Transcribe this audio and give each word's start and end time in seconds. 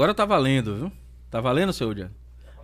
Agora 0.00 0.14
tá 0.14 0.24
valendo, 0.24 0.76
viu? 0.76 0.92
Tá 1.30 1.42
valendo, 1.42 1.74
seu 1.74 1.92
Diano? 1.92 2.10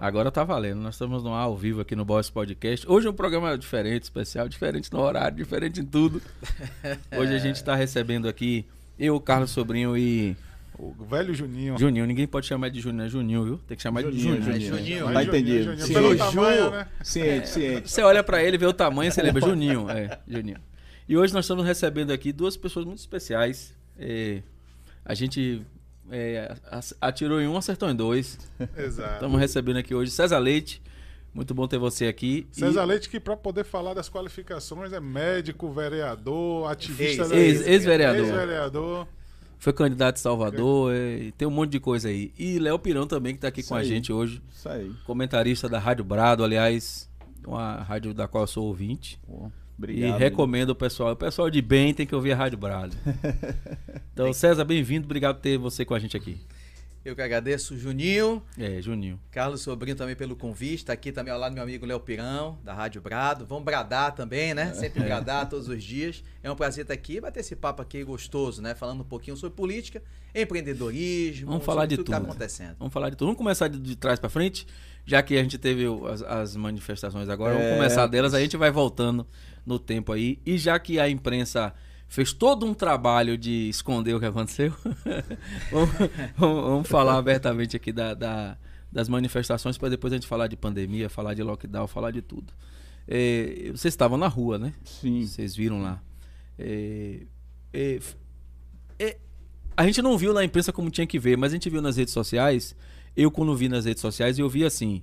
Agora 0.01 0.31
tá 0.31 0.43
valendo. 0.43 0.81
Nós 0.81 0.95
estamos 0.95 1.23
no 1.23 1.35
ar 1.35 1.43
ao 1.43 1.55
vivo 1.55 1.83
aqui 1.83 1.95
no 1.95 2.03
Boss 2.03 2.31
Podcast. 2.31 2.91
Hoje 2.91 3.07
é 3.07 3.11
um 3.11 3.13
programa 3.13 3.59
diferente, 3.59 4.05
especial, 4.05 4.49
diferente 4.49 4.91
no 4.91 5.01
horário, 5.01 5.37
diferente 5.37 5.79
em 5.79 5.85
tudo. 5.85 6.23
Hoje 7.15 7.35
a 7.35 7.39
gente 7.39 7.57
está 7.57 7.75
recebendo 7.75 8.27
aqui 8.27 8.65
eu, 8.99 9.21
Carlos 9.21 9.51
Sobrinho 9.51 9.99
e. 9.99 10.35
O 10.79 11.05
velho 11.05 11.35
Juninho. 11.35 11.77
Juninho, 11.79 12.07
ninguém 12.07 12.27
pode 12.27 12.47
chamar 12.47 12.71
de 12.71 12.81
Juninho, 12.81 13.05
é 13.05 13.09
Juninho, 13.11 13.45
viu? 13.45 13.61
Tem 13.69 13.77
que 13.77 13.83
chamar 13.83 14.03
de 14.03 14.19
Juninho. 14.19 14.43
Juninho. 14.43 14.75
É 14.75 14.79
Juninho. 14.79 15.13
Tá 15.13 15.23
entendido. 15.23 15.65
Juninho, 15.65 15.87
Sim. 15.87 15.93
Pelo 15.93 16.13
Ju. 16.13 16.19
tamanho, 16.19 16.71
né? 16.71 16.89
Ciente, 17.05 17.49
ciente. 17.51 17.91
Você 17.91 18.01
olha 18.01 18.25
pra 18.25 18.43
ele, 18.43 18.57
vê 18.57 18.65
o 18.65 18.73
tamanho, 18.73 19.13
você 19.13 19.21
lembra 19.21 19.43
Juninho. 19.43 19.91
É, 19.91 20.19
Juninho. 20.27 20.57
E 21.07 21.15
hoje 21.15 21.35
nós 21.35 21.45
estamos 21.45 21.67
recebendo 21.67 22.13
aqui 22.13 22.33
duas 22.33 22.57
pessoas 22.57 22.87
muito 22.87 23.01
especiais. 23.01 23.75
É, 23.99 24.41
a 25.05 25.13
gente 25.13 25.67
é, 26.11 26.55
atirou 27.01 27.41
em 27.41 27.47
um, 27.49 27.57
acertou 27.57 27.89
em 27.91 27.95
dois. 27.95 28.39
Exato. 28.77 29.15
Estamos 29.15 29.41
recebendo 29.41 29.79
aqui 29.79 29.95
hoje 29.95 30.11
César 30.11 30.39
Leite. 30.39 30.83
Muito 31.35 31.53
bom 31.55 31.69
ter 31.69 31.79
você 31.79 32.07
aqui. 32.07 32.47
E- 32.53 32.59
César 32.59 32.85
Leite, 32.85 33.11
que 33.11 33.21
para 33.21 33.37
poder 33.37 33.65
falar 33.65 33.93
das 33.95 34.09
qualificações 34.09 34.93
é 34.93 35.01
médico, 35.01 35.71
vereador, 35.71 36.71
ativista 36.71 37.23
Ex- 37.23 37.29
da- 37.31 37.37
ex- 37.37 37.67
ex-vereador. 37.67 38.25
Ex-vereador. 38.27 39.09
Foi 39.59 39.73
candidato 39.73 40.17
em 40.17 40.21
Salvador, 40.21 40.95
é, 40.95 41.17
e 41.19 41.33
tem 41.33 41.47
um 41.49 41.51
monte 41.51 41.73
de 41.73 41.81
coisa 41.81 42.09
aí. 42.09 42.33
E 42.39 42.59
Léo 42.59 42.79
Pirão 42.79 43.07
também, 43.07 43.33
que 43.33 43.39
está 43.39 43.49
aqui 43.49 43.61
Isso 43.61 43.71
com 43.71 43.75
a 43.75 43.79
aí. 43.81 43.87
gente 43.87 44.13
hoje. 44.13 44.41
Isso 44.53 44.69
aí. 44.69 44.93
Comentarista 45.07 45.69
da 45.69 45.79
Rádio 45.79 46.05
Brado, 46.05 46.45
aliás, 46.45 47.09
uma 47.47 47.77
rádio 47.83 48.13
da 48.15 48.29
qual 48.29 48.45
eu 48.45 48.49
sou 48.49 48.65
ouvinte. 48.65 49.19
Pô, 49.27 49.51
e 49.79 49.83
obrigado. 49.83 50.19
recomendo 50.19 50.71
o 50.71 50.75
pessoal. 50.75 51.13
O 51.13 51.17
pessoal 51.17 51.51
de 51.51 51.61
bem 51.63 51.93
tem 51.93 52.07
que 52.07 52.15
ouvir 52.15 52.33
a 52.33 52.37
Rádio 52.37 52.59
Brado. 52.59 52.97
então, 54.13 54.33
César, 54.33 54.65
bem-vindo. 54.65 55.05
Obrigado 55.05 55.37
por 55.37 55.43
ter 55.43 55.59
você 55.59 55.85
com 55.85 55.95
a 55.95 55.99
gente 55.99 56.17
aqui. 56.17 56.39
Eu 57.05 57.15
que 57.15 57.23
agradeço, 57.23 57.79
Juninho, 57.79 58.43
É, 58.59 58.83
Juninho. 58.83 59.21
Carlos 59.31 59.61
Sobrinho 59.63 59.95
também 59.95 60.17
pelo 60.17 60.35
convite. 60.35 60.85
Tá 60.87 60.93
aqui 60.93 61.13
também 61.13 61.33
ao 61.33 61.39
lado 61.39 61.53
do 61.53 61.55
meu 61.55 61.63
amigo 61.63 61.87
Léo 61.87 62.01
Pirão, 62.01 62.59
da 62.65 62.75
Rádio 62.75 63.01
Brado. 63.01 63.47
Vamos 63.47 63.63
bradar 63.65 64.13
também, 64.13 64.53
né? 64.55 64.75
Sempre 64.75 65.03
bradar 65.05 65.49
todos 65.49 65.69
os 65.69 65.85
dias. 65.85 66.25
É 66.43 66.51
um 66.51 66.57
prazer 66.57 66.83
estar 66.83 66.95
aqui 66.95 67.19
e 67.19 67.21
bater 67.21 67.41
esse 67.41 67.55
papo 67.55 67.81
aqui 67.81 68.03
gostoso, 68.03 68.61
né? 68.61 68.75
Falando 68.75 69.03
um 69.03 69.05
pouquinho 69.05 69.37
sobre 69.37 69.55
política, 69.57 70.03
empreendedorismo, 70.35 71.47
Vamos 71.49 71.65
falar 71.65 71.83
sobre 71.83 71.89
de 71.91 71.97
tudo 71.99 72.07
que 72.07 72.11
tá 72.13 72.19
tudo. 72.19 72.29
acontecendo. 72.31 72.77
Vamos 72.79 72.93
falar 72.93 73.11
de 73.11 73.17
tudo. 73.17 73.27
Vamos 73.29 73.39
começar 73.39 73.69
de, 73.69 73.79
de 73.79 73.95
trás 73.95 74.19
para 74.19 74.29
frente, 74.29 74.67
já 75.05 75.23
que 75.23 75.37
a 75.39 75.43
gente 75.45 75.59
teve 75.59 75.85
as, 76.11 76.23
as 76.23 76.57
manifestações 76.57 77.29
agora. 77.29 77.55
Vamos 77.55 77.69
É. 77.69 77.77
começar 77.77 78.07
delas, 78.09 78.35
a 78.35 78.41
gente 78.41 78.57
vai 78.57 78.73
voltando 78.73 79.25
no 79.67 79.79
tempo 79.79 80.13
aí. 80.13 80.39
E 80.47 80.57
já 80.57 80.79
que 80.79 80.99
a 81.01 81.09
imprensa 81.11 81.75
fez 82.09 82.33
todo 82.33 82.65
um 82.65 82.73
trabalho 82.73 83.37
de 83.37 83.69
esconder 83.69 84.15
o 84.15 84.21
que 84.21 84.27
aconteceu, 84.27 84.73
vamos, 85.71 85.91
vamos- 86.37 86.65
vamos 86.65 86.89
falar 86.89 87.17
abertamente 87.19 87.77
aqui 87.77 87.93
da, 87.93 88.15
da- 88.15 88.57
das 88.93 89.09
manifestações 89.09 89.77
para 89.77 89.89
depois 89.91 90.13
a 90.13 90.17
gente 90.17 90.27
falar 90.27 90.47
de 90.47 90.57
pandemia, 90.57 91.11
falar 91.11 91.35
de 91.35 91.43
lockdown, 91.43 91.87
falar 91.89 92.13
de 92.13 92.23
tudo. 92.23 92.53
É, 93.09 93.71
vocês 93.73 93.93
estavam 93.93 94.17
na 94.17 94.29
rua, 94.29 94.59
né? 94.59 94.73
Sim. 94.85 95.27
Vocês 95.27 95.55
viram 95.55 95.83
lá. 95.83 96.03
É, 96.59 97.21
é, 97.73 97.99
é, 98.99 99.19
a 99.77 99.85
gente 99.85 100.01
não 100.01 100.17
viu 100.17 100.33
na 100.33 100.45
imprensa 100.45 100.73
como 100.73 100.91
tinha 100.91 101.07
que 101.07 101.19
ver, 101.19 101.37
mas 101.37 101.53
a 101.53 101.57
gente 101.57 101.69
viu 101.69 101.83
nas 101.83 101.97
redes 101.97 102.15
sociais. 102.15 102.75
Eu, 103.17 103.31
quando 103.31 103.55
vi 103.55 103.69
nas 103.69 103.85
redes 103.85 104.01
sociais, 104.01 104.39
eu 104.39 104.49
vi 104.49 104.65
assim: 104.65 105.03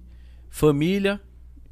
família, 0.50 1.22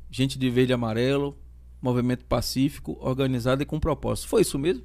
gente 0.10 0.38
de 0.38 0.50
verde 0.50 0.72
e 0.72 0.76
amarelo, 0.76 1.38
movimento 1.82 2.26
pacífico, 2.26 2.98
organizado 3.02 3.64
e 3.64 3.66
com 3.66 3.80
propósito. 3.80 4.28
Foi 4.28 4.42
isso 4.42 4.60
mesmo? 4.60 4.84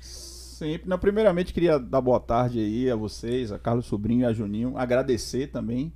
Sempre. 0.00 0.88
Não, 0.88 0.98
primeiramente, 0.98 1.52
queria 1.52 1.78
dar 1.78 2.00
boa 2.00 2.18
tarde 2.20 2.58
aí 2.58 2.90
a 2.90 2.96
vocês, 2.96 3.52
a 3.52 3.58
Carlos 3.58 3.86
Sobrinho 3.86 4.22
e 4.22 4.24
a 4.24 4.32
Juninho. 4.32 4.76
Agradecer 4.76 5.48
também. 5.48 5.92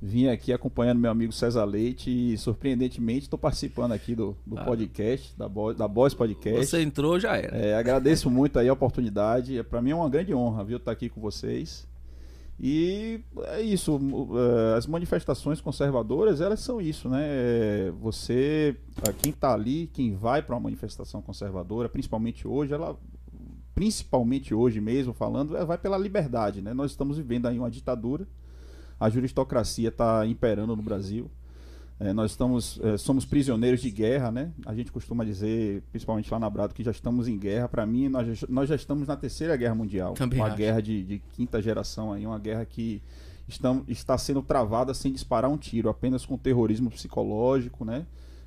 Vim 0.00 0.28
aqui 0.28 0.52
acompanhando 0.52 1.00
meu 1.00 1.10
amigo 1.10 1.32
César 1.32 1.64
Leite 1.64 2.08
e, 2.08 2.38
surpreendentemente, 2.38 3.22
estou 3.22 3.36
participando 3.38 3.90
aqui 3.90 4.14
do, 4.14 4.36
do 4.46 4.56
Ah. 4.56 4.64
podcast, 4.64 5.36
da, 5.36 5.48
Bo, 5.48 5.74
da 5.74 5.88
Boys 5.88 6.14
Podcast. 6.14 6.64
Você 6.64 6.80
entrou, 6.82 7.18
já 7.18 7.36
era. 7.36 7.56
É, 7.56 7.74
agradeço 7.74 8.30
muito 8.30 8.60
aí 8.60 8.68
a 8.68 8.72
oportunidade. 8.72 9.60
Para 9.64 9.82
mim 9.82 9.90
é 9.90 9.94
uma 9.96 10.08
grande 10.08 10.32
honra, 10.32 10.62
viu, 10.62 10.76
estar 10.76 10.92
aqui 10.92 11.08
com 11.08 11.20
vocês. 11.20 11.87
E 12.60 13.20
é 13.44 13.62
isso. 13.62 13.98
é, 14.74 14.76
As 14.76 14.86
manifestações 14.86 15.60
conservadoras, 15.60 16.40
elas 16.40 16.60
são 16.60 16.80
isso, 16.80 17.08
né? 17.08 17.20
É, 17.22 17.92
Você, 18.00 18.76
pra 18.96 19.12
quem 19.12 19.30
está 19.30 19.54
ali, 19.54 19.88
quem 19.92 20.14
vai 20.14 20.42
para 20.42 20.54
uma 20.56 20.62
manifestação 20.62 21.22
conservadora, 21.22 21.88
principalmente 21.88 22.48
hoje, 22.48 22.74
ela, 22.74 22.98
principalmente 23.74 24.52
hoje 24.52 24.80
mesmo 24.80 25.12
falando, 25.12 25.56
é, 25.56 25.64
vai 25.64 25.78
pela 25.78 25.96
liberdade, 25.96 26.60
né? 26.60 26.74
Nós 26.74 26.90
estamos 26.90 27.16
vivendo 27.16 27.46
aí 27.46 27.58
uma 27.58 27.70
ditadura. 27.70 28.26
A 28.98 29.08
juristocracia 29.08 29.88
está 29.90 30.26
imperando 30.26 30.74
no 30.74 30.82
Brasil. 30.82 31.30
É, 32.00 32.12
nós 32.12 32.30
estamos, 32.30 32.78
é, 32.82 32.96
somos 32.96 33.24
prisioneiros 33.24 33.80
de 33.80 33.90
guerra, 33.90 34.30
né? 34.30 34.52
A 34.64 34.72
gente 34.74 34.92
costuma 34.92 35.24
dizer, 35.24 35.82
principalmente 35.90 36.30
lá 36.30 36.38
na 36.38 36.48
Brado, 36.48 36.72
que 36.72 36.84
já 36.84 36.92
estamos 36.92 37.26
em 37.26 37.36
guerra. 37.36 37.68
Para 37.68 37.84
mim, 37.84 38.08
nós, 38.08 38.38
já- 38.38 38.46
nós 38.48 38.68
já 38.68 38.76
estamos 38.76 39.08
na 39.08 39.16
terceira 39.16 39.56
guerra 39.56 39.74
mundial. 39.74 40.14
Também 40.14 40.38
uma 40.38 40.46
acho. 40.46 40.56
guerra 40.56 40.80
de, 40.80 41.02
de 41.02 41.18
quinta 41.32 41.60
geração 41.60 42.12
aí, 42.12 42.24
uma 42.24 42.38
guerra 42.38 42.64
que 42.64 43.02
estão, 43.48 43.82
está 43.88 44.16
sendo 44.16 44.42
travada 44.42 44.94
sem 44.94 45.12
disparar 45.12 45.50
um 45.50 45.56
tiro, 45.56 45.88
apenas 45.88 46.24
com 46.24 46.38
terrorismo 46.38 46.88
psicológico, 46.88 47.84
né? 47.84 48.06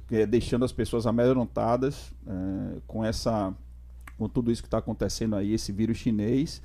É, 0.10 0.26
deixando 0.26 0.64
as 0.64 0.72
pessoas 0.72 1.06
amedrontadas 1.06 2.12
é, 2.28 2.78
com 2.88 3.04
essa, 3.04 3.54
com 4.18 4.30
tudo 4.30 4.50
isso 4.52 4.62
que 4.62 4.68
está 4.68 4.78
acontecendo 4.78 5.36
aí, 5.36 5.54
esse 5.54 5.72
vírus 5.74 5.98
chinês. 5.98 6.62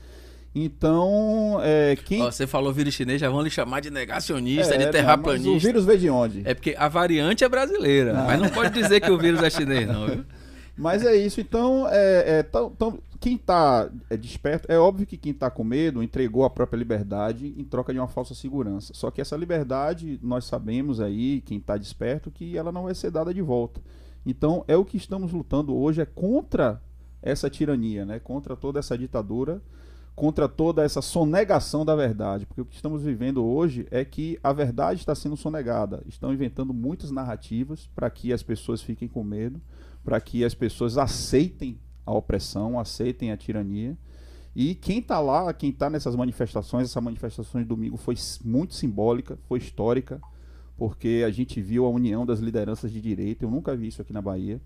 Então, 0.58 1.58
é, 1.62 1.94
quem 1.96 2.22
Ó, 2.22 2.30
você 2.30 2.46
falou 2.46 2.72
vírus 2.72 2.94
chinês, 2.94 3.20
já 3.20 3.28
vão 3.28 3.42
lhe 3.42 3.50
chamar 3.50 3.80
de 3.80 3.90
negacionista, 3.90 4.74
é, 4.74 4.78
de 4.78 4.84
Mas 4.84 4.88
o 4.88 4.92
terraplanista. 4.92 5.66
vírus 5.66 5.84
veio 5.84 5.98
de 5.98 6.08
onde? 6.08 6.42
É 6.46 6.54
porque 6.54 6.74
a 6.78 6.88
variante 6.88 7.44
é 7.44 7.48
brasileira, 7.48 8.14
Não. 8.14 8.24
mas 8.24 8.40
não 8.40 8.48
pode 8.48 8.72
dizer 8.72 9.00
que 9.00 9.10
o 9.10 9.18
vírus 9.18 9.42
é 9.42 9.50
chinês, 9.50 9.86
não, 9.86 10.06
viu? 10.06 10.24
Mas 10.78 11.02
é 11.06 11.16
isso, 11.16 11.40
então, 11.40 11.86
é, 11.88 12.38
é, 12.38 12.42
tão- 12.42 12.68
tão- 12.70 12.98
quem 13.18 13.36
está 13.36 13.88
desperto, 14.20 14.70
é 14.70 14.78
óbvio 14.78 15.06
que 15.06 15.16
quem 15.16 15.32
está 15.32 15.50
com 15.50 15.64
medo 15.64 16.02
entregou 16.02 16.44
a 16.44 16.50
própria 16.50 16.76
liberdade 16.76 17.54
em 17.56 17.64
troca 17.64 17.94
de 17.94 17.98
uma 17.98 18.08
falsa 18.08 18.34
segurança. 18.34 18.92
Só 18.94 19.10
que 19.10 19.18
essa 19.22 19.34
liberdade, 19.38 20.18
nós 20.22 20.44
sabemos 20.44 21.00
aí, 21.00 21.40
quem 21.46 21.56
está 21.56 21.78
desperto, 21.78 22.30
que 22.30 22.58
ela 22.58 22.70
não 22.70 22.82
vai 22.82 22.94
ser 22.94 23.10
dada 23.10 23.32
de 23.32 23.40
volta. 23.40 23.80
Então, 24.26 24.64
é 24.68 24.76
o 24.76 24.84
que 24.84 24.98
estamos 24.98 25.32
lutando 25.32 25.74
hoje, 25.74 26.02
é 26.02 26.04
contra 26.04 26.78
essa 27.22 27.48
tirania, 27.48 28.04
né? 28.04 28.18
contra 28.18 28.54
toda 28.54 28.78
essa 28.78 28.98
ditadura, 28.98 29.62
contra 30.16 30.48
toda 30.48 30.82
essa 30.82 31.00
sonegação 31.00 31.84
da 31.84 31.94
verdade. 31.94 32.46
Porque 32.46 32.62
o 32.62 32.64
que 32.64 32.74
estamos 32.74 33.02
vivendo 33.02 33.44
hoje 33.44 33.86
é 33.92 34.04
que 34.04 34.40
a 34.42 34.52
verdade 34.52 34.98
está 34.98 35.14
sendo 35.14 35.36
sonegada. 35.36 36.02
Estão 36.08 36.32
inventando 36.32 36.74
muitas 36.74 37.12
narrativas 37.12 37.88
para 37.94 38.10
que 38.10 38.32
as 38.32 38.42
pessoas 38.42 38.82
fiquem 38.82 39.06
com 39.06 39.22
medo 39.22 39.60
para 40.06 40.20
que 40.20 40.44
as 40.44 40.54
pessoas 40.54 40.96
aceitem 40.96 41.80
a 42.06 42.14
opressão, 42.14 42.78
aceitem 42.78 43.32
a 43.32 43.36
tirania. 43.36 43.98
E 44.54 44.76
quem 44.76 45.00
está 45.00 45.18
lá, 45.18 45.52
quem 45.52 45.70
está 45.70 45.90
nessas 45.90 46.14
manifestações, 46.14 46.88
essa 46.88 47.00
manifestação 47.00 47.60
de 47.60 47.66
domingo 47.66 47.96
foi 47.96 48.14
muito 48.44 48.76
simbólica, 48.76 49.36
foi 49.48 49.58
histórica, 49.58 50.20
porque 50.78 51.24
a 51.26 51.30
gente 51.30 51.60
viu 51.60 51.84
a 51.84 51.90
união 51.90 52.24
das 52.24 52.38
lideranças 52.38 52.92
de 52.92 53.00
direita. 53.00 53.44
Eu 53.44 53.50
nunca 53.50 53.74
vi 53.74 53.88
isso 53.88 54.00
aqui 54.00 54.12
na 54.12 54.22
Bahia. 54.22 54.60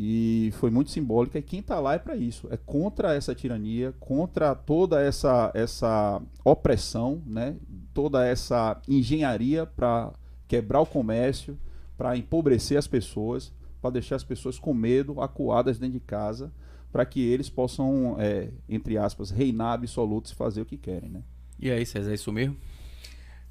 E 0.00 0.52
foi 0.52 0.70
muito 0.70 0.92
simbólica. 0.92 1.40
E 1.40 1.42
quem 1.42 1.58
está 1.58 1.80
lá 1.80 1.94
é 1.94 1.98
para 1.98 2.14
isso, 2.14 2.46
é 2.52 2.56
contra 2.56 3.16
essa 3.16 3.34
tirania, 3.34 3.92
contra 3.98 4.54
toda 4.54 5.02
essa 5.02 5.50
essa 5.52 6.22
opressão, 6.44 7.20
né? 7.26 7.56
Toda 7.92 8.24
essa 8.24 8.80
engenharia 8.86 9.66
para 9.66 10.12
quebrar 10.46 10.80
o 10.80 10.86
comércio, 10.86 11.58
para 11.96 12.16
empobrecer 12.16 12.78
as 12.78 12.86
pessoas, 12.86 13.52
para 13.82 13.90
deixar 13.90 14.14
as 14.14 14.22
pessoas 14.22 14.56
com 14.56 14.72
medo, 14.72 15.20
acuadas 15.20 15.80
dentro 15.80 15.94
de 15.94 16.06
casa, 16.06 16.52
para 16.92 17.04
que 17.04 17.20
eles 17.20 17.48
possam, 17.48 18.14
é, 18.20 18.50
entre 18.68 18.96
aspas, 18.96 19.30
reinar 19.30 19.72
absolutos 19.72 20.30
e 20.30 20.36
fazer 20.36 20.60
o 20.60 20.64
que 20.64 20.76
querem, 20.76 21.10
né? 21.10 21.24
E 21.58 21.72
aí, 21.72 21.84
César, 21.84 22.12
é 22.12 22.14
isso 22.14 22.30
mesmo? 22.30 22.56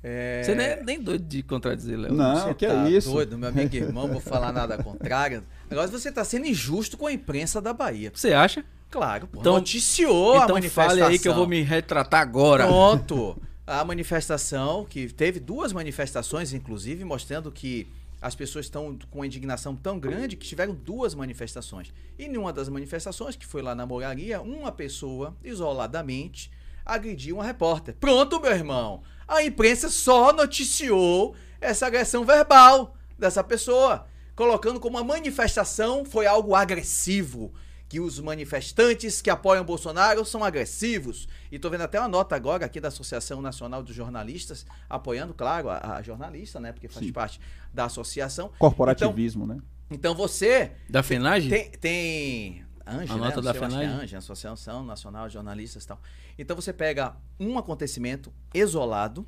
É... 0.04 0.44
Você 0.44 0.56
nem 0.56 0.66
é 0.68 0.84
nem 0.84 1.02
doido 1.02 1.26
de 1.26 1.42
contradizer, 1.44 1.98
Léo. 1.98 2.14
Não, 2.14 2.36
Você 2.48 2.54
que 2.54 2.68
tá 2.68 2.88
é 2.88 2.92
isso. 2.92 3.12
doido, 3.12 3.38
meu 3.38 3.50
amigo 3.50 3.76
e 3.76 3.80
irmão, 3.80 4.08
vou 4.08 4.22
falar 4.22 4.52
nada 4.54 4.78
contrário. 4.84 5.44
Agora 5.70 5.88
você 5.88 6.12
tá 6.12 6.24
sendo 6.24 6.46
injusto 6.46 6.98
com 6.98 7.08
a 7.08 7.12
imprensa 7.12 7.60
da 7.60 7.74
Bahia. 7.74 8.12
Você 8.14 8.32
acha? 8.34 8.64
Claro, 8.90 9.28
pô. 9.28 9.40
Então- 9.42 9.54
noticiou 9.56 10.34
a 10.40 10.44
então 10.44 10.56
manifestação. 10.56 10.90
fale 11.00 11.02
aí 11.14 11.20
que 11.20 11.28
eu 11.28 11.34
vou 11.36 11.48
me 11.48 11.62
retratar 11.62 12.22
agora. 12.22 12.66
Pronto. 12.66 13.38
A 13.68 13.84
manifestação, 13.84 14.86
que 14.86 15.12
teve 15.12 15.42
duas 15.42 15.74
manifestações, 15.74 16.54
inclusive, 16.54 17.04
mostrando 17.04 17.52
que 17.52 17.86
as 18.22 18.34
pessoas 18.34 18.66
estão 18.66 18.98
com 19.12 19.20
uma 19.20 19.26
indignação 19.28 19.76
tão 19.76 20.00
grande 20.00 20.38
que 20.38 20.48
tiveram 20.48 20.74
duas 20.74 21.14
manifestações. 21.14 21.92
E 22.18 22.24
em 22.28 22.38
uma 22.38 22.54
das 22.54 22.70
manifestações, 22.70 23.36
que 23.36 23.46
foi 23.46 23.62
lá 23.62 23.76
na 23.76 23.86
Moraria, 23.86 24.40
uma 24.42 24.72
pessoa, 24.72 25.36
isoladamente, 25.44 26.50
agrediu 26.88 27.36
uma 27.36 27.44
repórter. 27.44 27.96
Pronto, 28.00 28.40
meu 28.40 28.52
irmão. 28.52 29.02
A 29.28 29.44
imprensa 29.44 29.90
só 29.90 30.32
noticiou 30.32 31.36
essa 31.60 31.86
agressão 31.86 32.24
verbal 32.24 32.96
dessa 33.20 33.44
pessoa, 33.44 34.08
colocando 34.36 34.80
como 34.80 34.98
uma 34.98 35.04
manifestação 35.04 36.06
foi 36.06 36.26
algo 36.26 36.56
agressivo, 36.56 37.52
que 37.90 38.00
os 38.00 38.20
manifestantes 38.20 39.22
que 39.22 39.30
apoiam 39.30 39.66
Bolsonaro 39.66 40.24
são 40.24 40.44
agressivos. 40.44 41.28
E 41.52 41.60
tô 41.60 41.70
vendo 41.70 41.82
até 41.82 42.00
uma 42.00 42.08
nota 42.08 42.36
agora 42.36 42.66
aqui 42.66 42.80
da 42.80 42.88
Associação 42.88 43.42
Nacional 43.42 43.84
dos 43.84 43.96
Jornalistas, 43.96 44.66
apoiando, 44.90 45.34
claro, 45.34 45.70
a, 45.70 45.98
a 45.98 46.02
jornalista, 46.02 46.60
né? 46.60 46.72
Porque 46.72 46.88
faz 46.88 47.06
Sim. 47.06 47.12
parte 47.12 47.40
da 47.74 47.86
associação. 47.86 48.52
Corporativismo, 48.60 49.46
né? 49.46 49.58
Então 49.90 50.14
você 50.14 50.72
Da 50.90 51.02
FENAGE? 51.02 51.50
tem, 51.50 51.72
tem 51.72 52.67
Anja, 52.90 53.14
A 53.14 53.18
né? 53.18 53.24
nota 53.26 53.42
da 53.42 53.54
que 53.54 53.60
é? 53.60 53.86
Anja, 53.86 54.18
Associação 54.18 54.84
Nacional 54.84 55.28
de 55.28 55.34
Jornalistas 55.34 55.84
e 55.84 55.88
tal. 55.88 56.02
Então 56.38 56.56
você 56.56 56.72
pega 56.72 57.16
um 57.40 57.58
acontecimento 57.58 58.32
isolado, 58.54 59.28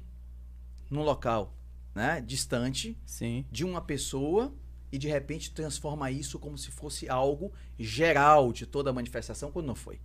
num 0.89 1.03
local 1.03 1.53
né, 1.93 2.21
distante, 2.21 2.97
Sim. 3.05 3.45
de 3.51 3.63
uma 3.65 3.81
pessoa 3.81 4.53
e 4.91 4.97
de 4.97 5.07
repente 5.07 5.51
transforma 5.51 6.09
isso 6.09 6.39
como 6.39 6.57
se 6.57 6.71
fosse 6.71 7.07
algo 7.09 7.51
geral 7.77 8.51
de 8.53 8.65
toda 8.65 8.89
a 8.89 8.93
manifestação, 8.93 9.51
quando 9.51 9.65
não 9.67 9.75
foi. 9.75 9.99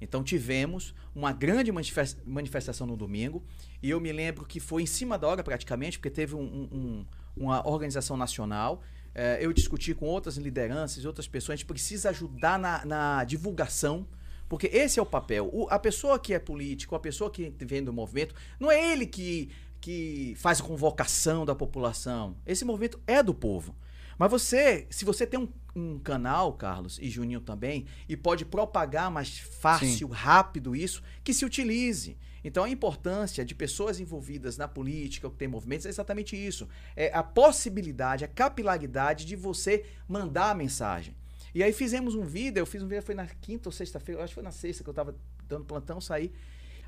Então 0.00 0.22
tivemos 0.22 0.94
uma 1.14 1.32
grande 1.32 1.72
manifes- 1.72 2.18
manifestação 2.26 2.86
no 2.86 2.96
domingo 2.96 3.42
e 3.82 3.88
eu 3.88 3.98
me 4.00 4.12
lembro 4.12 4.44
que 4.44 4.60
foi 4.60 4.82
em 4.82 4.86
cima 4.86 5.16
da 5.18 5.26
hora 5.26 5.42
praticamente, 5.42 5.98
porque 5.98 6.10
teve 6.10 6.34
um- 6.34 6.68
um- 6.72 7.06
uma 7.36 7.66
organização 7.66 8.16
nacional. 8.16 8.82
Eh, 9.16 9.38
eu 9.40 9.52
discuti 9.52 9.94
com 9.94 10.06
outras 10.06 10.36
lideranças 10.36 11.04
outras 11.06 11.26
pessoas, 11.26 11.54
a 11.54 11.56
gente 11.56 11.66
precisa 11.66 12.10
ajudar 12.10 12.58
na, 12.58 12.84
na 12.84 13.24
divulgação, 13.24 14.06
porque 14.48 14.66
esse 14.68 14.98
é 14.98 15.02
o 15.02 15.06
papel. 15.06 15.48
O- 15.52 15.66
a 15.70 15.78
pessoa 15.78 16.18
que 16.18 16.34
é 16.34 16.38
político, 16.38 16.94
a 16.94 17.00
pessoa 17.00 17.30
que 17.30 17.52
vem 17.60 17.82
do 17.82 17.92
movimento, 17.92 18.34
não 18.60 18.70
é 18.70 18.92
ele 18.92 19.06
que, 19.06 19.50
que 19.80 20.34
faz 20.36 20.60
a 20.60 20.64
convocação 20.64 21.44
da 21.46 21.54
população. 21.54 22.36
Esse 22.46 22.64
movimento 22.64 23.00
é 23.06 23.22
do 23.22 23.32
povo. 23.34 23.74
Mas 24.18 24.30
você, 24.30 24.86
se 24.88 25.04
você 25.04 25.26
tem 25.26 25.38
um, 25.40 25.48
um 25.74 25.98
canal, 25.98 26.52
Carlos, 26.54 26.98
e 27.02 27.10
Juninho 27.10 27.40
também, 27.40 27.84
e 28.08 28.16
pode 28.16 28.44
propagar 28.46 29.10
mais 29.10 29.38
fácil, 29.38 30.08
rápido 30.08 30.74
isso, 30.76 31.02
que 31.24 31.34
se 31.34 31.44
utilize. 31.44 32.16
Então 32.46 32.62
a 32.62 32.70
importância 32.70 33.44
de 33.44 33.56
pessoas 33.56 33.98
envolvidas 33.98 34.56
na 34.56 34.68
política, 34.68 35.28
que 35.28 35.34
tem 35.34 35.48
movimentos, 35.48 35.84
é 35.84 35.88
exatamente 35.88 36.36
isso. 36.36 36.68
É 36.94 37.10
a 37.12 37.20
possibilidade, 37.20 38.24
a 38.24 38.28
capilaridade 38.28 39.24
de 39.24 39.34
você 39.34 39.84
mandar 40.06 40.50
a 40.50 40.54
mensagem. 40.54 41.16
E 41.52 41.60
aí 41.60 41.72
fizemos 41.72 42.14
um 42.14 42.22
vídeo, 42.22 42.60
eu 42.60 42.66
fiz 42.66 42.80
um 42.84 42.86
vídeo, 42.86 43.02
foi 43.02 43.16
na 43.16 43.26
quinta 43.26 43.68
ou 43.68 43.72
sexta-feira, 43.72 44.22
acho 44.22 44.30
que 44.30 44.34
foi 44.34 44.44
na 44.44 44.52
sexta 44.52 44.84
que 44.84 44.88
eu 44.88 44.94
tava 44.94 45.16
dando 45.48 45.64
plantão, 45.64 46.00
saí. 46.00 46.30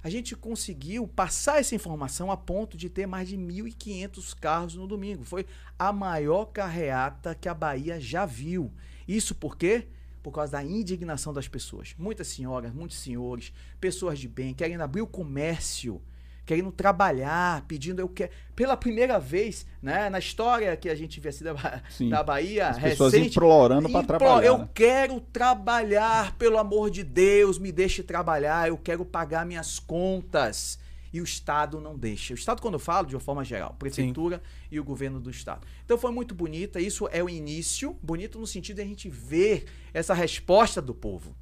A 0.01 0.09
gente 0.09 0.37
conseguiu 0.37 1.09
passar 1.09 1.59
essa 1.59 1.75
informação 1.75 2.31
a 2.31 2.37
ponto 2.37 2.77
de 2.77 2.89
ter 2.89 3.09
mais 3.09 3.29
de 3.29 3.37
1.500 3.37 4.39
carros 4.39 4.77
no 4.77 4.87
domingo. 4.87 5.25
Foi 5.25 5.45
a 5.77 5.93
maior 5.93 6.45
carreata 6.45 7.35
que 7.35 7.49
a 7.49 7.55
Bahia 7.55 8.01
já 8.01 8.25
viu. 8.25 8.73
Isso 9.09 9.35
por 9.35 9.57
quê? 9.57 9.89
Por 10.29 10.35
causa 10.35 10.53
da 10.53 10.63
indignação 10.63 11.33
das 11.33 11.49
pessoas. 11.49 11.95
Muitas 11.99 12.27
senhoras, 12.29 12.73
muitos 12.73 12.99
senhores, 12.99 13.51
pessoas 13.81 14.19
de 14.19 14.29
bem, 14.29 14.53
querendo 14.53 14.83
abrir 14.83 15.01
o 15.01 15.07
comércio, 15.07 16.03
querendo 16.45 16.71
trabalhar, 16.71 17.65
pedindo 17.67 18.01
eu 18.01 18.09
quero. 18.09 18.31
Pela 18.55 18.77
primeira 18.77 19.19
vez, 19.19 19.67
né, 19.83 20.11
na 20.11 20.19
história 20.19 20.77
que 20.77 20.89
a 20.91 20.95
gente 20.95 21.19
vê 21.19 21.31
assim 21.31 21.45
da, 21.45 21.83
Sim. 21.89 22.09
da 22.11 22.23
Bahia, 22.23 22.69
As 22.69 22.79
pessoas 22.79 23.13
recente, 23.15 23.31
implorando 23.37 23.89
para 23.89 24.01
Implo- 24.03 24.19
trabalhar. 24.19 24.47
Eu 24.47 24.59
né? 24.59 24.69
quero 24.75 25.21
trabalhar, 25.21 26.37
pelo 26.37 26.59
amor 26.59 26.91
de 26.91 27.03
Deus, 27.03 27.59
me 27.59 27.73
deixe 27.73 28.03
trabalhar, 28.03 28.69
eu 28.69 28.77
quero 28.77 29.05
pagar 29.05 29.47
minhas 29.47 29.79
contas. 29.79 30.79
E 31.13 31.21
o 31.21 31.25
Estado 31.25 31.81
não 31.81 31.97
deixa. 31.97 32.35
O 32.35 32.37
Estado, 32.37 32.61
quando 32.61 32.75
eu 32.75 32.79
falo, 32.81 33.07
de 33.07 33.15
uma 33.15 33.21
forma 33.21 33.45
geral, 33.45 33.75
prefeitura 33.79 34.43
e 34.71 34.79
o 34.79 34.85
governo 34.85 35.19
do 35.21 35.31
Estado. 35.31 35.67
Então 35.85 35.97
foi 35.97 36.11
muito 36.13 36.35
bonita. 36.35 36.81
Isso 36.81 37.09
é 37.11 37.23
o 37.23 37.29
início, 37.29 37.97
bonito 38.03 38.39
no 38.39 38.47
sentido 38.47 38.77
de 38.77 38.83
a 38.83 38.87
gente 38.87 39.09
ver 39.09 39.67
essa 39.95 40.13
resposta 40.15 40.83
do 40.83 40.95
povo. 40.95 41.35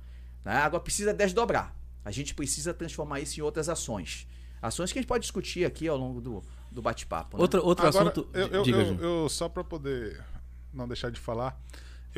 né? 0.44 0.56
Agora 0.58 0.82
precisa 0.82 1.12
desdobrar. 1.12 1.74
A 2.04 2.10
gente 2.12 2.34
precisa 2.34 2.72
transformar 2.72 3.18
isso 3.20 3.40
em 3.40 3.42
outras 3.42 3.68
ações. 3.68 4.26
Ações 4.62 4.92
que 4.92 4.98
a 4.98 5.02
gente 5.02 5.08
pode 5.08 5.22
discutir 5.22 5.64
aqui 5.66 5.88
ao 5.88 5.96
longo 5.96 6.20
do, 6.20 6.44
do 6.70 6.80
bate-papo. 6.80 7.36
né? 7.36 7.42
Outro, 7.42 7.64
outro 7.64 7.86
Agora, 7.86 8.10
assunto. 8.10 8.28
eu, 8.32 8.46
eu, 8.46 8.62
Diga, 8.62 8.78
eu- 8.78 9.22
eu- 9.22 9.28
só 9.28 9.48
para 9.48 9.64
poder 9.64 10.22
não 10.72 10.86
deixar 10.86 11.10
de 11.10 11.19
falar, 11.20 11.60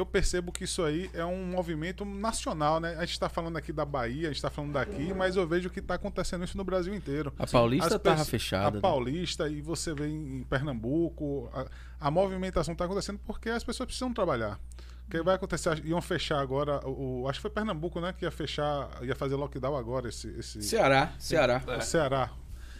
eu 0.01 0.07
percebo 0.07 0.53
que 0.53 0.65
isso 0.65 0.83
aí 0.83 1.11
é 1.13 1.25
um 1.25 1.45
movimento 1.47 2.05
nacional, 2.05 2.79
né? 2.81 2.95
A 2.97 3.01
gente 3.01 3.13
está 3.13 3.29
falando 3.29 3.57
aqui 3.57 3.73
da 3.73 3.85
Bahia, 3.85 4.27
a 4.27 4.29
gente 4.29 4.37
está 4.37 4.51
falando 4.51 4.73
daqui, 4.73 5.13
mas 5.15 5.37
eu 5.37 5.47
vejo 5.47 5.69
que 5.71 5.81
está 5.81 5.95
acontecendo 5.95 6.45
isso 6.45 6.57
no 6.57 6.65
Brasil 6.65 6.95
inteiro. 6.95 7.33
A 7.39 7.47
Paulista 7.47 7.87
As 7.97 8.03
tava 8.03 8.17
pessoas- 8.17 8.29
fechada. 8.29 8.69
A 8.69 8.71
né? 8.73 8.81
Paulista, 8.81 9.49
e 9.49 9.61
você 9.61 9.93
vê 9.95 10.07
em 10.09 10.45
Pernambuco, 10.49 11.51
a, 11.53 11.67
a 12.09 12.11
movimentação 12.11 12.73
está 12.73 12.85
acontecendo 12.85 13.19
porque 13.27 13.49
as 13.51 13.65
pessoas 13.65 13.87
precisam 13.87 14.13
trabalhar. 14.13 14.59
O 15.07 15.11
que 15.11 15.23
vai 15.23 15.35
acontecer? 15.37 15.85
Iam 15.87 16.03
fechar 16.03 16.39
agora, 16.41 16.87
o, 16.87 17.23
o- 17.23 17.29
acho 17.29 17.39
que 17.39 17.43
foi 17.43 17.51
Pernambuco, 17.51 18.01
né? 18.01 18.13
Que 18.17 18.25
ia 18.25 18.31
fechar, 18.31 18.89
ia 19.03 19.15
fazer 19.17 19.37
lockdown 19.37 19.77
agora, 19.77 20.09
esse, 20.09 20.29
esse 20.39 20.63
Ceará, 20.63 21.13
Ceará. 21.19 21.63
o 21.67 21.81
Ceará. 21.81 22.31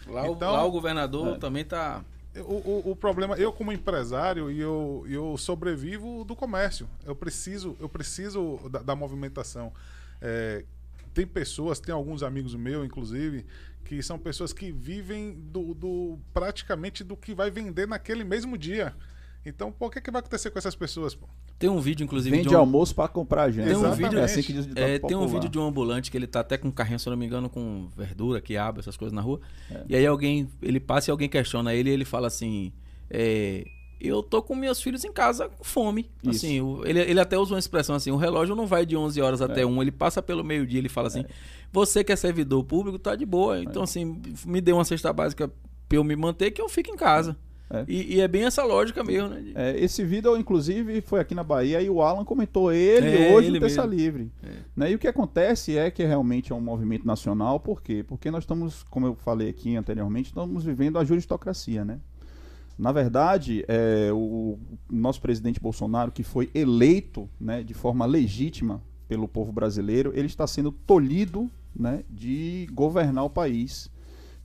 Lá, 0.07 0.23
o- 0.29 0.33
Então- 0.33 0.51
lá 0.53 0.63
o 0.63 0.71
governador 0.71 1.37
também 1.37 1.65
tá. 1.65 2.01
O, 2.35 2.89
o, 2.89 2.91
o 2.91 2.95
problema, 2.95 3.35
eu 3.35 3.51
como 3.51 3.71
empresário, 3.71 4.51
e 4.51 4.59
eu, 4.59 5.03
eu 5.09 5.35
sobrevivo 5.37 6.23
do 6.23 6.35
comércio. 6.35 6.87
Eu 7.03 7.15
preciso, 7.15 7.75
eu 7.79 7.89
preciso 7.89 8.59
da, 8.69 8.79
da 8.79 8.95
movimentação. 8.95 9.73
É, 10.21 10.63
tem 11.13 11.25
pessoas, 11.25 11.79
tem 11.79 11.93
alguns 11.93 12.21
amigos 12.21 12.53
meus, 12.53 12.85
inclusive, 12.85 13.45
que 13.83 14.01
são 14.03 14.19
pessoas 14.19 14.53
que 14.53 14.71
vivem 14.71 15.33
do, 15.33 15.73
do 15.73 16.19
praticamente 16.33 17.03
do 17.03 17.17
que 17.17 17.33
vai 17.33 17.49
vender 17.49 17.87
naquele 17.87 18.23
mesmo 18.23 18.57
dia. 18.57 18.95
Então, 19.45 19.71
pô, 19.71 19.87
o 19.87 19.89
que, 19.89 20.01
que 20.01 20.11
vai 20.11 20.19
acontecer 20.19 20.51
com 20.51 20.59
essas 20.59 20.75
pessoas? 20.75 21.15
Pô? 21.15 21.25
Tem 21.57 21.69
um 21.69 21.79
vídeo, 21.79 22.03
inclusive, 22.03 22.35
Vende 22.35 22.49
de 22.49 22.55
um, 22.55 22.59
almoço 22.59 22.93
para 22.93 23.07
comprar 23.07 23.49
gente. 23.49 23.65
Tem 23.65 23.75
um 23.75 23.79
Exatamente. 23.79 24.03
vídeo- 24.03 24.19
É 24.19 24.23
assim 24.23 24.41
que 24.43 24.53
diz 24.53 24.67
É, 24.75 24.99
tem 24.99 25.15
um 25.17 25.27
vídeo 25.27 25.49
de 25.49 25.57
um 25.57 25.63
ambulante 25.65 26.11
que 26.11 26.17
ele 26.17 26.27
tá 26.27 26.41
até 26.41 26.57
com 26.57 26.67
um 26.67 26.71
carrinho, 26.71 26.99
se 26.99 27.07
eu 27.07 27.11
não 27.11 27.17
me 27.17 27.25
engano, 27.25 27.49
com 27.49 27.87
verdura, 27.95 28.41
quiabo, 28.41 28.79
essas 28.79 28.97
coisas 28.97 29.13
na 29.13 29.21
rua. 29.21 29.39
É. 29.71 29.83
E 29.89 29.95
aí 29.95 30.05
alguém, 30.05 30.49
ele 30.61 30.79
passa 30.79 31.09
e 31.09 31.11
alguém 31.11 31.29
questiona 31.29 31.73
ele 31.73 31.89
e 31.89 31.93
ele 31.93 32.05
fala 32.05 32.27
assim: 32.27 32.71
é, 33.09 33.63
Eu 34.01 34.21
tô 34.23 34.41
com 34.41 34.55
meus 34.55 34.81
filhos 34.81 35.03
em 35.03 35.11
casa 35.11 35.49
com 35.49 35.63
fome. 35.63 36.09
Isso. 36.23 36.45
Assim, 36.45 36.61
o- 36.61 36.85
ele, 36.85 36.99
ele 36.99 37.19
até 37.19 37.37
usa 37.37 37.53
uma 37.53 37.59
expressão 37.59 37.95
assim: 37.95 38.11
o 38.11 38.17
relógio 38.17 38.55
não 38.55 38.67
vai 38.67 38.85
de 38.85 38.95
11 38.95 39.21
horas 39.21 39.41
É. 39.41 39.45
até 39.45 39.65
1, 39.65 39.81
ele 39.81 39.91
passa 39.91 40.21
pelo 40.21 40.43
meio-dia. 40.43 40.79
Ele 40.79 40.89
fala 40.89 41.07
assim: 41.07 41.25
Você 41.71 42.03
que 42.03 42.11
é 42.11 42.15
servidor 42.15 42.63
público, 42.65 42.99
tá 42.99 43.15
de 43.15 43.25
boa. 43.25 43.57
É. 43.57 43.63
Então, 43.63 43.83
assim, 43.83 44.21
me 44.45 44.59
dê 44.61 44.71
uma 44.73 44.85
cesta 44.85 45.11
básica 45.13 45.47
pra 45.87 45.97
eu 45.97 46.03
me 46.03 46.15
manter 46.15 46.51
que 46.51 46.61
eu 46.61 46.69
fico 46.69 46.89
em 46.91 46.95
casa. 46.97 47.31
É. 47.31 47.48
E, 47.87 48.15
e 48.15 48.21
é 48.21 48.27
bem 48.27 48.45
essa 48.45 48.63
lógica 48.63 49.03
mesmo, 49.03 49.29
né? 49.29 49.43
É, 49.53 49.79
esse 49.79 50.03
vídeo, 50.03 50.35
inclusive, 50.35 51.01
foi 51.01 51.19
aqui 51.19 51.35
na 51.35 51.43
Bahia 51.43 51.81
e 51.81 51.89
o 51.89 52.01
Alan 52.01 52.25
comentou 52.25 52.71
ele 52.71 53.07
É, 53.07 53.35
hoje 53.35 53.47
ele 53.47 53.59
no 53.59 53.65
Terça 53.65 53.85
mesmo. 53.85 53.95
Livre. 53.95 54.31
Né? 54.75 54.91
E 54.91 54.95
o 54.95 54.99
que 54.99 55.07
acontece 55.07 55.77
é 55.77 55.91
que 55.91 56.03
realmente 56.03 56.51
é 56.51 56.55
um 56.55 56.61
movimento 56.61 57.05
nacional, 57.05 57.59
por 57.59 57.81
quê? 57.81 58.03
Porque 58.03 58.31
nós 58.31 58.43
estamos, 58.43 58.83
como 58.83 59.05
eu 59.05 59.15
falei 59.15 59.49
aqui 59.49 59.75
anteriormente, 59.75 60.29
estamos 60.29 60.65
vivendo 60.65 60.97
a 60.97 61.03
juristocracia, 61.03 61.85
né? 61.85 61.99
Na 62.79 62.93
verdade, 62.93 63.65
é, 63.67 64.09
o 64.13 64.57
nosso 64.89 65.21
presidente 65.21 65.59
Bolsonaro, 65.59 66.13
que 66.13 66.23
foi 66.23 66.49
eleito 66.55 67.29
né, 67.37 67.61
de 67.61 67.73
forma 67.73 68.05
legítima 68.05 68.81
pelo 69.05 69.27
povo 69.27 69.51
brasileiro, 69.51 70.13
ele 70.15 70.27
está 70.27 70.47
sendo 70.47 70.71
tolhido 70.71 71.51
né, 71.75 72.05
de 72.09 72.69
governar 72.71 73.25
o 73.25 73.29
país, 73.29 73.91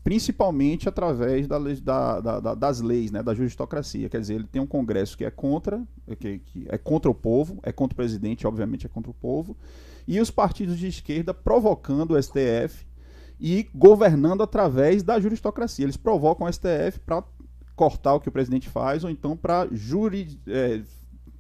principalmente 0.04 0.87
através 0.88 1.49
da 1.49 1.58
da- 1.58 2.20
da- 2.40 2.54
das 2.54 2.80
leis, 2.80 3.11
né, 3.11 3.23
da 3.23 3.34
juristocracia. 3.34 4.08
Quer 4.11 4.20
dizer, 4.20 4.34
ele 4.34 4.44
tem 4.46 4.61
um 4.61 4.66
Congresso 4.66 5.16
que 5.16 5.25
é 5.25 5.30
contra, 5.30 5.82
que, 6.20 6.38
que 6.40 6.66
é 6.68 6.76
contra 6.76 7.11
o 7.11 7.14
povo, 7.14 7.58
é 7.62 7.73
contra 7.73 7.94
o 7.94 7.96
presidente, 7.96 8.46
obviamente 8.46 8.84
é 8.87 8.88
contra 8.88 9.11
o 9.11 9.14
povo, 9.14 9.56
e 10.06 10.20
os 10.20 10.30
partidos 10.30 10.78
de 10.78 10.87
esquerda 10.87 11.32
provocando 11.32 12.12
o 12.12 12.23
STF 12.23 12.87
e 13.40 13.66
governando 13.75 14.42
através 14.42 15.02
da 15.02 15.18
juristocracia. 15.18 15.84
Eles 15.87 15.96
provocam 15.96 16.46
o 16.46 16.52
STF 16.52 17.00
para 17.04 17.25
cortar 17.75 18.14
o 18.14 18.20
que 18.20 18.28
o 18.28 18.32
presidente 18.32 18.68
faz 18.68 19.02
ou 19.04 19.11
então 19.11 19.34
para 19.37 19.66
juri, 19.73 20.38
é, 20.46 20.82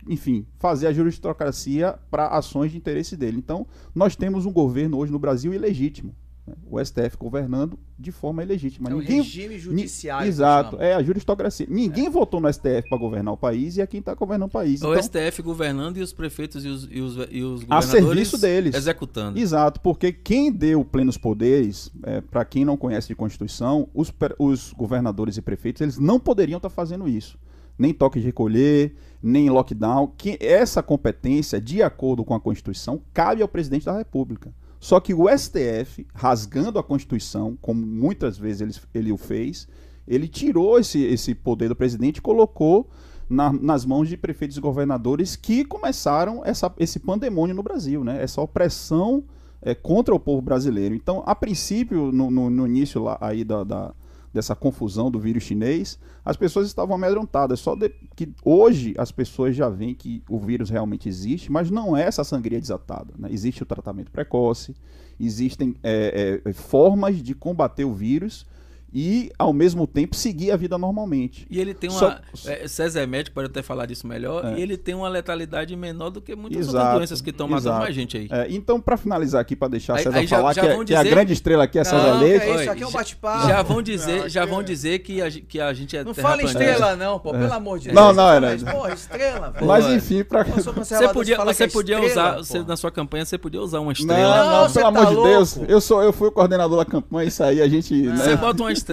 enfim, 0.08 0.46
fazer 0.58 0.86
a 0.86 0.92
juristocracia 0.92 1.98
para 2.10 2.28
ações 2.28 2.72
de 2.72 2.78
interesse 2.78 3.14
dele. 3.16 3.36
Então, 3.36 3.66
nós 3.94 4.16
temos 4.16 4.46
um 4.46 4.52
governo 4.52 4.96
hoje 4.96 5.12
no 5.12 5.18
Brasil 5.18 5.52
ilegítimo. 5.54 6.14
Né? 6.46 6.54
O 6.70 6.78
STF 6.84 7.16
governando 7.18 7.78
de 7.98 8.12
forma 8.12 8.42
ilegítima. 8.42 8.90
É 8.90 8.94
o 8.94 8.98
Ninguém, 8.98 9.16
regime 9.22 9.54
ni- 9.54 9.58
judiciário. 9.60 10.22
que 10.24 10.28
Exato, 10.28 10.76
é 10.80 10.94
a 10.94 11.02
juristocracia. 11.02 11.66
Ninguém 11.70 12.10
votou 12.10 12.40
no 12.40 12.52
STF 12.52 12.88
para 12.88 12.98
governar 12.98 13.32
o 13.34 13.36
país 13.36 13.76
e 13.76 13.80
é 13.80 13.86
quem 13.86 14.00
está 14.00 14.14
governando 14.14 14.48
o 14.48 14.52
país. 14.52 14.82
É 14.82 14.86
o 14.86 14.92
Então, 14.94 15.02
STF 15.02 15.42
governando 15.42 15.96
e 15.96 16.02
os 16.02 16.12
prefeitos 16.12 16.64
e 16.64 16.68
os, 16.68 16.88
e 16.90 17.00
os, 17.00 17.16
e 17.30 17.42
os 17.42 17.62
A 17.62 17.76
governadores 17.76 17.86
serviço 17.88 18.38
deles. 18.38 18.74
executando. 18.74 19.38
Exato, 19.38 19.80
porque 19.80 20.12
quem 20.12 20.52
deu 20.52 20.84
plenos 20.84 21.16
poderes, 21.16 21.90
para 22.30 22.44
quem 22.44 22.64
não 22.64 22.76
conhece 22.76 23.08
de 23.08 23.14
Constituição, 23.14 23.88
os, 23.94 24.12
os 24.38 24.72
governadores 24.72 25.36
e 25.36 25.42
prefeitos, 25.42 25.80
eles 25.82 25.98
não 25.98 26.20
poderiam 26.20 26.58
estar 26.58 26.70
fazendo 26.70 27.08
isso. 27.08 27.38
Nem 27.78 27.92
toque 27.92 28.20
de 28.20 28.26
recolher, 28.26 28.94
nem 29.22 29.50
lockdown. 29.50 30.12
Que 30.16 30.38
essa 30.40 30.80
competência, 30.82 31.60
de 31.60 31.82
acordo 31.82 32.24
com 32.24 32.34
a 32.34 32.40
Constituição, 32.40 33.00
cabe 33.12 33.42
ao 33.42 33.48
presidente 33.48 33.84
da 33.86 33.96
República. 33.96 34.54
Só 34.84 35.00
que 35.00 35.14
o 35.14 35.24
STF, 35.34 36.06
rasgando 36.14 36.78
a 36.78 36.82
Constituição, 36.82 37.56
como 37.62 37.86
muitas 37.86 38.36
vezes 38.36 38.60
ele, 38.60 38.74
ele 39.06 39.12
o 39.12 39.16
fez, 39.16 39.66
ele 40.06 40.28
tirou 40.28 40.78
esse, 40.78 41.02
esse 41.02 41.34
poder 41.34 41.68
do 41.70 41.74
presidente 41.74 42.18
e 42.18 42.20
colocou 42.20 42.90
na- 43.26 43.50
nas 43.50 43.86
mãos 43.86 44.10
de 44.10 44.16
prefeitos 44.18 44.58
e 44.58 44.60
governadores 44.60 45.36
que 45.36 45.64
começaram 45.64 46.42
essa, 46.44 46.70
esse 46.78 46.98
pandemônio 47.00 47.56
no 47.56 47.62
Brasil, 47.62 48.04
né? 48.04 48.22
Essa 48.22 48.42
opressão 48.42 49.24
é, 49.62 49.74
contra 49.74 50.14
o 50.14 50.20
povo 50.20 50.42
brasileiro. 50.42 50.94
Então, 50.94 51.22
a 51.24 51.34
princípio, 51.34 52.12
no, 52.12 52.30
no- 52.30 52.50
no 52.50 52.66
início 52.66 53.02
lá, 53.02 53.16
aí 53.22 53.42
da, 53.42 53.64
da- 53.64 53.94
dessa 54.34 54.56
confusão 54.56 55.10
do 55.10 55.20
vírus 55.20 55.44
chinês, 55.44 55.96
as 56.24 56.36
pessoas 56.36 56.66
estavam 56.66 56.96
amedrontadas. 56.96 57.60
Só 57.60 57.76
que 58.16 58.34
hoje 58.44 58.92
as 58.98 59.12
pessoas 59.12 59.54
já 59.54 59.68
veem 59.68 59.94
que 59.94 60.22
o 60.28 60.40
vírus 60.40 60.68
realmente 60.68 61.08
existe, 61.08 61.52
mas 61.52 61.70
não 61.70 61.96
é 61.96 62.02
essa 62.02 62.24
sangria 62.24 62.60
desatada. 62.60 63.14
né? 63.16 63.28
Existe 63.30 63.62
o 63.62 63.66
tratamento 63.66 64.10
precoce, 64.10 64.74
existem 65.18 65.76
é, 65.84 66.42
é, 66.44 66.52
formas 66.52 67.22
de 67.22 67.32
combater 67.32 67.84
o 67.84 67.94
vírus 67.94 68.44
e, 68.94 69.30
ao 69.38 69.52
mesmo 69.52 69.86
tempo, 69.86 70.14
seguir 70.14 70.52
a 70.52 70.56
vida 70.56 70.78
normalmente. 70.78 71.46
E 71.50 71.60
ele 71.60 71.74
tem 71.74 71.90
uma. 71.90 71.98
Só- 71.98 72.50
é, 72.50 72.68
César 72.68 73.00
é 73.00 73.06
médico, 73.06 73.34
pode 73.34 73.48
até 73.48 73.60
falar 73.62 73.86
disso 73.86 74.06
melhor. 74.06 74.44
É. 74.44 74.58
E 74.58 74.62
ele 74.62 74.76
tem 74.76 74.94
uma 74.94 75.08
letalidade 75.08 75.74
menor 75.74 76.10
do 76.10 76.20
que 76.20 76.34
muitas 76.36 76.60
Exato, 76.60 76.76
outras 76.78 76.94
doenças 76.98 77.20
que 77.20 77.30
estão 77.30 77.48
matando 77.48 77.78
mais 77.80 77.94
gente 77.94 78.16
aí. 78.16 78.28
É, 78.30 78.46
então, 78.50 78.80
para 78.80 78.96
finalizar 78.96 79.40
aqui, 79.40 79.56
para 79.56 79.68
deixar 79.68 79.94
a 79.94 79.96
Aí- 79.96 80.02
César 80.04 80.16
aí 80.18 80.26
já- 80.26 80.36
falar, 80.36 80.52
já 80.52 80.60
que, 80.62 80.68
é, 80.68 80.74
vão 80.76 80.84
que 80.84 80.94
a 80.94 81.02
dizer- 81.02 81.10
grande 81.14 81.32
estrela 81.32 81.64
aqui 81.64 81.78
é 81.78 81.84
César 81.84 82.14
Não, 82.14 82.20
Leite. 82.20 82.44
que 82.44 82.50
é 82.50 82.54
isso, 82.62 82.70
aqui 82.70 82.82
é 82.82 82.86
um 82.86 82.90
já- 82.90 82.98
bate-papo. 82.98 83.48
Já 83.48 83.62
vão 83.62 83.82
dizer, 83.82 84.20
Não, 84.20 84.28
já 84.28 84.42
aqui 84.42 84.50
vão 84.50 84.60
é- 84.60 84.64
dizer 84.64 84.98
que 85.00 85.22
a, 85.22 85.30
que 85.30 85.60
a 85.60 85.72
gente 85.72 85.96
é 85.96 86.04
Não 86.04 86.14
fala 86.14 86.42
estrela, 86.42 86.94
não, 86.96 87.18
pô, 87.18 87.32
pelo 87.32 87.52
amor 87.52 87.78
de 87.80 87.86
Deus. 87.86 87.94
Não, 87.96 88.12
não, 88.12 88.30
era- 88.30 88.56
Porra, 88.56 88.92
estrela, 88.94 89.50
velho. 89.50 89.66
Mas 89.66 89.86
enfim, 89.86 90.22
para 90.22 90.44
Você 90.44 91.08
podia, 91.08 91.36
você 91.44 91.64
é 91.64 91.68
podia 91.68 91.96
estrela, 91.96 92.06
usar, 92.06 92.36
você, 92.36 92.58
na 92.62 92.76
sua 92.76 92.90
campanha, 92.92 93.24
você 93.24 93.36
podia 93.38 93.60
usar 93.60 93.80
uma 93.80 93.92
estrela. 93.92 94.36
não, 94.44 94.50
Não, 94.62 94.68
você 94.68 94.80
pelo 94.80 94.92
tá 94.92 95.00
amor 95.00 95.14
de 95.16 95.22
Deus. 95.28 95.58
Eu 95.68 95.80
sou, 95.80 96.02
eu 96.02 96.12
fui 96.12 96.28
o 96.28 96.32
coordenador 96.32 96.78
da 96.78 96.84
campanha, 96.84 97.26
isso 97.28 97.42
aí 97.42 97.60
a 97.60 97.68
gente. 97.68 98.08
Você 98.08 98.30
né? 98.30 98.36
bota 98.36 98.62
uma 98.62 98.70
estrela. 98.72 98.83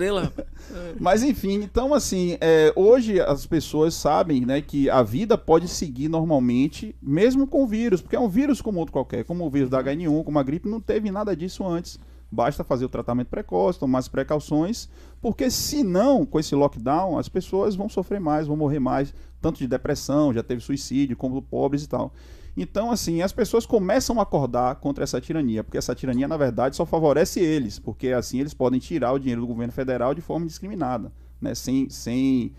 Mas 0.99 1.23
enfim, 1.23 1.61
então 1.63 1.93
assim, 1.93 2.37
é, 2.39 2.71
hoje 2.75 3.19
as 3.19 3.45
pessoas 3.45 3.93
sabem 3.93 4.45
né, 4.45 4.61
que 4.61 4.89
a 4.89 5.03
vida 5.03 5.37
pode 5.37 5.67
seguir 5.67 6.07
normalmente, 6.07 6.95
mesmo 7.01 7.45
com 7.45 7.63
o 7.63 7.67
vírus, 7.67 8.01
porque 8.01 8.15
é 8.15 8.19
um 8.19 8.29
vírus 8.29 8.61
como 8.61 8.79
outro 8.79 8.93
qualquer, 8.93 9.23
como 9.23 9.45
o 9.45 9.49
vírus 9.49 9.69
da 9.69 9.83
H1N1, 9.83 10.23
como 10.23 10.39
a 10.39 10.43
gripe, 10.43 10.69
não 10.69 10.79
teve 10.79 11.11
nada 11.11 11.35
disso 11.35 11.65
antes. 11.65 11.99
Basta 12.31 12.63
fazer 12.63 12.85
o 12.85 12.89
tratamento 12.89 13.27
precoce, 13.27 13.77
tomar 13.77 13.99
as 13.99 14.07
precauções, 14.07 14.87
porque 15.21 15.51
senão, 15.51 16.25
com 16.25 16.39
esse 16.39 16.55
lockdown, 16.55 17.17
as 17.19 17.27
pessoas 17.27 17.75
vão 17.75 17.89
sofrer 17.89 18.21
mais, 18.21 18.47
vão 18.47 18.55
morrer 18.55 18.79
mais, 18.79 19.13
tanto 19.41 19.59
de 19.59 19.67
depressão, 19.67 20.33
já 20.33 20.41
teve 20.41 20.61
suicídio, 20.61 21.17
como 21.17 21.41
pobres 21.41 21.83
e 21.83 21.89
tal. 21.89 22.13
Então, 22.55 22.91
assim, 22.91 23.21
as 23.21 23.31
pessoas 23.31 23.65
começam 23.65 24.19
a 24.19 24.23
acordar 24.23 24.75
contra 24.75 25.03
essa 25.03 25.21
tirania, 25.21 25.63
porque 25.63 25.77
essa 25.77 25.95
tirania, 25.95 26.27
na 26.27 26.37
verdade, 26.37 26.75
só 26.75 26.85
favorece 26.85 27.39
eles, 27.39 27.79
porque 27.79 28.09
assim 28.09 28.39
eles 28.39 28.53
podem 28.53 28.79
tirar 28.79 29.13
o 29.13 29.19
dinheiro 29.19 29.41
do 29.41 29.47
governo 29.47 29.71
federal 29.71 30.13
de 30.13 30.21
forma 30.21 30.45
indiscriminada, 30.45 31.11
né? 31.39 31.55
Sem, 31.55 31.89
sem, 31.89 32.51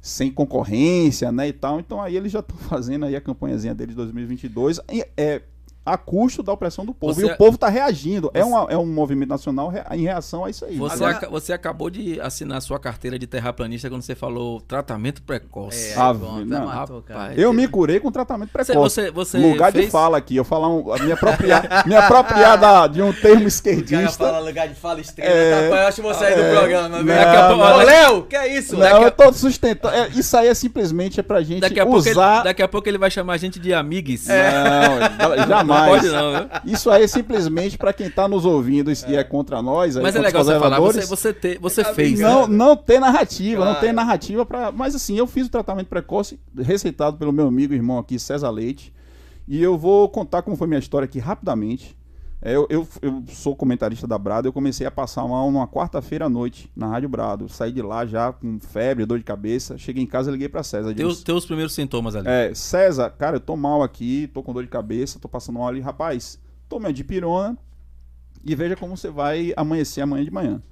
sem 0.00 0.30
concorrência, 0.30 1.32
né? 1.32 1.48
E 1.48 1.52
tal. 1.52 1.80
Então 1.80 2.00
aí 2.00 2.16
eles 2.16 2.30
já 2.30 2.40
estão 2.40 2.56
fazendo 2.68 3.06
aí 3.06 3.16
a 3.16 3.20
campanhazinha 3.20 3.74
deles 3.74 3.94
de 3.94 3.96
2022. 3.96 4.80
E, 4.92 5.06
é, 5.16 5.42
a 5.84 5.96
custo 5.96 6.42
da 6.42 6.52
opressão 6.52 6.84
do 6.84 6.92
povo. 6.92 7.14
Você- 7.14 7.22
e 7.22 7.24
o 7.24 7.36
povo 7.36 7.54
está 7.54 7.68
reagindo. 7.68 8.30
É, 8.34 8.44
uma, 8.44 8.66
é 8.70 8.76
um 8.76 8.86
movimento 8.86 9.30
nacional 9.30 9.72
em 9.92 10.02
reação 10.02 10.44
a 10.44 10.50
isso 10.50 10.64
aí. 10.64 10.76
Você, 10.76 10.94
Agora- 11.04 11.28
você 11.30 11.52
acabou 11.52 11.88
de 11.90 12.20
assinar 12.20 12.60
sua 12.62 12.78
carteira 12.78 13.18
de 13.18 13.26
terraplanista 13.26 13.88
quando 13.88 14.02
você 14.02 14.14
falou 14.14 14.60
tratamento 14.60 15.22
precoce. 15.22 15.92
É, 15.92 15.94
Ah, 15.96 16.14
pronto, 16.14 16.44
não, 16.44 16.66
matou, 16.66 17.02
cara. 17.02 17.20
rapaz. 17.20 17.38
Eu 17.38 17.52
me 17.52 17.66
curei 17.66 17.98
com 17.98 18.10
tratamento 18.12 18.50
Você, 18.52 18.72
precoce. 18.72 19.00
você, 19.02 19.10
você 19.10 19.38
lugar 19.38 19.72
de 19.72 19.78
fez- 19.80 19.90
fala 19.92 20.18
aqui, 20.18 20.36
eu 20.36 20.44
falar 20.44 20.68
um, 20.68 20.84
me 21.04 21.12
apropriar, 21.12 21.84
me 21.86 21.94
apropriar 21.96 22.58
da- 22.58 22.86
de 22.86 23.00
um 23.02 23.12
termo 23.12 23.30
O 23.30 23.38
cara 23.38 23.48
esquerdista. 23.48 24.24
fala 24.24 24.38
lugar 24.40 24.68
de 24.68 24.74
fala 24.74 25.00
estrela, 25.00 25.30
É, 25.34 25.70
tá? 25.70 25.76
Eu 25.76 25.86
acho 25.88 26.02
você 26.02 26.24
aí 26.26 26.34
do 26.34 26.40
é, 26.42 26.54
programa, 26.58 26.88
não, 26.88 26.96
a 26.98 27.02
Ô, 27.02 27.78
daqui- 27.78 27.84
Léo, 27.86 28.22
que 28.24 28.36
é 28.36 28.56
isso? 28.58 28.76
Não, 28.76 29.02
eu 29.02 29.10
tô 29.10 29.32
sustentando. 29.32 29.94
é, 29.94 30.08
isso 30.10 30.36
aí 30.36 30.48
é 30.48 30.54
simplesmente 30.54 31.18
é 31.18 31.22
pra 31.22 31.40
gente 31.42 31.60
Daqui 31.60 31.80
a, 31.80 31.84
pouco 31.86 32.00
ele, 32.00 32.10
usar. 32.10 32.42
daqui 32.42 32.62
a 32.62 32.68
pouco 32.68 32.88
ele 32.88 32.98
vai 32.98 33.10
chamar 33.10 33.32
a 33.34 33.36
gente 33.38 33.58
de 33.58 33.72
amigues. 33.72 34.26
Não, 34.28 35.28
Não 35.38 35.46
jamais. 35.48 35.69
Pode 35.74 36.08
não, 36.08 36.32
viu? 36.32 36.48
Isso 36.64 36.90
aí 36.90 37.02
é 37.04 37.06
simplesmente 37.06 37.78
pra 37.78 37.92
quem 37.92 38.10
tá 38.10 38.28
nos 38.28 38.44
ouvindo 38.44 38.90
e 38.90 39.16
é 39.16 39.24
contra 39.24 39.60
nós. 39.62 39.96
aí, 39.96 40.02
Mas 40.02 40.16
é 40.16 40.20
legal 40.20 40.44
você 40.44 40.58
falar, 40.58 40.80
você, 40.80 41.06
você, 41.06 41.32
ter, 41.32 41.58
você 41.58 41.84
fez. 41.94 42.18
Não, 42.18 42.46
né? 42.46 42.56
não 42.56 42.76
tem 42.76 43.00
narrativa, 43.00 43.60
não 43.64 43.72
Claro. 43.72 43.80
tem 43.80 43.92
narrativa 43.92 44.44
para. 44.46 44.72
Mas 44.72 44.94
assim, 44.94 45.16
eu 45.16 45.26
fiz 45.26 45.46
o 45.46 45.50
tratamento 45.50 45.86
precoce 45.88 46.38
receitado 46.56 47.16
pelo 47.16 47.32
meu 47.32 47.46
amigo 47.46 47.72
e 47.72 47.76
irmão 47.76 47.98
aqui, 47.98 48.18
César 48.18 48.50
Leite. 48.50 48.92
E 49.48 49.60
eu 49.62 49.76
vou 49.76 50.08
contar 50.08 50.42
como 50.42 50.56
foi 50.56 50.66
minha 50.66 50.78
história 50.78 51.04
aqui 51.06 51.18
rapidamente. 51.18 51.96
É, 52.42 52.54
Eu, 52.56 52.66
eu, 52.70 52.88
eu 53.02 53.22
sou 53.28 53.54
comentarista 53.54 54.06
da 54.06 54.16
Brado, 54.18 54.48
eu 54.48 54.52
comecei 54.52 54.86
a 54.86 54.90
passar 54.90 55.26
mal 55.28 55.50
numa 55.50 55.68
quarta-feira 55.68 56.24
à 56.24 56.28
noite 56.28 56.70
na 56.74 56.86
Rádio 56.86 57.08
Brado. 57.08 57.48
Saí 57.48 57.70
de 57.70 57.82
lá 57.82 58.06
já 58.06 58.32
com 58.32 58.58
febre, 58.58 59.04
dor 59.04 59.18
de 59.18 59.24
cabeça. 59.24 59.76
Cheguei 59.76 60.02
em 60.02 60.06
casa 60.06 60.30
e 60.30 60.32
liguei 60.32 60.48
pra 60.48 60.62
César. 60.62 60.94
Teus, 60.94 61.22
teus 61.22 61.44
primeiros 61.44 61.74
sintomas 61.74 62.16
ali. 62.16 62.26
é, 62.28 62.54
César, 62.54 63.10
cara, 63.10 63.36
eu 63.36 63.40
tô 63.40 63.56
mal 63.56 63.82
aqui, 63.82 64.30
tô 64.32 64.42
com 64.42 64.52
dor 64.54 64.62
de 64.62 64.70
cabeça, 64.70 65.18
tô 65.18 65.28
passando 65.28 65.58
mal 65.58 65.68
ali. 65.68 65.80
Rapaz, 65.80 66.40
tome 66.68 66.86
a 66.86 66.92
dipirona 66.92 67.58
e 68.44 68.54
veja 68.54 68.74
como 68.74 68.96
você 68.96 69.10
vai 69.10 69.52
amanhecer 69.56 70.00
amanhã 70.00 70.24
de 70.24 70.30
manhã. 70.30 70.62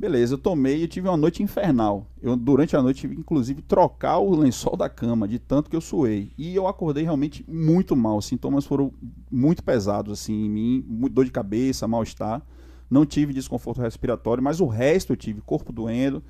Beleza, 0.00 0.32
eu 0.32 0.38
tomei 0.38 0.82
e 0.82 0.88
tive 0.88 1.08
uma 1.08 1.16
noite 1.18 1.42
infernal. 1.42 2.06
Eu, 2.22 2.34
durante 2.34 2.74
a 2.74 2.80
noite, 2.80 3.02
tive 3.02 3.16
inclusive, 3.16 3.60
trocar 3.60 4.16
o 4.18 4.34
lençol 4.34 4.74
da 4.74 4.88
cama, 4.88 5.28
de 5.28 5.38
tanto 5.38 5.68
que 5.68 5.76
eu 5.76 5.80
suei. 5.82 6.32
E 6.38 6.56
eu 6.56 6.66
acordei 6.66 7.04
realmente 7.04 7.44
muito 7.46 7.94
mal. 7.94 8.16
Os 8.16 8.24
sintomas 8.24 8.64
foram 8.64 8.94
muito 9.30 9.62
pesados, 9.62 10.18
assim, 10.18 10.46
em 10.46 10.48
mim. 10.48 11.08
Dor 11.10 11.26
de 11.26 11.30
cabeça, 11.30 11.86
mal-estar. 11.86 12.40
Não 12.88 13.04
tive 13.04 13.34
desconforto 13.34 13.82
respiratório, 13.82 14.42
mas 14.42 14.58
o 14.58 14.66
resto 14.66 15.12
eu 15.12 15.18
tive, 15.18 15.42
corpo 15.42 15.70
doendo. 15.70 16.24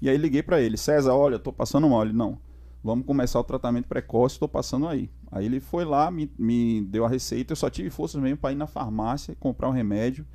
E 0.00 0.10
aí 0.10 0.16
liguei 0.16 0.42
pra 0.42 0.60
ele, 0.60 0.76
César, 0.76 1.14
olha, 1.14 1.38
tô 1.38 1.52
passando 1.52 1.88
mal. 1.88 2.02
Ele, 2.02 2.12
não, 2.12 2.40
vamos 2.82 3.06
começar 3.06 3.38
o 3.38 3.44
tratamento 3.44 3.86
precoce, 3.86 4.36
tô 4.36 4.48
passando 4.48 4.88
aí. 4.88 5.08
Aí 5.30 5.46
ele 5.46 5.60
foi 5.60 5.84
lá, 5.84 6.10
me, 6.10 6.28
me 6.36 6.82
deu 6.82 7.04
a 7.04 7.08
receita, 7.08 7.52
eu 7.52 7.56
só 7.56 7.70
tive 7.70 7.88
forças 7.88 8.20
mesmo 8.20 8.38
para 8.38 8.50
ir 8.50 8.56
na 8.56 8.66
farmácia, 8.66 9.36
comprar 9.38 9.68
um 9.68 9.72
remédio. 9.72 10.26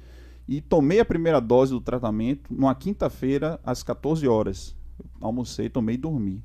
E 0.48 0.62
tomei 0.62 1.00
a 1.00 1.06
primeira 1.06 1.40
dose 1.42 1.72
do 1.74 1.82
tratamento 1.82 2.54
numa 2.54 2.74
quinta-feira, 2.74 3.60
às 3.64 3.84
14 3.84 4.28
horas. 4.28 4.76
Almocei, 5.20 5.70
tomei 5.70 5.96
e 5.96 5.98
dormi. 5.98 6.44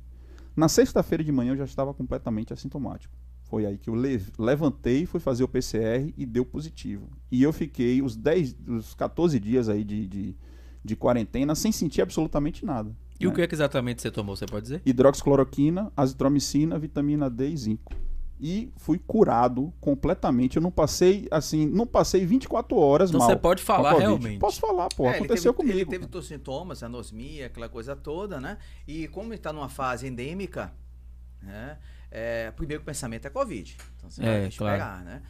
Na 0.55 0.67
sexta-feira 0.67 1.23
de 1.23 1.31
manhã 1.31 1.53
eu 1.53 1.57
já 1.57 1.63
estava 1.65 1.93
completamente 1.93 2.53
assintomático. 2.53 3.13
Foi 3.43 3.65
aí 3.65 3.77
que 3.77 3.89
eu 3.89 3.95
le- 3.95 4.21
levantei, 4.37 5.05
fui 5.05 5.19
fazer 5.19 5.43
o 5.43 5.47
PCR 5.47 6.13
e 6.17 6.25
deu 6.25 6.43
positivo. 6.45 7.07
E 7.31 7.41
eu 7.43 7.53
fiquei 7.53 8.01
os 8.01 8.15
10, 8.15 8.55
os 8.67 8.93
14 8.93 9.39
dias 9.39 9.69
aí 9.69 9.83
de, 9.83 10.07
de, 10.07 10.35
de 10.83 10.95
quarentena 10.95 11.55
sem 11.55 11.71
sentir 11.71 12.01
absolutamente 12.01 12.65
nada. 12.65 12.95
E 13.19 13.25
o 13.27 13.29
né? 13.29 13.35
que 13.35 13.41
é 13.41 13.47
que 13.47 13.55
exatamente 13.55 14.01
você 14.01 14.11
tomou, 14.11 14.35
você 14.35 14.45
pode 14.45 14.63
dizer? 14.63 14.81
hidroxicloroquina, 14.85 15.91
azitromicina, 15.95 16.77
vitamina 16.77 17.29
D 17.29 17.49
e 17.49 17.57
zinco. 17.57 17.93
E 18.39 18.71
fui 18.77 18.99
curado 18.99 19.73
completamente. 19.79 20.57
Eu 20.57 20.61
não 20.61 20.71
passei, 20.71 21.27
assim, 21.31 21.65
não 21.65 21.85
passei 21.87 22.25
24 22.25 22.75
horas 22.77 23.09
Então 23.09 23.19
mal. 23.19 23.29
você 23.29 23.35
pode 23.35 23.63
falar 23.63 23.93
realmente. 23.93 24.39
Posso 24.39 24.59
falar, 24.59 24.89
pô. 24.89 25.05
É, 25.05 25.09
ele 25.09 25.15
aconteceu 25.17 25.53
teve, 25.53 25.63
comigo. 25.63 25.79
Ele 25.79 25.85
teve 25.89 26.07
todos 26.07 26.25
os 26.25 26.27
sintomas, 26.29 26.83
anosmia, 26.83 27.45
aquela 27.45 27.69
coisa 27.69 27.95
toda, 27.95 28.41
né? 28.41 28.57
E 28.87 29.07
como 29.07 29.29
ele 29.29 29.35
está 29.35 29.53
numa 29.53 29.69
fase 29.69 30.07
endêmica, 30.07 30.73
né? 31.41 31.77
É, 32.11 32.49
o 32.51 32.53
primeiro 32.53 32.83
pensamento 32.83 33.25
é 33.25 33.29
Covid. 33.29 33.77
Então 33.97 34.09
você 34.09 34.21
É, 34.21 34.39
vai 34.39 34.47
esperar, 34.47 35.03
né? 35.03 35.21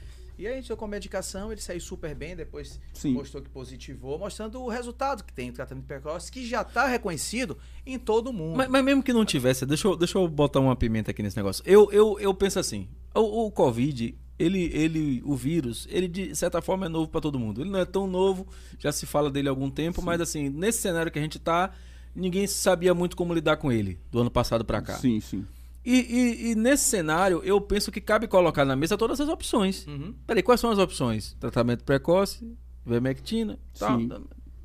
E 0.44 0.48
aí, 0.48 0.62
com 0.76 0.88
medicação, 0.88 1.54
ele 1.54 1.62
saiu 1.62 1.80
super 1.80 2.14
bem, 2.14 2.36
depois 2.36 2.78
Sim. 2.92 3.14
mostrou 3.14 3.42
que 3.42 3.50
positivou, 3.50 4.20
mostrando 4.20 4.62
o 4.62 4.68
resultado 4.68 5.24
que 5.24 5.32
tem 5.32 5.50
o 5.50 5.54
tratamento 5.54 5.86
precoce, 5.86 6.30
que 6.30 6.46
já 6.46 6.64
está 6.64 6.86
reconhecido 6.86 7.58
em 7.86 7.98
todo 7.98 8.28
o 8.28 8.34
mundo. 8.34 8.58
Mas, 8.58 8.68
mas 8.68 8.84
mesmo 8.84 9.02
que 9.02 9.14
não 9.14 9.24
tivesse, 9.24 9.66
deixa 9.66 9.88
eu, 9.88 9.96
deixa 9.96 10.18
eu 10.18 10.28
botar 10.28 10.60
uma 10.60 10.76
pimenta 10.76 11.12
aqui 11.12 11.24
nesse 11.24 11.38
negócio. 11.38 11.64
Eu, 11.66 11.90
eu, 11.94 12.20
eu 12.20 12.34
penso 12.34 12.60
assim, 12.60 12.90
o, 13.16 13.46
o 13.46 13.52
Covid, 13.52 14.14
ele, 14.38 14.70
ele, 14.74 15.22
o 15.24 15.34
vírus, 15.34 15.88
ele 15.90 16.10
de 16.10 16.36
certa 16.36 16.62
forma 16.62 16.88
é 16.88 16.90
novo 16.90 17.08
para 17.08 17.22
todo 17.22 17.40
mundo. 17.40 17.62
Ele 17.62 17.70
não 17.70 17.80
é 17.80 17.86
tão 17.86 18.06
novo, 18.06 18.46
já 18.78 18.92
se 18.92 19.06
fala 19.06 19.32
dele 19.32 19.48
há 19.48 19.52
algum 19.52 19.70
tempo, 19.70 20.02
mas 20.02 20.20
assim, 20.20 20.50
nesse 20.50 20.82
cenário 20.82 21.10
que 21.10 21.20
a 21.20 21.22
gente 21.22 21.40
tá, 21.40 21.72
ninguém 22.14 22.48
sabia 22.48 22.94
muito 22.94 23.16
como 23.16 23.34
lidar 23.34 23.56
com 23.56 23.72
ele, 23.72 23.98
do 24.12 24.20
ano 24.20 24.30
passado 24.30 24.66
para 24.66 24.82
cá. 24.82 24.98
Sim, 24.98 25.22
sim. 25.22 25.46
E, 25.86 25.92
e- 26.00 26.52
e 26.52 26.56
nesse 26.56 26.86
cenário, 26.86 27.42
eu 27.44 27.60
penso 27.60 27.92
que 27.92 28.00
cabe 28.00 28.28
colocar 28.28 28.64
na 28.66 28.76
mesa 28.76 28.98
todas 28.98 29.20
as 29.20 29.28
opções. 29.28 29.86
Uhum. 29.88 30.14
Peraí, 30.26 30.42
quais 30.42 30.60
são 30.62 30.72
as 30.72 30.78
opções? 30.80 31.36
Tratamento 31.40 31.84
precoce, 31.84 32.48
vermectina, 32.86 33.60
tal. 33.78 34.00
Sim. 34.00 34.10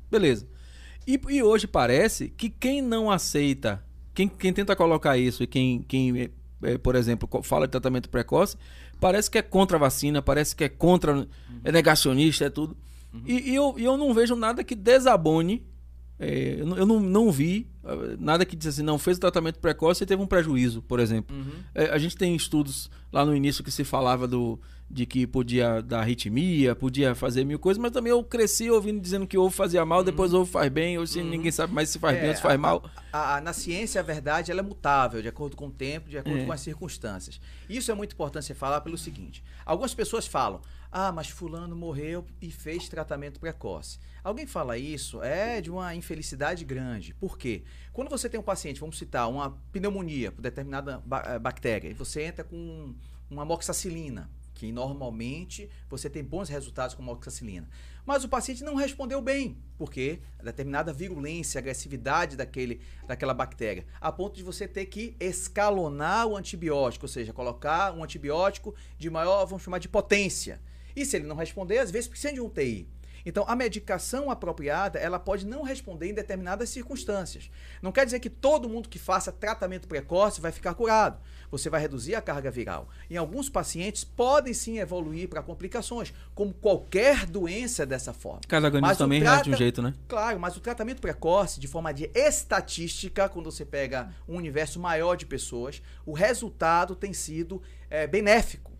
Beleza. 0.09 0.47
E, 1.05 1.19
e 1.29 1.43
hoje 1.43 1.67
parece 1.67 2.29
que 2.29 2.49
quem 2.49 2.81
não 2.81 3.09
aceita, 3.11 3.83
quem, 4.13 4.27
quem 4.27 4.53
tenta 4.53 4.75
colocar 4.75 5.17
isso 5.17 5.43
e 5.43 5.47
quem, 5.47 5.81
quem 5.81 6.17
eh, 6.21 6.29
eh, 6.63 6.77
por 6.77 6.95
exemplo, 6.95 7.27
fala 7.43 7.67
de 7.67 7.71
tratamento 7.71 8.09
precoce, 8.09 8.55
parece 8.99 9.29
que 9.29 9.37
é 9.37 9.41
contra 9.41 9.77
a 9.77 9.79
vacina, 9.79 10.21
parece 10.21 10.55
que 10.55 10.63
é 10.63 10.69
contra, 10.69 11.27
é 11.63 11.71
negacionista, 11.71 12.45
é 12.45 12.49
tudo. 12.49 12.77
E, 13.25 13.51
e 13.51 13.55
eu, 13.55 13.73
e 13.77 13.83
eu 13.83 13.97
não 13.97 14.13
vejo 14.13 14.35
nada 14.35 14.63
que 14.63 14.75
desabone. 14.75 15.65
Eh, 16.19 16.57
eu 16.59 16.65
não, 16.65 16.77
eu 16.77 16.85
não, 16.85 16.99
não 16.99 17.31
vi 17.31 17.67
eh, 17.83 18.15
nada 18.19 18.45
que 18.45 18.55
diz 18.55 18.67
assim, 18.67 18.83
não, 18.83 18.97
fez 18.99 19.17
o 19.17 19.19
tratamento 19.19 19.59
precoce 19.59 20.03
e 20.03 20.07
teve 20.07 20.21
um 20.21 20.27
prejuízo, 20.27 20.81
por 20.81 20.99
exemplo. 20.99 21.35
Uhum. 21.35 21.51
É, 21.73 21.85
a 21.85 21.97
gente 21.97 22.15
tem 22.17 22.35
estudos 22.35 22.89
lá 23.11 23.25
no 23.25 23.35
início 23.35 23.63
que 23.63 23.71
se 23.71 23.83
falava 23.83 24.27
do, 24.27 24.59
de 24.89 25.05
que 25.05 25.25
podia 25.25 25.81
dar 25.81 25.99
arritmia, 26.01 26.75
podia 26.75 27.15
fazer 27.15 27.43
mil 27.45 27.57
coisas, 27.59 27.81
mas 27.81 27.91
também 27.91 28.11
eu 28.11 28.23
cresci 28.23 28.69
ouvindo 28.69 28.99
dizendo 28.99 29.25
que 29.25 29.37
ovo 29.37 29.49
fazia 29.49 29.85
mal, 29.85 30.03
depois 30.03 30.33
ovo 30.33 30.45
faz 30.45 30.69
bem, 30.71 30.97
hoje 30.99 31.23
ninguém 31.23 31.51
sabe 31.51 31.73
mais 31.73 31.89
se 31.89 31.97
faz 31.99 32.17
É, 32.17 32.21
bem 32.21 32.29
ou 32.31 32.35
se 32.35 32.41
faz 32.41 32.55
a- 32.55 32.57
mal. 32.57 32.83
a- 33.13 33.35
a- 33.37 33.41
na 33.41 33.53
ciência, 33.53 33.99
a 34.01 34.03
verdade 34.03 34.51
ela 34.51 34.59
é 34.59 34.63
mutável, 34.63 35.21
de 35.21 35.27
acordo 35.27 35.55
com 35.55 35.67
o 35.67 35.71
tempo, 35.71 36.09
de 36.09 36.17
acordo 36.17 36.39
É. 36.39 36.45
com 36.45 36.51
as 36.51 36.61
circunstâncias. 36.61 37.39
Isso 37.69 37.91
é 37.91 37.93
muito 37.95 38.13
importante 38.13 38.45
você 38.45 38.53
falar 38.53 38.81
pelo 38.81 38.97
seguinte: 38.97 39.43
algumas 39.65 39.93
pessoas 39.93 40.27
falam, 40.27 40.59
ah, 40.91 41.11
mas 41.11 41.29
Fulano 41.29 41.75
morreu 41.75 42.25
e 42.41 42.51
fez 42.51 42.89
tratamento 42.89 43.39
precoce. 43.39 43.99
Alguém 44.29 44.45
fala 44.45 44.77
isso 44.77 45.23
é 45.23 45.59
de 45.59 45.71
uma 45.71 45.95
infelicidade 45.95 46.63
grande. 46.63 47.15
Por 47.15 47.35
quê? 47.35 47.63
Quando 47.91 48.09
você 48.09 48.29
tem 48.29 48.39
um 48.39 48.43
paciente, 48.43 48.79
vamos 48.79 48.95
citar, 48.95 49.27
uma 49.27 49.57
pneumonia 49.71 50.31
por 50.31 50.39
determinada 50.39 51.01
eh, 51.25 51.39
bactéria, 51.39 51.89
e 51.89 51.95
você 51.95 52.21
entra 52.21 52.43
com 52.43 52.93
uma 53.27 53.43
moxicilina, 53.43 54.29
que 54.53 54.71
normalmente 54.71 55.67
você 55.89 56.11
tem 56.11 56.23
bons 56.23 56.47
resultados 56.47 56.93
com 56.93 57.01
moxicilina. 57.01 57.67
Mas 58.05 58.23
o 58.23 58.29
paciente 58.29 58.63
não 58.63 58.75
respondeu 58.75 59.19
bem, 59.19 59.57
porque 59.79 60.19
determinada 60.43 60.93
virulência, 60.93 61.57
agressividade 61.57 62.37
daquele, 62.37 62.81
daquela 63.07 63.33
bactéria, 63.33 63.83
a 63.99 64.11
ponto 64.11 64.35
de 64.35 64.43
você 64.43 64.67
ter 64.67 64.85
que 64.85 65.15
escalonar 65.19 66.27
o 66.27 66.37
antibiótico, 66.37 67.05
ou 67.05 67.09
seja, 67.09 67.33
colocar 67.33 67.95
um 67.95 68.03
antibiótico 68.03 68.75
de 68.95 69.09
maior, 69.09 69.47
vamos 69.47 69.63
chamar 69.63 69.79
de 69.79 69.89
potência. 69.89 70.61
E 70.95 71.03
se 71.03 71.15
ele 71.15 71.25
não 71.25 71.35
responder, 71.35 71.79
às 71.79 71.89
vezes 71.89 72.07
precisa 72.07 72.31
de 72.31 72.39
um 72.39 72.47
TI. 72.47 72.87
Então, 73.25 73.45
a 73.47 73.55
medicação 73.55 74.29
apropriada, 74.31 74.97
ela 74.99 75.19
pode 75.19 75.45
não 75.45 75.63
responder 75.63 76.09
em 76.09 76.13
determinadas 76.13 76.69
circunstâncias. 76.69 77.49
Não 77.81 77.91
quer 77.91 78.05
dizer 78.05 78.19
que 78.19 78.29
todo 78.29 78.69
mundo 78.69 78.89
que 78.89 78.99
faça 78.99 79.31
tratamento 79.31 79.87
precoce 79.87 80.41
vai 80.41 80.51
ficar 80.51 80.73
curado. 80.73 81.19
Você 81.51 81.69
vai 81.69 81.81
reduzir 81.81 82.15
a 82.15 82.21
carga 82.21 82.51
viral. 82.51 82.87
Em 83.09 83.17
alguns 83.17 83.49
pacientes, 83.49 84.03
podem 84.03 84.53
sim 84.53 84.77
evoluir 84.79 85.27
para 85.27 85.41
complicações, 85.41 86.13
como 86.35 86.53
qualquer 86.53 87.25
doença 87.25 87.85
dessa 87.85 88.13
forma. 88.13 88.41
Cada 88.47 88.67
organismo 88.67 88.95
também 88.97 89.19
reage 89.21 89.43
de 89.43 89.49
um 89.49 89.51
trata- 89.51 89.57
jeito, 89.63 89.81
né? 89.81 89.93
Claro, 90.07 90.39
mas 90.39 90.55
o 90.55 90.59
tratamento 90.59 91.01
precoce, 91.01 91.59
de 91.59 91.67
forma 91.67 91.93
de 91.93 92.09
estatística, 92.13 93.29
quando 93.29 93.51
você 93.51 93.65
pega 93.65 94.09
um 94.27 94.35
universo 94.35 94.79
maior 94.79 95.15
de 95.15 95.25
pessoas, 95.25 95.81
o 96.05 96.13
resultado 96.13 96.95
tem 96.95 97.13
sido 97.13 97.61
eh, 97.89 98.07
benéfico. 98.07 98.71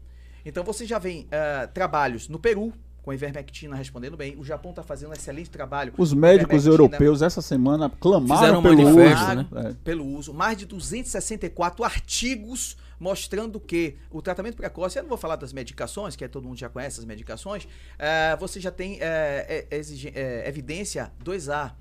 Então 0.46 0.63
você 0.63 0.86
já 0.86 0.98
vê 0.98 1.27
eh, 1.29 1.67
trabalhos 1.67 2.27
no 2.29 2.39
Peru, 2.39 2.74
com 3.10 3.12
a 3.12 3.16
ivermectina 3.16 3.75
respondendo 3.75 4.16
bem. 4.16 4.38
O 4.38 4.44
Japão 4.44 4.70
está 4.70 4.84
fazendo 4.84 5.10
um 5.10 5.13
excelente 5.13 5.50
trabalho. 5.50 5.94
Os 5.98 6.13
médicos 6.13 6.68
europeus 6.68 7.24
essa 7.24 7.42
semana 7.42 7.89
clamaram 7.89 8.62
pelo 8.62 8.88
uso, 8.88 8.98
né? 9.36 9.48
É. 9.56 9.74
pelo 9.84 10.06
uso, 10.06 10.32
mais 10.32 10.56
de 10.58 10.66
264 10.68 11.84
artigos 11.84 12.78
mostrando 13.00 13.60
que 13.60 13.96
o 14.12 14.22
tratamento 14.22 14.56
precoce, 14.58 14.98
eu 15.00 15.04
não 15.04 15.10
vou 15.10 15.18
falar 15.18 15.38
das 15.38 15.54
medicações, 15.54 16.16
que 16.18 16.24
é, 16.24 16.28
todo 16.28 16.44
mundo 16.46 16.58
já 16.60 16.68
conhece 16.70 17.00
as 17.00 17.06
medicações, 17.06 17.66
eh, 17.98 18.36
você 18.38 18.60
já 18.60 18.70
tem 18.72 19.00
exige- 19.72 20.12
eh, 20.13 20.44
evidência 20.46 21.10
2A. 21.24 21.72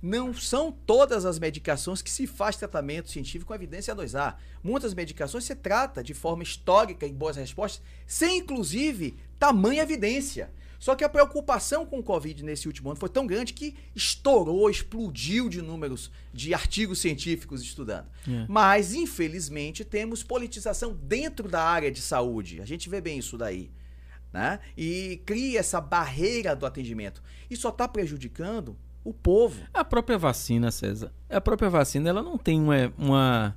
Não 0.00 0.32
são 0.34 0.72
todas 0.72 1.24
as 1.26 1.38
medicações 1.38 2.00
que 2.02 2.10
se 2.10 2.26
faz 2.26 2.56
tratamento 2.56 3.10
científico 3.10 3.48
com 3.48 3.54
evidência 3.54 3.94
2A. 3.94 4.34
Muitas 4.64 4.94
medicações 4.94 5.44
se 5.44 5.54
trata 5.54 6.02
de 6.02 6.14
forma 6.14 6.42
histórica 6.42 7.06
e 7.06 7.12
boas 7.12 7.36
respostas, 7.36 7.82
sem 8.06 8.38
inclusive 8.38 9.14
tamanha 9.38 9.82
evidência. 9.82 10.50
Só 10.82 10.96
que 10.96 11.04
a 11.04 11.08
preocupação 11.08 11.86
com 11.86 12.00
o 12.00 12.02
Covid 12.02 12.44
nesse 12.44 12.66
último 12.66 12.90
ano 12.90 12.98
foi 12.98 13.08
tão 13.08 13.24
grande 13.24 13.52
que 13.52 13.76
estourou, 13.94 14.68
explodiu 14.68 15.48
de 15.48 15.62
números 15.62 16.10
de 16.34 16.52
artigos 16.52 16.98
científicos 16.98 17.62
estudando. 17.62 18.08
É. 18.28 18.46
Mas, 18.48 18.92
infelizmente, 18.92 19.84
temos 19.84 20.24
politização 20.24 20.92
dentro 20.92 21.48
da 21.48 21.62
área 21.62 21.88
de 21.88 22.00
saúde. 22.02 22.60
A 22.60 22.64
gente 22.64 22.88
vê 22.88 23.00
bem 23.00 23.16
isso 23.20 23.38
daí. 23.38 23.70
Né? 24.32 24.58
E 24.76 25.22
cria 25.24 25.60
essa 25.60 25.80
barreira 25.80 26.56
do 26.56 26.66
atendimento. 26.66 27.22
E 27.48 27.54
só 27.56 27.68
está 27.68 27.86
prejudicando 27.86 28.76
o 29.04 29.14
povo. 29.14 29.62
A 29.72 29.84
própria 29.84 30.18
vacina, 30.18 30.72
César. 30.72 31.12
A 31.30 31.40
própria 31.40 31.70
vacina, 31.70 32.08
ela 32.10 32.24
não 32.24 32.36
tem 32.36 32.60
uma. 32.60 32.92
uma- 32.98 33.56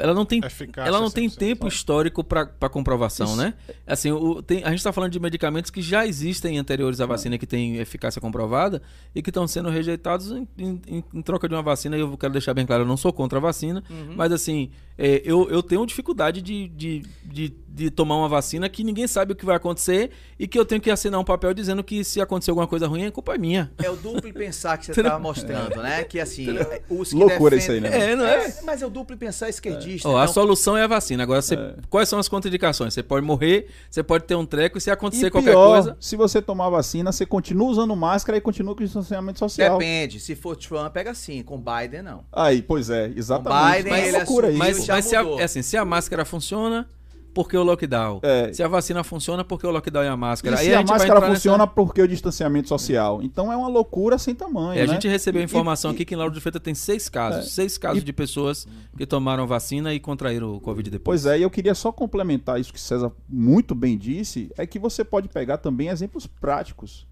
ela 0.00 0.14
não 0.14 0.24
tem, 0.24 0.40
Eficácia 0.44 0.88
ela 0.88 1.00
não 1.00 1.10
tem 1.10 1.28
100%. 1.28 1.36
tempo 1.38 1.66
histórico 1.68 2.22
para 2.24 2.46
comprovação, 2.68 3.26
Isso. 3.26 3.36
né? 3.36 3.54
Assim, 3.86 4.10
o- 4.12 4.42
tem- 4.42 4.62
a 4.64 4.68
gente 4.70 4.78
está 4.78 4.92
falando 4.92 5.10
de 5.12 5.20
medicamentos 5.20 5.70
que 5.70 5.82
já 5.82 6.06
existem 6.06 6.58
anteriores 6.58 7.00
à 7.00 7.06
vacina 7.06 7.36
que 7.38 7.46
têm 7.46 7.76
eficácia 7.76 8.20
comprovada 8.20 8.80
e 9.14 9.22
que 9.22 9.30
estão 9.30 9.46
sendo 9.46 9.68
rejeitados 9.70 10.30
em, 10.32 10.46
em- 10.58 11.04
em 11.12 11.22
troca 11.22 11.48
de 11.48 11.54
uma 11.54 11.62
vacina. 11.62 11.96
E 11.96 12.00
eu 12.00 12.16
quero 12.16 12.32
deixar 12.32 12.54
bem 12.54 12.64
claro, 12.66 12.82
eu 12.82 12.86
não 12.88 12.96
sou 12.96 13.12
contra 13.12 13.38
a 13.38 13.42
vacina, 13.42 13.82
mas 14.16 14.32
assim, 14.32 14.70
é, 14.98 15.22
eu, 15.24 15.48
eu 15.50 15.62
tenho 15.62 15.84
dificuldade 15.86 16.42
de, 16.42 16.68
de, 16.68 17.02
de, 17.24 17.54
de 17.68 17.90
tomar 17.90 18.16
uma 18.16 18.28
vacina 18.28 18.68
que 18.68 18.84
ninguém 18.84 19.06
sabe 19.06 19.32
o 19.32 19.36
que 19.36 19.44
vai 19.44 19.56
acontecer 19.56 20.10
e 20.38 20.46
que 20.46 20.58
eu 20.58 20.64
tenho 20.64 20.80
que 20.80 20.90
assinar 20.90 21.18
um 21.20 21.24
papel 21.24 21.54
dizendo 21.54 21.82
que 21.82 22.04
se 22.04 22.20
acontecer 22.20 22.50
alguma 22.50 22.66
coisa 22.66 22.86
ruim, 22.86 23.06
a 23.06 23.10
culpa 23.10 23.34
é 23.34 23.38
minha. 23.38 23.70
É 23.82 23.88
o 23.90 23.96
duplo 23.96 24.32
pensar 24.32 24.76
que 24.78 24.86
você 24.86 24.92
estava 24.92 25.18
mostrando, 25.20 25.82
né? 25.82 26.04
Que 26.04 26.20
assim, 26.20 26.46
os 26.90 27.10
que 27.10 27.14
Loucura 27.16 27.56
isso 27.56 27.70
aí, 27.72 27.80
defendem- 27.80 28.00
né? 28.06 28.12
É, 28.12 28.16
não 28.16 28.26
é? 28.26 28.46
É, 28.48 28.54
mas 28.64 28.82
é 28.82 28.86
o 28.86 28.90
duplo 28.90 29.16
pensar 29.16 29.48
esquerdista. 29.48 30.08
Ó, 30.08 30.16
a 30.18 30.22
então- 30.24 30.34
solução 30.34 30.76
é 30.76 30.82
a 30.84 30.86
vacina. 30.86 31.22
Agora, 31.22 31.40
você- 31.40 31.56
quais 31.88 32.08
são 32.08 32.18
as 32.18 32.28
contraindicações? 32.28 32.92
Você 32.94 33.02
pode 33.02 33.24
morrer, 33.24 33.68
você 33.90 34.02
pode 34.02 34.24
ter 34.24 34.34
um 34.34 34.44
treco, 34.44 34.78
e 34.78 34.80
se 34.80 34.90
acontecer 34.90 35.26
E 35.26 35.30
qualquer 35.30 35.50
pior, 35.52 35.72
coisa. 35.82 35.96
se 36.00 36.16
você 36.16 36.42
tomar 36.42 36.68
vacina, 36.68 37.10
você 37.12 37.24
continua 37.24 37.68
usando 37.68 37.94
máscara 37.96 38.36
e 38.36 38.40
continua 38.40 38.74
com 38.74 38.82
distanciamento 38.84 39.38
social. 39.38 39.78
Depende. 39.78 40.20
Se 40.20 40.34
for 40.34 40.56
Trump, 40.56 40.92
pega 40.92 41.14
sim. 41.14 41.42
Com 41.42 41.58
Biden, 41.58 42.02
não. 42.02 42.24
Aí, 42.32 42.60
pois 42.62 42.90
é, 42.90 43.10
exatamente. 43.16 43.76
Biden, 43.78 43.92
Mas 43.92 44.08
ele 44.08 44.16
loucura 44.18 44.48
isso. 44.50 44.58
Mas, 44.58 44.81
já 44.86 44.94
mas 44.94 45.04
se, 45.06 45.16
a, 45.16 45.22
é 45.22 45.42
assim, 45.44 45.62
se 45.62 45.76
a 45.76 45.84
máscara 45.84 46.24
funciona, 46.24 46.88
por 47.34 47.48
que 47.48 47.56
o 47.56 47.62
lockdown? 47.62 48.20
É. 48.22 48.52
Se 48.52 48.62
a 48.62 48.68
vacina 48.68 49.02
funciona, 49.02 49.42
por 49.42 49.58
que 49.58 49.66
o 49.66 49.70
lockdown 49.70 50.04
e 50.04 50.08
a 50.08 50.16
máscara? 50.16 50.56
E 50.56 50.58
Aí 50.58 50.64
se 50.66 50.72
a, 50.74 50.82
vai 50.82 50.84
máscara 50.98 51.20
nessa- 51.20 51.32
funciona, 51.34 51.66
por 51.66 51.94
que 51.94 52.02
o 52.02 52.06
distanciamento 52.08 52.68
social? 52.68 53.22
Então 53.22 53.50
é 53.50 53.56
uma 53.56 53.68
loucura 53.68 54.18
sem 54.18 54.34
tamanho, 54.34 54.78
É, 54.78 54.82
a 54.82 54.86
né? 54.86 54.92
gente 54.92 55.08
recebeu 55.08 55.40
E- 55.40 55.44
informação 55.46 55.90
e- 55.90 55.94
aqui 55.94 56.04
que 56.04 56.12
em 56.14 56.18
Lauro 56.18 56.34
de 56.34 56.40
Freitas 56.42 56.60
tem 56.60 56.74
seis 56.74 57.08
casos. 57.08 57.46
É. 57.46 57.48
Seis 57.48 57.78
casos 57.78 58.02
E- 58.02 58.04
de 58.04 58.12
pessoas 58.12 58.68
que 58.98 59.06
tomaram 59.06 59.46
vacina 59.46 59.94
e 59.94 59.98
contraíram 59.98 60.54
o 60.54 60.60
Covid 60.60 60.90
depois. 60.90 61.22
Pois 61.22 61.32
é, 61.34 61.38
e 61.38 61.42
eu 61.42 61.48
queria 61.50 61.74
só 61.74 61.90
complementar 61.90 62.60
isso 62.60 62.70
que 62.70 62.78
César 62.78 63.10
muito 63.26 63.74
bem 63.74 63.96
disse, 63.96 64.50
é 64.58 64.66
que 64.66 64.78
você 64.78 65.02
pode 65.02 65.28
pegar 65.30 65.56
também 65.56 65.88
exemplos 65.88 66.26
práticos. 66.26 67.06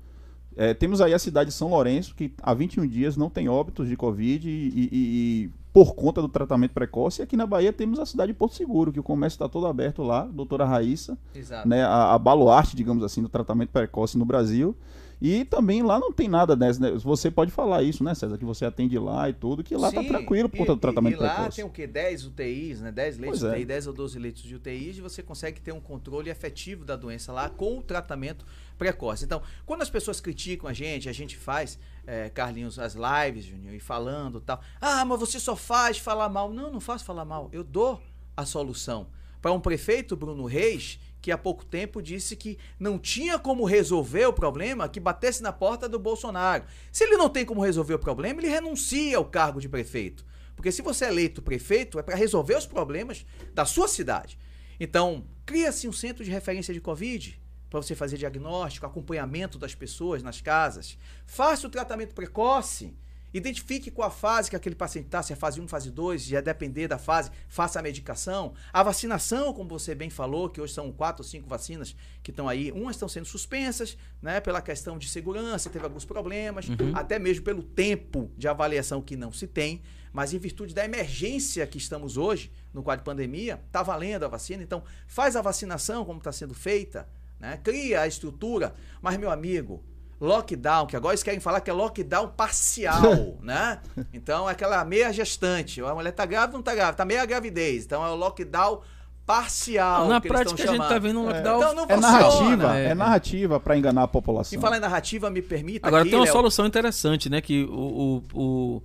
É, 0.55 0.75
temos 0.75 1.01
aí 1.01 1.15
a 1.15 1.19
cidade 1.19 1.49
de 1.49 1.57
São 1.57 1.71
Lourenço, 1.71 2.15
que 2.15 2.35
há 2.43 2.53
21 2.53 2.87
dias 2.87 3.17
não 3.17 3.31
tem 3.31 3.49
óbitos 3.49 3.89
de 3.89 3.97
Covid 3.97 4.47
e, 4.47 4.53
e- 4.53 4.89
e- 4.93 5.51
por 5.73 5.95
conta 5.95 6.21
do 6.21 6.29
tratamento 6.29 6.73
precoce. 6.73 7.21
E 7.21 7.23
aqui 7.23 7.37
na 7.37 7.47
Bahia 7.47 7.73
temos 7.73 7.99
a 7.99 8.07
cidade 8.07 8.33
de 8.33 8.39
Porto 8.39 8.55
Seguro, 8.55 8.93
que 8.93 9.01
o 9.01 9.03
comércio 9.03 9.37
está 9.37 9.49
todo 9.49 9.67
aberto 9.67 10.03
lá, 10.03 10.25
doutora 10.25 10.65
Raíssa, 10.65 11.17
Exato. 11.35 11.69
né, 11.69 11.85
a, 11.85 12.15
a 12.15 12.19
baluarte, 12.19 12.77
digamos 12.77 13.05
assim, 13.05 13.23
do 13.23 13.29
tratamento 13.29 13.71
precoce 13.71 14.19
no 14.19 14.25
Brasil. 14.25 14.75
E 15.21 15.45
também 15.45 15.83
lá 15.83 15.99
não 15.99 16.11
tem 16.13 16.29
nada 16.29 16.57
dessa, 16.57 16.81
né? 16.81 16.99
Você 16.99 17.31
pode 17.31 17.51
falar 17.51 17.83
isso, 17.83 18.03
né, 18.03 18.15
César? 18.15 18.39
Que 18.39 18.45
você 18.45 18.65
atende 18.65 18.99
lá 18.99 19.29
e 19.29 19.35
tudo, 19.35 19.63
que 19.63 19.77
lá 19.77 19.93
tá 19.93 20.01
Sim, 20.01 20.09
tranquilo 20.09 20.49
por 20.49 20.57
conta 20.57 20.75
do 20.75 20.81
tratamento 20.81 21.15
e, 21.15 21.17
e 21.19 21.23
lá 21.23 21.35
precoce. 21.35 21.57
tem 21.57 21.65
o 21.65 21.69
quê? 21.69 21.87
10 21.87 22.27
UTIs, 22.27 22.81
né? 22.81 22.91
10 22.91 23.19
leitos 23.19 23.41
Pois 23.41 23.51
de 23.51 23.57
é. 23.57 23.59
UTI, 23.59 23.65
10 23.67 23.87
ou 23.89 23.93
12 23.93 24.19
leitos 24.19 24.43
de 24.43 24.55
UTIs 24.55 24.97
e 24.97 25.01
você 25.03 25.23
consegue 25.23 25.61
ter 25.61 25.73
um 25.73 25.81
controle 25.81 26.31
efetivo 26.31 26.85
da 26.85 26.97
doença 26.97 27.33
lá 27.33 27.51
com 27.51 27.79
o 27.79 27.83
tratamento 27.83 28.47
precoce. 28.79 29.25
Então, 29.27 29.43
quando 29.67 29.83
as 29.83 29.91
pessoas 29.91 30.21
criticam 30.21 30.69
a 30.71 30.73
gente, 30.73 31.07
a 31.09 31.13
gente 31.13 31.37
faz, 31.37 31.79
é, 32.07 32.31
Carlinhos, 32.31 32.79
as 32.79 32.95
lives, 32.95 33.45
Júnior, 33.45 33.75
e 33.75 33.81
falando 33.81 34.39
e 34.39 34.41
tal. 34.41 34.61
Ah, 34.81 35.05
mas 35.05 35.21
você 35.21 35.39
só 35.39 35.55
faz 35.55 35.99
falar 35.99 36.31
mal. 36.31 36.51
Não, 36.51 36.73
não 36.73 36.81
faço 36.81 37.05
falar 37.05 37.27
mal. 37.27 37.51
Eu 37.53 37.63
dou 37.63 38.01
a 38.35 38.47
solução. 38.47 39.09
Para 39.43 39.53
um 39.53 39.61
prefeito, 39.61 40.17
Bruno 40.17 40.45
Reis, 40.45 40.99
que 41.21 41.31
há 41.31 41.39
pouco 41.39 41.65
tempo 41.65 42.03
disse 42.03 42.35
que 42.35 42.59
não 42.79 42.99
tinha 42.99 43.39
como 43.39 43.65
resolver 43.65 44.27
o 44.27 44.33
problema 44.33 44.89
que 44.89 44.99
batesse 44.99 45.43
na 45.43 45.53
porta 45.53 45.89
do 45.89 45.99
Bolsonaro. 45.99 46.65
Se 46.91 47.05
ele 47.05 47.17
não 47.17 47.29
tem 47.29 47.45
como 47.45 47.63
resolver 47.63 47.95
o 47.95 47.99
problema, 47.99 48.41
ele 48.41 48.49
renuncia 48.49 49.17
ao 49.17 49.25
cargo 49.25 49.61
de 49.61 49.69
prefeito. 49.69 50.25
Porque 50.57 50.73
se 50.73 50.83
você 50.83 51.07
é 51.07 51.09
eleito 51.09 51.41
prefeito, 51.41 51.99
é 51.99 52.03
para 52.03 52.17
resolver 52.17 52.57
os 52.57 52.67
problemas 52.67 53.25
da 53.55 53.65
sua 53.65 53.89
cidade. 53.89 54.39
Então, 54.79 55.25
cria-se 55.45 55.89
um 55.89 55.93
centro 55.93 56.25
de 56.25 56.31
referência 56.31 56.73
de 56.73 56.81
Covid 56.81 57.41
para 57.71 57.81
você 57.81 57.95
fazer 57.95 58.17
diagnóstico, 58.17 58.85
acompanhamento 58.85 59.59
das 59.59 59.75
pessoas 59.75 60.23
nas 60.23 60.41
casas. 60.41 60.99
Faça 61.25 61.67
o 61.67 61.71
tratamento 61.71 62.15
precoce. 62.15 62.95
Identifique 63.33 63.91
qual 63.91 64.09
a 64.09 64.11
fase 64.11 64.51
que 64.51 64.57
aquele 64.57 64.75
paciente 64.75 65.07
está, 65.07 65.23
se 65.23 65.33
é 65.33 65.37
fase 65.37 65.61
1, 65.61 65.69
fase 65.69 65.91
2, 65.91 66.23
já 66.23 66.41
depender 66.41 66.89
da 66.89 66.99
fase, 66.99 67.31
faça 67.49 67.79
a 67.79 67.83
medicação. 67.83 68.55
A 68.73 68.83
vacinação, 68.83 69.53
como 69.53 69.69
você 69.69 69.95
bem 69.95 70.11
falou, 70.11 70.49
que 70.49 70.61
hoje 70.61 70.75
são 70.75 70.91
quatro 70.91 71.23
ou 71.23 71.29
cinco 71.29 71.49
vacinas 71.49 71.95
que 72.23 72.31
estão 72.31 72.49
aí, 72.49 72.73
umas 72.73 72.97
estão 72.97 73.09
sendo 73.09 73.27
suspensas, 73.27 73.97
né, 74.21 74.41
pela 74.41 74.61
questão 74.61 74.99
de 74.99 75.09
segurança, 75.09 75.71
teve 75.71 75.85
alguns 75.85 76.05
problemas, 76.05 76.67
até 76.95 77.19
mesmo 77.19 77.45
pelo 77.45 77.63
tempo 77.63 78.31
de 78.37 78.49
avaliação 78.49 79.01
que 79.01 79.17
não 79.17 79.33
se 79.33 79.47
tem, 79.47 79.83
mas 80.13 80.35
em 80.35 80.39
virtude 80.39 80.75
da 80.75 80.85
emergência 80.85 81.67
que 81.67 81.79
estamos 81.79 82.17
hoje, 82.17 82.51
no 82.75 82.83
quadro 82.83 83.03
de 83.03 83.05
pandemia, 83.05 83.61
está 83.67 83.83
valendo 83.83 84.25
a 84.25 84.29
vacina, 84.29 84.63
então 84.63 84.83
faz 85.07 85.37
a 85.37 85.43
vacinação 85.43 86.05
como 86.05 86.19
está 86.19 86.33
sendo 86.33 86.55
feita, 86.55 87.09
né, 87.39 87.59
cria 87.63 88.03
a 88.03 88.07
estrutura, 88.07 88.75
mas 89.01 89.17
meu 89.17 89.31
amigo, 89.31 89.83
lockdown, 90.21 90.87
que 90.87 90.95
agora 90.95 91.15
eles 91.15 91.23
querem 91.23 91.41
falar 91.41 91.61
que 91.61 91.71
é 91.71 91.73
lockdown 91.73 92.29
parcial, 92.37 93.39
né? 93.41 93.81
Então 94.13 94.49
é 94.49 94.53
aquela 94.53 94.85
meia 94.85 95.13
gestante. 95.13 95.81
A 95.81 95.95
mulher 95.95 96.13
tá 96.13 96.27
grávida 96.27 96.53
ou 96.53 96.59
não 96.59 96.63
tá 96.63 96.75
grávida? 96.75 96.97
Tá 96.99 97.05
meia 97.05 97.25
gravidez. 97.25 97.85
Então 97.87 98.05
é 98.05 98.11
o 98.11 98.15
lockdown 98.15 98.81
parcial. 99.25 100.09
Na 100.09 100.21
que 100.21 100.27
eles 100.29 100.39
prática, 100.43 100.63
a 100.71 100.75
gente 100.75 100.89
tá 100.89 100.99
vendo 100.99 101.21
um 101.21 101.27
lockdown. 101.27 101.59
Então 101.61 101.75
não 101.75 101.85
É 101.85 101.95
funciona. 101.95 102.11
narrativa, 102.11 102.79
é. 102.79 102.85
é, 102.87 102.95
narrativa 102.95 103.61
para 103.61 103.79
enganar 103.79 104.03
a 104.03 104.09
população. 104.09 104.59
E 104.59 104.61
falar 104.61 104.77
em 104.77 104.81
narrativa, 104.81 105.31
me 105.31 105.41
permita 105.41 105.87
Agora 105.87 106.03
aqui, 106.03 106.11
tem 106.11 106.19
uma 106.19 106.25
Léo, 106.25 106.33
solução 106.35 106.67
interessante, 106.67 107.31
né? 107.31 107.41
Que 107.41 107.65
o. 107.65 108.23
o, 108.35 108.41
o- 108.41 108.83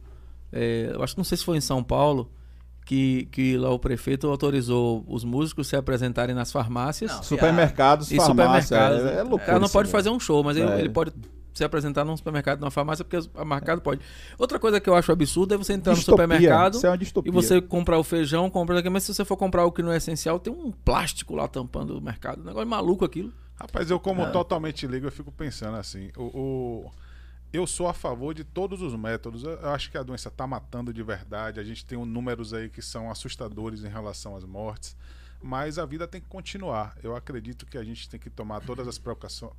é, 0.53 0.91
eu 0.93 1.03
acho 1.03 1.15
que 1.15 1.19
não 1.19 1.25
sei 1.25 1.37
se 1.37 1.43
foi 1.43 1.57
em 1.57 1.61
São 1.61 1.83
Paulo. 1.83 2.31
Que, 2.85 3.27
que 3.31 3.57
lá 3.57 3.71
o 3.71 3.79
prefeito 3.79 4.27
autorizou 4.27 5.03
os 5.07 5.23
músicos 5.23 5.67
se 5.67 5.75
apresentarem 5.75 6.35
nas 6.35 6.51
farmácias. 6.51 7.11
Não, 7.11 7.23
Supermercados, 7.23 8.11
e 8.11 8.17
farmácia, 8.17 8.77
supermercados. 8.77 9.05
é, 9.11 9.19
é 9.19 9.23
o 9.23 9.27
loucura. 9.27 9.45
cara 9.45 9.59
não 9.59 9.67
pode 9.69 9.89
fazer 9.89 10.09
um 10.11 10.19
show, 10.19 10.43
mas 10.43 10.55
ele, 10.55 10.69
É. 10.69 10.79
ele 10.81 10.89
pode 10.89 11.11
se 11.51 11.63
apresentar 11.63 12.03
num 12.05 12.15
supermercado, 12.15 12.59
numa 12.59 12.69
farmácia, 12.69 13.03
porque 13.03 13.27
o 13.33 13.45
mercado 13.45 13.81
pode. 13.81 14.01
Outra 14.37 14.59
coisa 14.59 14.79
que 14.79 14.87
eu 14.87 14.93
acho 14.93 15.11
absurdo 15.11 15.55
é 15.55 15.57
você 15.57 15.73
entrar 15.73 15.93
Distopia, 15.93 16.27
no 16.27 16.33
supermercado 16.35 16.77
é 16.85 16.99
e 17.25 17.31
você 17.31 17.59
comprar 17.61 17.97
o 17.97 18.03
feijão, 18.03 18.49
comprar 18.51 18.77
aqui, 18.77 18.89
mas 18.89 19.03
se 19.03 19.13
você 19.13 19.25
for 19.25 19.35
comprar 19.37 19.65
o 19.65 19.71
que 19.71 19.81
não 19.81 19.91
é 19.91 19.97
essencial, 19.97 20.37
tem 20.37 20.53
um 20.53 20.71
plástico 20.71 21.33
lá 21.35 21.47
tampando 21.47 21.97
o 21.97 22.01
mercado. 22.01 22.41
Um 22.41 22.45
negócio 22.45 22.67
maluco 22.69 23.03
aquilo. 23.03 23.33
Rapaz, 23.59 23.89
eu 23.89 23.99
como 23.99 24.29
totalmente 24.31 24.85
ligo, 24.85 25.07
eu 25.07 25.11
fico 25.11 25.31
pensando 25.31 25.77
assim, 25.77 26.09
o, 26.17 26.23
o- 26.23 26.91
eu 27.51 27.65
sou 27.65 27.87
a 27.87 27.93
favor 27.93 28.33
de 28.33 28.43
todos 28.43 28.81
os 28.81 28.95
métodos. 28.95 29.43
Eu 29.43 29.69
acho 29.69 29.89
que 29.89 29.97
a 29.97 30.03
doença 30.03 30.29
está 30.29 30.45
matando 30.45 30.93
de 30.93 31.01
verdade. 31.01 31.59
A 31.59 31.63
gente 31.63 31.85
tem 31.85 31.97
números 32.05 32.53
aí 32.53 32.69
que 32.69 32.81
são 32.81 33.09
assustadores 33.09 33.83
em 33.83 33.89
relação 33.89 34.35
às 34.35 34.43
mortes. 34.43 34.95
Mas 35.41 35.77
a 35.77 35.85
vida 35.85 36.07
tem 36.07 36.19
que 36.19 36.27
continuar. 36.27 36.97
Eu 37.03 37.15
acredito 37.15 37.65
que 37.65 37.77
a 37.77 37.83
gente 37.83 38.09
tem 38.09 38.19
que 38.19 38.29
tomar 38.29 38.61
todas 38.61 38.87
as 38.87 38.99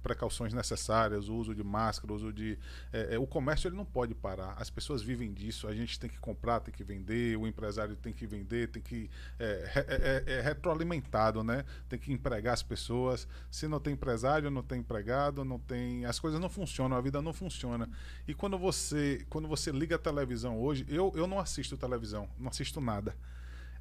precauções 0.03 0.53
necessárias, 0.53 1.29
o 1.29 1.35
uso 1.35 1.55
de 1.55 1.63
máscara, 1.63 2.13
o 2.13 2.17
uso 2.17 2.33
de. 2.33 2.59
é, 2.93 3.15
é, 3.15 3.19
o 3.19 3.27
comércio 3.27 3.69
ele 3.69 3.77
não 3.77 3.85
pode 3.85 4.15
parar. 4.15 4.55
As 4.59 4.69
pessoas 4.69 5.03
vivem 5.03 5.33
disso. 5.33 5.69
A 5.69 5.75
gente 5.75 5.99
tem 6.01 6.11
que 6.11 6.19
comprar, 6.19 6.61
tem 6.61 6.75
que 6.75 6.83
vender, 6.83 7.37
o 7.37 7.47
empresário 7.47 7.95
tem 7.95 8.13
que 8.13 8.27
vender, 8.27 8.69
tem 8.69 8.83
que. 8.83 9.09
É, 9.39 10.25
é- 10.27 10.33
é- 10.35 10.39
é 10.39 10.41
retroalimentado, 10.41 11.45
né? 11.45 11.65
Tem 11.89 11.99
que 11.99 12.13
empregar 12.13 12.55
as 12.55 12.63
pessoas. 12.63 13.29
Se 13.51 13.69
não 13.69 13.79
tem 13.79 13.93
empresário, 13.93 14.51
não 14.51 14.63
tem 14.63 14.81
empregado, 14.81 15.45
não 15.45 15.59
tem. 15.59 16.05
As 16.05 16.19
coisas 16.19 16.41
não 16.41 16.49
funcionam, 16.49 16.97
a 16.97 17.01
vida 17.01 17.23
não 17.23 17.33
funciona. 17.33 17.89
E 18.27 18.35
quando 18.35 18.59
você, 18.59 19.25
quando 19.31 19.47
você 19.47 19.71
liga 19.71 19.95
a 19.97 19.99
televisão 19.99 20.59
hoje, 20.61 20.85
eu, 20.89 21.13
eu 21.15 21.27
não 21.27 21.39
assisto 21.39 21.77
televisão, 21.77 22.29
não 22.39 22.49
assisto 22.49 22.81
nada. 22.81 23.15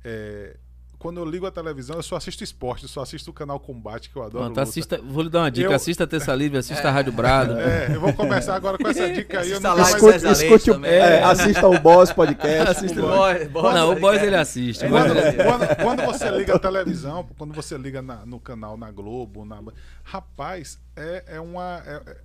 É, 0.04 0.58
quando 1.00 1.18
eu 1.18 1.26
ligo 1.26 1.46
a 1.46 1.52
televisão, 1.52 1.96
eu 1.98 2.04
só 2.04 2.16
assisto 2.16 2.44
esporte, 2.44 2.84
eu 2.84 2.90
só 2.90 3.02
assisto 3.02 3.30
o 3.30 3.34
canal 3.34 3.60
Combate, 3.60 4.10
que 4.10 4.16
eu 4.16 4.24
adoro. 4.24 4.46
Pronto, 4.46 4.60
assista, 4.60 5.00
vou 5.04 5.24
lhe 5.24 5.30
dar 5.30 5.40
uma 5.42 5.52
dica: 5.52 5.68
Eu- 5.70 5.76
assista 5.76 6.04
a 6.04 6.08
Terça 6.08 6.34
Livre, 6.36 6.58
assista 6.58 6.88
a 6.88 6.92
Rádio 6.92 7.12
Brado. 7.14 7.54
É, 7.60 7.94
eu 7.96 8.00
vou 8.02 8.14
começar 8.14 8.56
agora 8.56 8.78
com 8.78 8.88
essa 8.88 9.08
dica 9.12 9.40
aí. 9.42 9.52
Eu 9.52 9.58
Assista 9.58 9.70
não 9.70 9.76
lá, 9.76 9.82
mais... 9.84 9.96
Escute- 9.96 10.16
Escute, 10.16 10.44
escute 10.56 10.72
o- 10.72 10.86
é, 10.86 11.24
assista 11.24 11.68
o 11.68 11.80
Boss 11.80 12.12
Podcast. 12.14 12.72
Assista 12.72 13.02
O 13.02 13.06
o 13.06 13.08
Boys- 13.18 13.48
Boys- 13.50 13.76
Não, 13.76 13.92
o 13.92 14.00
Boys 14.00 14.22
é- 14.22 14.26
ele 14.26 14.36
assiste. 14.36 14.86
É 14.86 14.90
Quando, 14.90 15.14
quando- 15.14 15.76
quando 15.84 16.02
você 16.06 16.30
liga 16.32 16.56
a 16.56 16.60
televisão, 16.60 17.28
quando 17.38 17.54
você 17.54 17.78
liga 17.78 18.02
na- 18.02 18.26
no 18.26 18.40
canal, 18.40 18.78
na 18.78 18.90
Globo, 18.92 19.46
na... 19.46 19.62
rapaz, 20.04 20.80
é, 20.96 21.24
é 21.28 21.40
uma. 21.40 21.82
É, 21.86 22.18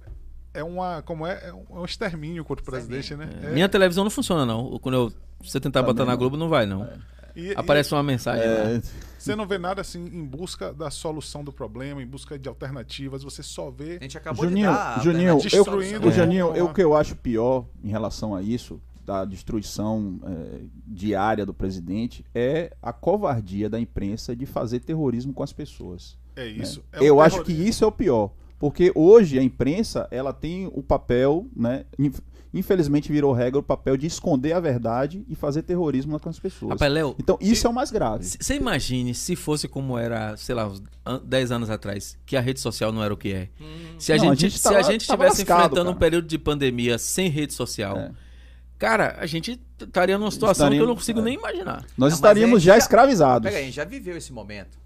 é 0.55 0.65
uma. 0.65 1.03
Como 1.03 1.27
é? 1.27 1.49
É 1.49 1.53
um, 1.53 1.83
é 1.83 1.85
extermínio 1.85 2.45
contra 2.45 2.63
o 2.63 2.67
presidente, 2.67 3.15
né? 3.15 3.29
É. 3.43 3.51
Minha 3.51 3.69
televisão 3.69 4.05
não 4.05 4.11
funciona, 4.11 4.45
não. 4.47 4.79
Quando 4.79 4.95
eu, 4.95 5.11
se 5.43 5.51
você 5.51 5.61
tentar 5.61 5.81
Também 5.81 5.95
botar 5.95 6.05
na 6.05 6.13
não. 6.13 6.19
Globo, 6.19 6.37
não 6.37 6.49
vai, 6.49 6.67
não. 6.67 6.89
E- 7.37 7.49
e 7.49 7.55
Aparece 7.57 7.93
uma 7.95 8.03
mensagem 8.03 8.47
lá. 8.47 8.53
É, 8.71 8.83
você 9.19 9.37
não 9.37 9.47
vê 9.47 9.59
nada 9.59 9.81
assim 9.81 10.05
em 10.05 10.25
busca 10.25 10.73
da 10.73 10.91
solução 10.91 11.45
do 11.45 11.53
problema, 11.53 12.03
em 12.03 12.07
busca 12.07 12.39
de 12.39 12.49
alternativas. 12.49 13.23
Você 13.23 13.43
só 13.43 13.71
vê. 13.71 13.99
A 14.01 14.03
gente 14.03 14.17
acabou 14.19 14.45
Juninho, 14.45 14.71
de 14.71 14.75
dar 14.77 14.97
a 14.97 15.01
Juninho, 15.03 15.29
eu, 15.29 15.41
solução. 15.41 15.79
Destruindo 15.79 16.09
o 16.09 16.13
Juninho, 16.13 16.55
É. 16.57 16.61
eu, 16.61 16.67
o 16.67 16.75
que 16.75 16.83
eu 16.83 16.97
acho 16.97 17.15
pior 17.17 17.65
em 17.85 17.89
relação 17.91 18.35
a 18.35 18.43
isso, 18.43 18.81
da 19.05 19.25
destruição 19.25 20.21
é, 20.25 20.61
diária 20.87 21.45
do 21.45 21.53
presidente, 21.53 22.25
é 22.35 22.73
a 22.83 22.93
covardia 22.93 23.69
da 23.69 23.79
imprensa 23.81 24.37
de 24.37 24.47
fazer 24.47 24.81
terrorismo 24.81 25.33
com 25.33 25.43
as 25.43 25.53
pessoas. 25.53 26.17
É 26.37 26.47
isso. 26.47 26.83
É 26.93 27.03
eu 27.03 27.21
acho 27.21 27.43
que 27.43 27.53
isso 27.53 27.83
é 27.85 27.87
o 27.87 27.93
pior. 27.93 28.31
Porque 28.59 28.93
hoje 28.95 29.39
a 29.39 29.43
imprensa, 29.43 30.07
ela 30.11 30.33
tem 30.35 30.71
o 30.73 30.83
papel, 30.83 31.47
né? 31.57 31.85
Inf- 32.53 32.61
Infelizmente 32.71 33.11
virou 33.13 33.33
regra 33.33 33.59
o 33.59 33.63
papel 33.63 33.97
de 33.97 34.07
esconder 34.07 34.53
a 34.53 34.61
verdade 34.61 35.25
e 35.29 35.35
fazer 35.35 35.63
terrorismo 35.63 36.19
com 36.21 36.29
as 36.29 36.39
pessoas. 36.39 36.71
Rapaz, 36.73 36.93
Léo, 36.93 37.15
Então 37.19 37.37
isso 37.41 37.67
é 37.67 37.71
o 37.71 37.73
mais 37.73 37.91
grave. 37.91 38.25
você 38.25 38.55
imagine 38.55 39.15
se 39.15 39.35
fosse 39.37 39.67
como 39.69 39.99
era, 39.99 40.37
sei 40.37 40.55
lá, 40.55 40.67
uns 40.69 40.83
an- 41.05 41.21
10 41.25 41.51
anos 41.53 41.69
atrás, 41.71 42.17
que 42.27 42.37
a 42.37 42.41
rede 42.41 42.61
social 42.61 42.93
não 42.93 43.03
era 43.03 43.13
o 43.13 43.17
que 43.17 43.33
é. 43.33 43.49
Se 43.99 44.13
a 44.13 44.17
Não, 44.17 44.25
a 44.25 44.29
gente, 44.35 44.41
gente 44.51 44.59
se 44.59 44.69
a 44.69 44.83
gente 44.83 45.07
tava 45.07 45.27
estivesse 45.27 45.41
lascado, 45.43 45.59
enfrentando 45.73 45.91
um 45.91 45.95
cara. 45.95 46.01
período 46.01 46.27
de 46.29 46.39
pandemia 46.39 46.99
sem 46.99 47.29
rede 47.29 47.53
social, 47.55 47.97
É. 47.97 48.11
cara, 48.79 49.17
a 49.19 49.27
gente 49.27 49.61
estaria 49.81 50.17
numa 50.19 50.31
situação 50.31 50.69
que 50.71 50.75
eu 50.77 50.87
não 50.87 50.95
Estaríamos- 50.95 51.01
consigo 51.03 51.21
é. 51.21 51.23
nem 51.23 51.35
imaginar. 51.35 51.85
Nós 51.97 52.13
Não, 52.13 52.17
estaríamos 52.17 52.63
é, 52.63 52.65
já 52.67 52.73
já- 52.73 52.79
escravizados. 52.79 53.45
Pega 53.47 53.57
aí, 53.59 53.63
a 53.63 53.67
gente 53.67 53.75
já 53.77 53.85
viveu 53.85 54.17
esse 54.17 54.33
momento. 54.33 54.79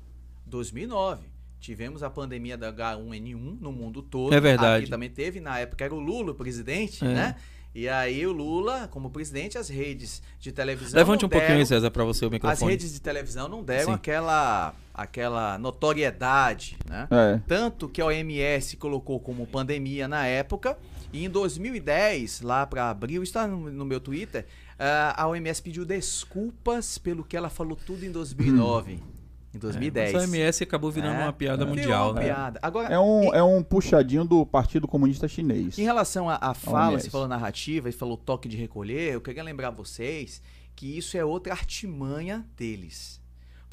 2009. 0.47 1.23
Tivemos 1.61 2.03
a 2.03 2.11
pandemia 2.11 2.59
da 2.59 2.71
H1N1 2.71 3.57
no 3.59 3.73
mundo 3.73 4.03
todo. 4.03 4.35
É 4.35 4.41
verdade. 4.41 4.83
Aqui 4.83 4.91
também 4.91 5.09
teve, 5.09 5.41
na 5.41 5.59
época 5.59 5.83
era 5.83 5.95
o 5.95 5.99
Lula 5.99 6.33
o 6.33 6.35
presidente, 6.35 7.03
É. 7.03 7.09
né? 7.09 7.37
E 7.75 7.89
aí 7.89 8.25
o 8.25 8.33
Lula, 8.33 8.87
como 8.89 9.11
presidente, 9.11 9.59
as 9.59 9.69
redes 9.69 10.23
de 10.39 10.53
televisão. 10.53 10.97
Levante 10.97 11.23
não 11.23 11.27
um 11.27 11.31
pouquinho 11.31 11.55
deram- 11.55 11.67
César, 11.67 11.91
pra 11.91 12.05
você 12.05 12.25
o 12.25 12.29
As 12.29 12.33
microfone. 12.33 12.71
redes 12.71 12.93
de 12.93 13.01
televisão 13.01 13.49
não 13.49 13.65
deram 13.65 13.87
Sim. 13.87 13.93
aquela, 13.95 14.75
aquela 14.95 15.59
notoriedade, 15.59 16.77
né? 16.89 17.09
É. 17.11 17.41
Tanto 17.49 17.89
que 17.89 18.01
a 18.01 18.07
OMS 18.07 18.77
colocou 18.77 19.19
como 19.19 19.45
pandemia 19.47 20.07
na 20.07 20.25
época. 20.27 20.79
E 21.13 21.25
em 21.25 21.31
2010, 21.31 22.43
lá 22.43 22.65
para 22.67 22.91
abril, 22.91 23.23
está 23.23 23.47
no, 23.47 23.71
no 23.71 23.85
meu 23.85 24.01
Twitter, 24.01 24.47
ah, 24.79 25.15
a 25.23 25.29
OMS 25.29 25.61
pediu 25.63 25.85
desculpas 25.85 26.99
pelo 26.99 27.25
que 27.25 27.37
ela 27.37 27.49
falou 27.51 27.77
tudo 27.77 28.05
em 28.05 28.11
2009. 28.11 29.01
Em 29.55 29.59
2010. 29.59 30.15
Essa 30.15 30.19
OMS 30.25 30.63
acabou 30.65 30.91
virando 30.91 31.15
É. 31.21 31.23
uma 31.25 31.33
piada 31.33 31.65
Virou 31.65 31.77
mundial, 31.77 32.11
uma 32.11 32.21
né? 32.21 32.27
piada. 32.27 32.59
Agora, 32.63 32.93
É 32.93 32.99
um, 32.99 33.23
em, 33.25 33.37
é 33.37 33.43
um 33.43 33.63
puxadinho 33.63 34.25
do 34.25 34.45
Partido 34.45 34.89
Comunista 34.89 35.29
Chinês. 35.29 35.79
em 35.79 35.83
relação 35.85 36.29
à 36.29 36.37
à 36.41 36.55
fala, 36.55 36.89
OMS. 36.89 37.05
você 37.05 37.11
falou 37.11 37.29
narrativa 37.29 37.89
e 37.89 37.93
falou 37.93 38.17
toque 38.17 38.49
de 38.49 38.57
recolher, 38.57 39.13
eu 39.15 39.21
queria 39.21 39.43
lembrar 39.43 39.71
vocês 39.71 40.43
que 40.75 40.99
isso 40.99 41.17
é 41.17 41.25
outra 41.25 41.53
artimanha 41.53 42.45
deles. 42.57 43.21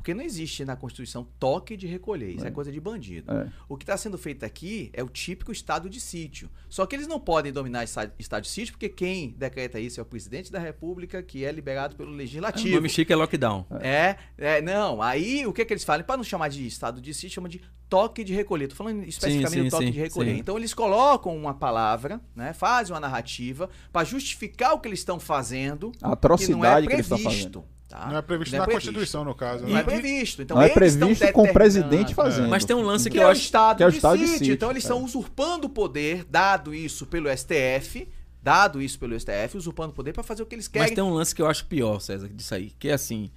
Porque 0.02 0.16
não 0.16 0.24
existe 0.24 0.66
na 0.66 0.76
Constituição 0.76 1.28
toque 1.40 1.78
de 1.78 1.86
recolher, 1.86 2.32
isso 2.32 2.44
é, 2.44 2.48
É. 2.48 2.52
coisa 2.52 2.72
de 2.72 2.80
bandido. 2.82 3.32
É. 3.32 3.48
O 3.70 3.78
que 3.78 3.84
está 3.84 3.96
sendo 3.96 4.18
feito 4.18 4.44
aqui 4.44 4.90
é 4.94 5.04
o 5.04 5.08
típico 5.08 5.52
estado 5.52 5.88
de 5.88 6.02
sítio. 6.02 6.50
Só 6.68 6.88
que 6.88 6.96
eles 6.96 7.06
não 7.08 7.20
podem 7.20 7.52
dominar 7.54 7.84
estado 7.84 8.42
de 8.42 8.50
sítio, 8.50 8.74
porque 8.74 8.90
quem 8.90 9.36
decreta 9.38 9.80
isso 9.80 10.00
é 10.00 10.04
o 10.04 10.06
presidente 10.06 10.52
da 10.52 10.58
República, 10.58 11.22
que 11.22 11.46
é 11.46 11.52
liberado 11.52 11.96
pelo 11.96 12.12
O 12.12 12.16
legislativo. 12.16 12.74
nome 12.76 12.90
chique 12.90 13.14
é 13.14 13.16
lockdown. 13.16 13.64
É, 13.80 14.16
é, 14.38 14.60
não. 14.62 15.04
Aí 15.04 15.46
o 15.46 15.54
que, 15.54 15.64
que 15.64 15.72
eles 15.72 15.84
falam? 15.84 16.04
Para 16.04 16.18
não 16.18 16.24
chamar 16.24 16.48
de 16.50 16.66
estado 16.66 17.00
de 17.00 17.14
sítio, 17.14 17.36
chama 17.36 17.48
de 17.48 17.62
toque 17.88 18.24
de 18.24 18.34
recolher. 18.34 18.68
Tô 18.70 18.76
falando 18.76 19.04
especificamente 19.04 19.60
sim, 19.60 19.64
do 19.66 19.70
toque 19.70 19.86
sim, 19.86 19.92
de 19.92 20.00
recolher. 20.00 20.34
sim. 20.34 20.40
Então 20.40 20.58
eles 20.58 20.74
colocam 20.74 21.38
uma 21.38 21.54
palavra, 21.54 22.20
né? 22.36 22.54
Fazem 22.54 22.92
uma 22.94 23.00
narrativa 23.00 23.70
para 23.94 24.04
justificar 24.04 24.74
o 24.74 24.80
que 24.80 24.88
eles 24.88 25.00
estão 25.00 25.20
fazendo, 25.20 25.92
A 26.02 26.08
que 26.08 26.14
atrocidade 26.14 26.58
não 26.60 26.66
é 26.66 26.88
que 26.88 26.94
eles 26.94 27.06
estão 27.06 27.18
previsto. 27.20 27.60
fazendo. 27.60 27.66
Tá? 27.92 28.08
Não 28.08 28.18
é 28.18 28.22
previsto 28.22 28.52
Não 28.54 28.60
na 28.60 28.66
previsto. 28.66 28.88
Constituição, 28.88 29.24
no 29.24 29.36
caso. 29.36 29.64
Não 29.66 29.74
né? 29.74 29.80
é 29.82 29.84
previsto. 29.84 30.42
Então 30.42 30.58
Não 30.58 30.64
é 30.64 30.70
previsto 30.70 31.32
com 31.34 31.44
o 31.44 31.54
presidente 31.54 32.14
fazendo. 32.16 32.50
Mas 32.50 32.66
tem 32.66 32.76
um 32.76 32.82
lance 32.82 33.10
que 33.10 33.18
Que 33.18 33.20
eu 33.20 33.24
é 33.24 33.28
o 33.28 33.32
acho. 33.32 33.42
estado, 33.42 33.78
que 33.78 33.84
é 33.84 33.88
o 33.88 33.90
de, 33.92 33.98
estado 33.98 34.18
de 34.18 34.24
sítio. 34.26 34.38
sítio, 34.40 34.54
Então 34.54 34.72
eles 34.72 34.84
é. 34.84 34.88
estão 34.88 35.04
usurpando 35.04 35.68
o 35.68 35.70
poder, 35.70 36.26
dado 36.30 36.74
isso 36.74 37.06
pelo 37.06 37.30
STF, 37.30 38.08
dado 38.42 38.82
isso 38.82 38.98
pelo 38.98 39.14
STF, 39.20 39.56
usurpando 39.58 39.92
o 39.92 39.94
poder 39.94 40.14
para 40.14 40.24
fazer 40.24 40.42
o 40.42 40.46
que 40.46 40.56
eles 40.56 40.68
querem. 40.68 40.88
Mas 40.88 40.96
tem 40.96 41.04
um 41.04 41.14
lance 41.14 41.36
que 41.36 41.42
eu 41.42 41.48
acho 41.48 41.66
pior, 41.66 42.00
César, 42.00 42.28
disso 42.30 42.56
aí. 42.56 42.72
Que 42.80 42.90
é 42.90 42.94
assim. 42.94 43.30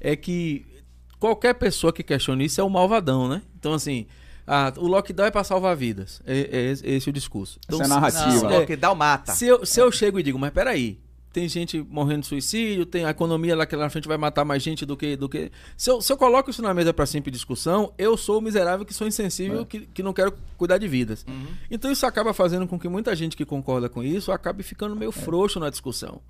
É 0.00 0.14
que 0.16 0.64
qualquer 1.18 1.54
pessoa 1.54 1.92
que 1.92 2.02
questione 2.02 2.44
isso 2.44 2.60
é 2.60 2.64
um 2.64 2.68
malvadão, 2.70 3.28
né? 3.28 3.42
Então, 3.58 3.72
assim. 3.74 4.06
Ah, 4.48 4.72
o 4.76 4.86
lockdown 4.86 5.26
é 5.26 5.30
pra 5.32 5.42
salvar 5.42 5.74
vidas. 5.74 6.22
É, 6.24 6.38
é 6.38 6.70
esse- 6.70 6.86
esse 6.86 7.10
o 7.10 7.12
discurso. 7.12 7.58
Então, 7.66 7.80
Essa 7.82 7.94
é 7.94 7.96
a 7.98 8.10
se- 8.10 8.16
narrativa. 8.18 8.42
Não, 8.48 8.54
é, 8.54 8.58
lockdown 8.60 8.94
mata. 8.94 9.32
Se 9.32 9.44
eu, 9.44 9.66
se 9.66 9.80
eu 9.80 9.90
chego 9.90 10.20
e 10.20 10.22
digo, 10.22 10.38
mas 10.38 10.52
peraí, 10.52 11.00
tem 11.36 11.46
gente 11.50 11.82
morrendo 11.90 12.22
de 12.22 12.28
suicídio, 12.28 12.86
tem 12.86 13.04
a 13.04 13.10
economia 13.10 13.54
lá 13.54 13.66
que 13.66 13.76
lá 13.76 13.84
na 13.84 13.90
frente 13.90 14.08
vai 14.08 14.16
matar 14.16 14.42
mais 14.42 14.62
gente 14.62 14.86
do 14.86 14.96
que. 14.96 15.16
Do 15.16 15.28
que... 15.28 15.52
Se, 15.76 15.90
eu, 15.90 16.00
se 16.00 16.10
eu 16.10 16.16
coloco 16.16 16.48
isso 16.48 16.62
na 16.62 16.72
mesa 16.72 16.94
para 16.94 17.04
simples 17.04 17.34
discussão, 17.34 17.92
eu 17.98 18.16
sou 18.16 18.38
o 18.38 18.40
miserável 18.40 18.86
que 18.86 18.94
sou 18.94 19.06
insensível, 19.06 19.66
que, 19.66 19.80
que 19.80 20.02
não 20.02 20.14
quero 20.14 20.32
cuidar 20.56 20.78
de 20.78 20.88
vidas. 20.88 21.26
Uhum. 21.28 21.48
Então 21.70 21.92
isso 21.92 22.06
acaba 22.06 22.32
fazendo 22.32 22.66
com 22.66 22.78
que 22.78 22.88
muita 22.88 23.14
gente 23.14 23.36
que 23.36 23.44
concorda 23.44 23.86
com 23.86 24.02
isso 24.02 24.32
acabe 24.32 24.62
ficando 24.62 24.96
meio 24.96 25.12
frouxo 25.12 25.60
na 25.60 25.68
discussão. 25.68 26.22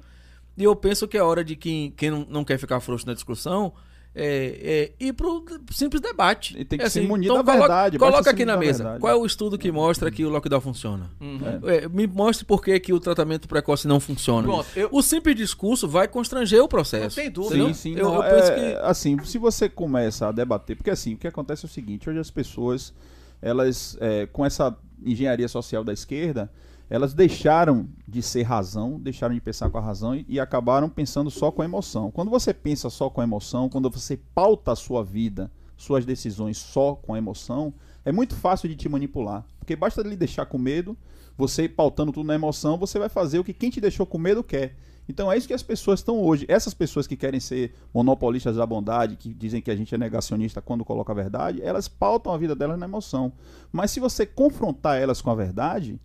E 0.59 0.65
eu 0.65 0.75
penso 0.75 1.07
que 1.07 1.17
é 1.17 1.23
hora 1.23 1.45
de 1.45 1.55
quem, 1.55 1.93
quem 1.93 2.11
não, 2.11 2.27
não 2.29 2.45
quer 2.45 2.59
ficar 2.59 2.81
frouxo 2.81 3.07
na 3.07 3.15
discussão. 3.15 3.73
É, 4.19 4.93
é 4.99 5.05
ir 5.05 5.13
pro 5.13 5.45
simples 5.73 6.01
debate. 6.01 6.59
E 6.59 6.65
tem 6.65 6.79
que 6.79 6.85
É 6.87 6.89
se 6.89 7.01
assim, 7.01 7.07
munir 7.07 7.27
então 7.27 7.37
da 7.37 7.45
coloca- 7.45 7.59
verdade, 7.69 7.99
Coloca 7.99 8.23
se 8.23 8.29
aqui 8.31 8.47
na 8.47 8.57
mesa. 8.57 8.83
verdade. 8.83 9.01
Qual 9.01 9.13
é 9.13 9.17
o 9.17 9.27
estudo 9.27 9.59
que 9.59 9.71
mostra 9.71 10.11
que 10.11 10.25
o 10.25 10.31
lockdown 10.31 10.61
funciona? 10.63 11.11
Uhum. 11.21 11.39
É, 11.69 11.87
me 11.87 12.07
mostre 12.07 12.47
por 12.47 12.65
que, 12.65 12.81
que 12.81 12.95
o 12.95 12.99
tratamento 12.99 13.47
precoce 13.47 13.87
não 13.87 14.01
funciona. 14.01 14.49
Pronto, 14.49 14.67
eu- 14.75 14.89
O 14.91 15.03
simples 15.03 15.37
discurso 15.37 15.87
vai 15.87 16.09
constranger 16.09 16.63
o 16.63 16.69
processo. 16.69 17.19
Não 17.19 17.25
tem 17.25 17.31
dúvida. 17.31 17.67
Sim, 17.67 17.75
sim. 17.75 17.93
Eu, 17.95 18.05
não, 18.09 18.15
eu 18.25 18.35
penso 18.35 18.53
é, 18.53 18.55
que. 18.55 18.79
Assim, 18.87 19.23
se 19.23 19.37
você 19.37 19.69
começa 19.69 20.29
a 20.29 20.33
debater, 20.33 20.77
porque 20.77 20.89
assim, 20.91 21.13
o 21.13 21.19
que 21.19 21.27
acontece 21.29 21.67
é 21.67 21.69
o 21.69 21.71
seguinte, 21.71 22.09
hoje 22.09 22.19
as 22.19 22.31
pessoas, 22.31 22.95
elas, 23.43 23.99
é, 24.01 24.25
com 24.27 24.47
essa 24.47 24.75
engenharia 25.05 25.47
social 25.49 25.85
da 25.85 25.93
esquerda, 25.93 26.51
elas 26.89 27.15
deixaram 27.15 27.89
de 28.07 28.23
ser 28.23 28.43
razão, 28.43 28.99
deixaram 29.01 29.35
de 29.35 29.41
pensar 29.41 29.71
com 29.71 29.79
a 29.79 29.81
razão 29.81 30.15
e, 30.15 30.25
e 30.29 30.41
acabaram 30.41 30.89
pensando 30.89 31.31
só 31.31 31.51
com 31.51 31.63
a 31.63 31.65
emoção. 31.65 32.11
Quando 32.11 32.31
você 32.31 32.55
pensa 32.55 32.89
só 32.89 33.11
com 33.11 33.21
a 33.21 33.25
emoção, 33.25 33.69
quando 33.69 33.91
você 33.91 34.17
pauta 34.35 34.73
a 34.73 34.77
sua 34.77 35.03
vida 35.03 35.51
suas 35.77 36.07
decisões 36.07 36.57
só 36.57 36.95
com 36.95 37.13
a 37.15 37.19
emoção, 37.19 37.75
é 38.05 38.11
muito 38.11 38.35
fácil 38.35 38.69
de 38.69 38.77
te 38.77 38.89
manipular. 38.89 39.45
Porque 39.59 39.77
basta 39.77 40.03
lhe 40.03 40.17
deixar 40.17 40.47
com 40.47 40.59
medo, 40.59 40.97
você 41.37 41.69
pautando 41.69 42.13
tudo 42.13 42.27
na 42.27 42.35
emoção, 42.35 42.79
você 42.79 42.99
vai 42.99 43.09
fazer 43.09 43.39
o 43.39 43.45
que 43.45 43.53
quem 43.53 43.69
te 43.69 43.81
deixou 43.81 44.07
com 44.07 44.17
medo 44.17 44.43
quer. 44.43 44.75
Então 45.09 45.31
é 45.31 45.37
isso 45.37 45.47
que 45.47 45.55
as 45.55 45.63
pessoas 45.63 46.01
estão 46.01 46.21
hoje. 46.21 46.47
Essas 46.49 46.75
pessoas 46.75 47.07
que 47.07 47.17
querem 47.17 47.39
ser 47.39 47.75
monopolistas 47.93 48.57
da 48.57 48.67
bondade, 48.67 49.17
que 49.17 49.33
dizem 49.33 49.61
que 49.61 49.71
a 49.71 49.77
gente 49.77 49.95
é 49.95 49.99
negacionista 49.99 50.61
quando 50.61 50.85
coloca 50.85 51.13
a 51.13 51.15
verdade, 51.15 51.63
elas 51.63 51.87
pautam 51.87 52.33
a 52.33 52.39
vida 52.39 52.57
delas 52.57 52.79
na 52.79 52.87
emoção. 52.87 53.33
Mas 53.71 53.91
se 53.91 54.01
você 54.01 54.27
confrontar 54.27 55.01
elas 55.01 55.21
com 55.21 55.31
a 55.31 55.35
verdade, 55.35 56.01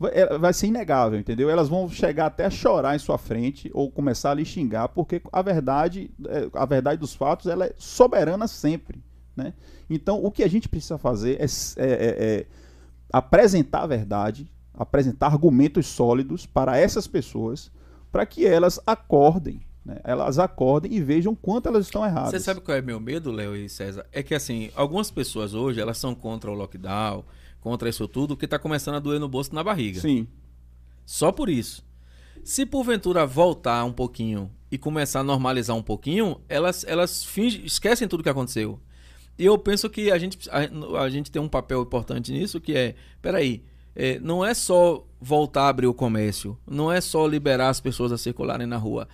vai, 0.00 0.12
é, 0.14 0.38
vai 0.38 0.52
ser 0.54 0.68
inegável, 0.68 1.18
entendeu? 1.18 1.50
Elas 1.50 1.68
vão 1.68 1.86
chegar 1.90 2.26
até 2.26 2.46
a 2.46 2.50
chorar 2.50 2.96
em 2.96 2.98
sua 2.98 3.18
frente 3.18 3.70
ou 3.74 3.90
começar 3.90 4.30
a 4.30 4.34
lhe 4.34 4.46
xingar, 4.46 4.88
porque 4.88 5.20
a 5.30 5.42
verdade, 5.42 6.10
é, 6.26 6.48
a 6.54 6.64
verdade 6.64 6.98
dos 6.98 7.14
fatos, 7.14 7.46
ela 7.46 7.66
é 7.66 7.74
soberana 7.76 8.48
sempre, 8.48 9.04
né? 9.36 9.52
Então 9.90 10.24
o 10.24 10.30
que 10.30 10.42
a 10.42 10.48
gente 10.48 10.68
precisa 10.68 10.96
fazer 10.96 11.38
é, 11.38 11.44
é, 11.44 11.84
é, 11.84 12.38
é 12.40 12.46
apresentar 13.12 13.82
a 13.82 13.86
verdade, 13.86 14.50
apresentar 14.72 15.26
argumentos 15.26 15.86
sólidos 15.86 16.46
para 16.46 16.78
essas 16.78 17.06
pessoas 17.06 17.70
para 18.10 18.24
que 18.24 18.46
elas 18.46 18.80
acordem. 18.86 19.60
Né? 19.84 19.98
Elas 20.04 20.38
acordem 20.38 20.92
e 20.94 21.00
vejam 21.00 21.34
quanto 21.34 21.68
elas 21.68 21.86
estão 21.86 22.04
erradas. 22.04 22.30
Você 22.30 22.40
sabe 22.40 22.60
qual 22.60 22.76
é 22.76 22.82
meu 22.82 22.98
medo, 22.98 23.30
Léo 23.30 23.54
e 23.54 23.68
César? 23.68 24.06
É 24.12 24.22
que 24.22 24.34
assim, 24.34 24.70
algumas 24.74 25.10
pessoas 25.10 25.54
hoje 25.54 25.80
elas 25.80 25.98
são 25.98 26.14
contra 26.14 26.50
o 26.50 26.54
lockdown, 26.54 27.24
contra 27.60 27.88
isso 27.88 28.06
tudo, 28.08 28.36
que 28.36 28.44
está 28.44 28.58
começando 28.58 28.96
a 28.96 29.00
doer 29.00 29.20
no 29.20 29.28
bolso 29.28 29.50
e 29.52 29.54
na 29.54 29.62
barriga. 29.62 30.00
Sim. 30.00 30.26
Só 31.04 31.30
por 31.30 31.48
isso. 31.48 31.84
Se 32.42 32.64
porventura 32.64 33.26
voltar 33.26 33.84
um 33.84 33.92
pouquinho 33.92 34.50
e 34.70 34.78
começar 34.78 35.20
a 35.20 35.24
normalizar 35.24 35.76
um 35.76 35.82
pouquinho, 35.82 36.40
elas, 36.48 36.84
elas 36.84 37.24
fingem, 37.24 37.64
esquecem 37.64 38.08
tudo 38.08 38.22
que 38.22 38.28
aconteceu. 38.28 38.80
E 39.38 39.44
eu 39.44 39.58
penso 39.58 39.88
que 39.88 40.10
a 40.10 40.18
gente, 40.18 40.38
a, 40.50 41.02
a 41.02 41.10
gente 41.10 41.30
tem 41.30 41.40
um 41.40 41.48
papel 41.48 41.82
importante 41.82 42.32
nisso, 42.32 42.60
que 42.60 42.76
é, 42.76 42.94
peraí, 43.20 43.64
é, 43.94 44.18
não 44.20 44.44
é 44.44 44.54
só 44.54 45.06
voltar 45.20 45.62
a 45.62 45.68
abrir 45.68 45.86
o 45.86 45.94
comércio, 45.94 46.58
não 46.66 46.90
é 46.92 47.00
só 47.00 47.26
liberar 47.26 47.70
as 47.70 47.80
pessoas 47.80 48.12
a 48.12 48.18
circularem 48.18 48.66
na 48.66 48.76
rua. 48.76 49.08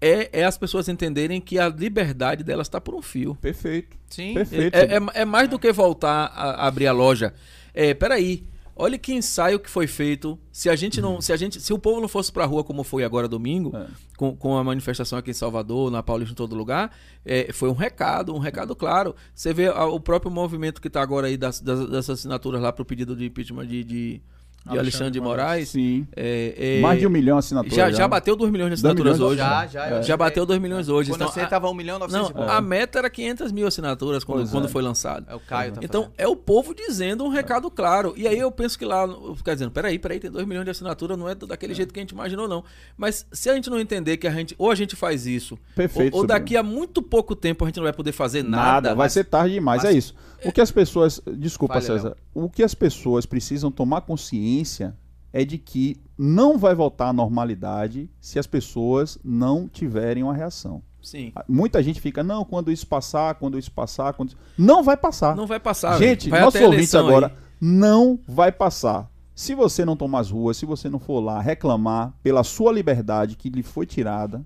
É, 0.00 0.40
é 0.40 0.44
as 0.44 0.56
pessoas 0.56 0.88
entenderem 0.88 1.40
que 1.40 1.58
a 1.58 1.68
liberdade 1.68 2.42
delas 2.42 2.66
está 2.66 2.80
por 2.80 2.94
um 2.94 3.02
fio. 3.02 3.34
Perfeito. 3.34 3.98
Sim. 4.08 4.34
Perfeito. 4.34 4.74
É, 4.74 4.96
é, 4.96 5.22
é 5.22 5.24
mais 5.24 5.48
do 5.48 5.58
que 5.58 5.70
voltar 5.72 6.26
a, 6.34 6.62
a 6.62 6.66
abrir 6.66 6.86
a 6.86 6.92
loja. 6.92 7.34
É, 7.74 7.94
peraí. 7.94 8.44
Olha 8.76 8.96
que 8.96 9.12
ensaio 9.12 9.60
que 9.60 9.68
foi 9.68 9.86
feito. 9.86 10.38
Se 10.50 10.70
a 10.70 10.74
gente 10.74 11.02
não, 11.02 11.20
se 11.20 11.34
a 11.34 11.36
gente, 11.36 11.60
se 11.60 11.70
o 11.70 11.78
povo 11.78 12.00
não 12.00 12.08
fosse 12.08 12.32
para 12.32 12.44
a 12.44 12.46
rua 12.46 12.64
como 12.64 12.82
foi 12.82 13.04
agora 13.04 13.28
domingo, 13.28 13.76
é. 13.76 13.86
com, 14.16 14.34
com 14.34 14.56
a 14.56 14.64
manifestação 14.64 15.18
aqui 15.18 15.32
em 15.32 15.34
Salvador, 15.34 15.90
na 15.90 16.02
Paulista, 16.02 16.32
em 16.32 16.36
todo 16.36 16.56
lugar, 16.56 16.90
é, 17.22 17.52
foi 17.52 17.68
um 17.68 17.74
recado, 17.74 18.34
um 18.34 18.38
recado 18.38 18.74
claro. 18.74 19.14
Você 19.34 19.52
vê 19.52 19.66
a, 19.66 19.84
o 19.84 20.00
próprio 20.00 20.30
movimento 20.30 20.80
que 20.80 20.88
está 20.88 21.02
agora 21.02 21.26
aí 21.26 21.36
das, 21.36 21.60
das, 21.60 21.90
das 21.90 22.08
assinaturas 22.08 22.62
lá 22.62 22.72
para 22.72 22.82
o 22.82 22.86
pedido 22.86 23.14
de 23.14 23.26
impeachment 23.26 23.66
de, 23.66 23.84
de 23.84 24.22
de 24.68 24.78
Alexandre 24.78 25.10
de 25.10 25.20
Moraes. 25.20 25.70
Sim. 25.70 26.06
É, 26.14 26.78
é, 26.78 26.80
Mais 26.80 27.00
de 27.00 27.06
um 27.06 27.10
milhão 27.10 27.36
de 27.36 27.40
assinaturas. 27.40 27.74
Já, 27.76 27.90
já 27.90 28.06
bateu 28.06 28.36
2 28.36 28.50
milhões 28.52 28.68
de 28.68 28.74
assinaturas 28.74 29.14
milhões, 29.14 29.30
hoje. 29.32 29.38
Já, 29.38 29.66
já. 29.66 29.86
É. 29.86 30.02
Já 30.02 30.16
bateu 30.16 30.44
2 30.46 30.60
milhões 30.60 30.88
hoje. 30.88 31.10
Quando 31.10 31.22
então, 31.22 31.32
você 31.32 31.40
estava 31.42 31.68
1 31.68 31.74
milhão 31.74 31.96
e 31.96 32.00
900 32.00 32.30
Não, 32.34 32.48
a 32.48 32.60
meta 32.60 32.98
era 32.98 33.08
500 33.10 33.52
mil 33.52 33.66
assinaturas 33.66 34.22
quando, 34.22 34.38
Pois 34.40 34.50
quando 34.50 34.66
é. 34.66 34.68
foi 34.68 34.82
lançado. 34.82 35.26
É 35.28 35.34
o 35.34 35.40
Caio 35.40 35.72
tá 35.72 35.80
Então, 35.82 36.02
fazendo. 36.02 36.14
é 36.18 36.28
o 36.28 36.36
povo 36.36 36.74
dizendo 36.74 37.24
um 37.24 37.28
recado 37.28 37.70
claro. 37.70 38.12
E 38.16 38.28
aí 38.28 38.38
eu 38.38 38.50
penso 38.52 38.78
que 38.78 38.84
lá, 38.84 39.08
ficar 39.34 39.54
dizendo, 39.54 39.70
peraí, 39.70 39.98
peraí, 39.98 40.20
tem 40.20 40.30
2 40.30 40.46
milhões 40.46 40.64
de 40.64 40.70
assinaturas, 40.70 41.18
não 41.18 41.28
é 41.28 41.34
daquele 41.34 41.74
jeito 41.74 41.92
que 41.92 41.98
a 41.98 42.02
gente 42.02 42.10
imaginou, 42.12 42.46
não. 42.46 42.62
Mas 42.96 43.26
se 43.32 43.48
a 43.48 43.54
gente 43.54 43.70
não 43.70 43.80
entender 43.80 44.18
que 44.18 44.26
a 44.26 44.30
gente, 44.30 44.54
ou 44.58 44.70
a 44.70 44.74
gente 44.74 44.94
faz 44.94 45.26
isso, 45.26 45.58
Perfeito, 45.74 46.14
ou, 46.14 46.20
ou 46.20 46.26
daqui 46.26 46.56
a 46.56 46.62
muito 46.62 47.00
pouco 47.02 47.34
tempo 47.34 47.64
a 47.64 47.68
gente 47.68 47.76
não 47.78 47.84
vai 47.84 47.92
poder 47.92 48.12
fazer 48.12 48.42
nada. 48.44 48.70
Nada, 48.70 48.88
vai 48.90 49.06
mas- 49.06 49.12
ser 49.14 49.24
tarde 49.24 49.54
demais, 49.54 49.82
mas- 49.82 49.94
é 49.94 49.96
isso. 49.96 50.14
O 50.44 50.52
que 50.52 50.60
as 50.60 50.70
pessoas, 50.70 51.20
desculpa 51.36 51.80
César, 51.80 52.16
o 52.34 52.48
que 52.48 52.62
as 52.62 52.74
pessoas 52.74 53.26
precisam 53.26 53.70
tomar 53.70 54.02
consciência 54.02 54.96
é 55.32 55.44
de 55.44 55.58
que 55.58 55.96
não 56.18 56.58
vai 56.58 56.74
voltar 56.74 57.08
à 57.08 57.12
normalidade 57.12 58.10
se 58.20 58.38
as 58.38 58.46
pessoas 58.46 59.18
não 59.24 59.68
tiverem 59.68 60.22
uma 60.22 60.34
reação. 60.34 60.82
Sim. 61.02 61.32
Muita 61.48 61.82
gente 61.82 62.00
fica, 62.00 62.22
não, 62.22 62.44
quando 62.44 62.70
isso 62.70 62.86
passar, 62.86 63.34
quando 63.36 63.58
isso 63.58 63.70
passar, 63.70 64.12
quando... 64.12 64.34
não 64.58 64.82
vai 64.82 64.96
passar. 64.96 65.34
Não 65.34 65.46
vai 65.46 65.58
passar. 65.58 65.98
Gente, 65.98 66.28
vai 66.28 66.40
nosso 66.40 66.62
ouvinte 66.62 66.96
agora 66.96 67.28
aí. 67.28 67.32
não 67.60 68.18
vai 68.26 68.52
passar. 68.52 69.10
Se 69.34 69.54
você 69.54 69.84
não 69.84 69.96
tomar 69.96 70.20
as 70.20 70.30
ruas, 70.30 70.58
se 70.58 70.66
você 70.66 70.90
não 70.90 70.98
for 70.98 71.20
lá 71.20 71.40
reclamar 71.40 72.12
pela 72.22 72.44
sua 72.44 72.72
liberdade 72.72 73.36
que 73.36 73.48
lhe 73.48 73.62
foi 73.62 73.86
tirada, 73.86 74.44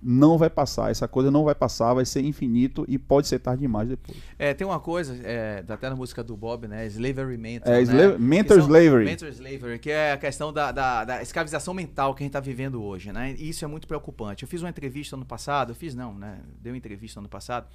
não 0.00 0.38
vai 0.38 0.48
passar. 0.48 0.90
Essa 0.90 1.08
coisa 1.08 1.30
não 1.30 1.44
vai 1.44 1.54
passar, 1.54 1.94
vai 1.94 2.04
ser 2.04 2.22
infinito 2.22 2.84
e 2.88 2.98
pode 2.98 3.26
ser 3.26 3.38
tarde 3.38 3.62
demais 3.62 3.88
depois. 3.88 4.16
É, 4.38 4.54
tem 4.54 4.66
uma 4.66 4.78
coisa, 4.80 5.18
é, 5.24 5.62
tá 5.62 5.74
até 5.74 5.90
na 5.90 5.96
música 5.96 6.22
do 6.22 6.36
Bob, 6.36 6.68
né? 6.68 6.86
Slavery 6.86 7.36
Mental. 7.36 7.72
É, 7.72 7.84
né? 7.84 8.44
são- 8.46 8.58
slavery. 8.58 9.04
Mental 9.04 9.28
slavery, 9.28 9.78
que 9.78 9.90
é 9.90 10.12
a 10.12 10.16
questão 10.16 10.52
da, 10.52 10.70
da, 10.70 11.04
da 11.04 11.22
escravização 11.22 11.74
mental 11.74 12.14
que 12.14 12.22
a 12.22 12.24
gente 12.24 12.32
tá 12.32 12.40
vivendo 12.40 12.82
hoje, 12.82 13.12
né? 13.12 13.34
E 13.38 13.48
isso 13.48 13.64
é 13.64 13.68
muito 13.68 13.86
preocupante. 13.86 14.44
Eu 14.44 14.48
fiz 14.48 14.62
uma 14.62 14.70
entrevista 14.70 15.16
ano 15.16 15.26
passado, 15.26 15.70
eu 15.72 15.74
fiz 15.74 15.94
não, 15.94 16.14
né? 16.14 16.40
Dei 16.60 16.72
uma 16.72 16.78
entrevista 16.78 17.20
ano 17.20 17.28
passado. 17.28 17.66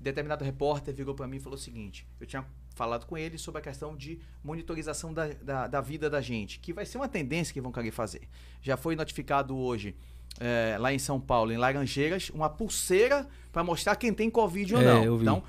E 0.00 0.02
determinado 0.02 0.44
repórter 0.44 0.94
virou 0.94 1.14
para 1.14 1.26
mim 1.26 1.36
e 1.36 1.40
falou 1.40 1.58
o 1.58 1.60
seguinte: 1.60 2.06
eu 2.20 2.26
tinha 2.26 2.44
falado 2.74 3.06
com 3.06 3.18
ele 3.18 3.36
sobre 3.38 3.60
a 3.60 3.62
questão 3.62 3.96
de 3.96 4.18
monitorização 4.42 5.12
da, 5.12 5.28
da, 5.42 5.66
da 5.66 5.80
vida 5.80 6.08
da 6.08 6.20
gente, 6.20 6.58
que 6.58 6.72
vai 6.72 6.86
ser 6.86 6.98
uma 6.98 7.08
tendência 7.08 7.52
que 7.52 7.60
vão 7.60 7.72
querer 7.72 7.90
fazer. 7.90 8.22
Já 8.60 8.76
foi 8.76 8.96
notificado 8.96 9.56
hoje. 9.56 9.94
É, 10.40 10.76
lá 10.78 10.92
em 10.92 10.98
São 10.98 11.20
Paulo, 11.20 11.52
em 11.52 11.56
Laranjeiras, 11.56 12.30
uma 12.30 12.48
pulseira 12.48 13.26
para 13.52 13.62
mostrar 13.62 13.96
quem 13.96 14.12
tem 14.12 14.30
Covid 14.30 14.74
ou 14.74 14.80
É, 14.80 15.04
não. 15.04 15.20
Então, 15.20 15.42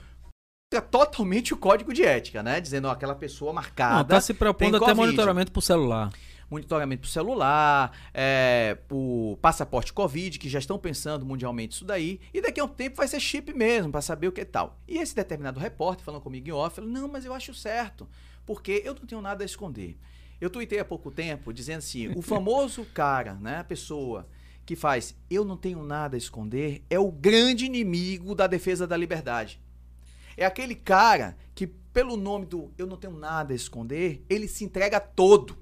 é 0.71 0.81
totalmente 0.81 1.53
o 1.53 1.57
código 1.57 1.93
de 1.93 2.03
ética, 2.03 2.41
né? 2.41 2.59
Dizendo, 2.59 2.87
ó, 2.87 2.91
aquela 2.91 3.15
pessoa 3.15 3.53
marcada. 3.53 3.97
Não, 3.97 4.05
tá 4.05 4.19
se 4.19 4.33
propondo 4.33 4.77
até 4.77 4.93
monitoramento 4.93 5.51
por 5.51 5.61
celular. 5.61 6.11
Monitoramento 6.49 7.01
por 7.01 7.07
celular, 7.07 7.91
é, 8.13 8.77
o 8.91 9.37
passaporte 9.41 9.93
Covid, 9.93 10.37
que 10.37 10.49
já 10.49 10.59
estão 10.59 10.77
pensando 10.77 11.25
mundialmente 11.25 11.75
isso 11.75 11.85
daí. 11.85 12.19
E 12.33 12.41
daqui 12.41 12.59
a 12.59 12.65
um 12.65 12.67
tempo 12.67 12.97
vai 12.97 13.07
ser 13.07 13.19
chip 13.19 13.53
mesmo, 13.53 13.91
para 13.91 14.01
saber 14.01 14.27
o 14.27 14.31
que 14.31 14.41
é 14.41 14.45
tal. 14.45 14.77
E 14.87 14.97
esse 14.97 15.15
determinado 15.15 15.59
repórter 15.59 16.05
falando 16.05 16.21
comigo 16.21 16.47
em 16.47 16.51
off, 16.51 16.75
falou, 16.75 16.89
não, 16.89 17.07
mas 17.07 17.25
eu 17.25 17.33
acho 17.33 17.53
certo, 17.53 18.07
porque 18.45 18.81
eu 18.85 18.93
não 18.93 19.05
tenho 19.05 19.21
nada 19.21 19.43
a 19.43 19.45
esconder. 19.45 19.97
Eu 20.39 20.49
tuitei 20.49 20.79
há 20.79 20.85
pouco 20.85 21.09
tempo 21.09 21.53
dizendo 21.53 21.79
assim, 21.79 22.09
o 22.15 22.21
famoso 22.21 22.85
cara, 22.93 23.35
né, 23.35 23.59
a 23.59 23.63
pessoa 23.63 24.27
que 24.65 24.75
faz 24.75 25.15
eu 25.29 25.43
não 25.43 25.57
tenho 25.57 25.83
nada 25.83 26.15
a 26.15 26.17
esconder, 26.17 26.83
é 26.89 26.99
o 26.99 27.11
grande 27.11 27.65
inimigo 27.65 28.33
da 28.35 28.47
defesa 28.47 28.87
da 28.87 28.97
liberdade. 28.97 29.61
É 30.35 30.45
aquele 30.45 30.75
cara 30.75 31.37
que, 31.53 31.67
pelo 31.67 32.17
nome 32.17 32.45
do 32.45 32.71
eu 32.77 32.87
não 32.87 32.97
tenho 32.97 33.13
nada 33.17 33.53
a 33.53 33.55
esconder, 33.55 34.25
ele 34.29 34.47
se 34.47 34.63
entrega 34.63 34.99
todo. 34.99 35.57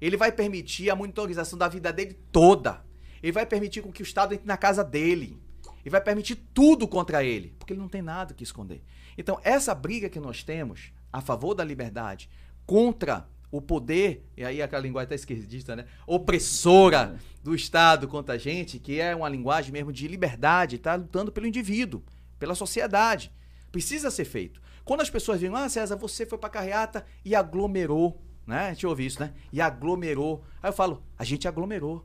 Ele 0.00 0.16
vai 0.16 0.30
permitir 0.30 0.90
a 0.90 0.96
monitorização 0.96 1.58
da 1.58 1.68
vida 1.68 1.92
dele 1.92 2.18
toda. 2.30 2.84
Ele 3.22 3.32
vai 3.32 3.46
permitir 3.46 3.82
com 3.82 3.90
que 3.90 4.02
o 4.02 4.04
Estado 4.04 4.34
entre 4.34 4.46
na 4.46 4.56
casa 4.56 4.84
dele. 4.84 5.40
Ele 5.84 5.90
vai 5.90 6.00
permitir 6.00 6.36
tudo 6.52 6.86
contra 6.86 7.24
ele, 7.24 7.54
porque 7.58 7.72
ele 7.72 7.80
não 7.80 7.88
tem 7.88 8.02
nada 8.02 8.34
que 8.34 8.44
esconder. 8.44 8.82
Então, 9.16 9.40
essa 9.42 9.74
briga 9.74 10.08
que 10.08 10.20
nós 10.20 10.42
temos 10.42 10.92
a 11.12 11.20
favor 11.20 11.54
da 11.54 11.64
liberdade 11.64 12.28
contra 12.66 13.28
o 13.56 13.62
poder, 13.62 14.28
e 14.36 14.44
aí 14.44 14.60
aquela 14.60 14.82
linguagem 14.82 15.06
até 15.06 15.14
esquerdista, 15.14 15.76
né? 15.76 15.84
Opressora 16.08 17.16
do 17.40 17.54
Estado 17.54 18.08
contra 18.08 18.34
a 18.34 18.38
gente, 18.38 18.80
que 18.80 19.00
é 19.00 19.14
uma 19.14 19.28
linguagem 19.28 19.72
mesmo 19.72 19.92
de 19.92 20.08
liberdade, 20.08 20.76
tá 20.76 20.96
lutando 20.96 21.30
pelo 21.30 21.46
indivíduo, 21.46 22.02
pela 22.36 22.56
sociedade. 22.56 23.30
Precisa 23.70 24.10
ser 24.10 24.24
feito. 24.24 24.60
Quando 24.84 25.02
as 25.02 25.10
pessoas 25.10 25.38
dizem, 25.38 25.54
ah, 25.54 25.68
César, 25.68 25.94
você 25.94 26.26
foi 26.26 26.36
pra 26.36 26.50
carreata 26.50 27.06
e 27.24 27.32
aglomerou, 27.32 28.20
né? 28.44 28.66
A 28.66 28.72
gente 28.72 28.88
ouve 28.88 29.06
isso, 29.06 29.20
né? 29.20 29.32
E 29.52 29.60
aglomerou. 29.60 30.44
Aí 30.60 30.68
eu 30.68 30.74
falo, 30.74 31.04
a 31.16 31.22
gente 31.22 31.46
aglomerou. 31.46 32.04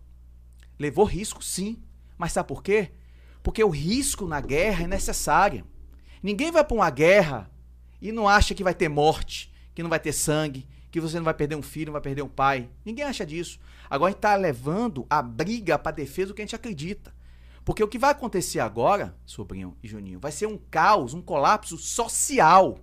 Levou 0.77 1.03
risco, 1.03 1.43
sim. 1.43 1.81
Mas 2.15 2.31
sabe 2.31 2.47
por 2.47 2.61
quê? 2.61 2.91
Porque 3.41 3.63
o 3.63 3.69
risco 3.69 4.27
na 4.27 4.39
guerra 4.39 4.83
é 4.83 4.87
necessário. 4.87 5.65
Ninguém 6.21 6.51
vai 6.51 6.63
pra 6.63 6.75
uma 6.75 6.91
guerra 6.91 7.49
e 7.99 8.11
não 8.11 8.27
acha 8.27 8.53
que 8.53 8.63
vai 8.63 8.75
ter 8.75 8.87
morte, 8.87 9.51
que 9.73 9.81
não 9.81 9.89
vai 9.89 9.99
ter 9.99 10.13
sangue, 10.13 10.67
que 10.91 10.99
você 10.99 11.17
não 11.17 11.23
vai 11.25 11.33
perder 11.33 11.55
um 11.55 11.61
filho, 11.61 11.87
não 11.87 11.93
vai 11.93 12.01
perder 12.01 12.21
um 12.21 12.27
pai. 12.29 12.69
Ninguém 12.85 13.05
acha 13.05 13.25
disso. 13.25 13.59
Agora 13.89 14.09
a 14.09 14.11
gente 14.11 14.21
tá 14.21 14.35
levando 14.35 15.05
a 15.09 15.21
briga 15.21 15.77
pra 15.77 15.91
defesa 15.91 16.29
do 16.29 16.33
que 16.33 16.41
a 16.41 16.45
gente 16.45 16.55
acredita. 16.55 17.13
Porque 17.65 17.83
o 17.83 17.87
que 17.87 17.99
vai 17.99 18.11
acontecer 18.11 18.59
agora, 18.59 19.15
sobrinho 19.25 19.77
e 19.83 19.87
Juninho, 19.87 20.19
vai 20.19 20.31
ser 20.31 20.47
um 20.47 20.57
caos, 20.71 21.13
um 21.13 21.21
colapso 21.21 21.77
social. 21.77 22.79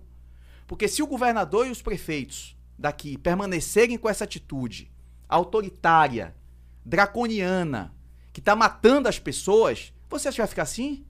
Porque 0.65 0.87
se 0.87 1.03
o 1.03 1.07
governador 1.07 1.67
e 1.67 1.71
os 1.71 1.81
prefeitos 1.81 2.55
daqui 2.77 3.17
permanecerem 3.17 3.97
com 3.97 4.07
essa 4.07 4.23
atitude 4.23 4.89
autoritária, 5.27 6.35
draconiana, 6.85 7.93
que 8.31 8.39
tá 8.41 8.55
matando 8.55 9.09
as 9.09 9.19
pessoas, 9.19 9.93
você 10.09 10.27
acha 10.29 10.35
que 10.35 10.41
vai 10.41 10.47
ficar 10.47 10.63
assim? 10.63 11.05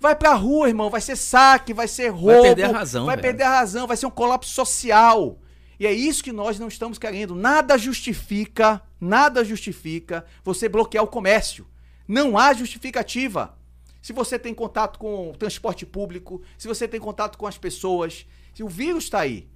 Vai 0.00 0.14
pra 0.16 0.34
rua, 0.34 0.68
irmão, 0.68 0.90
vai 0.90 1.00
ser 1.00 1.16
saque, 1.16 1.72
vai 1.72 1.88
ser 1.88 2.08
roubo. 2.08 2.42
perder 2.42 2.64
a 2.64 2.72
razão, 2.72 3.06
Vai 3.06 3.16
velho. 3.16 3.22
perder 3.28 3.42
a 3.44 3.58
razão, 3.58 3.86
vai 3.86 3.96
ser 3.96 4.06
um 4.06 4.10
colapso 4.10 4.50
social. 4.50 5.38
E 5.78 5.86
é 5.86 5.92
isso 5.92 6.22
que 6.22 6.32
nós 6.32 6.58
não 6.58 6.68
estamos 6.68 6.98
querendo. 6.98 7.34
Nada 7.34 7.76
justifica, 7.76 8.82
nada 9.00 9.44
justifica 9.44 10.24
você 10.44 10.68
bloquear 10.68 11.04
o 11.04 11.08
comércio. 11.08 11.66
Não 12.06 12.36
há 12.38 12.52
justificativa. 12.52 13.58
se 14.02 14.12
você 14.12 14.38
tem 14.38 14.52
contato 14.52 14.98
com 14.98 15.30
o 15.30 15.36
transporte 15.36 15.86
público, 15.86 16.42
se 16.58 16.68
você 16.68 16.86
tem 16.86 17.00
contato 17.00 17.38
com 17.38 17.46
as 17.46 17.56
pessoas, 17.56 18.26
se 18.54 18.62
o 18.62 18.68
vírus 18.68 19.04
está 19.04 19.20
aí. 19.20 19.48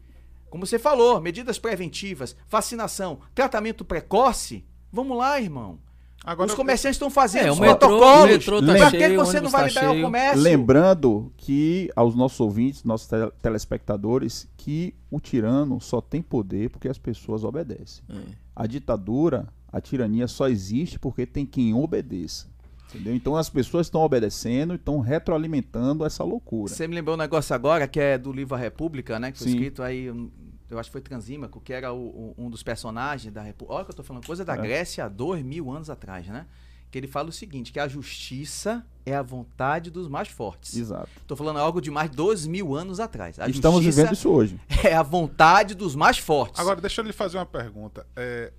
Como 0.48 0.64
você 0.64 0.78
falou, 0.78 1.20
medidas 1.20 1.58
preventivas, 1.58 2.34
vacinação, 2.48 3.20
tratamento 3.34 3.84
precoce. 3.84 4.64
Vamos 4.90 5.18
lá, 5.18 5.38
irmão. 5.38 5.78
Agora, 6.24 6.50
os 6.50 6.54
comerciantes 6.54 6.96
estão 6.96 7.08
fazendo 7.08 7.46
É, 7.46 7.50
os 7.52 7.58
o 7.58 7.60
metrô- 7.62 7.78
protocolos. 7.78 8.30
metrô 8.30 8.60
tá 8.60 8.66
Pra 8.74 8.90
cheio, 8.90 9.02
que 9.10 9.16
o 9.16 9.24
você 9.24 9.40
não 9.40 9.48
ônibus 9.48 9.52
vai 9.52 9.60
tá 9.62 9.66
liberar 9.68 9.92
o 9.92 10.02
comércio? 10.02 10.40
Lembrando 10.42 11.32
que 11.36 11.90
aos 11.96 12.14
nossos 12.14 12.38
ouvintes, 12.40 12.84
nossos 12.84 13.06
tele- 13.06 13.30
telespectadores, 13.40 14.48
que 14.56 14.94
o 15.10 15.20
tirano 15.20 15.80
só 15.80 16.00
tem 16.00 16.20
poder 16.20 16.70
porque 16.70 16.88
as 16.88 16.98
pessoas 16.98 17.44
obedecem. 17.44 18.04
É. 18.10 18.14
A 18.54 18.66
ditadura, 18.66 19.46
a 19.72 19.80
tirania 19.80 20.26
só 20.28 20.48
existe 20.48 20.98
porque 20.98 21.24
tem 21.24 21.46
quem 21.46 21.72
obedeça. 21.72 22.46
Entendeu? 22.92 23.14
Então 23.14 23.36
as 23.36 23.48
pessoas 23.50 23.86
estão 23.86 24.00
obedecendo 24.00 24.72
e 24.72 24.76
estão 24.76 24.98
retroalimentando 25.00 26.04
essa 26.06 26.24
loucura. 26.24 26.72
Você 26.72 26.88
me 26.88 26.94
lembrou 26.94 27.14
um 27.16 27.18
negócio 27.18 27.54
agora 27.54 27.86
que 27.86 28.00
é 28.00 28.16
do 28.18 28.32
livro 28.32 28.54
A 28.54 28.58
República, 28.58 29.18
né? 29.18 29.30
Que 29.30 29.38
foi 29.38 29.46
Sim. 29.48 29.52
escrito 29.54 29.82
aí, 29.82 30.10
um, 30.10 30.30
eu 30.70 30.78
acho 30.78 30.88
que 30.90 30.92
foi 30.92 31.00
Transímaco, 31.00 31.60
que 31.60 31.72
era 31.72 31.92
o- 31.92 31.98
o- 31.98 32.34
um 32.38 32.50
dos 32.50 32.62
personagens 32.62 33.32
da 33.32 33.42
República. 33.42 33.74
Olha 33.74 33.84
que 33.84 33.90
eu 33.90 33.96
tô 33.96 34.02
falando, 34.02 34.26
coisa 34.26 34.44
da 34.44 34.54
É. 34.54 34.56
Grécia 34.60 35.04
há 35.04 35.08
dois 35.08 35.42
mil 35.42 35.70
anos 35.70 35.88
atrás, 35.90 36.26
né? 36.26 36.46
Que 36.90 36.96
ele 36.98 37.06
fala 37.06 37.28
o 37.28 37.32
seguinte: 37.32 37.70
que 37.72 37.78
a 37.78 37.86
justiça 37.88 38.84
é 39.04 39.14
a 39.14 39.22
vontade 39.22 39.90
dos 39.90 40.08
mais 40.08 40.28
fortes. 40.28 40.74
Exato. 40.76 41.08
Tô 41.26 41.36
falando 41.36 41.58
algo 41.58 41.80
de 41.80 41.90
mais 41.90 42.10
de 42.10 42.16
dois 42.16 42.46
mil 42.46 42.74
anos 42.74 42.98
atrás. 43.00 43.38
A 43.38 43.48
Estamos 43.48 43.82
justiça 43.82 44.02
vivendo 44.02 44.14
isso 44.14 44.30
hoje. 44.30 44.60
é 44.84 44.94
a 44.94 45.02
vontade 45.02 45.74
dos 45.74 45.94
mais 45.94 46.18
fortes. 46.18 46.58
Agora, 46.60 46.80
deixa 46.80 47.00
eu 47.00 47.04
lhe 47.06 47.12
fazer 47.12 47.36
uma 47.38 47.44
pergunta. 47.46 48.06
É, 48.16 48.52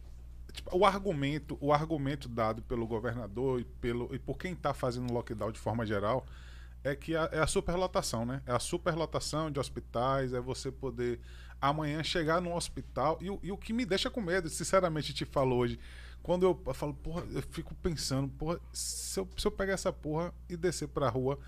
tipo, 0.53 0.75
o 0.77 0.85
argumento, 0.85 1.57
o 1.59 1.73
argumento 1.73 2.27
dado 2.29 2.61
pelo 2.61 2.85
governador 2.85 3.61
e, 3.61 3.63
pelo, 3.63 4.13
e 4.13 4.19
por 4.19 4.37
quem 4.37 4.53
está 4.53 4.73
fazendo 4.75 5.09
o 5.09 5.13
lockdown 5.13 5.51
de 5.51 5.59
forma 5.59 5.83
geral 5.85 6.23
é 6.83 6.95
que 6.95 7.15
a- 7.15 7.29
é 7.31 7.39
a 7.39 7.47
superlotação, 7.47 8.25
né? 8.25 8.41
É 8.45 8.51
a 8.53 8.59
superlotação 8.59 9.49
de 9.51 9.59
hospitais, 9.59 10.33
é 10.33 10.39
você 10.39 10.71
poder 10.71 11.19
amanhã 11.61 12.03
chegar 12.03 12.41
num 12.41 12.53
hospital. 12.55 13.17
E, 13.21 13.29
o- 13.29 13.39
e 13.43 13.51
o 13.51 13.57
que 13.57 13.73
me 13.73 13.85
deixa 13.85 14.09
com 14.09 14.21
medo, 14.21 14.49
sinceramente, 14.49 15.13
te 15.13 15.25
falo 15.25 15.55
hoje, 15.55 15.79
quando 16.21 16.43
eu, 16.43 16.61
eu 16.65 16.73
falo, 16.73 16.93
porra, 16.93 17.23
eu 17.31 17.41
fico 17.51 17.73
pensando, 17.75 18.27
porra, 18.29 18.59
se 18.73 19.19
eu, 19.19 19.27
se 19.37 19.47
eu 19.47 19.51
pegar 19.51 19.73
essa 19.73 19.91
porra 19.91 20.33
e 20.49 20.55
descer 20.57 20.87
pra 20.87 21.09
rua 21.09 21.39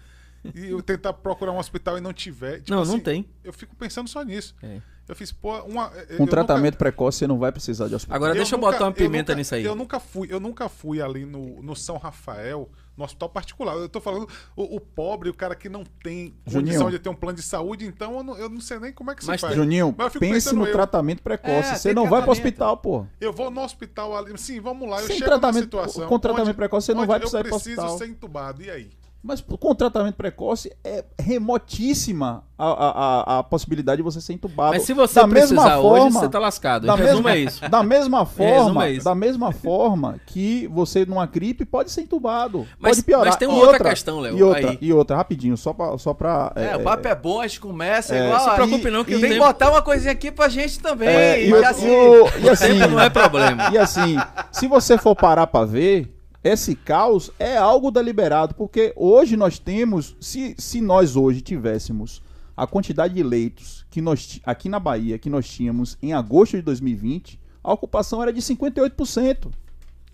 e 0.55 0.69
eu 0.69 0.81
tentar 0.81 1.13
procurar 1.13 1.51
um 1.51 1.57
hospital 1.57 1.97
e 1.97 2.01
não 2.01 2.13
tiver. 2.13 2.57
tipo 2.59 2.71
Não, 2.71 2.77
não 2.85 2.93
assim, 2.95 2.99
tem. 2.99 3.29
Eu 3.43 3.53
fico 3.53 3.75
pensando 3.75 4.07
só 4.09 4.23
nisso. 4.23 4.55
É. 4.61 4.81
Eu 5.07 5.15
fiz, 5.15 5.31
pô, 5.31 5.57
uma. 5.63 5.91
eu 6.09 6.17
Com 6.17 6.23
nunca- 6.23 6.29
tratamento 6.31 6.77
precoce 6.77 7.17
você 7.19 7.27
não 7.27 7.37
vai 7.37 7.51
precisar 7.51 7.87
de 7.89 7.95
hospital. 7.95 8.15
Agora 8.15 8.33
deixa 8.33 8.55
eu 8.55 8.59
nunca- 8.59 8.71
botar 8.71 8.85
uma 8.85 8.93
pimenta 8.93 9.33
nunca- 9.33 9.35
nisso 9.35 9.55
aí. 9.55 9.63
Eu 9.65 9.75
nunca 9.75 9.99
fui, 9.99 10.27
eu 10.31 10.39
nunca 10.39 10.69
fui 10.69 11.01
ali 11.01 11.25
no, 11.25 11.61
no 11.61 11.75
São 11.75 11.97
Rafael, 11.97 12.69
no 12.95 13.03
hospital 13.03 13.27
particular. 13.27 13.75
Eu 13.75 13.89
tô 13.89 13.99
falando 13.99 14.29
o, 14.55 14.75
o 14.77 14.79
pobre, 14.79 15.29
o 15.29 15.33
cara 15.33 15.53
que 15.53 15.67
não 15.67 15.83
tem 16.01 16.33
Juninho. 16.45 16.67
condição 16.75 16.89
de 16.91 16.97
ter 16.99 17.09
um 17.09 17.15
plano 17.15 17.35
de 17.35 17.41
saúde, 17.43 17.85
então 17.85 18.15
eu 18.17 18.23
não, 18.23 18.37
eu 18.37 18.47
não 18.47 18.61
sei 18.61 18.79
nem 18.79 18.93
como 18.93 19.11
é 19.11 19.15
que 19.15 19.25
Mas 19.25 19.41
se 19.41 19.47
faz. 19.47 19.55
Juninho, 19.55 19.93
Mas 19.97 20.13
eu 20.13 20.19
pense 20.21 20.33
pensando 20.45 20.59
no 20.59 20.67
eu. 20.67 20.71
tratamento 20.71 21.21
precoce. 21.21 21.71
É, 21.71 21.75
você 21.75 21.93
não 21.93 22.03
vai 22.03 22.21
para 22.21 22.31
o 22.31 22.33
tratamento. 22.33 22.37
hospital, 22.47 22.77
pô. 22.77 23.05
Eu 23.19 23.33
vou 23.33 23.51
no 23.51 23.61
hospital 23.61 24.15
ali, 24.15 24.37
sim, 24.37 24.61
vamos 24.61 24.87
lá, 24.89 25.01
eu 25.01 25.07
Sem 25.07 25.17
chego 25.17 25.29
tratamento- 25.29 25.63
situação 25.63 26.07
com 26.07 26.19
tratamento 26.19 26.47
onde- 26.49 26.57
precoce 26.57 26.85
você 26.85 26.93
não 26.93 27.05
vai 27.05 27.19
precisar 27.19 27.39
ir 27.39 27.43
pro 27.43 27.49
Eu 27.51 27.55
preciso 27.59 27.81
hospital. 27.81 27.97
ser 27.97 28.07
entubado, 28.07 28.61
e 28.63 28.69
aí? 28.69 28.89
Mas 29.23 29.39
com 29.41 29.75
tratamento 29.75 30.15
precoce 30.15 30.75
é 30.83 31.05
remotíssima 31.19 32.43
a, 32.57 32.65
a, 32.65 32.89
a, 33.35 33.39
a 33.39 33.43
possibilidade 33.43 33.97
de 33.97 34.03
você 34.03 34.19
ser 34.21 34.33
entubado. 34.33 34.71
Mas 34.73 34.83
se 34.83 34.93
você 34.93 35.19
da 35.21 35.27
precisar 35.27 35.55
mesma 35.55 35.77
hoje, 35.79 35.99
forma, 36.01 36.19
você 36.19 36.29
tá 36.29 36.39
lascado. 36.39 36.87
da 36.87 36.97
mesma, 36.97 37.31
é 37.31 37.37
isso. 37.39 37.61
Da 37.69 37.83
mesma 37.83 38.25
forma, 38.25 38.85
é 38.87 38.91
isso. 38.93 39.05
da 39.05 39.13
mesma 39.15 39.51
forma 39.51 40.19
que 40.25 40.67
você 40.67 41.05
numa 41.05 41.25
gripe 41.25 41.65
pode 41.65 41.91
ser 41.91 42.01
entubado. 42.01 42.67
Mas- 42.79 42.97
pode 42.97 43.03
piorar. 43.03 43.25
mas 43.27 43.35
tem 43.35 43.47
E 43.47 43.51
uma 43.51 43.63
outra 43.63 43.89
questão, 43.89 44.19
Léo, 44.19 44.37
E 44.37 44.43
outra, 44.43 44.69
aí. 44.71 44.77
e 44.81 44.93
outra, 44.93 45.15
rapidinho, 45.17 45.55
só 45.57 45.73
pra. 45.73 45.97
Só 45.97 46.13
pra 46.13 46.51
É, 46.55 46.75
o 46.75 46.81
papo 46.83 47.07
é 47.07 47.15
bom, 47.15 47.41
a 47.41 47.47
gente 47.47 47.59
começa 47.59 48.15
É, 48.15 48.25
igual. 48.25 48.39
se 48.39 48.49
preocupe 48.55 48.89
não 48.91 49.03
que 49.03 49.19
tem 49.19 49.31
o 49.31 49.33
que 49.33 49.39
botar 49.39 49.69
uma 49.69 49.81
coisinha 49.81 50.11
aqui 50.11 50.31
pra 50.31 50.47
gente 50.49 50.79
também. 50.79 51.07
É, 51.09 51.43
e, 51.43 51.49
e 51.49 51.53
o- 51.53 51.67
assim, 51.67 51.87
e 51.87 51.91
o- 51.91 52.27
e 52.45 52.49
assim, 52.49 52.79
não 52.79 52.99
é 52.99 53.09
problema. 53.09 53.69
E 53.71 53.77
assim, 53.77 54.17
se 54.51 54.67
você 54.67 54.97
for 54.97 55.15
parar 55.15 55.47
pra 55.47 55.63
ver, 55.65 56.11
esse 56.43 56.75
caos 56.75 57.31
é 57.37 57.55
algo 57.55 57.91
deliberado, 57.91 58.55
porque 58.55 58.93
hoje 58.95 59.37
nós 59.37 59.59
temos, 59.59 60.15
se, 60.19 60.55
se 60.57 60.81
nós 60.81 61.15
hoje 61.15 61.41
tivéssemos 61.41 62.21
a 62.57 62.65
quantidade 62.65 63.13
de 63.13 63.23
leitos 63.23 63.85
que 63.89 64.01
nós 64.01 64.39
aqui 64.45 64.67
na 64.67 64.79
Bahia 64.79 65.17
que 65.17 65.29
nós 65.29 65.47
tínhamos 65.47 65.97
em 66.01 66.13
agosto 66.13 66.57
de 66.57 66.63
2020, 66.63 67.39
a 67.63 67.73
ocupação 67.73 68.21
era 68.21 68.33
de 68.33 68.41
58%. 68.41 69.51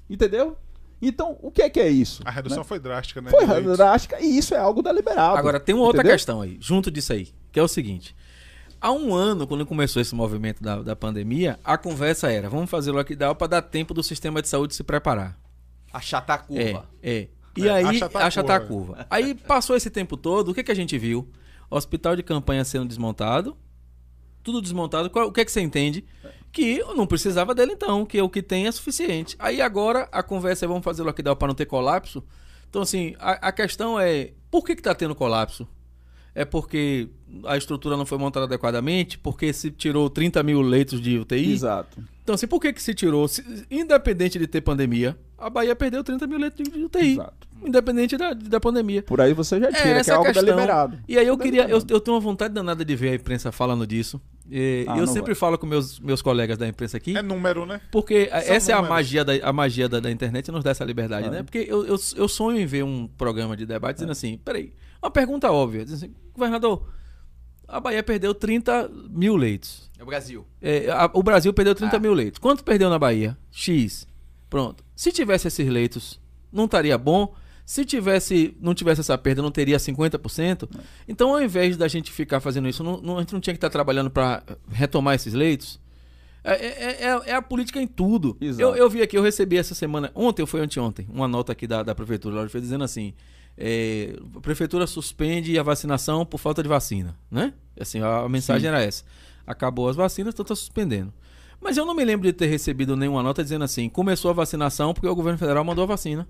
Entendeu? 0.10 0.58
Então, 1.02 1.38
o 1.42 1.52
que 1.52 1.62
é 1.62 1.70
que 1.70 1.80
é 1.80 1.90
isso? 1.90 2.22
A 2.26 2.32
redução 2.32 2.60
né? 2.60 2.64
foi 2.64 2.80
drástica, 2.80 3.22
né? 3.22 3.30
foi 3.30 3.62
drástica 3.76 4.20
e 4.20 4.38
isso 4.38 4.54
é 4.54 4.58
algo 4.58 4.82
deliberado. 4.82 5.38
Agora, 5.38 5.60
tem 5.60 5.76
uma 5.76 5.84
outra 5.84 6.02
entendeu? 6.02 6.16
questão 6.16 6.42
aí, 6.42 6.58
junto 6.60 6.90
disso 6.90 7.14
aí, 7.14 7.30
que 7.52 7.60
é 7.60 7.64
o 7.64 7.68
seguinte. 7.68 8.16
Há 8.82 8.92
um 8.92 9.14
ano, 9.14 9.48
quando 9.48 9.66
começou 9.66 10.02
esse 10.02 10.14
movimento 10.14 10.62
da, 10.62 10.82
da 10.82 10.96
pandemia, 10.96 11.60
a 11.64 11.78
conversa 11.78 12.32
era: 12.32 12.50
vamos 12.50 12.70
fazer 12.70 12.92
o 12.92 12.94
lockdown 12.96 13.36
para 13.36 13.48
dar 13.48 13.62
tempo 13.62 13.94
do 13.94 14.04
sistema 14.04 14.42
de 14.42 14.48
saúde 14.48 14.76
se 14.76 14.84
preparar. 14.84 15.38
Achatar 15.98 16.36
a 16.36 16.40
curva. 16.40 16.90
É, 17.02 17.12
é. 17.22 17.28
E 17.58 17.68
É, 17.68 17.72
aí, 17.72 17.86
achatar 17.86 18.22
a 18.22 18.26
achatar 18.28 18.56
a 18.58 18.60
curva. 18.60 18.94
curva. 18.96 19.08
Aí 19.10 19.34
passou 19.34 19.76
esse 19.76 19.90
tempo 19.90 20.16
todo, 20.16 20.50
o 20.50 20.54
que, 20.54 20.64
que 20.64 20.72
a 20.72 20.76
gente 20.76 20.98
viu? 20.98 21.28
Hospital 21.70 22.16
de 22.16 22.24
campanha 22.24 22.64
sendo 22.64 22.88
desmontado, 22.88 23.58
tudo 24.44 24.62
desmontado. 24.62 25.10
Qual- 25.10 25.28
o 25.28 25.32
que, 25.32 25.44
que 25.44 25.52
você 25.52 25.60
entende? 25.62 26.06
Que 26.52 26.78
eu 26.78 26.96
não 26.96 27.06
precisava 27.06 27.54
dele 27.54 27.74
então, 27.74 28.06
que 28.06 28.22
o 28.22 28.30
que 28.30 28.42
tem 28.42 28.68
é 28.68 28.72
suficiente. 28.72 29.36
Aí 29.40 29.62
agora 29.62 30.08
a 30.12 30.24
conversa 30.24 30.66
é 30.66 30.68
vamos 30.68 30.84
fazer 30.84 31.04
lockdown 31.04 31.36
para 31.36 31.48
não 31.50 31.56
ter 31.56 31.66
colapso. 31.66 32.24
Então, 32.70 32.82
assim, 32.82 33.16
a, 33.20 33.48
a 33.50 33.52
questão 33.52 34.00
é: 34.00 34.32
por 34.50 34.64
que 34.64 34.74
está 34.74 34.94
tendo 34.96 35.14
colapso? 35.16 35.68
É 36.34 36.46
porque 36.46 37.10
a 37.46 37.58
estrutura 37.58 37.96
não 37.98 38.06
foi 38.06 38.18
montada 38.18 38.46
adequadamente? 38.46 39.18
Porque 39.18 39.52
se 39.54 39.72
tirou 39.72 40.10
30 40.10 40.42
mil 40.44 40.62
leitos 40.62 41.02
de 41.02 41.18
UTI? 41.18 41.52
Exato. 41.54 42.02
Então, 42.24 42.36
assim, 42.36 42.48
por 42.48 42.60
que, 42.60 42.74
que 42.74 42.82
se 42.82 42.94
tirou? 42.94 43.28
Se- 43.28 43.44
independente 43.72 44.38
de 44.38 44.48
ter 44.48 44.62
pandemia, 44.62 45.18
a 45.38 45.50
Bahia 45.50 45.76
perdeu 45.76 46.04
30 46.04 46.28
mil 46.28 46.38
leitos 46.40 46.66
de 46.70 46.84
UTI. 46.84 47.14
Exato. 47.14 47.48
Independente 47.66 48.18
da, 48.18 48.34
da 48.34 48.60
pandemia. 48.60 49.02
Por 49.02 49.20
aí 49.20 49.34
você 49.34 49.60
já 49.60 49.68
tira, 49.72 49.82
que 49.82 49.90
essa 49.90 50.12
é 50.12 50.14
a 50.14 50.18
algo 50.18 50.28
questão. 50.28 50.44
deliberado. 50.46 51.00
E 51.08 51.18
aí 51.18 51.26
eu 51.26 51.38
queria. 51.38 51.64
Eu, 51.68 51.82
eu 51.90 52.00
tenho 52.00 52.16
uma 52.16 52.22
vontade 52.22 52.54
danada 52.54 52.86
de 52.86 52.96
ver 52.96 53.10
a 53.10 53.16
imprensa 53.16 53.52
falando 53.52 53.88
disso. 53.88 54.22
E 54.50 54.86
Ah, 54.88 54.98
eu 55.00 55.08
sempre 55.08 55.34
vai. 55.34 55.36
falo 55.36 55.58
com 55.58 55.66
meus, 55.66 56.00
meus 56.00 56.22
colegas 56.22 56.58
da 56.58 56.68
imprensa 56.68 56.98
aqui. 56.98 57.18
É 57.18 57.22
número, 57.22 57.66
né? 57.66 57.82
Porque 57.92 58.28
São 58.30 58.38
essa 58.38 58.72
é 58.72 58.74
a 58.74 58.78
números. 58.78 58.96
magia, 58.96 59.26
da, 59.26 59.34
a 59.42 59.52
magia 59.52 59.90
da, 59.90 60.00
da 60.00 60.12
internet 60.12 60.52
nos 60.52 60.64
dá 60.64 60.70
essa 60.72 60.86
liberdade, 60.86 61.28
Ah. 61.28 61.32
né? 61.32 61.44
Porque 61.44 61.66
eu, 61.68 61.84
eu, 61.86 61.98
eu 62.16 62.28
sonho 62.28 62.60
em 62.60 62.66
ver 62.66 62.84
um 62.84 63.08
programa 63.08 63.58
de 63.58 63.66
debate 63.66 63.96
dizendo 63.96 64.12
assim: 64.12 64.38
peraí, 64.46 64.72
uma 65.02 65.10
pergunta 65.10 65.52
óbvia. 65.52 65.84
Dizendo 65.84 65.98
assim, 66.06 66.14
governador, 66.36 66.88
a 67.68 67.80
Bahia 67.80 68.02
perdeu 68.04 68.34
30 68.34 68.90
mil 69.10 69.36
leitos. 69.36 69.90
É 70.00 70.04
o 70.04 70.06
Brasil. 70.06 70.46
É, 70.62 70.90
a- 70.90 71.10
o 71.14 71.22
Brasil 71.24 71.54
perdeu 71.54 71.76
30 71.76 71.98
Ah. 71.98 72.00
mil 72.00 72.14
leitos. 72.14 72.40
Quanto 72.40 72.64
perdeu 72.64 72.90
na 72.90 72.98
Bahia? 73.00 73.38
X. 73.52 74.08
Pronto. 74.50 74.84
Se 74.96 75.12
tivesse 75.12 75.48
esses 75.48 75.68
leitos, 75.68 76.20
não 76.52 76.66
estaria 76.66 76.98
bom. 76.98 77.34
Se 77.66 77.84
tivesse, 77.84 78.56
não 78.62 78.74
tivesse 78.74 79.02
essa 79.02 79.18
perda, 79.18 79.42
não 79.42 79.52
teria 79.52 79.78
50%. 79.78 80.70
Então, 81.08 81.34
ao 81.36 81.42
invés 81.42 81.76
da 81.76 81.88
gente 81.90 82.12
ficar 82.12 82.40
fazendo 82.40 82.70
isso, 82.70 82.82
não- 82.84 83.02
não- 83.02 83.18
a 83.18 83.20
gente 83.22 83.34
não 83.34 83.42
tinha 83.42 83.54
que 83.54 83.58
estar 83.58 83.70
trabalhando 83.70 84.10
para 84.10 84.42
retomar 84.72 85.16
esses 85.16 85.34
leitos. 85.34 85.78
É, 86.46 86.54
é- 86.54 87.04
é- 87.04 87.22
é 87.32 87.34
a 87.36 87.42
política 87.42 87.82
em 87.82 87.88
tudo. 87.88 88.38
Eu, 88.40 88.74
eu 88.74 88.90
vi 88.90 89.02
aqui, 89.02 89.18
eu 89.18 89.22
recebi 89.22 89.58
essa 89.58 89.76
semana, 89.76 90.10
ontem 90.16 90.42
ou 90.42 90.48
foi 90.48 90.62
anteontem, 90.62 91.06
uma 91.10 91.28
nota 91.28 91.52
aqui 91.52 91.68
da, 91.68 91.84
da 91.84 91.94
prefeitura, 91.94 92.48
dizendo 92.48 92.86
assim: 92.86 93.14
é, 93.58 94.16
a 94.36 94.40
prefeitura 94.40 94.86
suspende 94.86 95.58
a 95.58 95.64
vacinação 95.64 96.26
por 96.26 96.38
falta 96.38 96.62
de 96.62 96.70
vacina, 96.70 97.18
né? 97.32 97.54
Assim, 97.80 98.00
a, 98.02 98.20
a 98.20 98.30
mensagem 98.30 98.68
era 98.68 98.82
essa: 98.82 99.04
acabou 99.46 99.90
as 99.90 99.96
vacinas, 99.96 100.34
então 100.34 100.44
está 100.44 100.56
suspendendo. 100.56 101.12
Mas 101.60 101.76
eu 101.76 101.86
não 101.86 101.96
me 101.96 102.06
lembro 102.06 102.28
de 102.28 102.34
ter 102.34 102.46
recebido 102.48 102.96
nenhuma 102.96 103.24
nota 103.24 103.44
dizendo 103.44 103.64
assim: 103.64 103.90
começou 103.90 104.30
a 104.30 104.34
vacinação 104.34 104.94
porque 104.94 105.08
o 105.08 105.16
governo 105.16 105.40
federal 105.40 105.64
mandou 105.64 105.84
a 105.84 105.88
vacina. 105.88 106.28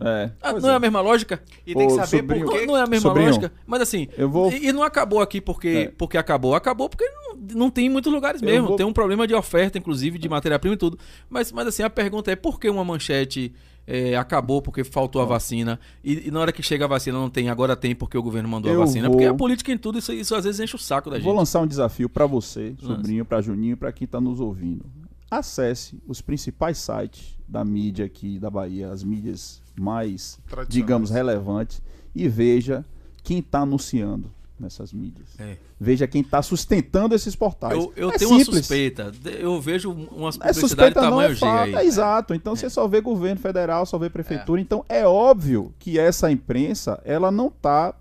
É. 0.00 0.30
Ah, 0.42 0.52
não 0.54 0.68
é. 0.68 0.72
é. 0.72 0.74
a 0.76 0.80
mesma 0.80 1.00
lógica? 1.00 1.40
E 1.64 1.74
tem 1.76 1.86
que 1.86 1.92
Ô, 1.92 1.96
saber 1.96 2.16
sobrinho, 2.18 2.44
por 2.44 2.52
Não, 2.54 2.60
quê. 2.60 2.66
não 2.66 2.76
é 2.76 2.82
a 2.82 2.86
mesma 2.88 3.08
Sobrinho, 3.08 3.28
lógica. 3.28 3.52
Mas 3.64 3.80
assim, 3.82 4.08
eu 4.18 4.28
vou- 4.28 4.50
e, 4.52 4.66
e 4.66 4.72
não 4.72 4.82
acabou 4.82 5.20
aqui 5.20 5.40
porque, 5.40 5.68
É. 5.68 5.88
porque 5.96 6.18
acabou. 6.18 6.56
Acabou 6.56 6.88
porque 6.88 7.04
não, 7.08 7.36
não 7.54 7.70
tem 7.70 7.86
em 7.86 7.88
muitos 7.88 8.12
lugares 8.12 8.42
mesmo. 8.42 8.66
vou- 8.68 8.76
Tem 8.76 8.84
um 8.84 8.92
problema 8.92 9.28
de 9.28 9.34
oferta, 9.34 9.78
inclusive, 9.78 10.18
de 10.18 10.28
matéria-prima 10.28 10.74
e 10.74 10.78
tudo. 10.78 10.98
Mas, 11.28 11.52
mas 11.52 11.68
assim, 11.68 11.84
a 11.84 11.90
pergunta 11.90 12.32
é 12.32 12.36
por 12.36 12.58
que 12.58 12.68
uma 12.68 12.84
manchete 12.84 13.54
é, 13.86 14.16
acabou 14.16 14.60
porque 14.62 14.84
faltou 14.84 15.20
a 15.20 15.24
vacina 15.24 15.78
e, 16.04 16.28
e 16.28 16.30
na 16.30 16.40
hora 16.40 16.52
que 16.52 16.62
chega 16.62 16.84
a 16.84 16.88
vacina 16.88 17.18
não 17.18 17.28
tem, 17.30 17.48
agora 17.48 17.74
tem 17.76 17.94
porque 17.94 18.16
o 18.16 18.22
governo 18.22 18.48
mandou 18.48 18.70
Eu 18.72 18.82
a 18.82 18.84
vacina? 18.86 19.08
vou- 19.08 19.16
Porque 19.16 19.26
a 19.28 19.34
política 19.34 19.72
em 19.72 19.78
tudo, 19.78 19.98
isso, 19.98 20.12
isso 20.12 20.34
às 20.34 20.44
vezes 20.44 20.60
enche 20.60 20.76
o 20.76 20.78
saco 20.78 21.10
da 21.10 21.16
Vou 21.18 21.24
gente. 21.32 21.38
lançar 21.38 21.60
um 21.60 21.66
desafio 21.66 22.08
para 22.08 22.26
você, 22.26 22.74
sobrinho, 22.80 23.24
para 23.24 23.40
Juninho, 23.40 23.76
para 23.76 23.90
quem 23.92 24.04
está 24.04 24.20
nos 24.20 24.38
ouvindo. 24.40 24.84
Acesse 25.30 26.00
os 26.08 26.20
principais 26.20 26.78
sites 26.78 27.38
da 27.48 27.64
mídia 27.64 28.04
aqui 28.04 28.38
da 28.38 28.50
Bahia, 28.50 28.90
as 28.90 29.04
mídias 29.04 29.62
mais, 29.78 30.38
digamos, 30.68 31.10
relevantes, 31.10 31.80
e 32.14 32.28
veja 32.28 32.84
quem 33.22 33.38
está 33.38 33.60
anunciando. 33.60 34.30
Nessas 34.60 34.92
mídias. 34.92 35.28
É. 35.38 35.56
Veja 35.78 36.06
quem 36.06 36.20
está 36.20 36.42
sustentando 36.42 37.14
esses 37.14 37.34
portais. 37.34 37.74
Eu, 37.74 37.92
eu 37.96 38.10
é 38.10 38.18
tenho 38.18 38.30
uma 38.30 38.38
simples. 38.38 38.58
suspeita. 38.58 39.12
Eu 39.38 39.60
vejo 39.60 39.90
umas 39.90 40.36
É 40.36 40.38
publicidades 40.38 40.54
de 40.54 40.60
suspeita 40.60 41.00
não, 41.00 41.10
tamanho 41.10 41.30
é 41.30 41.34
G 41.34 41.40
fato. 41.40 41.64
aí. 41.64 41.74
É 41.74 41.84
exato. 41.84 42.34
Então 42.34 42.54
você 42.54 42.68
só 42.68 42.86
vê 42.86 43.00
governo 43.00 43.40
federal, 43.40 43.86
só 43.86 43.98
vê 43.98 44.10
prefeitura. 44.10 44.60
Então 44.60 44.84
é 44.88 45.06
óbvio 45.06 45.74
que 45.78 45.98
essa 45.98 46.30
imprensa, 46.30 47.00
ela 47.04 47.30
não 47.30 47.48
está 47.48 47.94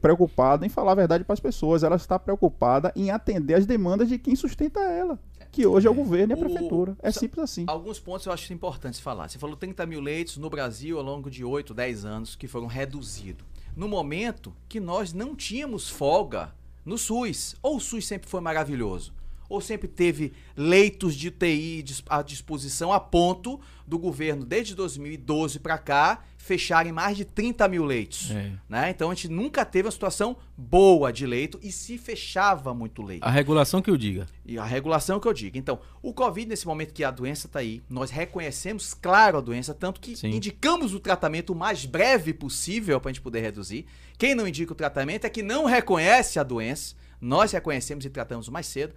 preocupada 0.00 0.66
em 0.66 0.68
falar 0.68 0.92
a 0.92 0.96
verdade 0.96 1.24
para 1.24 1.34
as 1.34 1.40
pessoas. 1.40 1.82
Ela 1.82 1.96
está 1.96 2.18
preocupada 2.18 2.92
em 2.96 3.10
atender 3.10 3.54
as 3.54 3.66
demandas 3.66 4.08
de 4.08 4.18
quem 4.18 4.34
sustenta 4.34 4.80
ela. 4.80 5.18
Que 5.52 5.66
hoje 5.66 5.86
é 5.86 5.90
o 5.90 5.94
governo 5.94 6.32
e 6.32 6.34
a 6.34 6.36
prefeitura. 6.36 6.96
É 7.02 7.10
simples 7.10 7.42
assim. 7.42 7.64
Alguns 7.66 7.98
pontos 7.98 8.26
eu 8.26 8.32
acho 8.32 8.52
importantes 8.52 9.00
falar. 9.00 9.28
Você 9.28 9.38
falou 9.38 9.56
30 9.56 9.86
mil 9.86 10.00
leitos 10.00 10.36
no 10.36 10.50
Brasil 10.50 10.98
ao 10.98 11.04
longo 11.04 11.30
de 11.30 11.44
8, 11.44 11.72
10 11.72 12.04
anos 12.04 12.36
que 12.36 12.46
foram 12.46 12.66
reduzidos. 12.66 13.44
No 13.76 13.86
momento 13.86 14.56
que 14.70 14.80
nós 14.80 15.12
não 15.12 15.36
tínhamos 15.36 15.90
folga 15.90 16.54
no 16.82 16.96
SUS. 16.96 17.54
Ou 17.62 17.76
o 17.76 17.80
SUS 17.80 18.06
sempre 18.06 18.26
foi 18.26 18.40
maravilhoso, 18.40 19.12
ou 19.48 19.60
sempre 19.60 19.88
teve 19.88 20.32
leitos 20.56 21.14
de 21.14 21.28
UTI 21.28 21.82
dis- 21.82 22.02
à 22.08 22.22
disposição 22.22 22.92
a 22.92 23.00
ponto 23.00 23.60
do 23.86 23.98
governo, 23.98 24.44
desde 24.44 24.74
2012 24.74 25.60
para 25.60 25.78
cá, 25.78 26.24
fecharem 26.36 26.92
mais 26.92 27.16
de 27.16 27.24
30 27.24 27.66
mil 27.68 27.84
leitos. 27.84 28.30
É. 28.30 28.52
Né? 28.68 28.90
Então 28.90 29.10
a 29.10 29.14
gente 29.14 29.28
nunca 29.28 29.64
teve 29.64 29.86
uma 29.86 29.92
situação 29.92 30.36
boa 30.56 31.12
de 31.12 31.26
leito 31.26 31.58
e 31.62 31.70
se 31.72 31.98
fechava 31.98 32.72
muito 32.74 33.02
leito. 33.02 33.24
A 33.24 33.30
regulação 33.30 33.82
que 33.82 33.90
eu 33.90 33.96
diga. 33.96 34.26
E 34.44 34.58
a 34.58 34.64
regulação 34.64 35.18
que 35.20 35.26
eu 35.26 35.32
digo. 35.32 35.58
Então, 35.58 35.78
o 36.02 36.12
Covid, 36.12 36.48
nesse 36.48 36.66
momento 36.66 36.92
que 36.94 37.02
a 37.04 37.10
doença 37.10 37.46
está 37.46 37.58
aí, 37.60 37.82
nós 37.90 38.10
reconhecemos, 38.10 38.94
claro, 38.94 39.38
a 39.38 39.40
doença, 39.40 39.74
tanto 39.74 40.00
que 40.00 40.16
Sim. 40.16 40.28
indicamos 40.30 40.94
o 40.94 41.00
tratamento 41.00 41.52
o 41.52 41.56
mais 41.56 41.84
breve 41.84 42.32
possível 42.32 43.00
para 43.00 43.10
a 43.10 43.12
gente 43.12 43.22
poder 43.22 43.40
reduzir. 43.40 43.86
Quem 44.16 44.34
não 44.34 44.46
indica 44.46 44.72
o 44.72 44.76
tratamento 44.76 45.24
é 45.24 45.30
que 45.30 45.42
não 45.42 45.64
reconhece 45.64 46.38
a 46.38 46.42
doença. 46.44 46.94
Nós 47.20 47.50
reconhecemos 47.52 48.04
e 48.04 48.10
tratamos 48.10 48.48
mais 48.48 48.66
cedo. 48.66 48.94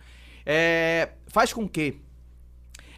É, 0.52 1.12
faz 1.28 1.54
com 1.54 1.70
que 1.70 2.00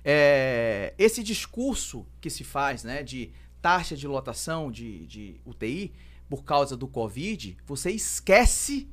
é, 0.06 0.94
esse 0.98 1.22
discurso 1.22 2.08
que 2.22 2.30
se 2.30 2.46
faz, 2.46 2.86
né, 2.86 3.04
de 3.04 3.34
taxa 3.62 3.94
de 3.94 4.08
lotação 4.08 4.72
de, 4.72 5.06
de 5.06 5.42
UTI 5.46 5.92
por 6.30 6.46
causa 6.46 6.78
do 6.78 6.88
Covid, 6.88 7.58
você 7.68 7.92
esquece 7.92 8.88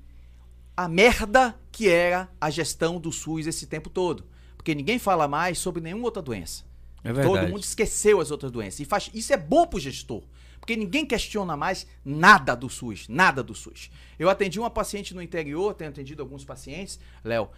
a 0.76 0.88
merda 0.88 1.56
que 1.70 1.88
era 1.88 2.28
a 2.40 2.50
gestão 2.50 2.98
do 3.00 3.12
SUS 3.12 3.46
esse 3.46 3.64
tempo 3.64 3.88
todo. 3.88 4.26
Porque 4.56 4.74
ninguém 4.74 4.98
fala 4.98 5.28
mais 5.28 5.60
sobre 5.60 5.80
nenhuma 5.80 6.06
outra 6.06 6.20
doença. 6.20 6.64
É 7.04 7.12
verdade. 7.12 7.28
Todo 7.28 7.48
mundo 7.52 7.62
esqueceu 7.62 8.20
as 8.20 8.32
outras 8.32 8.50
doenças. 8.50 8.80
E 8.80 8.84
faz, 8.84 9.08
isso 9.14 9.32
é 9.32 9.36
bom 9.36 9.68
pro 9.68 9.78
gestor. 9.78 10.24
Porque 10.58 10.74
ninguém 10.74 11.06
questiona 11.06 11.56
mais 11.56 11.86
nada 12.04 12.56
do 12.56 12.68
SUS. 12.68 13.06
Nada 13.08 13.40
do 13.40 13.54
SUS. 13.54 13.88
Eu 14.18 14.28
atendi 14.28 14.58
uma 14.58 14.68
paciente 14.68 15.14
no 15.14 15.22
interior, 15.22 15.74
tenho 15.74 15.90
atendido 15.90 16.22
alguns 16.22 16.44
pacientes, 16.44 16.98
Léo, 17.22 17.48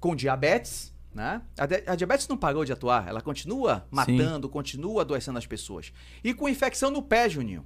com 0.00 0.14
diabetes. 0.14 0.94
Né? 1.14 1.42
A, 1.58 1.92
a 1.92 1.96
diabetes 1.96 2.28
não 2.28 2.36
parou 2.36 2.64
de 2.64 2.72
atuar, 2.72 3.08
ela 3.08 3.20
continua 3.20 3.86
matando, 3.90 4.48
continua 4.48 5.02
adoecendo 5.02 5.38
as 5.38 5.46
pessoas. 5.46 5.92
E 6.22 6.32
com 6.34 6.48
infecção 6.48 6.90
no 6.90 7.02
pé, 7.02 7.28
Juninho. 7.28 7.64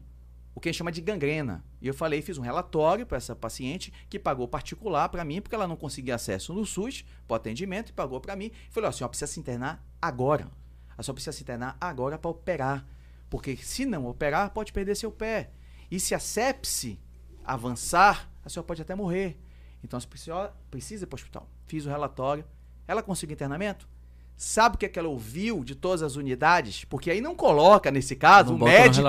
O 0.54 0.60
que 0.60 0.68
a 0.68 0.72
gente 0.72 0.78
chama 0.78 0.92
de 0.92 1.00
gangrena. 1.00 1.64
E 1.80 1.88
eu 1.88 1.94
falei, 1.94 2.20
fiz 2.20 2.36
um 2.36 2.42
relatório 2.42 3.06
para 3.06 3.16
essa 3.16 3.34
paciente 3.34 3.92
que 4.10 4.18
pagou 4.18 4.46
particular 4.46 5.08
para 5.08 5.24
mim, 5.24 5.40
porque 5.40 5.54
ela 5.54 5.66
não 5.66 5.76
conseguia 5.76 6.14
acesso 6.14 6.52
no 6.52 6.66
SUS 6.66 7.04
para 7.26 7.34
o 7.34 7.36
atendimento 7.36 7.88
e 7.88 7.92
pagou 7.92 8.20
para 8.20 8.36
mim. 8.36 8.50
Falei, 8.70 8.86
ó, 8.86 8.90
a 8.90 8.92
senhora 8.92 9.08
precisa 9.08 9.32
se 9.32 9.40
internar 9.40 9.82
agora. 10.00 10.50
A 10.96 11.02
senhora 11.02 11.14
precisa 11.14 11.32
se 11.32 11.42
internar 11.42 11.76
agora 11.80 12.18
para 12.18 12.30
operar. 12.30 12.86
Porque 13.30 13.56
se 13.56 13.86
não 13.86 14.06
operar, 14.06 14.50
pode 14.50 14.74
perder 14.74 14.94
seu 14.94 15.10
pé. 15.10 15.50
E 15.90 15.98
se 15.98 16.14
a 16.14 16.18
sepse 16.18 17.00
avançar, 17.44 18.30
a 18.44 18.48
senhora 18.50 18.66
pode 18.66 18.82
até 18.82 18.94
morrer. 18.94 19.38
Então 19.82 19.98
a 19.98 20.16
senhora 20.16 20.52
precisa 20.70 21.04
ir 21.04 21.06
para 21.06 21.16
o 21.16 21.18
hospital. 21.18 21.48
Fiz 21.66 21.86
o 21.86 21.88
relatório. 21.88 22.44
Ela 22.86 23.02
conseguiu 23.02 23.34
internamento? 23.34 23.88
Sabe 24.36 24.76
o 24.76 24.78
que, 24.78 24.86
é 24.86 24.88
que 24.88 24.98
ela 24.98 25.08
ouviu 25.08 25.62
de 25.62 25.74
todas 25.74 26.02
as 26.02 26.16
unidades? 26.16 26.84
Porque 26.84 27.10
aí 27.10 27.20
não 27.20 27.34
coloca, 27.34 27.90
nesse 27.90 28.16
caso, 28.16 28.50
Não 28.50 28.56
o 28.56 28.64
médico. 28.64 29.02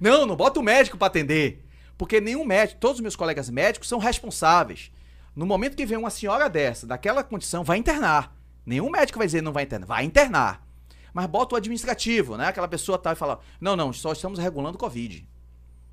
Não, 0.00 0.26
não 0.26 0.36
bota 0.36 0.60
o 0.60 0.62
médico 0.62 0.96
para 0.96 1.08
atender. 1.08 1.64
Porque 1.98 2.20
nenhum 2.20 2.44
médico, 2.44 2.78
todos 2.80 2.96
os 2.96 3.02
meus 3.02 3.16
colegas 3.16 3.48
médicos 3.48 3.88
são 3.88 3.98
responsáveis. 3.98 4.92
No 5.34 5.46
momento 5.46 5.76
que 5.76 5.86
vem 5.86 5.98
uma 5.98 6.10
senhora 6.10 6.48
dessa, 6.48 6.86
daquela 6.86 7.24
condição, 7.24 7.64
vai 7.64 7.78
internar. 7.78 8.36
Nenhum 8.64 8.90
médico 8.90 9.18
vai 9.18 9.26
dizer 9.26 9.42
não 9.42 9.52
vai 9.52 9.64
internar, 9.64 9.86
vai 9.86 10.04
internar. 10.04 10.66
Mas 11.12 11.26
bota 11.26 11.54
o 11.54 11.58
administrativo, 11.58 12.36
né? 12.36 12.48
Aquela 12.48 12.68
pessoa 12.68 12.98
tá 12.98 13.12
e 13.12 13.16
fala: 13.16 13.40
"Não, 13.60 13.74
não, 13.76 13.92
só 13.92 14.12
estamos 14.12 14.38
regulando 14.38 14.76
Covid. 14.76 15.26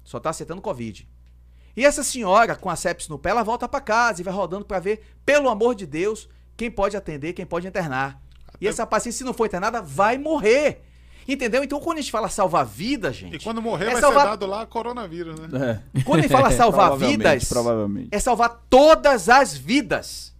Só 0.04 0.20
tá 0.20 0.30
aceitando 0.30 0.62
Covid". 0.62 1.08
E 1.76 1.86
essa 1.86 2.04
senhora 2.04 2.56
com 2.56 2.70
a 2.70 2.76
sepsis 2.76 3.10
no 3.10 3.18
pé, 3.18 3.32
ela 3.32 3.44
volta 3.44 3.68
para 3.68 3.82
casa 3.82 4.22
e 4.22 4.24
vai 4.24 4.34
rodando 4.34 4.66
para 4.66 4.80
ver, 4.80 5.02
pelo 5.26 5.50
amor 5.50 5.74
de 5.76 5.86
Deus, 5.86 6.30
quem 6.56 6.70
pode 6.70 6.96
atender, 6.96 7.34
quem 7.34 7.46
pode 7.46 7.68
internar. 7.68 8.22
E 8.62 8.68
essa 8.68 8.86
paciente, 8.86 9.16
se 9.18 9.24
não 9.24 9.34
for 9.34 9.46
internada, 9.48 9.82
vai 9.82 10.18
morrer. 10.18 10.84
Entendeu? 11.28 11.64
Então, 11.64 11.80
quando 11.80 11.98
a 12.00 12.02
gente 12.02 12.12
fala 12.12 12.28
salvar 12.30 12.66
vidas, 12.66 13.16
gente. 13.16 13.38
E 13.38 13.40
quando 13.40 13.62
morrer, 13.62 13.88
é 13.88 13.92
vai 13.94 14.02
salvar- 14.02 14.24
ser 14.26 14.30
dado 14.32 14.46
lá 14.46 14.66
coronavírus, 14.66 15.40
né? 15.40 15.82
É. 15.96 16.02
Quando 16.04 16.20
a 16.20 16.22
gente 16.24 16.32
fala 16.32 16.52
salvar 16.56 16.90
Provavelmente, 16.90 17.18
vidas, 17.18 17.50
Provavelmente. 17.50 18.10
é 18.12 18.20
salvar 18.20 18.62
todas 18.70 19.30
as 19.30 19.56
vidas. 19.56 20.34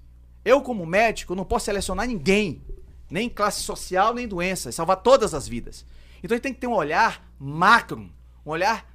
Eu, 0.44 0.62
como 0.62 0.86
médico, 0.86 1.36
não 1.36 1.46
posso 1.46 1.66
selecionar 1.66 2.06
ninguém, 2.06 2.62
nem 3.10 3.30
classe 3.30 3.64
social, 3.64 4.14
nem 4.14 4.28
doença, 4.28 4.70
é 4.70 4.72
salvar 4.74 4.98
todas 4.98 5.34
as 5.34 5.48
vidas. 5.48 5.86
Então 6.22 6.36
a 6.36 6.38
gente 6.38 6.44
tem 6.44 6.54
que 6.54 6.60
ter 6.60 6.68
um 6.68 6.74
olhar 6.74 7.26
macro, 7.40 8.10
um 8.46 8.50
olhar 8.50 8.86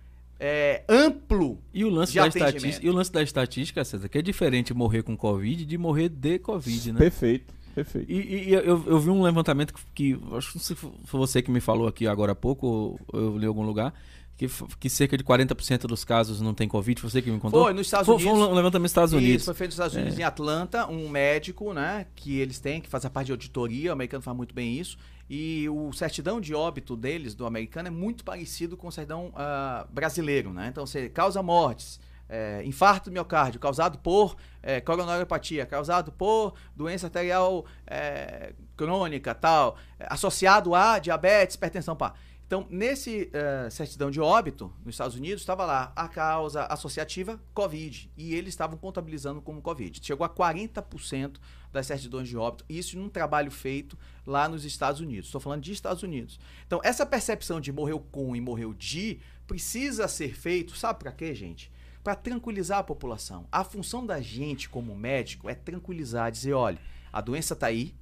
é, 0.40 0.84
amplo. 0.88 1.58
E 1.74 1.84
o 1.84 1.88
lance 1.90 2.12
de 2.12 2.18
da 2.18 2.28
estatística, 2.28 2.86
e 2.86 2.90
o 2.90 2.92
lance 2.92 3.12
da 3.12 3.22
estatística, 3.22 3.84
César, 3.84 4.08
que 4.08 4.18
é 4.18 4.22
diferente 4.22 4.72
morrer 4.74 5.02
com 5.02 5.16
Covid 5.16 5.64
de 5.64 5.78
morrer 5.78 6.08
de 6.08 6.38
Covid, 6.38 6.92
né? 6.92 6.98
Perfeito, 6.98 7.52
perfeito. 7.74 8.10
E, 8.10 8.48
e 8.48 8.52
eu, 8.54 8.62
eu 8.86 8.98
vi 9.00 9.10
um 9.10 9.22
levantamento 9.22 9.74
que, 9.74 9.80
que 9.94 10.20
acho 10.36 10.52
que 10.52 10.58
não 10.58 10.62
sei 10.64 10.76
se 10.76 10.86
foi 11.04 11.20
você 11.20 11.42
que 11.42 11.50
me 11.50 11.60
falou 11.60 11.86
aqui 11.88 12.06
agora 12.06 12.32
há 12.32 12.36
pouco, 12.36 12.66
ou 12.66 13.00
eu 13.12 13.36
li 13.38 13.44
em 13.44 13.48
algum 13.48 13.62
lugar, 13.64 13.92
que, 14.36 14.46
que 14.78 14.88
cerca 14.88 15.16
de 15.18 15.24
40% 15.24 15.80
dos 15.88 16.04
casos 16.04 16.40
não 16.40 16.54
tem 16.54 16.68
Covid, 16.68 17.00
foi 17.00 17.10
você 17.10 17.20
que 17.20 17.28
me 17.28 17.40
contou? 17.40 17.64
Foi 17.64 17.72
nos 17.72 17.88
Estados 17.88 18.06
Foi- 18.06 18.14
Unidos. 18.14 18.32
Foi 18.38 18.48
um 18.48 18.54
levantamento 18.54 18.82
nos 18.84 18.90
Estados 18.92 19.12
Isso, 19.12 19.18
Unidos. 19.18 19.44
foi 19.44 19.54
feito 19.54 19.70
nos 19.70 19.74
Estados 19.74 19.96
Unidos, 19.96 20.16
É. 20.16 20.20
em 20.20 20.24
Atlanta, 20.24 20.86
um 20.88 21.08
médico, 21.08 21.72
né, 21.74 22.06
que 22.14 22.38
eles 22.38 22.60
têm, 22.60 22.80
que 22.80 22.88
faz 22.88 23.04
a 23.04 23.10
parte 23.10 23.26
de 23.26 23.32
auditoria, 23.32 23.90
o 23.90 23.92
americano 23.94 24.22
faz 24.22 24.36
muito 24.36 24.54
bem 24.54 24.78
isso, 24.78 24.96
e 25.28 25.68
o 25.68 25.92
certidão 25.92 26.40
de 26.40 26.54
óbito 26.54 26.96
deles, 26.96 27.34
do 27.34 27.44
americano, 27.44 27.88
é 27.88 27.90
muito 27.90 28.24
parecido 28.24 28.76
com 28.76 28.88
o 28.88 28.92
certidão 28.92 29.32
ah, 29.34 29.86
brasileiro, 29.90 30.52
né? 30.52 30.68
Então, 30.68 30.86
você 30.86 31.08
causa 31.08 31.42
mortes, 31.42 32.00
é, 32.28 32.62
infarto 32.64 33.10
do 33.10 33.12
miocárdio 33.12 33.58
causado 33.58 33.98
por 33.98 34.36
é, 34.62 34.80
coronariopatia, 34.80 35.64
causado 35.64 36.12
por 36.12 36.54
doença 36.76 37.06
arterial 37.06 37.64
é, 37.86 38.52
crônica, 38.76 39.34
tal, 39.34 39.76
associado 40.00 40.74
a 40.74 40.98
diabetes, 40.98 41.56
hipertensão, 41.56 41.96
pá. 41.96 42.14
Então, 42.48 42.66
nesse 42.70 43.28
eh, 43.30 43.68
certidão 43.68 44.10
de 44.10 44.22
óbito, 44.22 44.72
nos 44.82 44.94
Estados 44.94 45.14
Unidos, 45.14 45.42
estava 45.42 45.66
lá 45.66 45.92
a 45.94 46.08
causa 46.08 46.64
associativa 46.64 47.38
Covid. 47.52 48.10
E 48.16 48.34
eles 48.34 48.54
estavam 48.54 48.78
contabilizando 48.78 49.42
como 49.42 49.60
Covid. 49.60 50.00
Chegou 50.02 50.24
a 50.24 50.30
40% 50.30 51.36
das 51.72 51.86
certidões 51.86 52.28
de 52.28 52.36
óbito. 52.36 52.64
Isso 52.68 52.98
num 52.98 53.08
trabalho 53.08 53.50
feito 53.50 53.98
lá 54.26 54.48
nos 54.48 54.64
Estados 54.64 55.00
Unidos. 55.00 55.26
Estou 55.26 55.40
falando 55.40 55.62
de 55.62 55.72
Estados 55.72 56.02
Unidos. 56.02 56.38
Então, 56.66 56.80
essa 56.82 57.06
percepção 57.06 57.60
de 57.60 57.72
morreu 57.72 58.00
com 58.00 58.34
e 58.34 58.40
morreu 58.40 58.74
de 58.74 59.20
precisa 59.46 60.06
ser 60.08 60.34
feito, 60.34 60.76
sabe 60.76 60.98
para 60.98 61.12
quê, 61.12 61.34
gente? 61.34 61.72
Para 62.04 62.14
tranquilizar 62.14 62.78
a 62.78 62.84
população. 62.84 63.46
A 63.50 63.64
função 63.64 64.04
da 64.04 64.20
gente 64.20 64.68
como 64.68 64.94
médico 64.94 65.48
é 65.48 65.54
tranquilizar, 65.54 66.30
dizer, 66.30 66.52
olha, 66.52 66.78
a 67.12 67.20
doença 67.20 67.54
está 67.54 67.66
aí, 67.66 67.94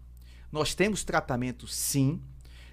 nós 0.50 0.74
temos 0.74 1.04
tratamento 1.04 1.66
sim, 1.66 2.20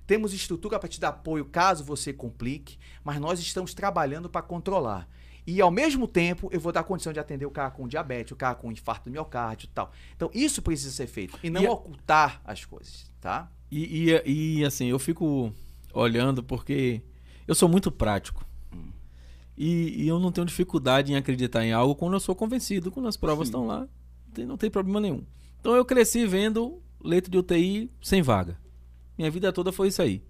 temos 0.06 0.34
estrutura 0.34 0.80
para 0.80 0.90
te 0.90 1.00
dar 1.00 1.10
apoio 1.10 1.46
caso 1.46 1.84
você 1.84 2.12
complique, 2.12 2.78
mas 3.04 3.20
nós 3.20 3.40
estamos 3.40 3.74
trabalhando 3.74 4.30
para 4.30 4.42
controlar. 4.42 5.08
E 5.46 5.60
ao 5.60 5.70
mesmo 5.70 6.08
tempo, 6.08 6.50
eu 6.52 6.60
vou 6.60 6.72
dar 6.72 6.84
condição 6.84 7.12
de 7.12 7.20
atender 7.20 7.46
o 7.46 7.52
cara 7.52 7.70
com 7.70 7.88
diabetes, 7.88 8.32
o 8.32 8.36
cara 8.36 8.56
com 8.56 8.72
infarto 8.72 9.10
do 9.10 9.12
miocárdio 9.12 9.66
e 9.66 9.70
tal. 9.74 9.92
Então, 10.16 10.30
isso 10.34 10.62
precisa 10.62 10.92
ser 10.92 11.08
feito. 11.08 11.38
E 11.44 11.50
não 11.50 11.62
E 11.62 11.68
ocultar 11.68 12.42
as 12.46 12.64
coisas, 12.64 13.12
tá? 13.20 13.52
E, 13.70 14.10
e, 14.10 14.60
e, 14.60 14.66
assim, 14.66 14.88
eu 14.88 15.00
fico 15.00 15.54
olhando 15.94 16.42
porque 16.42 17.02
eu 17.48 17.54
sou 17.54 17.68
muito 17.68 17.92
prático. 17.92 18.46
E, 19.58 20.04
e 20.04 20.08
eu 20.08 20.20
não 20.20 20.32
tenho 20.32 20.48
dificuldade 20.48 21.12
em 21.12 21.16
acreditar 21.16 21.64
em 21.64 21.74
algo 21.74 21.96
quando 21.96 22.14
eu 22.14 22.20
sou 22.20 22.36
convencido, 22.36 22.92
quando 22.92 23.08
as 23.08 23.18
provas 23.18 23.48
estão 23.48 23.68
lá. 23.68 23.88
Não 24.38 24.58
tem 24.58 24.70
problema 24.70 25.00
nenhum. 25.00 25.24
Então 25.60 25.76
eu 25.76 25.86
cresci 25.86 26.26
vendo 26.26 26.82
leito 27.04 27.30
de 27.30 27.38
UTI 27.38 27.92
sem 28.02 28.22
vaga. 28.22 28.58
Minha 29.18 29.30
vida 29.30 29.54
toda 29.54 29.72
foi 29.72 29.90
isso 29.90 30.02
aí. 30.02 30.24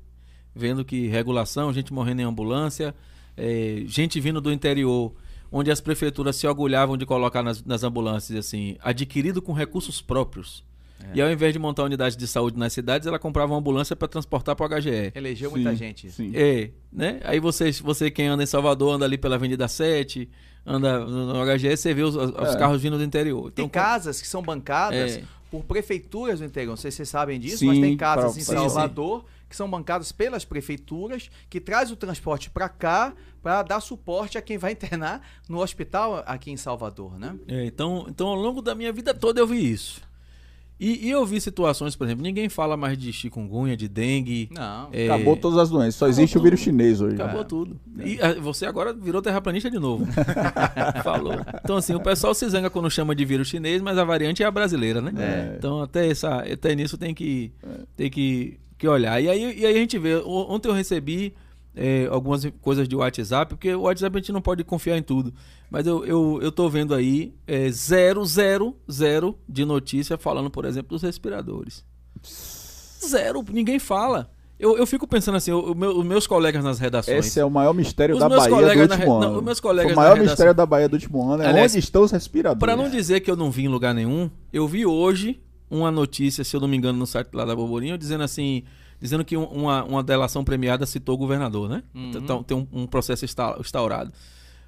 Vendo 0.54 0.84
que 0.84 1.08
regulação, 1.08 1.72
gente 1.72 1.94
morrendo 1.94 2.22
em 2.22 2.26
ambulância, 2.26 2.94
eh, 3.38 3.84
gente 3.88 4.20
vindo 4.20 4.40
do 4.42 4.52
interior, 4.52 5.14
onde 5.52 5.70
as 5.72 5.80
prefeituras 5.82 6.36
se 6.36 6.48
orgulhavam 6.48 6.98
de 6.98 7.06
colocar 7.06 7.44
nas, 7.44 7.64
nas 7.64 7.84
ambulâncias 7.84 8.38
assim, 8.38 8.76
adquirido 8.82 9.42
com 9.42 9.54
recursos 9.54 10.02
próprios. 10.02 10.64
E 11.14 11.22
ao 11.22 11.30
invés 11.30 11.52
de 11.52 11.60
montar 11.60 11.84
unidade 11.84 12.16
de 12.16 12.26
saúde 12.26 12.58
nas 12.58 12.72
cidades, 12.72 13.06
ela 13.06 13.20
comprava 13.20 13.52
uma 13.52 13.60
ambulância 13.60 13.94
para 13.94 14.08
transportar 14.08 14.56
para 14.56 14.66
o 14.78 14.80
HGE. 14.82 15.12
Elegeu 15.14 15.50
Sim, 15.50 15.56
muita 15.58 15.76
gente. 15.76 16.10
Sim. 16.10 16.32
É, 16.34 16.70
né? 16.92 17.20
Aí 17.26 17.42
você, 17.42 17.72
você 17.74 18.10
quem 18.10 18.28
anda 18.28 18.42
em 18.42 18.46
Salvador, 18.46 18.94
anda 18.96 19.04
ali 19.04 19.18
pela 19.18 19.36
Avenida 19.36 19.68
7, 19.68 20.30
anda 20.66 21.00
no 21.00 21.34
no 21.34 21.46
HGE, 21.58 21.76
você 21.76 21.94
vê 21.94 22.04
os, 22.04 22.16
os 22.16 22.32
É. 22.56 22.58
carros 22.58 22.82
vindo 22.82 22.98
do 22.98 23.04
interior. 23.04 23.52
Tem 23.52 23.66
Então, 23.66 23.70
casas 23.70 24.22
que 24.22 24.28
são 24.28 24.42
bancadas 24.42 25.18
É. 25.18 25.24
por 25.52 25.66
prefeituras 25.66 26.40
do 26.40 26.46
interior. 26.46 26.70
Não 26.72 26.78
sei 26.78 26.90
se 26.90 26.96
vocês 26.98 27.10
sabem 27.10 27.38
disso, 27.38 27.58
Sim, 27.58 27.68
mas 27.68 27.80
tem 27.80 27.98
casas 27.98 28.24
pra- 28.32 28.32
em 28.32 28.34
sim, 28.46 28.52
sim. 28.52 28.54
Salvador 28.56 29.26
que 29.54 29.58
são 29.58 29.70
bancadas 29.70 30.12
pelas 30.12 30.44
prefeituras, 30.44 31.30
que 31.48 31.62
traz 31.62 31.92
o 31.92 31.96
transporte 31.96 32.50
para 32.50 32.68
cá 32.68 33.14
para 33.40 33.62
dar 33.62 33.82
suporte 33.82 34.36
a 34.36 34.42
quem 34.42 34.58
vai 34.58 34.72
internar 34.72 35.22
no 35.48 35.60
hospital 35.62 36.24
aqui 36.26 36.50
em 36.50 36.58
Salvador, 36.58 37.20
né? 37.20 37.36
É, 37.48 37.64
então, 37.66 38.08
então, 38.10 38.30
ao 38.30 38.36
longo 38.36 38.64
da 38.64 38.74
minha 38.74 38.92
vida 38.92 39.14
toda 39.14 39.40
eu 39.40 39.46
vi 39.46 39.72
isso. 39.72 40.02
E, 40.80 41.06
e 41.08 41.12
eu 41.12 41.24
vi 41.24 41.40
situações, 41.40 41.96
por 41.96 42.06
exemplo, 42.06 42.24
ninguém 42.24 42.50
fala 42.50 42.76
mais 42.76 42.98
de 42.98 43.14
chikungunya, 43.14 43.78
de 43.78 43.88
dengue. 43.88 44.50
Não. 44.52 44.90
é, 44.92 45.06
Acabou 45.06 45.38
todas 45.38 45.60
as 45.60 45.70
doenças. 45.70 45.96
Só 45.96 46.08
existe 46.08 46.34
o 46.34 46.40
tudo. 46.40 46.44
vírus 46.46 46.60
chinês 46.62 47.00
hoje. 47.00 47.14
Acabou 47.16 47.42
É. 47.42 47.44
tudo. 47.44 47.80
E 48.04 48.20
ah, 48.20 48.34
você 48.42 48.66
agora 48.66 48.92
virou 48.92 49.22
terraplanista 49.22 49.70
de 49.70 49.78
novo. 49.78 50.06
Falou. 51.04 51.36
Então, 51.64 51.78
assim, 51.78 51.94
o 51.94 52.00
pessoal 52.02 52.34
se 52.34 52.50
zanga 52.50 52.70
quando 52.72 52.90
chama 52.90 53.16
de 53.16 53.24
vírus 53.24 53.48
chinês, 53.48 53.82
mas 53.84 53.98
a 54.00 54.04
variante 54.04 54.42
é 54.44 54.46
a 54.48 54.52
brasileira, 54.52 55.00
né? 55.00 55.14
É. 55.16 55.56
Então, 55.58 55.80
até, 55.82 56.10
essa, 56.10 56.40
até 56.40 56.76
nisso 56.76 56.98
tem 56.98 57.14
que, 57.14 57.54
tem 57.96 58.10
que, 58.10 58.60
que 58.84 58.88
olhar. 58.88 59.22
E 59.22 59.30
aí, 59.30 59.60
e 59.62 59.66
aí 59.66 59.76
a 59.76 59.80
gente 59.80 59.98
vê. 59.98 60.16
Ontem 60.26 60.68
eu 60.68 60.74
recebi 60.74 61.34
é, 61.74 62.06
algumas 62.12 62.46
coisas 62.62 62.86
de 62.88 62.96
WhatsApp, 62.96 63.50
porque 63.56 63.74
o 63.74 63.82
WhatsApp 63.84 64.18
a 64.18 64.20
gente 64.20 64.32
não 64.34 64.42
pode 64.42 64.64
confiar 64.66 64.98
em 64.98 65.02
tudo. 65.02 65.34
Mas 65.72 65.88
eu, 65.88 66.06
eu, 66.06 66.40
eu 66.42 66.52
tô 66.52 66.70
vendo 66.70 66.94
aí 66.94 67.34
é, 67.48 67.70
zero, 67.70 68.26
zero, 68.26 68.76
zero 68.92 69.38
de 69.48 69.64
notícia 69.64 70.18
falando, 70.18 70.50
por 70.50 70.66
exemplo, 70.66 70.90
dos 70.90 71.02
respiradores. 71.02 71.84
Zero, 73.08 73.44
ninguém 73.52 73.80
fala. 73.80 74.30
Eu, 74.60 74.78
eu 74.78 74.86
fico 74.86 75.06
pensando 75.08 75.36
assim, 75.36 75.52
o- 75.52 75.74
meu- 75.74 75.98
os 75.98 76.06
meus 76.06 76.26
colegas 76.28 76.64
nas 76.64 76.80
redações. 76.80 77.26
Esse 77.26 77.40
é 77.40 77.44
o 77.46 77.50
maior 77.50 77.74
mistério 77.74 78.18
da 78.18 78.30
Bahia 78.30 78.50
do 78.50 78.62
na 78.62 78.82
último 78.82 78.96
re- 78.98 79.04
ano. 79.06 79.20
não, 79.20 79.38
os 79.40 79.44
meus 79.44 79.60
colegas 79.60 79.92
o 79.92 79.96
na 79.96 80.02
maior 80.02 80.20
mistério 80.20 80.54
da 80.54 80.66
Bahia 80.66 80.88
do 80.88 80.94
último 80.94 81.30
ano 81.30 81.44
é 81.44 81.48
Aliás, 81.48 81.72
onde 81.72 81.80
estão 81.80 82.04
os 82.04 82.12
respiradores. 82.12 82.60
Pra 82.60 82.76
não 82.76 82.90
dizer 82.90 83.20
que 83.22 83.30
eu 83.32 83.36
não 83.36 83.50
vi 83.52 83.64
em 83.64 83.68
lugar 83.68 83.94
nenhum, 83.94 84.30
eu 84.54 84.68
vi 84.68 84.86
hoje 84.86 85.42
uma 85.78 85.92
notícia, 85.92 86.44
se 86.44 86.56
eu 86.56 86.60
não 86.60 86.68
me 86.68 86.78
engano, 86.78 86.98
no 87.00 87.06
site 87.08 87.30
lá 87.34 87.46
da 87.46 87.56
Boborinho, 87.56 87.98
dizendo 87.98 88.24
assim, 88.24 88.64
dizendo 89.02 89.26
que 89.26 89.36
um- 89.36 89.46
uma, 89.46 89.84
uma 89.84 90.04
delação 90.04 90.44
premiada 90.44 90.86
citou 90.86 91.16
o 91.16 91.18
governador, 91.18 91.68
né? 91.70 91.84
Então 92.18 92.44
tem 92.44 92.56
um, 92.56 92.68
um 92.72 92.88
processo 92.88 93.26
insta- 93.26 93.58
instaurado. 93.60 94.12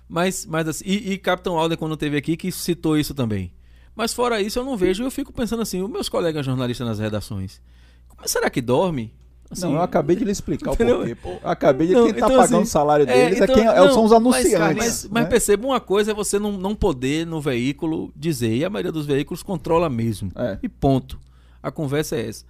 Mas, 0.07 0.45
mas 0.45 0.67
assim, 0.67 0.83
e, 0.85 1.13
e 1.13 1.17
Capitão 1.17 1.57
Alder, 1.57 1.77
quando 1.77 1.95
teve 1.97 2.17
aqui, 2.17 2.35
que 2.37 2.51
citou 2.51 2.97
isso 2.97 3.13
também. 3.13 3.51
Mas 3.95 4.13
fora 4.13 4.41
isso, 4.41 4.59
eu 4.59 4.65
não 4.65 4.75
vejo, 4.77 5.03
eu 5.03 5.09
fico 5.11 5.31
pensando 5.31 5.61
assim, 5.61 5.81
os 5.81 5.89
meus 5.89 6.09
colegas 6.09 6.45
jornalistas 6.45 6.85
nas 6.87 6.99
redações, 6.99 7.61
como 8.07 8.27
será 8.27 8.49
que 8.49 8.61
dorme? 8.61 9.13
Assim, 9.49 9.65
Não, 9.65 9.73
eu 9.73 9.81
acabei 9.81 10.15
de 10.15 10.25
lhe 10.25 10.31
explicar 10.31 10.71
o 10.71 10.75
porquê, 10.77 11.15
pô. 11.15 11.37
Acabei 11.43 11.87
de 11.87 11.93
Não, 11.93 12.05
quem 12.05 12.13
tá 12.13 12.17
então, 12.25 12.29
pagando 12.29 12.55
assim, 12.55 12.63
o 12.63 12.65
salário 12.65 13.03
é, 13.03 13.13
deles 13.13 13.41
é, 13.41 13.43
então, 13.43 13.55
quem, 13.55 13.65
é- 13.65 13.75
não, 13.75 13.93
são 13.93 14.03
os 14.03 14.11
mas, 14.11 14.19
anunciantes. 14.19 14.75
Mas, 14.77 15.07
mas 15.09 15.23
né? 15.23 15.29
perceba, 15.29 15.67
uma 15.67 15.79
coisa 15.79 16.11
é 16.11 16.13
você 16.13 16.39
não, 16.39 16.51
não 16.53 16.75
poder 16.75 17.25
no 17.25 17.39
veículo 17.39 18.11
dizer, 18.15 18.55
e 18.55 18.65
a 18.65 18.69
maioria 18.69 18.91
dos 18.91 19.05
veículos 19.05 19.43
controla 19.43 19.89
mesmo. 19.89 20.31
É. 20.35 20.57
E 20.63 20.67
ponto. 20.69 21.19
A 21.61 21.71
conversa 21.71 22.15
é 22.15 22.27
essa. 22.27 22.45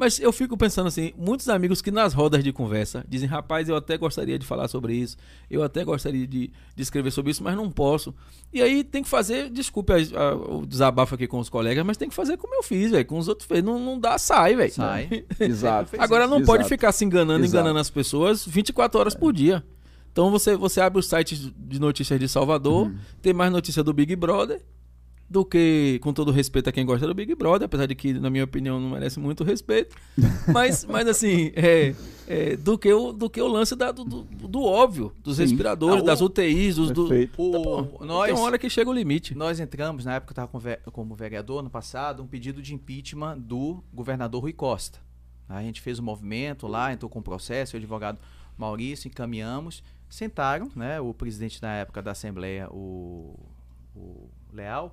Mas 0.00 0.18
eu 0.18 0.32
fico 0.32 0.56
pensando 0.56 0.86
assim, 0.86 1.12
muitos 1.16 1.46
amigos 1.50 1.82
que 1.82 1.90
nas 1.90 2.14
rodas 2.14 2.42
de 2.42 2.52
conversa 2.54 3.04
dizem, 3.06 3.28
rapaz, 3.28 3.68
eu 3.68 3.76
até 3.76 3.98
gostaria 3.98 4.38
de 4.38 4.46
falar 4.46 4.66
sobre 4.66 4.94
isso, 4.94 5.14
eu 5.50 5.62
até 5.62 5.84
gostaria 5.84 6.26
de, 6.26 6.50
de 6.74 6.82
escrever 6.82 7.10
sobre 7.10 7.30
isso, 7.32 7.44
mas 7.44 7.54
não 7.54 7.70
posso. 7.70 8.14
E 8.50 8.62
aí 8.62 8.82
tem 8.82 9.02
que 9.02 9.08
fazer, 9.10 9.50
desculpe 9.50 9.92
a- 9.92 9.96
a- 10.18 10.34
o 10.34 10.64
desabafo 10.66 11.14
aqui 11.14 11.26
com 11.26 11.38
os 11.38 11.50
colegas, 11.50 11.84
mas 11.84 11.98
tem 11.98 12.08
que 12.08 12.14
fazer 12.14 12.38
como 12.38 12.54
eu 12.54 12.62
fiz, 12.62 12.90
velho, 12.90 13.04
com 13.04 13.18
os 13.18 13.28
outros 13.28 13.46
fez. 13.46 13.62
Não, 13.62 13.78
não 13.78 14.00
dá, 14.00 14.16
sai, 14.16 14.56
velho. 14.56 14.72
Sai. 14.72 15.24
Exato. 15.38 15.90
Agora 15.98 16.26
não 16.26 16.38
Exato. 16.38 16.46
pode 16.46 16.66
ficar 16.66 16.92
se 16.92 17.04
enganando, 17.04 17.44
Exato. 17.44 17.56
enganando 17.60 17.78
as 17.78 17.90
pessoas 17.90 18.46
24 18.46 18.98
horas 18.98 19.14
por 19.14 19.34
dia. 19.34 19.62
Então 20.10 20.30
você, 20.30 20.56
você 20.56 20.80
abre 20.80 20.98
os 20.98 21.06
sites 21.08 21.52
de 21.56 21.78
notícias 21.78 22.18
de 22.18 22.26
Salvador, 22.26 22.86
Uhum. 22.86 22.96
tem 23.20 23.32
mais 23.34 23.52
notícia 23.52 23.84
do 23.84 23.92
Big 23.92 24.16
Brother 24.16 24.62
do 25.30 25.44
que, 25.44 26.00
com 26.02 26.12
todo 26.12 26.32
respeito 26.32 26.68
a 26.68 26.72
quem 26.72 26.84
gosta 26.84 27.06
do 27.06 27.14
Big 27.14 27.32
Brother, 27.36 27.66
apesar 27.66 27.86
de 27.86 27.94
que, 27.94 28.12
na 28.14 28.28
minha 28.28 28.42
opinião, 28.42 28.80
não 28.80 28.90
merece 28.90 29.20
muito 29.20 29.44
respeito. 29.44 29.94
Mas, 30.52 30.84
mas 30.84 31.06
assim, 31.06 31.52
é, 31.54 31.94
é, 32.26 32.56
do, 32.56 32.76
que 32.76 32.92
o, 32.92 33.12
do 33.12 33.30
que 33.30 33.40
o 33.40 33.46
lance 33.46 33.76
da- 33.76 33.92
do, 33.92 34.04
do, 34.04 34.22
do 34.24 34.62
óbvio, 34.64 35.12
dos 35.22 35.36
Sim. 35.36 35.42
respiradores, 35.42 36.00
Ah, 36.00 36.02
o- 36.02 36.06
das 36.06 36.20
UTIs, 36.20 36.74
dos, 36.74 36.90
do, 36.90 37.06
Perfeito. 37.06 37.40
O- 37.40 37.84
Tá 38.00 38.04
nós, 38.04 38.26
Tem 38.26 38.34
uma 38.34 38.44
hora 38.44 38.58
que 38.58 38.68
chega 38.68 38.90
o 38.90 38.92
limite. 38.92 39.32
nós 39.36 39.60
entramos, 39.60 40.04
na 40.04 40.14
época 40.16 40.34
que 40.34 40.40
eu 40.40 40.44
estava 40.46 40.76
como 40.90 41.14
vereador, 41.14 41.62
no 41.62 41.70
passado, 41.70 42.22
um 42.24 42.26
pedido 42.26 42.60
de 42.60 42.74
impeachment 42.74 43.38
do 43.38 43.84
governador 43.94 44.42
Rui 44.42 44.52
Costa. 44.52 44.98
A 45.48 45.62
gente 45.62 45.80
fez 45.80 46.00
um 46.00 46.02
movimento 46.02 46.66
lá, 46.66 46.92
entrou 46.92 47.08
com 47.08 47.20
o 47.20 47.22
processo, 47.22 47.76
o 47.76 47.78
advogado 47.78 48.18
Maurício, 48.58 49.06
encaminhamos. 49.06 49.82
Sentaram, 50.08 50.68
né? 50.74 51.00
O 51.00 51.14
presidente 51.14 51.62
na 51.62 51.72
época 51.76 52.02
da 52.02 52.10
Assembleia, 52.10 52.68
o, 52.70 53.38
o 53.94 54.28
Leal, 54.52 54.92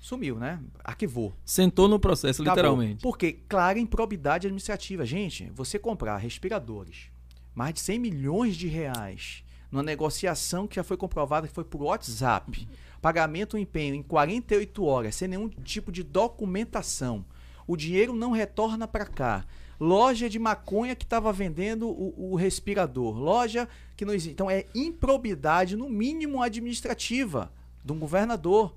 sumiu, 0.00 0.36
né? 0.36 0.58
Arquivou. 0.82 1.32
Sentou 1.44 1.86
no 1.86 2.00
processo, 2.00 2.42
Acabou. 2.42 2.56
literalmente. 2.56 3.02
Porque 3.02 3.32
clara 3.48 3.78
improbidade 3.78 4.46
administrativa. 4.46 5.04
Gente, 5.04 5.50
você 5.54 5.78
comprar 5.78 6.16
respiradores, 6.16 7.10
mais 7.54 7.74
de 7.74 7.80
100 7.80 7.98
milhões 7.98 8.56
de 8.56 8.66
reais, 8.66 9.44
numa 9.70 9.82
negociação 9.82 10.66
que 10.66 10.76
já 10.76 10.82
foi 10.82 10.96
comprovada 10.96 11.46
que 11.46 11.54
foi 11.54 11.64
por 11.64 11.82
WhatsApp, 11.82 12.66
pagamento 13.00 13.56
e 13.56 13.60
empenho 13.60 13.94
em 13.94 14.02
48 14.02 14.84
horas, 14.84 15.14
sem 15.14 15.28
nenhum 15.28 15.48
tipo 15.48 15.92
de 15.92 16.02
documentação, 16.02 17.24
o 17.66 17.76
dinheiro 17.76 18.12
não 18.12 18.32
retorna 18.32 18.88
para 18.88 19.06
cá. 19.06 19.44
Loja 19.78 20.28
de 20.28 20.38
maconha 20.38 20.96
que 20.96 21.04
estava 21.04 21.32
vendendo 21.32 21.88
o, 21.88 22.32
o 22.32 22.34
respirador. 22.34 23.16
Loja 23.16 23.68
que 23.96 24.04
não 24.04 24.12
existe. 24.12 24.32
Então 24.32 24.50
é 24.50 24.66
improbidade, 24.74 25.76
no 25.76 25.88
mínimo 25.88 26.42
administrativa, 26.42 27.52
de 27.82 27.92
um 27.92 27.98
governador. 27.98 28.74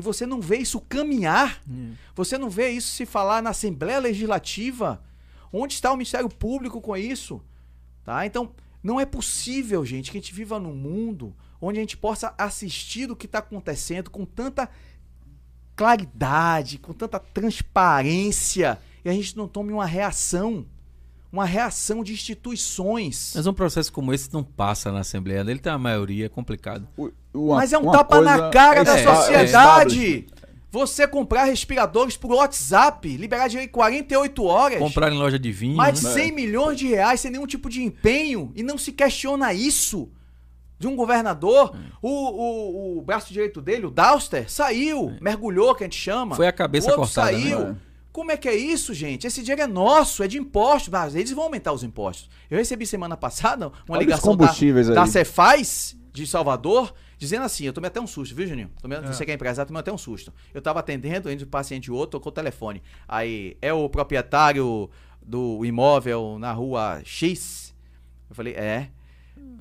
E 0.00 0.02
você 0.02 0.26
não 0.26 0.40
vê 0.40 0.56
isso 0.56 0.80
caminhar 0.80 1.62
você 2.14 2.36
não 2.36 2.50
vê 2.50 2.70
isso 2.70 2.90
se 2.90 3.06
falar 3.06 3.42
na 3.42 3.50
Assembleia 3.50 3.98
Legislativa? 3.98 5.02
Onde 5.52 5.74
está 5.74 5.92
o 5.92 5.96
Ministério 5.96 6.28
Público 6.28 6.80
com 6.80 6.96
isso? 6.96 7.42
Tá? 8.04 8.24
Então, 8.24 8.52
não 8.82 8.98
é 8.98 9.04
possível, 9.04 9.84
gente, 9.84 10.10
que 10.10 10.16
a 10.16 10.20
gente 10.20 10.34
viva 10.34 10.58
num 10.58 10.74
mundo 10.74 11.36
onde 11.60 11.78
a 11.78 11.82
gente 11.82 11.96
possa 11.96 12.34
assistir 12.38 13.10
o 13.10 13.16
que 13.16 13.26
está 13.26 13.40
acontecendo 13.40 14.10
com 14.10 14.24
tanta 14.24 14.68
claridade, 15.76 16.78
com 16.78 16.92
tanta 16.92 17.18
transparência, 17.18 18.78
e 19.04 19.08
a 19.08 19.12
gente 19.12 19.36
não 19.36 19.46
tome 19.46 19.72
uma 19.72 19.86
reação. 19.86 20.66
Uma 21.32 21.44
reação 21.44 22.02
de 22.02 22.12
instituições. 22.12 23.32
Mas 23.36 23.46
um 23.46 23.52
processo 23.52 23.92
como 23.92 24.12
esse 24.12 24.32
não 24.32 24.42
passa 24.42 24.90
na 24.90 25.00
Assembleia. 25.00 25.40
Ele 25.40 25.58
tem 25.58 25.72
a 25.72 25.78
maioria, 25.78 26.26
é 26.26 26.28
complicado. 26.28 26.88
Uma- 27.32 27.56
Mas 27.56 27.72
é 27.72 27.78
um 27.78 27.90
tapa 27.90 28.20
na 28.20 28.50
cara 28.50 28.80
é 28.80 28.84
da 28.84 28.98
esta- 28.98 29.10
é 29.10 29.14
sociedade. 29.14 30.26
Você 30.72 31.06
comprar 31.06 31.44
respiradores 31.44 32.16
por 32.16 32.32
WhatsApp, 32.32 33.16
liberar 33.16 33.48
dinheiro 33.48 33.68
em 33.68 33.72
48 33.72 34.44
horas. 34.44 34.78
Comprar 34.78 35.12
em 35.12 35.16
loja 35.18 35.38
de 35.38 35.50
vinho. 35.50 35.76
Mais 35.76 35.98
de 36.00 36.06
né? 36.06 36.12
100 36.12 36.32
milhões 36.32 36.78
de 36.78 36.86
reais 36.86 37.20
sem 37.20 37.30
nenhum 37.30 37.46
tipo 37.46 37.68
de 37.68 37.82
empenho 37.82 38.52
e 38.54 38.62
não 38.62 38.78
se 38.78 38.92
questiona 38.92 39.52
isso 39.52 40.08
de 40.78 40.86
um 40.86 40.94
governador. 40.94 41.76
O, 42.00 42.08
o, 42.08 42.98
o 42.98 43.02
braço 43.02 43.32
direito 43.32 43.60
dele, 43.60 43.86
o 43.86 43.90
Dauster, 43.90 44.50
saiu, 44.50 45.12
mergulhou, 45.20 45.74
que 45.74 45.82
a 45.82 45.86
gente 45.86 45.98
chama. 45.98 46.36
Foi 46.36 46.46
a 46.46 46.52
cabeça 46.52 46.86
o 46.88 46.90
outro 47.00 47.04
cortada, 47.06 47.36
né? 47.36 47.42
saiu. 47.42 47.60
É. 47.68 47.89
Como 48.20 48.32
é 48.32 48.36
que 48.36 48.50
é 48.50 48.54
isso, 48.54 48.92
gente? 48.92 49.26
Esse 49.26 49.40
dinheiro 49.40 49.62
é 49.62 49.66
nosso, 49.66 50.22
é 50.22 50.28
de 50.28 50.36
impostos. 50.36 50.90
Mas 50.90 51.14
eles 51.14 51.30
vão 51.32 51.44
aumentar 51.44 51.72
os 51.72 51.82
impostos. 51.82 52.28
Eu 52.50 52.58
recebi 52.58 52.86
semana 52.86 53.16
passada 53.16 53.68
uma 53.88 53.96
Olha 53.96 54.00
ligação 54.00 54.36
da, 54.36 54.52
da 54.94 55.06
Cefaz 55.06 55.96
de 56.12 56.26
Salvador, 56.26 56.92
dizendo 57.16 57.44
assim, 57.44 57.64
eu 57.64 57.72
tomei 57.72 57.88
até 57.88 57.98
um 57.98 58.06
susto, 58.06 58.34
viu, 58.34 58.46
Juninho? 58.46 58.70
Tomei, 58.82 59.00
Você 59.00 59.24
que 59.24 59.30
é 59.30 59.34
empresário, 59.34 59.68
tomei 59.68 59.80
até 59.80 59.90
um 59.90 59.96
susto. 59.96 60.34
Eu 60.52 60.60
tava 60.60 60.80
atendendo, 60.80 61.30
entre 61.30 61.46
um 61.46 61.48
paciente 61.48 61.86
e 61.86 61.90
outro, 61.90 62.18
tocou 62.18 62.30
o 62.30 62.34
telefone. 62.34 62.82
Aí, 63.08 63.56
é 63.62 63.72
o 63.72 63.88
proprietário 63.88 64.90
do 65.22 65.64
imóvel 65.64 66.38
na 66.38 66.52
rua 66.52 67.00
X? 67.02 67.74
Eu 68.28 68.36
falei, 68.36 68.52
é. 68.52 68.90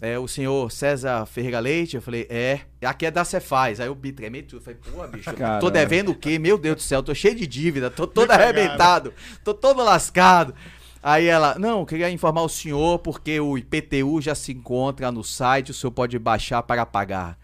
É 0.01 0.17
o 0.17 0.27
senhor 0.27 0.71
César 0.71 1.25
Ferreira 1.25 1.59
Leite? 1.59 1.97
Eu 1.97 2.01
falei, 2.01 2.25
é. 2.29 2.61
Aqui 2.81 3.05
é 3.05 3.11
da 3.11 3.25
Cefaz. 3.25 3.81
Aí 3.81 3.87
eu 3.87 3.95
me 3.95 4.11
tremei 4.13 4.43
tudo. 4.43 4.59
Eu 4.59 4.61
falei, 4.61 4.79
pô, 4.79 5.07
bicho, 5.07 5.29
tô 5.59 5.69
devendo 5.69 6.11
o 6.11 6.15
quê? 6.15 6.39
Meu 6.39 6.57
Deus 6.57 6.77
do 6.77 6.81
céu, 6.81 7.03
tô 7.03 7.13
cheio 7.13 7.35
de 7.35 7.45
dívida, 7.45 7.89
tô 7.89 8.07
todo 8.07 8.31
arrebentado, 8.31 9.13
tô 9.43 9.53
todo 9.53 9.83
lascado. 9.83 10.55
Aí 11.03 11.27
ela, 11.27 11.57
não, 11.59 11.85
queria 11.85 12.09
informar 12.09 12.41
o 12.41 12.49
senhor 12.49 12.99
porque 12.99 13.39
o 13.39 13.57
IPTU 13.57 14.21
já 14.21 14.35
se 14.35 14.51
encontra 14.51 15.11
no 15.11 15.23
site, 15.23 15.71
o 15.71 15.73
senhor 15.73 15.91
pode 15.91 16.17
baixar 16.17 16.61
para 16.63 16.85
pagar. 16.85 17.37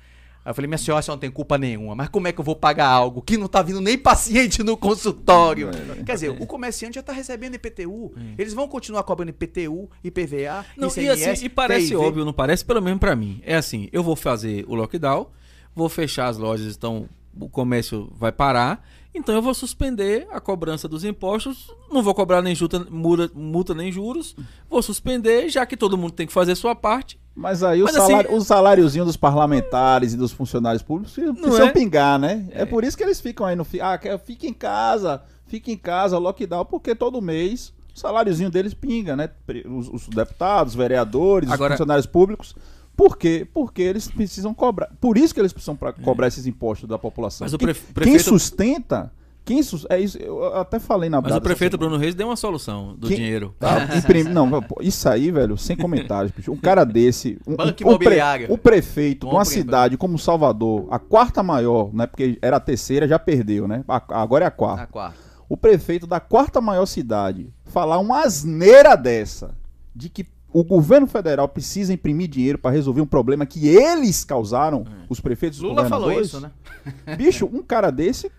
Aí 0.45 0.51
eu 0.51 0.53
falei, 0.53 0.67
minha 0.67 0.77
senhora, 0.77 0.99
a 0.99 1.01
senhora 1.01 1.15
não 1.15 1.21
tem 1.21 1.31
culpa 1.31 1.57
nenhuma, 1.57 1.95
mas 1.95 2.07
como 2.09 2.27
é 2.27 2.31
que 2.31 2.39
eu 2.39 2.45
vou 2.45 2.55
pagar 2.55 2.87
algo 2.87 3.19
que 3.19 3.35
não 3.35 3.47
tá 3.47 3.63
vindo 3.63 3.81
nem 3.81 3.97
paciente 3.97 4.61
no 4.61 4.77
consultório? 4.77 5.71
Quer 6.05 6.13
dizer, 6.13 6.29
o 6.29 6.45
comerciante 6.45 6.95
já 6.95 7.01
tá 7.01 7.11
recebendo 7.11 7.55
IPTU, 7.55 8.13
eles 8.37 8.53
vão 8.53 8.67
continuar 8.67 9.01
cobrando 9.03 9.31
IPTU, 9.31 9.89
IPVA, 10.03 10.63
Não, 10.77 10.87
e, 10.89 10.91
ICMS, 10.91 11.29
assim, 11.29 11.45
e 11.45 11.49
parece 11.49 11.87
TIV. 11.87 11.95
óbvio, 11.97 12.23
não 12.23 12.31
parece? 12.33 12.63
Pelo 12.63 12.79
menos 12.81 12.99
pra 12.99 13.15
mim. 13.15 13.41
É 13.43 13.55
assim, 13.55 13.89
eu 13.91 14.03
vou 14.03 14.15
fazer 14.15 14.63
o 14.67 14.75
lockdown, 14.75 15.27
vou 15.73 15.89
fechar 15.89 16.27
as 16.27 16.37
lojas, 16.37 16.75
então 16.75 17.09
o 17.39 17.49
comércio 17.49 18.09
vai 18.15 18.31
parar 18.31 18.87
Então 19.15 19.33
eu 19.33 19.41
vou 19.41 19.53
suspender 19.53 20.27
a 20.29 20.41
cobrança 20.41 20.87
dos 20.87 21.05
impostos, 21.05 21.71
não 21.89 22.03
vou 22.03 22.13
cobrar 22.13 22.41
nem 22.41 22.53
multa, 22.59 22.85
multa, 22.89 23.31
multa 23.33 23.73
nem 23.73 23.89
juros, 23.91 24.35
vou 24.69 24.81
suspender, 24.83 25.49
já 25.49 25.65
que 25.65 25.77
todo 25.77 25.97
mundo 25.97 26.11
tem 26.11 26.27
que 26.27 26.33
fazer 26.33 26.53
sua 26.55 26.75
parte. 26.75 27.17
Mas 27.33 27.63
aí 27.63 27.81
Mas 27.81 27.95
o, 27.95 27.97
assim- 27.99 28.07
salário, 28.11 28.33
o 28.35 28.41
saláriozinho 28.41 29.05
dos 29.05 29.17
parlamentares 29.17 30.13
e 30.13 30.17
dos 30.17 30.31
funcionários 30.31 30.81
públicos 30.83 31.13
precisam 31.13 31.67
é? 31.67 31.71
pingar, 31.71 32.19
né? 32.19 32.45
É. 32.51 32.65
por 32.65 32.83
isso 32.83 32.95
que 32.97 33.03
eles 33.03 33.19
ficam 33.21 33.45
aí 33.45 33.55
no. 33.55 33.63
fi- 33.63 33.81
Ah, 33.81 33.97
fica 34.23 34.45
em 34.47 34.53
casa, 34.53 35.21
fica 35.47 35.71
em 35.71 35.77
casa, 35.77 36.17
lockdown, 36.17 36.65
porque 36.65 36.93
todo 36.93 37.21
mês 37.21 37.73
o 37.93 37.99
saláriozinho 37.99 38.49
deles 38.49 38.73
pinga, 38.73 39.15
né? 39.15 39.29
Os, 39.65 39.87
os 39.87 40.07
deputados, 40.09 40.73
os 40.73 40.77
vereadores, 40.77 41.49
Agora- 41.49 41.73
os 41.73 41.77
funcionários 41.77 42.05
públicos. 42.05 42.53
Por 42.95 43.17
quê? 43.17 43.47
Porque 43.53 43.81
eles 43.81 44.07
precisam 44.07 44.53
cobrar. 44.53 44.89
Por 45.01 45.17
isso 45.17 45.33
que 45.33 45.39
eles 45.39 45.51
precisam 45.53 45.75
pra 45.75 45.91
cobrar 45.91 46.27
esses 46.27 46.45
impostos 46.47 46.87
da 46.87 46.97
população. 46.97 47.45
Mas 47.45 47.53
o 47.53 47.57
quem, 47.57 47.65
prefe- 47.67 47.85
quem 47.87 47.93
prefeito- 47.93 48.23
sustenta. 48.23 49.11
Quem 49.43 49.61
sus- 49.61 49.85
é 49.91 49.99
isso, 49.99 50.17
eu 50.17 50.43
até 50.57 50.79
falei 50.79 51.07
na 51.07 51.21
Mas 51.21 51.35
o 51.35 51.39
prefeito. 51.39 51.77
Bruno 51.77 51.97
Reis 51.97 52.15
deu 52.15 52.25
uma 52.29 52.35
solução 52.35 52.95
do 52.97 53.07
Quem- 53.07 53.17
dinheiro. 53.17 53.53
Tá, 53.59 53.95
imprime- 53.95 54.31
não, 54.31 54.49
isso 54.81 55.07
aí, 55.07 55.29
velho, 55.29 55.55
sem 55.55 55.77
comentários, 55.77 56.31
bicho. 56.31 56.51
Um 56.51 56.57
cara 56.57 56.83
desse. 56.83 57.37
Um, 57.45 57.55
Banco 57.55 57.67
um- 57.67 57.69
o, 57.69 57.73
pre- 57.75 57.85
imobiliário. 58.15 58.51
o 58.51 58.57
prefeito 58.57 59.27
de 59.27 59.33
uma 59.35 59.45
cidade 59.45 59.97
como 59.97 60.17
Salvador, 60.17 60.87
a 60.89 60.97
quarta 60.97 61.43
maior, 61.43 61.93
né? 61.93 62.07
Porque 62.07 62.39
era 62.41 62.57
a 62.57 62.59
terceira, 62.59 63.07
já 63.07 63.19
perdeu, 63.19 63.67
né? 63.67 63.83
A- 63.87 64.01
agora 64.19 64.45
é 64.45 64.47
a 64.47 64.51
quarta. 64.51 64.81
Na 64.81 64.87
quarta. 64.87 65.19
O 65.47 65.55
prefeito 65.55 66.07
da 66.07 66.19
quarta 66.19 66.59
maior 66.59 66.87
cidade 66.87 67.53
falar 67.65 67.99
uma 67.99 68.23
asneira 68.23 68.95
dessa, 68.95 69.53
de 69.95 70.09
que 70.09 70.25
o 70.57 70.63
governo 70.63 71.05
federal 71.05 71.49
precisa 71.49 71.91
imprimir 71.93 72.29
dinheiro 72.29 72.57
para 72.57 72.71
resolver 72.71 73.01
um 73.01 73.05
problema 73.05 73.45
que 73.45 73.67
eles 73.67 74.23
causaram, 74.23 74.85
os 75.09 75.19
prefeitos 75.19 75.59
os 75.59 75.63
Lula 75.63 75.89
falou 75.89 76.09
governadores. 76.13 76.27
isso, 76.29 76.39
né? 76.39 76.51
Bicho, 77.17 77.45
um 77.51 77.61
cara 77.61 77.91
desse, 77.91 78.31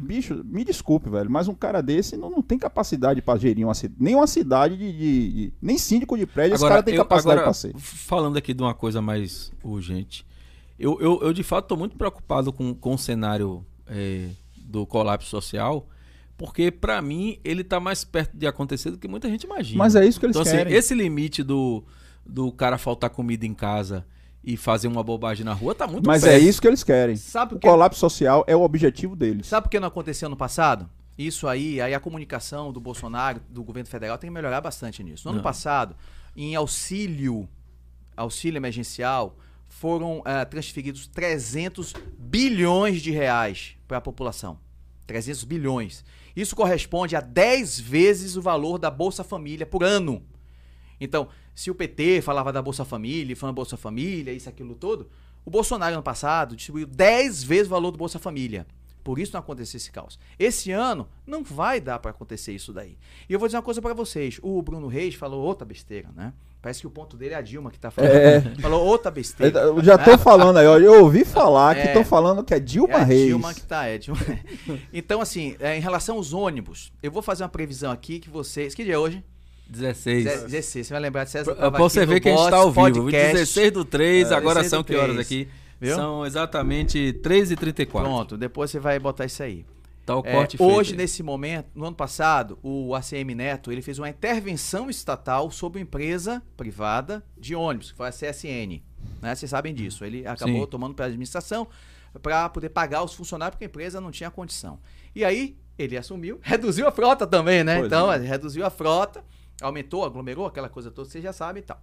bicho, 0.00 0.42
me 0.44 0.64
desculpe, 0.64 1.10
velho, 1.10 1.30
mas 1.30 1.46
um 1.46 1.54
cara 1.54 1.82
desse 1.82 2.16
não, 2.16 2.30
não 2.30 2.40
tem 2.40 2.58
capacidade 2.58 3.20
pra 3.20 3.36
gerir 3.36 3.66
uma 3.66 3.74
cidade, 3.74 3.96
nem 4.02 4.14
uma 4.14 4.26
cidade 4.26 4.76
de, 4.78 4.92
de- 4.92 5.32
de- 5.32 5.52
nem 5.60 5.76
síndico 5.76 6.16
de 6.16 6.24
prédio, 6.26 6.54
esse 6.54 6.66
cara 6.66 6.82
tem 6.82 6.94
eu- 6.94 7.02
capacidade 7.02 7.40
agora, 7.40 7.46
pra 7.46 7.52
ser. 7.52 7.74
falando 7.76 8.36
aqui 8.38 8.54
de 8.54 8.62
uma 8.62 8.72
coisa 8.74 9.02
mais 9.02 9.52
urgente, 9.62 10.24
eu, 10.78 10.98
eu, 11.00 11.20
eu, 11.22 11.32
de 11.34 11.42
fato 11.42 11.64
estou 11.66 11.76
muito 11.76 11.96
preocupado 11.96 12.52
com, 12.52 12.72
com 12.74 12.94
o 12.94 12.98
cenário 12.98 13.62
é, 13.86 14.28
do 14.56 14.86
colapso 14.86 15.28
social, 15.28 15.86
porque 16.38 16.70
para 16.70 17.02
mim 17.02 17.38
ele 17.44 17.62
está 17.62 17.80
mais 17.80 18.04
perto 18.04 18.34
de 18.34 18.46
acontecer 18.46 18.92
do 18.92 18.96
que 18.96 19.08
muita 19.08 19.28
gente 19.28 19.42
imagina. 19.42 19.76
Mas 19.76 19.96
é 19.96 20.06
isso 20.06 20.20
que 20.20 20.24
eles 20.24 20.36
então, 20.36 20.42
assim, 20.46 20.56
querem. 20.56 20.72
esse 20.72 20.94
limite 20.94 21.42
do, 21.42 21.84
do 22.24 22.52
cara 22.52 22.78
faltar 22.78 23.10
comida 23.10 23.44
em 23.44 23.52
casa 23.52 24.06
e 24.42 24.56
fazer 24.56 24.86
uma 24.86 25.02
bobagem 25.02 25.44
na 25.44 25.52
rua 25.52 25.74
tá 25.74 25.86
muito 25.86 26.06
Mas 26.06 26.22
perto. 26.22 26.34
é 26.34 26.38
isso 26.38 26.62
que 26.62 26.68
eles 26.68 26.84
querem. 26.84 27.16
Sabe 27.16 27.56
O 27.56 27.58
que 27.58 27.66
colapso 27.68 27.98
social 27.98 28.44
é 28.46 28.54
o 28.54 28.62
objetivo 28.62 29.16
deles. 29.16 29.48
Sabe 29.48 29.64
por 29.64 29.70
que 29.70 29.80
não 29.80 29.88
aconteceu 29.88 30.28
no 30.28 30.36
passado? 30.36 30.88
Isso 31.18 31.48
aí, 31.48 31.80
aí 31.80 31.92
a 31.92 31.98
comunicação 31.98 32.72
do 32.72 32.80
Bolsonaro, 32.80 33.40
do 33.50 33.64
governo 33.64 33.88
federal, 33.90 34.16
tem 34.16 34.30
que 34.30 34.34
melhorar 34.34 34.60
bastante 34.60 35.02
nisso. 35.02 35.26
No 35.26 35.30
ano 35.30 35.38
Não. 35.38 35.42
passado, 35.42 35.96
em 36.36 36.54
auxílio, 36.54 37.48
auxílio 38.16 38.56
emergencial, 38.56 39.36
foram 39.66 40.22
ah, 40.24 40.44
transferidos 40.44 41.08
300 41.08 41.92
bilhões 42.16 43.02
de 43.02 43.10
reais 43.10 43.76
para 43.88 43.98
a 43.98 44.00
população. 44.00 44.60
300 45.08 45.42
bilhões. 45.42 46.04
Isso 46.38 46.54
corresponde 46.54 47.16
a 47.16 47.20
10 47.20 47.80
vezes 47.80 48.36
o 48.36 48.40
valor 48.40 48.78
da 48.78 48.92
Bolsa 48.92 49.24
Família 49.24 49.66
por 49.66 49.82
ano. 49.82 50.22
Então, 51.00 51.28
se 51.52 51.68
o 51.68 51.74
PT 51.74 52.22
falava 52.22 52.52
da 52.52 52.62
Bolsa 52.62 52.84
Família, 52.84 53.34
falando 53.34 53.56
Bolsa 53.56 53.76
Família, 53.76 54.32
isso, 54.32 54.48
aquilo 54.48 54.76
todo, 54.76 55.10
o 55.44 55.50
Bolsonaro, 55.50 55.94
ano 55.94 56.02
passado, 56.02 56.54
distribuiu 56.54 56.86
10 56.86 57.42
vezes 57.42 57.66
o 57.66 57.70
valor 57.70 57.90
do 57.90 57.98
Bolsa 57.98 58.20
Família. 58.20 58.68
Por 59.02 59.18
isso 59.18 59.32
não 59.32 59.40
aconteceu 59.40 59.78
esse 59.78 59.90
caos. 59.90 60.16
Esse 60.38 60.70
ano 60.70 61.08
não 61.26 61.42
vai 61.42 61.80
dar 61.80 61.98
para 61.98 62.12
acontecer 62.12 62.52
isso 62.52 62.72
daí. 62.72 62.96
E 63.28 63.32
eu 63.32 63.38
vou 63.40 63.48
dizer 63.48 63.56
uma 63.56 63.62
coisa 63.64 63.82
para 63.82 63.92
vocês. 63.92 64.38
O 64.40 64.62
Bruno 64.62 64.86
Reis 64.86 65.16
falou 65.16 65.44
outra 65.44 65.66
besteira, 65.66 66.08
né? 66.14 66.32
Parece 66.60 66.80
que 66.80 66.86
o 66.86 66.90
ponto 66.90 67.16
dele 67.16 67.34
é 67.34 67.36
a 67.36 67.40
Dilma 67.40 67.70
que 67.70 67.78
tá 67.78 67.90
falando. 67.90 68.10
É. 68.12 68.40
Falou 68.60 68.84
outra 68.84 69.10
besteira. 69.10 69.60
Eu 69.60 69.82
já 69.84 69.96
tô 69.96 70.18
falando 70.18 70.56
aí, 70.56 70.66
ó, 70.66 70.76
eu 70.78 71.02
ouvi 71.04 71.24
falar 71.24 71.74
que 71.76 71.82
É. 71.82 71.86
estão 71.86 72.04
falando 72.04 72.42
que 72.42 72.52
é 72.52 72.58
Dilma 72.58 72.94
É 72.94 72.96
a 72.96 73.04
Reis. 73.04 73.26
Dilma 73.26 73.54
que 73.54 73.62
tá, 73.62 73.86
é 73.86 73.96
Dilma. 73.98 74.20
Então, 74.92 75.20
assim, 75.20 75.54
é, 75.60 75.76
em 75.76 75.80
relação 75.80 76.16
aos 76.16 76.32
ônibus, 76.32 76.92
eu 77.02 77.12
vou 77.12 77.22
fazer 77.22 77.44
uma 77.44 77.48
previsão 77.48 77.92
aqui 77.92 78.18
que 78.18 78.28
vocês. 78.28 78.74
Que 78.74 78.82
dia 78.84 78.94
é 78.94 78.98
hoje? 78.98 79.22
16. 79.70 80.24
16. 80.44 80.86
Você 80.86 80.92
vai 80.94 81.00
lembrar 81.00 81.24
de 81.24 81.30
César. 81.30 81.54
Pra 81.54 81.70
você 81.70 82.04
ver 82.04 82.20
que 82.20 82.28
a 82.28 82.36
gente 82.36 82.50
tá 82.50 82.56
ao 82.56 82.70
vivo. 82.72 82.80
Podcast. 83.02 83.32
16 83.34 83.70
do 83.72 83.84
3, 83.84 84.30
É, 84.30 84.34
agora 84.34 84.60
16 84.62 84.70
são 84.70 84.82
que 84.82 84.96
horas 84.96 85.14
3. 85.14 85.20
aqui? 85.26 85.48
Viu? 85.80 85.94
São 85.94 86.26
exatamente 86.26 87.20
3h34. 87.22 87.86
Pronto, 87.90 88.36
depois 88.36 88.70
você 88.70 88.80
vai 88.80 88.98
botar 88.98 89.26
isso 89.26 89.42
aí. 89.42 89.64
Tá 90.08 90.16
o 90.16 90.22
É, 90.24 90.32
corte 90.32 90.56
feito 90.56 90.72
hoje, 90.72 90.92
aí. 90.92 90.96
nesse 90.96 91.22
momento, 91.22 91.68
no 91.74 91.84
ano 91.84 91.94
passado, 91.94 92.58
o 92.62 92.94
ACM 92.94 93.34
Neto 93.34 93.70
ele 93.70 93.82
fez 93.82 93.98
uma 93.98 94.08
intervenção 94.08 94.88
estatal 94.88 95.50
sobre 95.50 95.82
empresa 95.82 96.42
privada 96.56 97.22
de 97.36 97.54
ônibus, 97.54 97.92
que 97.92 97.98
foi 97.98 98.08
a 98.08 98.10
CSN. 98.10 98.82
Né? 99.20 99.34
Vocês 99.34 99.50
sabem 99.50 99.74
disso. 99.74 100.06
Ele 100.06 100.26
acabou 100.26 100.62
Sim. 100.62 100.70
tomando 100.70 100.94
para 100.94 101.04
a 101.04 101.08
administração 101.08 101.68
para 102.22 102.48
poder 102.48 102.70
pagar 102.70 103.04
os 103.04 103.12
funcionários, 103.12 103.56
porque 103.56 103.66
a 103.66 103.68
empresa 103.68 104.00
não 104.00 104.10
tinha 104.10 104.30
condição. 104.30 104.80
E 105.14 105.22
aí, 105.22 105.58
ele 105.78 105.94
assumiu, 105.94 106.38
reduziu 106.42 106.88
a 106.88 106.90
frota 106.90 107.26
também, 107.26 107.62
né? 107.62 107.74
Pois 107.76 107.86
então, 107.86 108.10
é. 108.10 108.16
reduziu 108.16 108.64
a 108.64 108.70
frota, 108.70 109.22
aumentou, 109.60 110.06
aglomerou, 110.06 110.46
aquela 110.46 110.70
coisa 110.70 110.90
toda, 110.90 111.06
vocês 111.06 111.22
já 111.22 111.34
sabem 111.34 111.62
e 111.62 111.66
tal. 111.66 111.78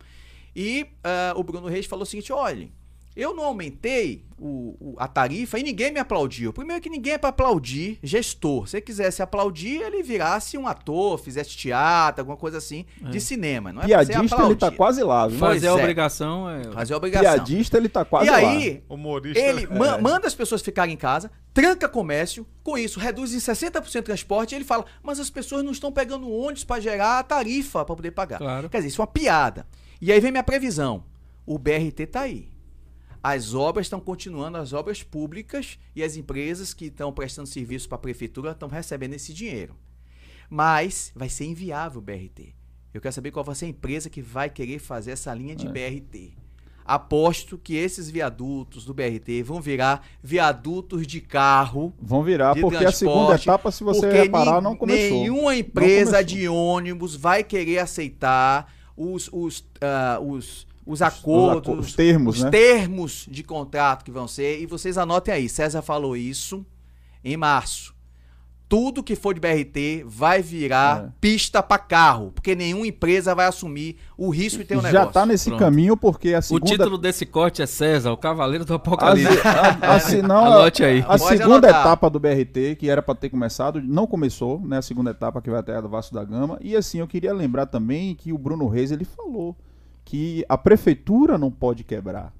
E 0.55 0.87
ah, 1.03 1.33
o 1.35 1.43
Bruno 1.43 1.67
Reis 1.67 1.85
falou 1.85 2.01
o 2.01 2.05
seguinte: 2.07 2.33
olha, 2.33 2.69
eu 3.15 3.33
não 3.33 3.43
aumentei 3.45 4.25
o- 4.37 4.75
o- 4.79 4.95
a 4.97 5.07
tarifa 5.07 5.57
e 5.57 5.63
ninguém 5.63 5.91
me 5.91 5.99
aplaudiu. 5.99 6.51
Primeiro 6.51 6.81
que 6.81 6.89
ninguém 6.89 7.13
é 7.13 7.17
para 7.17 7.29
aplaudir 7.29 7.97
gestor. 8.03 8.67
Se 8.67 8.77
ele 8.77 8.81
quisesse 8.85 9.21
aplaudir, 9.21 9.81
ele 9.81 10.03
virasse 10.03 10.57
um 10.57 10.67
ator, 10.67 11.17
fizesse 11.17 11.51
teatro, 11.55 12.21
alguma 12.21 12.35
coisa 12.35 12.57
assim, 12.57 12.85
de 13.09 13.19
cinema. 13.21 13.71
Não 13.71 13.81
é 13.81 13.85
Piadista, 13.85 14.43
ele 14.43 14.55
tá 14.55 14.69
quase 14.71 15.01
lá, 15.03 15.27
viu? 15.27 15.39
Fazer 15.39 15.67
a 15.67 15.71
é. 15.71 15.73
obrigação 15.73 16.49
é. 16.49 16.63
Fazer 16.73 16.93
a 16.93 16.97
obrigação. 16.97 17.31
Piadista, 17.33 17.77
ele 17.77 17.87
tá 17.87 18.03
quase 18.03 18.27
e 18.27 18.31
lá. 18.31 18.37
aí, 18.37 18.83
Humorista. 18.89 19.39
ele 19.39 19.63
é. 19.63 19.67
ma- 19.67 19.97
manda 19.97 20.27
as 20.27 20.35
pessoas 20.35 20.61
ficarem 20.61 20.93
em 20.95 20.97
casa, 20.97 21.31
tranca 21.53 21.87
comércio, 21.87 22.45
com 22.61 22.77
isso 22.77 22.99
reduz 22.99 23.33
em 23.33 23.39
60% 23.39 23.99
o 24.01 24.03
transporte, 24.03 24.51
e 24.51 24.55
ele 24.55 24.65
fala, 24.65 24.85
mas 25.01 25.19
as 25.21 25.29
pessoas 25.29 25.63
não 25.63 25.71
estão 25.71 25.91
pegando 25.91 26.29
ônibus 26.29 26.65
para 26.65 26.81
gerar 26.81 27.19
a 27.19 27.23
tarifa 27.23 27.85
para 27.85 27.95
poder 27.95 28.11
pagar. 28.11 28.39
Claro. 28.39 28.69
Quer 28.69 28.77
dizer, 28.79 28.89
isso 28.89 29.01
é 29.01 29.03
uma 29.03 29.07
piada. 29.11 29.65
E 30.01 30.11
aí 30.11 30.19
vem 30.19 30.31
minha 30.31 30.43
previsão. 30.43 31.05
O 31.45 31.57
BRT 31.57 32.05
tá 32.07 32.21
aí. 32.21 32.49
As 33.27 33.55
obras 33.55 33.87
estão 33.87 33.99
continuando, 33.99 34.55
as 34.59 34.71
obras 34.71 35.01
públicas 35.01 35.79
e 35.95 36.03
as 36.03 36.15
empresas 36.15 36.75
que 36.75 36.85
estão 36.85 37.11
prestando 37.11 37.49
serviço 37.49 37.89
para 37.89 37.95
a 37.95 37.99
prefeitura 37.99 38.51
estão 38.51 38.69
recebendo 38.69 39.15
esse 39.15 39.33
dinheiro. 39.33 39.75
Mas 40.47 41.11
vai 41.15 41.27
ser 41.27 41.45
inviável 41.45 41.97
o 41.97 42.03
BRT. 42.03 42.53
Eu 42.93 43.01
quero 43.01 43.15
saber 43.15 43.31
qual 43.31 43.43
vai 43.43 43.55
ser 43.55 43.65
a 43.65 43.69
empresa 43.69 44.11
que 44.11 44.21
vai 44.21 44.47
querer 44.47 44.77
fazer 44.77 45.09
essa 45.09 45.33
linha 45.33 45.53
É. 45.53 45.55
de 45.55 45.67
BRT. 45.67 46.33
Aposto 46.85 47.57
que 47.57 47.75
esses 47.75 48.11
viadutos 48.11 48.85
do 48.85 48.93
BRT 48.93 49.41
vão 49.41 49.59
virar 49.59 50.05
viadutos 50.21 51.07
de 51.07 51.19
carro. 51.19 51.95
Vão 51.99 52.21
virar, 52.21 52.53
porque 52.55 52.85
a 52.85 52.91
segunda 52.91 53.33
etapa, 53.33 53.71
se 53.71 53.83
você 53.83 54.07
reparar, 54.07 54.61
não 54.61 54.75
começou. 54.75 55.21
Nenhuma 55.21 55.55
empresa 55.55 56.17
começou. 56.17 56.23
de 56.25 56.47
ônibus 56.47 57.15
vai 57.15 57.43
querer 57.43 57.79
aceitar 57.79 58.71
os, 58.95 59.27
os, 59.33 59.65
ah, 59.81 60.19
os, 60.21 60.67
os 60.85 61.01
acordos, 61.01 61.69
aco- 61.73 61.79
os 61.81 61.93
termos, 61.93 62.37
os 62.37 62.43
né? 62.43 62.49
termos 62.51 63.25
de 63.29 63.43
contrato 63.43 64.03
que 64.05 64.11
vão 64.11 64.27
ser. 64.27 64.61
E 64.61 64.65
vocês 64.65 64.97
anotem 64.97 65.33
aí, 65.33 65.49
César 65.49 65.81
falou 65.81 66.15
isso 66.15 66.65
em 67.23 67.35
março. 67.37 67.93
Tudo 68.67 69.03
que 69.03 69.15
for 69.15 69.31
de 69.35 69.39
BRT 69.39 70.03
vai 70.07 70.41
virar 70.41 71.03
É. 71.05 71.09
pista 71.21 71.61
para 71.61 71.77
carro, 71.77 72.31
porque 72.33 72.55
nenhuma 72.55 72.87
empresa 72.87 73.35
vai 73.35 73.45
assumir 73.45 73.95
o 74.17 74.31
risco 74.31 74.57
de 74.57 74.65
ter 74.65 74.75
um 74.75 74.81
Já 74.81 74.91
negócio. 74.91 75.11
tá 75.13 75.23
nesse 75.23 75.49
Pronto. 75.51 75.59
caminho, 75.59 75.95
porque 75.95 76.33
a 76.33 76.39
O 76.39 76.41
segunda... 76.41 76.65
título 76.71 76.97
desse 76.97 77.27
corte 77.27 77.61
é 77.61 77.67
César, 77.67 78.11
o 78.11 78.17
Cavaleiro 78.17 78.65
do 78.65 78.73
a, 78.73 78.75
Apocalipse. 78.77 79.37
a, 79.47 79.93
a, 79.95 79.99
se 79.99 80.19
não, 80.23 80.45
Anote 80.45 80.83
aí. 80.83 81.01
A 81.01 81.15
Pode 81.17 81.37
segunda 81.37 81.67
anotar. 81.67 81.81
etapa 81.81 82.09
do 82.09 82.19
BRT, 82.19 82.75
que 82.79 82.89
era 82.89 83.03
para 83.03 83.13
ter 83.13 83.29
começado, 83.29 83.79
não 83.83 84.07
começou, 84.07 84.59
né? 84.59 84.79
A 84.79 84.81
segunda 84.81 85.11
etapa 85.11 85.43
que 85.43 85.49
vai 85.51 85.59
até 85.59 85.75
a 85.75 85.81
do 85.81 85.87
Vasco 85.87 86.15
da 86.15 86.23
Gama. 86.23 86.57
E 86.59 86.75
assim, 86.75 86.97
eu 86.99 87.07
queria 87.07 87.35
lembrar 87.35 87.67
também 87.67 88.15
que 88.15 88.33
o 88.33 88.37
Bruno 88.37 88.67
Reis, 88.67 88.91
ele 88.91 89.05
falou 89.05 89.55
que 90.05 90.45
a 90.47 90.57
prefeitura 90.57 91.37
não 91.37 91.51
pode 91.51 91.83
quebrar. 91.83 92.31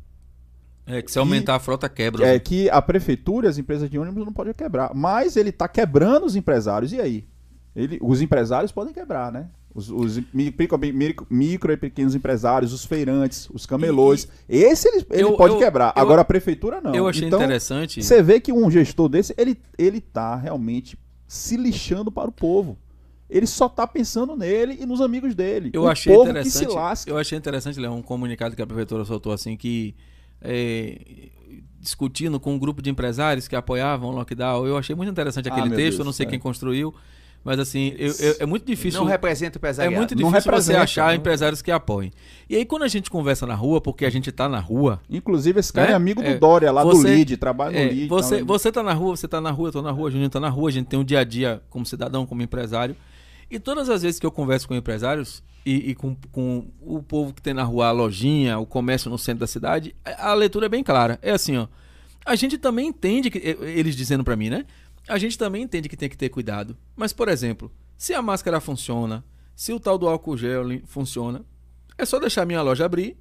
É, 0.88 1.02
que 1.02 1.12
se 1.12 1.18
aumentar 1.18 1.56
a 1.56 1.60
frota 1.60 1.90
quebra. 1.90 2.28
É 2.28 2.38
que 2.40 2.70
a 2.70 2.80
prefeitura 2.80 3.48
e 3.48 3.50
as 3.50 3.58
empresas 3.58 3.90
de 3.90 3.98
ônibus 3.98 4.24
não 4.24 4.32
podem 4.32 4.54
quebrar. 4.54 4.94
Mas 4.94 5.36
ele 5.36 5.52
tá 5.52 5.68
quebrando 5.68 6.26
os 6.28 6.36
empresários. 6.36 6.94
E 6.94 7.02
aí? 7.02 7.26
Ele, 7.76 7.98
os 8.02 8.22
empresários 8.22 8.72
podem 8.72 8.94
quebrar, 8.94 9.32
né? 9.32 9.48
Os, 9.74 9.90
os 9.90 10.18
micro, 10.32 10.78
micro- 10.94 11.28
micro 11.30 11.74
e 11.74 11.76
pequenos 11.76 12.14
empresários, 12.16 12.72
os 12.72 12.86
feirantes, 12.86 13.50
os 13.50 13.66
camelôs. 13.66 14.28
Esse 14.48 14.88
ele, 14.88 15.06
ele 15.10 15.24
Eu- 15.24 15.36
pode 15.36 15.56
eu- 15.56 15.60
quebrar. 15.60 15.92
eu- 15.96 16.02
Agora 16.02 16.22
a 16.22 16.26
prefeitura 16.26 16.80
não. 16.80 16.94
Eu 16.96 17.08
achei 17.08 17.28
então, 17.28 17.40
interessante. 17.42 18.02
Você 18.02 18.22
vê 18.22 18.40
que 18.40 18.54
um 18.54 18.70
gestor 18.72 19.10
desse, 19.10 19.34
ele, 19.38 19.60
ele 19.78 20.00
tá 20.00 20.36
realmente 20.36 20.98
se 21.28 21.58
lixando 21.58 22.12
para 22.12 22.30
o 22.30 22.32
povo. 22.32 22.78
Ele 23.30 23.48
só 23.48 23.68
tá 23.68 23.88
pensando 23.88 24.36
nele 24.36 24.78
e 24.80 24.86
nos 24.86 25.02
amigos 25.02 25.34
dele. 25.34 25.72
Eu 25.74 25.84
o 25.84 25.88
achei 25.88 26.14
povo 26.14 26.26
que 26.26 26.30
interessante. 26.32 26.70
se 26.70 26.76
lasca. 26.76 27.10
Eu 27.12 27.18
achei 27.18 27.38
interessante, 27.38 27.80
Léo, 27.80 27.94
um 27.94 28.02
comunicado 28.02 28.56
que 28.56 28.62
a 28.62 28.68
prefeitura 28.68 29.04
soltou 29.04 29.32
assim 29.34 29.58
que 29.58 29.96
é, 30.42 31.00
discutindo 31.80 32.40
com 32.40 32.54
um 32.54 32.60
grupo 32.60 32.82
de 32.82 32.90
empresários 32.90 33.48
que 33.48 33.56
apoiavam 33.56 34.10
o 34.10 34.14
lockdown. 34.14 34.66
Eu 34.68 34.78
achei 34.78 34.96
muito 34.96 35.10
interessante 35.10 35.48
aquele 35.50 35.68
Ah, 35.68 35.70
texto, 35.70 35.78
Deus, 35.98 36.00
eu 36.00 36.06
não 36.06 36.12
sei 36.12 36.26
é. 36.26 36.30
quem 36.30 36.40
construiu, 36.40 36.94
mas 37.44 37.60
assim, 37.60 37.94
eu- 37.98 38.14
eu- 38.20 38.36
é 38.40 38.46
muito 38.46 38.66
difícil. 38.66 39.00
Não 39.00 39.08
representa 39.08 39.56
o 39.56 39.58
É 39.58 39.60
empresariado. 39.60 39.96
muito 39.98 40.16
Não 40.16 40.30
difícil 40.30 40.52
você 40.52 40.76
achar 40.76 41.08
não. 41.10 41.16
empresários 41.16 41.62
que 41.62 41.72
apoiem. 41.72 42.12
E 42.50 42.56
aí, 42.56 42.66
quando 42.66 42.84
a 42.84 42.88
gente 42.88 43.10
conversa 43.10 43.46
na 43.48 43.56
rua, 43.56 43.80
porque 43.82 44.06
a 44.06 44.10
gente 44.10 44.32
tá 44.32 44.48
na 44.50 44.60
rua, 44.60 45.00
Inclusive, 45.10 45.60
esse 45.60 45.72
cara 45.74 45.88
Né? 45.88 45.94
é 45.94 45.96
amigo 45.96 46.22
do 46.22 46.28
É, 46.28 46.38
Dória, 46.38 46.72
lá 46.72 46.84
você- 46.84 47.02
do 47.02 47.08
LID, 47.08 47.38
trabalha 47.38 47.76
é, 47.78 47.86
no 47.86 47.92
LID. 47.92 48.08
você, 48.08 48.36
então, 48.36 48.48
você 48.48 48.72
tá 48.72 48.84
na 48.84 48.94
rua, 48.94 49.16
você 49.16 49.28
tá 49.28 49.40
na 49.42 49.52
rua, 49.52 49.70
eu 49.70 49.74
tô 49.74 49.82
na 49.82 49.92
rua, 49.92 50.12
Juninho 50.12 50.30
tá 50.30 50.40
na 50.40 50.50
rua, 50.50 50.70
a 50.70 50.72
gente 50.72 50.88
tem 50.88 51.00
um 51.00 51.04
dia 51.04 51.20
a 51.20 51.24
dia 51.24 51.62
como 51.72 51.86
cidadão, 51.86 52.26
como 52.26 52.42
empresário. 52.44 52.96
E 53.50 53.60
todas 53.60 53.90
as 53.90 54.02
vezes 54.02 54.20
que 54.20 54.26
eu 54.26 54.32
converso 54.32 54.68
com 54.68 54.76
empresários 54.76 55.44
e, 55.66 55.92
e 55.92 55.96
com, 55.96 56.16
com 56.32 56.72
o 56.82 57.02
povo 57.02 57.34
que 57.34 57.42
tem 57.42 57.54
na 57.54 57.64
rua 57.64 57.88
a 57.88 57.92
lojinha, 57.92 58.60
o 58.60 58.66
comércio 58.66 59.10
no 59.10 59.18
centro 59.18 59.42
da 59.42 59.48
cidade, 59.48 59.96
a 60.04 60.34
leitura 60.34 60.68
é 60.68 60.70
bem 60.70 60.84
clara. 60.84 61.20
É 61.22 61.32
assim, 61.32 61.58
ó. 61.58 61.68
A 62.26 62.36
gente 62.36 62.58
também 62.58 62.88
entende 62.88 63.30
que 63.30 63.38
eles 63.38 63.96
dizendo 63.96 64.24
pra 64.24 64.36
mim, 64.36 64.50
né? 64.50 64.66
A 65.08 65.18
gente 65.18 65.38
também 65.38 65.62
entende 65.62 65.88
que 65.88 65.98
tem 65.98 66.10
que 66.10 66.18
ter 66.18 66.30
cuidado. 66.30 66.76
Mas, 66.96 67.14
por 67.14 67.30
exemplo, 67.30 67.72
se 67.98 68.14
a 68.14 68.22
máscara 68.22 68.60
funciona, 68.60 69.24
se 69.56 69.72
o 69.72 69.80
tal 69.80 69.98
do 69.98 70.08
álcool 70.08 70.38
gel 70.38 70.66
funciona, 70.86 71.46
é 71.98 72.06
só 72.06 72.20
deixar 72.20 72.46
minha 72.46 72.62
loja 72.62 72.86
abrir 72.86 73.16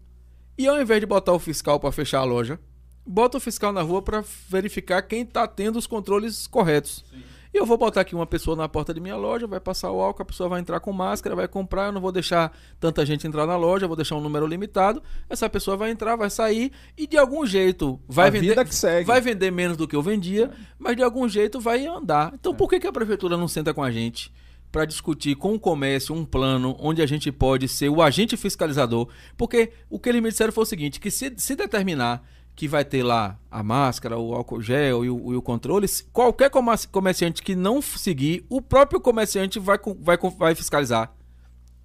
e 0.57 0.67
ao 0.67 0.81
invés 0.81 1.01
de 1.01 1.07
botar 1.07 1.33
o 1.33 1.39
fiscal 1.39 1.79
para 1.79 1.93
fechar 1.93 2.21
a 2.21 2.25
loja, 2.25 2.59
bota 3.07 3.37
o 3.37 3.41
fiscal 3.41 3.73
na 3.73 3.83
rua 3.83 4.01
para 4.01 4.25
verificar 4.49 5.03
quem 5.03 5.23
está 5.23 5.47
tendo 5.47 5.79
os 5.79 5.87
controles 5.87 6.47
corretos. 6.47 7.05
E 7.13 7.34
eu 7.57 7.65
vou 7.65 7.79
botar 7.79 8.01
aqui 8.01 8.15
uma 8.15 8.27
pessoa 8.27 8.57
na 8.57 8.69
porta 8.69 8.93
de 8.93 9.01
minha 9.01 9.17
loja, 9.17 9.47
vai 9.47 9.61
passar 9.61 9.91
o 9.91 10.01
álcool, 10.01 10.23
a 10.23 10.27
pessoa 10.27 10.49
vai 10.49 10.61
entrar 10.61 10.81
com 10.81 10.93
máscara, 10.93 11.37
vai 11.37 11.47
comprar, 11.47 11.87
eu 11.87 11.93
não 11.93 12.01
vou 12.01 12.11
deixar 12.11 12.57
tanta 12.81 13.07
gente 13.07 13.27
entrar 13.27 13.47
na 13.47 13.57
loja, 13.57 13.87
vou 13.87 13.97
deixar 13.97 14.17
um 14.17 14.21
número 14.21 14.47
limitado. 14.47 15.03
Essa 15.29 15.49
pessoa 15.49 15.77
vai 15.77 15.91
entrar, 15.91 16.17
vai 16.17 16.31
sair 16.31 16.73
e 16.97 17.07
de 17.07 17.17
algum 17.17 17.47
jeito 17.47 18.01
vai 18.09 18.29
A 18.29 18.31
vender, 18.31 18.57
vai 19.05 19.21
vender 19.21 19.51
menos 19.51 19.77
do 19.77 19.87
que 19.87 19.95
eu 19.95 20.03
vendia, 20.03 20.51
mas 20.79 20.97
de 20.97 21.03
algum 21.03 21.29
jeito 21.29 21.61
vai 21.61 21.87
andar. 21.87 22.33
Então 22.35 22.55
por 22.55 22.69
que, 22.69 22.81
que 22.81 22.87
a 22.87 22.93
prefeitura 22.93 23.37
não 23.37 23.49
senta 23.49 23.73
com 23.73 23.83
a 23.83 23.91
gente? 23.91 24.33
para 24.75 24.87
discutir 24.87 25.37
com 25.37 25.55
o 25.55 25.61
comércio 25.61 26.13
um 26.13 26.25
plano 26.25 26.77
onde 26.81 27.01
a 27.01 27.07
gente 27.07 27.31
pode 27.31 27.69
ser 27.69 27.89
o 27.89 28.03
agente 28.03 28.37
fiscalizador. 28.37 29.09
Porque 29.37 29.71
o 29.89 30.01
que 30.01 30.09
eles 30.09 30.21
me 30.21 30.31
disseram 30.31 30.53
foi 30.53 30.65
o 30.65 30.67
seguinte: 30.67 30.99
que 30.99 31.13
se, 31.13 31.33
se 31.37 31.55
determinar 31.55 32.27
que 32.57 32.69
vai 32.69 32.85
ter 32.85 33.03
lá 33.03 33.39
a 33.51 33.63
máscara, 33.63 34.17
o 34.19 34.33
álcool 34.35 34.61
gel 34.63 35.05
e 35.05 35.11
o, 35.11 35.33
e 35.33 35.37
o 35.37 35.43
controle, 35.43 35.87
qualquer 36.13 36.51
comerci- 36.51 36.87
comerciante 36.89 37.43
que 37.43 37.57
não 37.57 37.83
seguir, 37.83 38.45
o 38.49 38.63
próprio 38.63 39.01
comerciante 39.01 39.59
vai, 39.59 39.79
vai, 40.01 40.17
vai 40.39 40.55
fiscalizar. 40.55 41.13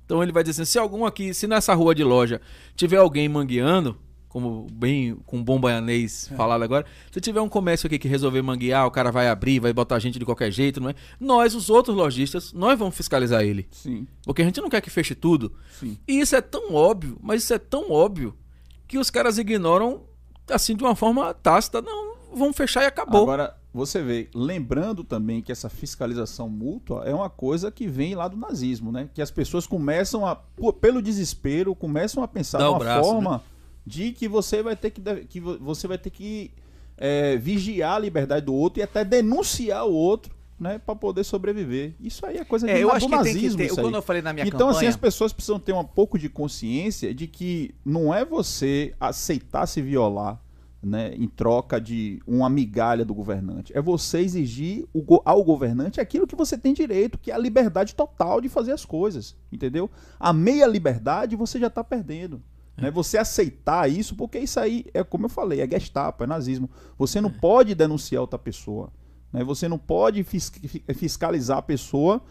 Então 0.05 0.21
ele 0.23 0.31
vai 0.31 0.43
dizer 0.43 0.61
assim: 0.63 0.71
se 0.71 0.79
algum 0.79 1.05
aqui, 1.05 1.33
se 1.33 1.47
nessa 1.47 1.73
rua 1.73 1.93
de 1.95 2.03
loja 2.03 2.39
tiver 2.75 2.97
alguém 2.97 3.27
mangueando, 3.29 3.97
como 4.27 4.67
bem 4.71 5.15
com 5.25 5.43
bom 5.43 5.59
baianês 5.59 6.31
falado 6.37 6.63
agora, 6.63 6.85
se 7.11 7.19
tiver 7.19 7.41
um 7.41 7.49
comércio 7.49 7.87
aqui 7.87 7.97
que 7.97 8.07
resolver 8.07 8.41
manguear, 8.43 8.85
o 8.85 8.91
cara 8.91 9.11
vai 9.11 9.27
abrir, 9.27 9.59
vai 9.59 9.73
botar 9.73 9.97
gente 9.97 10.19
de 10.19 10.25
qualquer 10.25 10.51
jeito, 10.51 10.79
não 10.79 10.89
é? 10.89 10.95
Nós, 11.19 11.55
os 11.55 11.67
outros 11.69 11.95
lojistas, 11.95 12.53
nós 12.53 12.77
vamos 12.77 12.95
fiscalizar 12.95 13.41
ele. 13.43 13.67
Sim, 13.71 14.07
Porque 14.23 14.43
a 14.43 14.45
gente 14.45 14.61
não 14.61 14.69
quer 14.69 14.81
que 14.81 14.89
feche 14.91 15.15
tudo. 15.15 15.51
sim. 15.79 15.97
E 16.07 16.19
isso 16.19 16.35
é 16.35 16.41
tão 16.41 16.73
óbvio, 16.75 17.17
mas 17.21 17.41
isso 17.43 17.53
é 17.55 17.57
tão 17.59 17.89
óbvio 17.91 18.35
que 18.87 18.97
os 18.99 19.09
caras 19.11 19.37
ignoram 19.39 20.01
assim 20.51 20.75
de 20.75 20.83
uma 20.83 20.95
forma 20.95 21.33
tácita. 21.33 21.81
Não, 21.81 22.15
vamos 22.33 22.55
fechar 22.55 22.83
e 22.83 22.85
acabou. 22.87 23.23
Agora, 23.23 23.55
você 23.73 24.01
vê, 24.01 24.29
lembrando 24.33 25.03
também 25.03 25.41
que 25.41 25.51
essa 25.51 25.69
fiscalização 25.69 26.49
mútua 26.49 27.03
é 27.05 27.13
uma 27.13 27.29
coisa 27.29 27.71
que 27.71 27.87
vem 27.87 28.15
lá 28.15 28.27
do 28.27 28.35
nazismo, 28.37 28.91
né? 28.91 29.09
Que 29.13 29.21
as 29.21 29.29
pessoas 29.31 29.67
começam 29.67 30.25
a, 30.25 30.35
pelo 30.81 31.01
desespero, 31.01 31.75
começam 31.75 32.23
a 32.23 32.27
pensar 32.27 32.57
Dá 32.57 32.69
o 32.69 32.73
numa 32.73 32.79
braço, 32.79 33.09
forma 33.09 33.43
de 33.85 34.11
que 34.11 34.27
você 34.27 34.61
vai 34.63 34.75
ter 34.75 34.89
que, 34.91 35.01
que 35.25 35.39
vo- 35.39 35.57
você 35.59 35.87
vai 35.87 35.97
ter 35.97 36.09
que 36.09 36.51
é, 36.97 37.37
vigiar 37.37 37.95
a 37.95 37.99
liberdade 37.99 38.45
do 38.45 38.53
outro 38.53 38.79
e 38.79 38.83
até 38.83 39.03
denunciar 39.05 39.85
o 39.85 39.93
outro, 39.93 40.33
né? 40.59 40.77
Para 40.77 40.95
poder 40.95 41.23
sobreviver. 41.23 41.95
Isso 41.99 42.25
aí 42.25 42.37
é 42.37 42.43
coisa 42.43 42.67
de 42.67 42.73
É, 42.73 42.83
eu 42.83 42.91
acho 42.91 43.07
que 43.07 43.11
tem 43.11 43.23
que 43.23 43.29
nazismo. 43.33 43.57
ter. 43.57 43.69
Quando 43.75 43.95
eu 43.95 44.01
falei 44.01 44.21
na 44.21 44.33
minha 44.33 44.45
Então, 44.45 44.67
assim, 44.69 44.79
campanha. 44.79 44.89
as 44.89 44.97
pessoas 44.97 45.31
precisam 45.31 45.59
ter 45.59 45.73
um 45.73 45.83
pouco 45.83 46.19
de 46.19 46.27
consciência 46.29 47.13
de 47.13 47.27
que 47.27 47.73
não 47.85 48.13
é 48.13 48.25
você 48.25 48.93
aceitar 48.99 49.65
se 49.67 49.81
violar 49.81 50.41
né, 50.81 51.13
em 51.15 51.27
troca 51.27 51.79
de 51.79 52.21
uma 52.25 52.49
migalha 52.49 53.03
do 53.03 53.13
governante. 53.13 53.71
É 53.75 53.81
você 53.81 54.19
exigir 54.19 54.87
ao 55.25 55.43
governante 55.43 55.99
aquilo 55.99 56.27
que 56.27 56.35
você 56.35 56.57
tem 56.57 56.73
direito, 56.73 57.17
que 57.17 57.31
é 57.31 57.35
a 57.35 57.37
liberdade 57.37 57.95
total 57.95 58.39
de 58.41 58.49
fazer 58.49 58.71
as 58.71 58.85
coisas. 58.85 59.35
Entendeu? 59.51 59.89
A 60.19 60.31
meia 60.33 60.65
liberdade 60.65 61.35
você 61.35 61.59
já 61.59 61.67
está 61.67 61.83
perdendo. 61.83 62.41
Né? 62.77 62.89
Você 62.91 63.17
aceitar 63.17 63.89
isso, 63.89 64.15
porque 64.15 64.39
isso 64.39 64.59
aí 64.59 64.85
é 64.93 65.03
como 65.03 65.25
eu 65.25 65.29
falei, 65.29 65.59
é 65.59 65.67
Gestapo, 65.69 66.23
é 66.23 66.27
nazismo. 66.27 66.69
Você 66.97 67.19
não 67.19 67.29
pode 67.29 67.75
denunciar 67.75 68.21
outra 68.21 68.39
pessoa. 68.39 68.89
Né? 69.31 69.43
Você 69.43 69.67
não 69.67 69.77
pode 69.77 70.23
fis- 70.23 70.49
fi- 70.49 70.83
fiscalizar 70.95 71.57
a 71.57 71.61
pessoa 71.61 72.21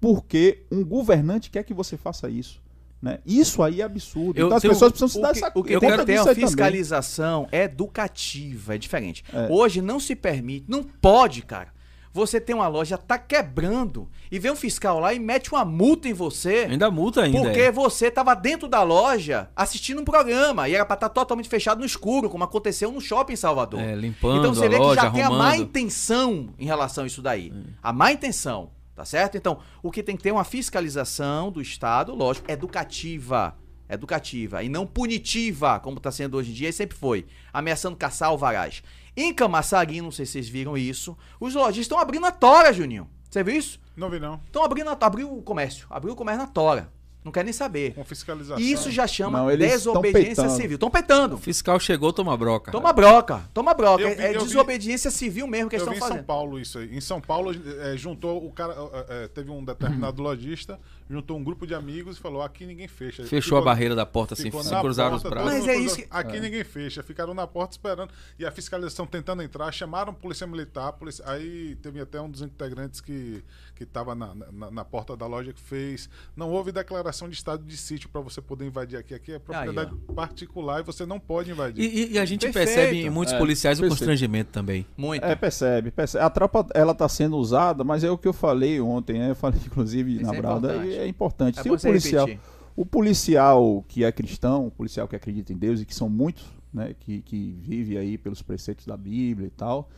porque 0.00 0.64
um 0.70 0.84
governante 0.84 1.50
quer 1.50 1.62
que 1.62 1.72
você 1.72 1.96
faça 1.96 2.28
isso. 2.28 2.60
Né? 3.00 3.18
Isso 3.26 3.62
aí 3.62 3.80
é 3.80 3.84
absurdo. 3.84 4.38
Eu 4.38 4.46
então 4.46 4.56
as 4.56 4.62
tenho- 4.62 4.74
pessoas 4.74 4.92
precisam 4.92 5.08
se 5.08 5.18
O 5.18 5.22
dar 5.22 5.32
que, 5.32 5.38
essa 5.38 5.52
o 5.58 5.64
que 5.64 5.72
eu 5.74 5.80
tem 5.80 5.90
conta 5.90 6.02
que 6.02 6.06
ter 6.06 6.18
uma 6.20 6.28
aí 6.28 6.34
também. 6.34 6.46
fiscalização 6.48 7.48
educativa, 7.50 8.74
é 8.74 8.78
diferente. 8.78 9.24
É. 9.32 9.48
Hoje 9.50 9.80
não 9.82 9.98
se 9.98 10.14
permite, 10.14 10.66
não 10.68 10.82
pode, 10.84 11.42
cara. 11.42 11.72
Você 12.12 12.38
tem 12.38 12.54
uma 12.54 12.68
loja, 12.68 12.98
tá 12.98 13.18
quebrando, 13.18 14.08
e 14.30 14.38
vem 14.38 14.52
um 14.52 14.56
fiscal 14.56 15.00
lá 15.00 15.14
e 15.14 15.18
mete 15.18 15.50
uma 15.50 15.64
multa 15.64 16.08
em 16.08 16.12
você. 16.12 16.66
Ainda 16.70 16.90
multa 16.90 17.22
ainda. 17.22 17.40
Porque 17.40 17.60
é. 17.60 17.72
você 17.72 18.10
tava 18.10 18.34
dentro 18.34 18.68
da 18.68 18.82
loja 18.82 19.48
assistindo 19.56 20.00
um 20.00 20.04
programa 20.04 20.68
e 20.68 20.74
era 20.74 20.84
pra 20.84 20.94
estar 20.94 21.08
totalmente 21.08 21.48
fechado 21.48 21.78
no 21.78 21.86
escuro, 21.86 22.28
como 22.28 22.44
aconteceu 22.44 22.92
no 22.92 23.00
shopping 23.00 23.32
em 23.32 23.36
Salvador. 23.36 23.80
É, 23.80 23.94
limpando 23.94 24.40
então 24.40 24.54
você 24.54 24.68
vê 24.68 24.78
que 24.78 24.94
já 24.94 25.10
tem 25.10 25.22
a 25.22 25.30
má 25.30 25.48
arrumando. 25.48 25.62
intenção 25.62 26.50
em 26.58 26.66
relação 26.66 27.04
a 27.04 27.06
isso 27.06 27.22
daí. 27.22 27.50
A 27.82 27.92
má 27.94 28.12
intenção, 28.12 28.70
tá 28.94 29.06
certo? 29.06 29.38
Então, 29.38 29.58
o 29.82 29.90
que 29.90 30.02
tem 30.02 30.14
que 30.14 30.22
ter 30.22 30.28
é 30.28 30.32
uma 30.32 30.44
fiscalização 30.44 31.50
do 31.50 31.62
Estado, 31.62 32.14
lógico, 32.14 32.50
educativa. 32.50 33.56
Educativa 33.88 34.62
e 34.62 34.70
não 34.70 34.86
punitiva, 34.86 35.78
como 35.80 36.00
tá 36.00 36.10
sendo 36.10 36.38
hoje 36.38 36.50
em 36.50 36.54
dia 36.54 36.68
e 36.70 36.72
sempre 36.72 36.96
foi. 36.96 37.26
Ameaçando 37.52 37.94
caçar 37.94 38.28
alvarás. 38.28 38.82
Em 39.16 39.34
Camaçari, 39.34 40.00
não 40.00 40.10
sei 40.10 40.24
se 40.24 40.32
vocês 40.32 40.48
viram 40.48 40.76
isso, 40.76 41.16
os 41.38 41.54
lojistas 41.54 41.84
estão 41.84 41.98
abrindo 41.98 42.24
a 42.24 42.32
tora, 42.32 42.72
Juninho. 42.72 43.08
Você 43.28 43.42
viu 43.44 43.56
isso? 43.56 43.80
Não 43.96 44.08
vi 44.08 44.18
não. 44.18 44.40
Estão 44.46 44.64
abrindo 44.64 44.88
a, 44.88 44.96
abriu 45.00 45.32
o 45.32 45.42
comércio. 45.42 45.86
Abriu 45.90 46.14
o 46.14 46.16
comércio 46.16 46.44
na 46.44 46.50
tora. 46.50 46.92
Não 47.24 47.30
quer 47.30 47.44
nem 47.44 47.52
saber. 47.52 47.94
Com 47.94 48.04
fiscalização. 48.04 48.60
E 48.60 48.72
isso 48.72 48.90
já 48.90 49.06
chama 49.06 49.38
Não, 49.40 49.56
desobediência 49.56 50.48
civil. 50.48 50.74
Estão 50.74 50.90
peitando. 50.90 51.36
O 51.36 51.38
fiscal 51.38 51.78
chegou, 51.78 52.12
toma 52.12 52.36
broca. 52.36 52.72
Toma 52.72 52.92
broca, 52.92 53.42
toma 53.54 53.72
broca. 53.74 54.02
É- 54.02 54.14
vi- 54.14 54.22
é 54.22 54.36
eu 54.36 54.40
vi- 54.40 54.46
desobediência 54.46 55.10
civil 55.10 55.46
mesmo 55.46 55.70
que 55.70 55.76
eles 55.76 55.86
Eu 55.86 55.92
vi 55.92 55.98
estão 55.98 56.08
em 56.08 56.10
São 56.10 56.16
fazendo. 56.16 56.26
Paulo 56.26 56.58
isso 56.58 56.78
aí. 56.78 56.96
Em 56.96 57.00
São 57.00 57.20
Paulo, 57.20 57.52
eh, 57.54 57.94
juntou 57.96 58.44
o 58.44 58.50
cara. 58.50 58.74
eh, 58.74 59.06
eh, 59.08 59.28
teve 59.28 59.50
um 59.50 59.64
determinado 59.64 60.20
lojista, 60.22 60.80
juntou 61.08 61.36
um 61.38 61.44
grupo 61.44 61.64
de 61.66 61.74
amigos 61.74 62.16
e 62.16 62.20
falou: 62.20 62.42
aqui 62.42 62.66
ninguém 62.66 62.88
fecha. 62.88 63.22
Fechou 63.24 63.56
a 63.56 63.60
Ficou- 63.60 63.64
barreira 63.64 63.94
da 63.94 64.04
porta 64.04 64.34
assim, 64.34 64.44
se 64.44 64.50
cruzaram 64.50 64.80
os 64.88 64.96
porta, 64.96 65.30
braços. 65.30 65.44
todo 65.44 65.44
Mas 65.44 65.68
é 65.68 65.76
isso 65.76 65.96
que- 65.96 66.06
Aqui 66.10 66.40
ninguém 66.40 66.64
fecha. 66.64 67.02
Ficaram 67.04 67.34
na 67.34 67.46
porta 67.46 67.74
esperando. 67.74 68.10
E 68.38 68.44
a 68.44 68.50
fiscalização 68.50 69.06
tentando 69.06 69.42
entrar. 69.42 69.70
Chamaram 69.72 70.10
a 70.10 70.14
polícia 70.14 70.46
militar. 70.46 70.88
a 70.88 70.92
polícia- 70.92 71.24
Aí 71.28 71.76
teve 71.82 72.00
até 72.00 72.20
um 72.20 72.28
dos 72.28 72.42
integrantes 72.42 73.00
que 73.00 73.44
que 73.84 73.90
estava 73.90 74.14
na, 74.14 74.34
na, 74.52 74.70
na 74.70 74.84
porta 74.84 75.16
da 75.16 75.26
loja 75.26 75.52
que 75.52 75.60
fez. 75.60 76.08
Não 76.36 76.50
houve 76.50 76.72
declaração 76.72 77.28
de 77.28 77.34
estado 77.34 77.64
de 77.64 77.76
sítio 77.76 78.08
para 78.08 78.20
você 78.20 78.40
poder 78.40 78.66
invadir 78.66 78.96
aqui. 78.98 79.14
Aqui 79.14 79.32
é 79.32 79.38
propriedade 79.38 79.94
particular 80.14 80.80
e 80.80 80.82
você 80.82 81.04
não 81.06 81.18
pode 81.20 81.50
invadir. 81.50 81.82
E, 81.84 82.04
e- 82.04 82.12
e 82.12 82.18
a 82.18 82.24
gente 82.24 82.42
Perfeito. 82.42 82.66
percebe 82.66 83.02
em 83.06 83.10
muitos 83.10 83.34
É, 83.34 83.38
policiais 83.38 83.78
o 83.78 83.82
perfeito. 83.82 83.98
constrangimento 83.98 84.50
também. 84.50 84.86
Muito. 84.96 85.24
É, 85.24 85.34
percebe, 85.34 85.90
percebe. 85.90 86.24
A 86.24 86.30
tropa, 86.30 86.66
ela 86.74 86.94
tá 86.94 87.08
sendo 87.08 87.36
usada, 87.36 87.82
mas 87.84 88.04
é 88.04 88.10
o 88.10 88.16
que 88.18 88.28
eu 88.28 88.32
falei 88.32 88.80
ontem, 88.80 89.18
né? 89.18 89.30
Eu 89.30 89.34
falei, 89.36 89.60
inclusive, 89.66 90.14
Isso 90.16 90.22
na 90.24 90.34
é 90.34 90.40
Brada, 90.40 90.68
importante. 90.68 90.88
e 90.88 90.96
é 90.98 91.06
importante. 91.08 91.58
É 91.60 91.62
Se 91.62 91.70
o 91.70 91.78
policial, 91.78 92.26
repetir. 92.26 92.48
o 92.76 92.86
policial 92.86 93.84
que 93.88 94.04
é 94.04 94.12
cristão, 94.12 94.66
o 94.66 94.70
policial 94.70 95.06
que 95.08 95.16
acredita 95.16 95.52
em 95.52 95.56
Deus, 95.56 95.80
e 95.80 95.84
que 95.84 95.94
são 95.94 96.08
muitos, 96.08 96.44
né? 96.72 96.94
Que, 96.98 97.20
que 97.22 97.56
vive 97.60 97.96
aí 97.98 98.16
pelos 98.16 98.42
preceitos 98.42 98.86
da 98.86 98.96
Bíblia 98.96 99.46
e 99.46 99.50
tal, 99.50 99.90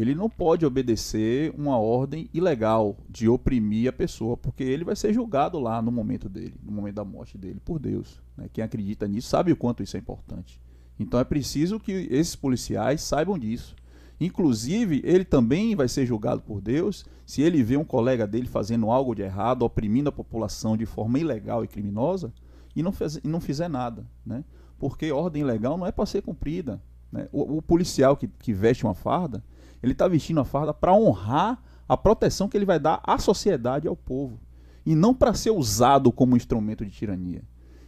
ele 0.00 0.14
não 0.14 0.28
pode 0.30 0.64
obedecer 0.64 1.52
uma 1.56 1.76
ordem 1.78 2.28
ilegal 2.32 2.96
de 3.08 3.28
oprimir 3.28 3.88
a 3.88 3.92
pessoa, 3.92 4.36
porque 4.36 4.62
ele 4.62 4.84
vai 4.84 4.96
ser 4.96 5.12
julgado 5.12 5.58
lá 5.58 5.82
no 5.82 5.90
momento 5.92 6.28
dele, 6.28 6.54
no 6.62 6.72
momento 6.72 6.94
da 6.96 7.04
morte 7.04 7.36
dele, 7.36 7.60
por 7.64 7.78
Deus. 7.78 8.22
né? 8.36 8.48
Quem 8.52 8.64
acredita 8.64 9.06
nisso 9.08 9.28
sabe 9.28 9.52
o 9.52 9.56
quanto 9.56 9.82
isso 9.82 9.96
é 9.96 10.00
importante. 10.00 10.60
Então 10.98 11.18
é 11.18 11.24
preciso 11.24 11.80
que 11.80 11.92
esses 12.10 12.36
policiais 12.36 13.00
saibam 13.02 13.38
disso. 13.38 13.74
Inclusive, 14.20 15.00
ele 15.02 15.24
também 15.24 15.74
vai 15.74 15.88
ser 15.88 16.04
julgado 16.04 16.42
por 16.42 16.60
Deus 16.60 17.06
se 17.24 17.40
ele 17.40 17.62
vê 17.62 17.76
um 17.76 17.84
colega 17.84 18.26
dele 18.26 18.46
fazendo 18.46 18.90
algo 18.90 19.14
de 19.14 19.22
errado, 19.22 19.62
oprimindo 19.62 20.10
a 20.10 20.12
população 20.12 20.76
de 20.76 20.84
forma 20.84 21.18
ilegal 21.18 21.64
e 21.64 21.68
criminosa 21.68 22.32
e 22.76 22.82
não, 22.82 22.92
fez- 22.92 23.18
e 23.24 23.26
não 23.26 23.40
fizer 23.40 23.68
nada. 23.68 24.06
Né? 24.24 24.44
Porque 24.78 25.10
ordem 25.10 25.42
legal 25.42 25.78
não 25.78 25.86
é 25.86 25.90
para 25.92 26.04
ser 26.04 26.20
cumprida. 26.22 26.82
né? 27.10 27.28
O, 27.32 27.56
o 27.58 27.62
policial 27.62 28.14
que, 28.14 28.28
que 28.28 28.52
veste 28.52 28.84
uma 28.84 28.94
farda, 28.94 29.42
ele 29.82 29.92
está 29.92 30.06
vestindo 30.08 30.40
a 30.40 30.44
farda 30.44 30.72
para 30.74 30.94
honrar 30.94 31.62
a 31.88 31.96
proteção 31.96 32.48
que 32.48 32.56
ele 32.56 32.64
vai 32.64 32.78
dar 32.78 33.00
à 33.02 33.18
sociedade 33.18 33.86
e 33.86 33.88
ao 33.88 33.96
povo. 33.96 34.38
E 34.84 34.94
não 34.94 35.14
para 35.14 35.34
ser 35.34 35.50
usado 35.50 36.12
como 36.12 36.36
instrumento 36.36 36.84
de 36.84 36.90
tirania. 36.90 37.42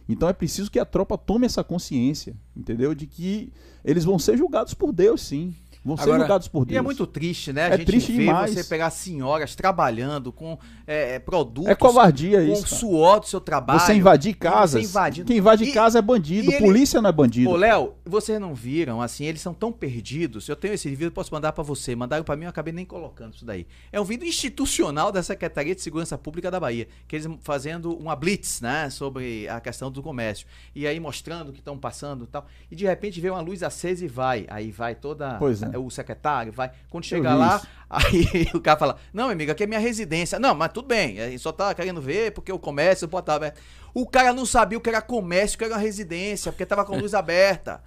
Então 0.07 0.27
é 0.27 0.33
preciso 0.33 0.69
que 0.69 0.79
a 0.79 0.85
tropa 0.85 1.17
tome 1.17 1.45
essa 1.45 1.63
consciência, 1.63 2.35
entendeu? 2.55 2.93
De 2.93 3.07
que 3.07 3.51
eles 3.83 4.03
vão 4.03 4.19
ser 4.19 4.37
julgados 4.37 4.73
por 4.73 4.91
Deus, 4.91 5.21
sim. 5.21 5.55
Vão 5.85 5.97
ser 5.97 6.03
Agora, 6.03 6.19
julgados 6.21 6.47
por 6.47 6.65
Deus. 6.65 6.75
E 6.75 6.77
é 6.77 6.81
muito 6.81 7.05
triste, 7.05 7.51
né? 7.51 7.63
A 7.65 7.69
É 7.73 7.77
gente 7.77 7.87
triste 7.87 8.11
vê 8.13 8.19
demais. 8.25 8.53
você 8.53 8.63
pegar 8.63 8.89
senhoras 8.89 9.53
trabalhando 9.53 10.31
com 10.31 10.57
é, 10.87 11.19
produtos. 11.19 11.69
É 11.69 11.75
covardia 11.75 12.39
com 12.45 12.53
isso. 12.53 12.63
cara. 12.63 12.75
suor 12.75 13.19
do 13.19 13.27
seu 13.27 13.41
trabalho. 13.41 13.79
Você 13.79 13.93
invadir 13.93 14.33
casas. 14.35 14.81
Você 14.81 14.87
invadindo. 14.89 15.27
Quem 15.27 15.37
invade 15.37 15.65
E- 15.65 15.71
casa 15.73 15.99
é 15.99 16.01
bandido. 16.01 16.49
ele- 16.51 16.59
Polícia 16.65 17.01
não 17.01 17.09
é 17.09 17.13
bandido. 17.13 17.49
Ô, 17.49 17.55
Léo, 17.57 17.93
vocês 18.05 18.39
não 18.39 18.53
viram, 18.55 19.01
assim, 19.01 19.25
eles 19.25 19.41
são 19.41 19.53
tão 19.53 19.71
perdidos. 19.71 20.47
Eu 20.47 20.55
tenho 20.55 20.73
esse 20.73 20.87
vídeo, 20.89 21.11
posso 21.11 21.33
mandar 21.33 21.51
pra 21.51 21.63
você. 21.63 21.95
Mandaram 21.95 22.23
pra 22.23 22.35
mim, 22.37 22.43
eu 22.45 22.49
acabei 22.49 22.71
nem 22.73 22.85
colocando 22.85 23.33
isso 23.33 23.45
daí. 23.45 23.67
É 23.91 23.99
um 23.99 24.05
vídeo 24.05 24.25
institucional 24.27 25.11
da 25.11 25.21
Secretaria 25.21 25.75
de 25.75 25.81
Segurança 25.81 26.17
Pública 26.17 26.49
da 26.49 26.59
Bahia, 26.59 26.87
que 27.07 27.15
eles 27.15 27.27
fazendo 27.41 27.93
uma 27.97 28.15
blitz, 28.15 28.61
né, 28.61 28.89
sobre 28.89 29.47
a 29.49 29.59
questão 29.59 29.91
do 29.91 30.01
comércio. 30.01 30.47
E 30.73 30.87
aí 30.87 30.99
mostrando 30.99 31.49
o 31.49 31.51
que 31.51 31.59
estão 31.59 31.77
passando 31.77 32.23
e 32.23 32.27
tal. 32.27 32.45
E 32.71 32.75
de 32.75 32.85
repente 32.85 33.19
vê 33.19 33.29
uma 33.29 33.41
luz 33.41 33.63
acesa 33.63 34.05
e 34.05 34.07
vai. 34.07 34.45
Aí 34.49 34.71
vai 34.71 34.95
toda 34.95 35.35
Pois 35.39 35.61
é. 35.61 35.72
O 35.77 35.89
secretário, 35.89 36.51
vai. 36.51 36.71
Quando 36.89 37.05
chega 37.05 37.33
lá, 37.35 37.61
aí 37.89 38.49
o 38.53 38.59
cara 38.61 38.77
fala: 38.79 38.97
"Não, 39.13 39.29
amigo, 39.29 39.51
aqui 39.51 39.63
é 39.63 39.67
minha 39.67 39.79
residência". 39.79 40.39
Não, 40.39 40.53
mas 40.55 40.71
tudo 40.71 40.87
bem, 40.87 41.19
aí 41.19 41.37
só 41.39 41.51
tá 41.51 41.73
querendo 41.73 42.01
ver 42.01 42.31
porque 42.33 42.51
o 42.51 42.59
comércio 42.59 43.07
pode 43.07 43.23
estar 43.23 43.35
aberto. 43.35 43.59
O 43.93 44.07
cara 44.07 44.33
não 44.33 44.45
sabia 44.45 44.77
o 44.77 44.81
que 44.81 44.89
era 44.89 45.01
comércio, 45.01 45.55
o 45.55 45.57
que 45.59 45.63
era 45.65 45.73
uma 45.73 45.79
residência, 45.79 46.51
porque 46.51 46.65
tava 46.65 46.83
com 46.85 46.97
luz 46.97 47.13
aberta. 47.15 47.81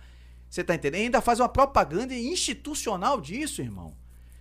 Você 0.48 0.62
tá 0.62 0.74
entendendo? 0.74 1.02
Ainda 1.02 1.20
faz 1.20 1.40
uma 1.40 1.48
propaganda 1.48 2.14
institucional 2.14 3.20
disso, 3.20 3.60
irmão. 3.60 3.92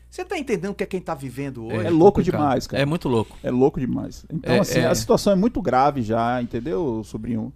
Você 0.10 0.24
tá 0.24 0.38
entendendo 0.38 0.72
o 0.72 0.76
que 0.76 0.84
é 0.84 0.88
quem 0.88 1.02
tá 1.02 1.14
vivendo 1.14 1.66
hoje? 1.66 1.88
É 1.88 1.90
louco 1.90 2.20
complicado. 2.20 2.40
demais, 2.42 2.68
cara. 2.68 2.82
É 2.82 2.86
muito 2.86 3.10
louco. 3.10 3.36
É 3.44 3.52
louco 3.52 3.80
demais. 3.80 4.24
Então, 4.32 4.54
É, 4.56 4.60
assim, 4.60 4.80
é. 4.80 4.86
a 4.86 4.96
situação 4.96 5.34
é 5.34 5.36
muito 5.36 5.62
grave 5.62 6.02
já, 6.02 6.42
entendeu, 6.42 7.04
sobrinho? 7.04 7.52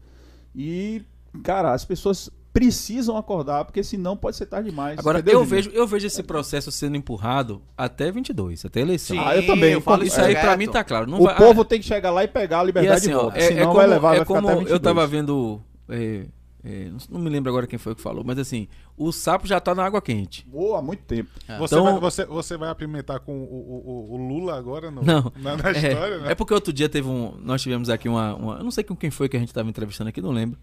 E, 0.53 1.01
cara, 1.43 1.71
as 1.73 1.85
pessoas 1.85 2.29
precisam 2.51 3.15
acordar, 3.15 3.63
porque 3.65 3.83
senão 3.83 4.17
pode 4.17 4.35
ser 4.37 4.45
tarde 4.47 4.69
demais. 4.69 4.97
Agora, 4.99 5.19
entendeu, 5.19 5.39
eu 5.39 5.45
vejo, 5.45 5.69
eu 5.71 5.85
vejo 5.87 6.07
esse 6.07 6.23
processo 6.23 6.71
sendo 6.71 6.97
empurrado 6.97 7.61
até 7.77 8.11
22, 8.11 8.65
até 8.65 8.79
a 8.79 8.83
eleição. 8.83 9.15
Sim, 9.17 9.23
Ah, 9.23 9.35
eu 9.35 9.45
também. 9.45 9.73
eu 9.73 9.81
falo 9.81 10.03
Isso 10.03 10.19
aí 10.19 10.29
direto. 10.29 10.43
pra 10.43 10.57
mim 10.57 10.67
tá 10.67 10.83
claro. 10.83 11.05
Não 11.09 11.19
O 11.19 11.23
vai- 11.25 11.35
povo 11.35 11.63
tem 11.63 11.79
que 11.79 11.85
chegar 11.85 12.11
lá 12.11 12.23
e 12.23 12.27
pegar 12.27 12.59
a 12.61 12.63
liberdade 12.63 12.97
assim, 12.97 13.09
de 13.09 13.15
ó, 13.15 13.21
volta. 13.23 13.37
é, 13.39 13.43
é 13.43 13.47
senão 13.49 13.65
como, 13.67 13.75
vai 13.75 13.87
levar, 13.87 14.07
é 14.07 14.17
vai 14.17 14.25
ficar 14.25 14.33
como 14.35 14.47
até 14.47 14.55
eu 14.55 14.59
22. 14.61 14.81
tava 14.81 15.07
vendo. 15.07 15.61
é, 15.87 16.25
é, 16.63 16.89
não- 17.09 17.19
me 17.21 17.29
lembro 17.29 17.49
agora 17.49 17.65
quem 17.67 17.79
foi 17.79 17.95
que 17.95 18.01
falou, 18.01 18.23
mas 18.25 18.37
assim, 18.37 18.67
o 18.97 19.11
sapo 19.11 19.47
já 19.47 19.59
tá 19.59 19.73
na 19.73 19.85
água 19.85 20.01
quente. 20.01 20.45
Boa, 20.47 20.79
há 20.79 20.81
muito 20.81 21.03
tempo. 21.03 21.29
Você, 21.59 21.75
Então- 21.75 21.83
vai, 21.85 21.99
você, 21.99 22.25
você 22.25 22.57
vai 22.57 22.69
apimentar 22.69 23.19
com 23.21 23.31
o, 23.31 23.43
o- 23.43 24.13
o- 24.15 24.17
Lula 24.17 24.57
agora 24.57 24.91
no, 24.91 25.01
Não. 25.03 25.31
na, 25.37 25.55
na 25.55 25.69
É, 25.69 25.71
história, 25.71 26.17
né? 26.17 26.31
é 26.31 26.35
porque 26.35 26.53
outro 26.53 26.73
dia 26.73 26.89
teve 26.89 27.07
um. 27.07 27.33
Nós 27.41 27.61
tivemos 27.61 27.89
aqui 27.89 28.09
uma. 28.09 28.35
uma- 28.35 28.57
eu 28.57 28.63
não 28.63 28.71
sei 28.71 28.83
com 28.83 28.95
quem 28.95 29.09
foi 29.11 29.29
que 29.29 29.37
a 29.37 29.39
gente 29.39 29.49
estava 29.49 29.69
entrevistando 29.69 30.09
aqui, 30.09 30.19
não 30.21 30.31
lembro. 30.31 30.59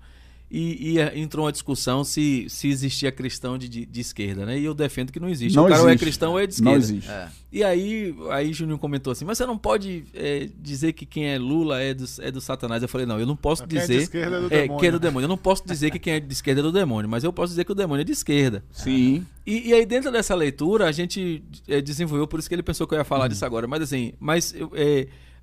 E, 0.49 0.93
e, 0.93 0.99
eh, 1.01 1.19
entrou 1.19 1.45
uma 1.45 1.51
discussão 1.51 2.05
se, 2.05 2.47
se 2.49 2.69
existia 2.69 3.11
cristão 3.11 3.59
de, 3.59 3.69
de, 3.69 3.85
de 3.85 4.01
esquerda, 4.01 4.47
né? 4.47 4.57
E 4.57 4.65
eu 4.65 4.75
defendo 4.75 5.13
que 5.13 5.19
não 5.19 5.29
existe. 5.29 5.57
Não 5.57 5.65
o 5.65 5.69
cara 5.69 5.83
ou 5.83 5.89
é 5.89 5.93
existe. 5.93 6.05
cristão 6.05 6.33
ou 6.33 6.39
é 6.39 6.47
de 6.47 6.63
Não 6.63 6.77
esquerda. 6.77 6.95
existe. 6.95 7.11
É. 7.11 7.29
E 7.53 7.65
aí, 7.65 8.15
aí 8.31 8.53
Juninho 8.53 8.79
comentou 8.79 9.13
assim: 9.13 9.25
Mas 9.25 9.39
você 9.39 9.47
não 9.47 9.59
pode 9.59 10.05
eh, 10.15 10.49
dizer 10.57 10.93
que 10.93 11.05
quem 11.05 11.27
é 11.27 11.37
Lula 11.37 11.81
é 11.81 11.93
do, 11.93 12.05
é 12.21 12.31
do 12.31 12.41
Satanás. 12.41 12.81
Eu 12.81 12.89
falei: 12.89 13.07
Não, 13.07 13.19
eu 13.19 13.27
não 13.27 13.35
posso 13.35 13.67
Quem 13.67 13.77
é 13.77 13.81
de 13.81 13.87
dizer. 13.89 14.03
esquerda 14.03 14.37
é 14.37 14.41
do 14.41 14.47
é, 14.47 14.49
demônio. 14.63 14.81
que 14.81 14.87
é 14.87 14.91
do 14.93 15.01
demônio. 15.01 15.25
Eu 15.25 15.29
não 15.29 15.39
posso 15.39 15.67
dizer 15.67 15.91
que 15.91 15.99
quem 15.99 16.13
é 16.13 16.21
de 16.21 16.33
esquerda 16.33 16.61
é 16.61 16.63
do 16.63 16.71
demônio, 16.71 17.11
mas 17.11 17.25
eu 17.25 17.33
posso 17.33 17.51
dizer 17.51 17.65
que 17.65 17.73
o 17.73 17.75
demônio 17.75 18.03
é 18.03 18.05
de 18.05 18.13
esquerda. 18.13 18.65
Sim. 18.71 19.27
E, 19.45 19.71
e 19.71 19.75
aí, 19.75 19.85
dentro 19.85 20.13
dessa 20.13 20.35
leitura, 20.35 20.87
a 20.87 20.93
gente 20.93 21.43
eh, 21.67 21.81
desenvolveu, 21.81 22.27
por 22.29 22.39
isso 22.39 22.49
que 22.49 22.55
ele 22.55 22.63
pensou 22.63 22.87
que 22.87 22.95
eu 22.95 22.99
ia 22.99 23.05
falar 23.05 23.27
disso 23.27 23.45
agora. 23.45 23.67
Mas 23.67 23.83
assim, 23.83 24.13
mas 24.21 24.55
eu, 24.55 24.71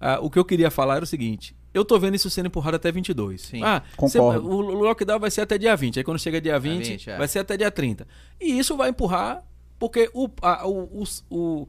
ah, 0.06 0.20
o 0.22 0.30
que 0.30 0.38
eu 0.38 0.44
queria 0.44 0.70
falar 0.70 0.96
era 0.98 1.04
o 1.04 1.08
seguinte: 1.08 1.56
eu 1.74 1.86
tô 1.86 1.98
vendo 1.98 2.16
isso 2.16 2.30
sendo 2.30 2.48
empurrado 2.48 2.76
até 2.76 2.92
22. 2.92 3.42
Sim. 3.42 3.64
Ah, 3.64 3.82
Concordo. 3.96 4.42
cê- 4.42 4.46
o 4.48 4.60
lockdown 4.84 5.20
vai 5.20 5.32
ser 5.32 5.42
até 5.42 5.58
dia 5.58 5.76
20. 5.76 6.00
Aí 6.00 6.04
quando 6.04 6.20
chega 6.20 6.42
dia 6.42 6.60
20, 6.60 6.90
20, 6.90 7.10
é. 7.10 7.18
vai 7.18 7.28
ser 7.28 7.40
até 7.40 7.56
dia 7.56 7.72
30. 7.72 8.06
E 8.42 8.60
isso 8.60 8.76
vai 8.76 8.90
empurrar, 8.90 9.44
porque 9.80 10.10
o, 10.14 10.30
a, 10.42 10.68
o, 10.68 11.04
o- 11.30 11.68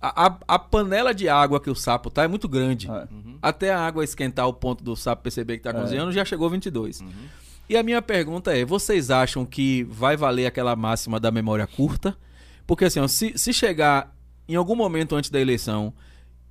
a, 0.00 0.36
a- 0.48 0.58
panela 0.58 1.12
de 1.14 1.28
água 1.28 1.60
que 1.60 1.68
o 1.70 1.74
sapo 1.74 2.10
tá 2.10 2.24
é 2.24 2.28
muito 2.28 2.48
grande. 2.48 2.90
É. 2.90 3.08
Até 3.42 3.70
a 3.72 3.80
água 3.80 4.02
esquentar 4.04 4.46
o 4.48 4.52
ponto 4.52 4.82
do 4.84 4.94
sapo 4.96 5.22
perceber 5.22 5.56
que 5.58 5.64
tá 5.64 5.70
É. 5.70 5.72
cozinhando, 5.74 6.12
já 6.12 6.24
chegou 6.24 6.48
22. 6.50 7.02
E 7.68 7.76
a 7.76 7.82
minha 7.82 8.02
pergunta 8.02 8.56
é: 8.56 8.64
vocês 8.64 9.10
acham 9.10 9.44
que 9.46 9.84
vai 9.84 10.16
valer 10.16 10.46
aquela 10.46 10.74
máxima 10.76 11.18
da 11.20 11.30
memória 11.30 11.66
curta? 11.66 12.16
Porque 12.66 12.84
assim, 12.84 13.00
ó, 13.00 13.08
se, 13.08 13.32
se 13.36 13.52
chegar 13.52 14.14
em 14.48 14.54
algum 14.54 14.74
momento 14.76 15.14
antes 15.16 15.30
da 15.30 15.40
eleição 15.40 15.92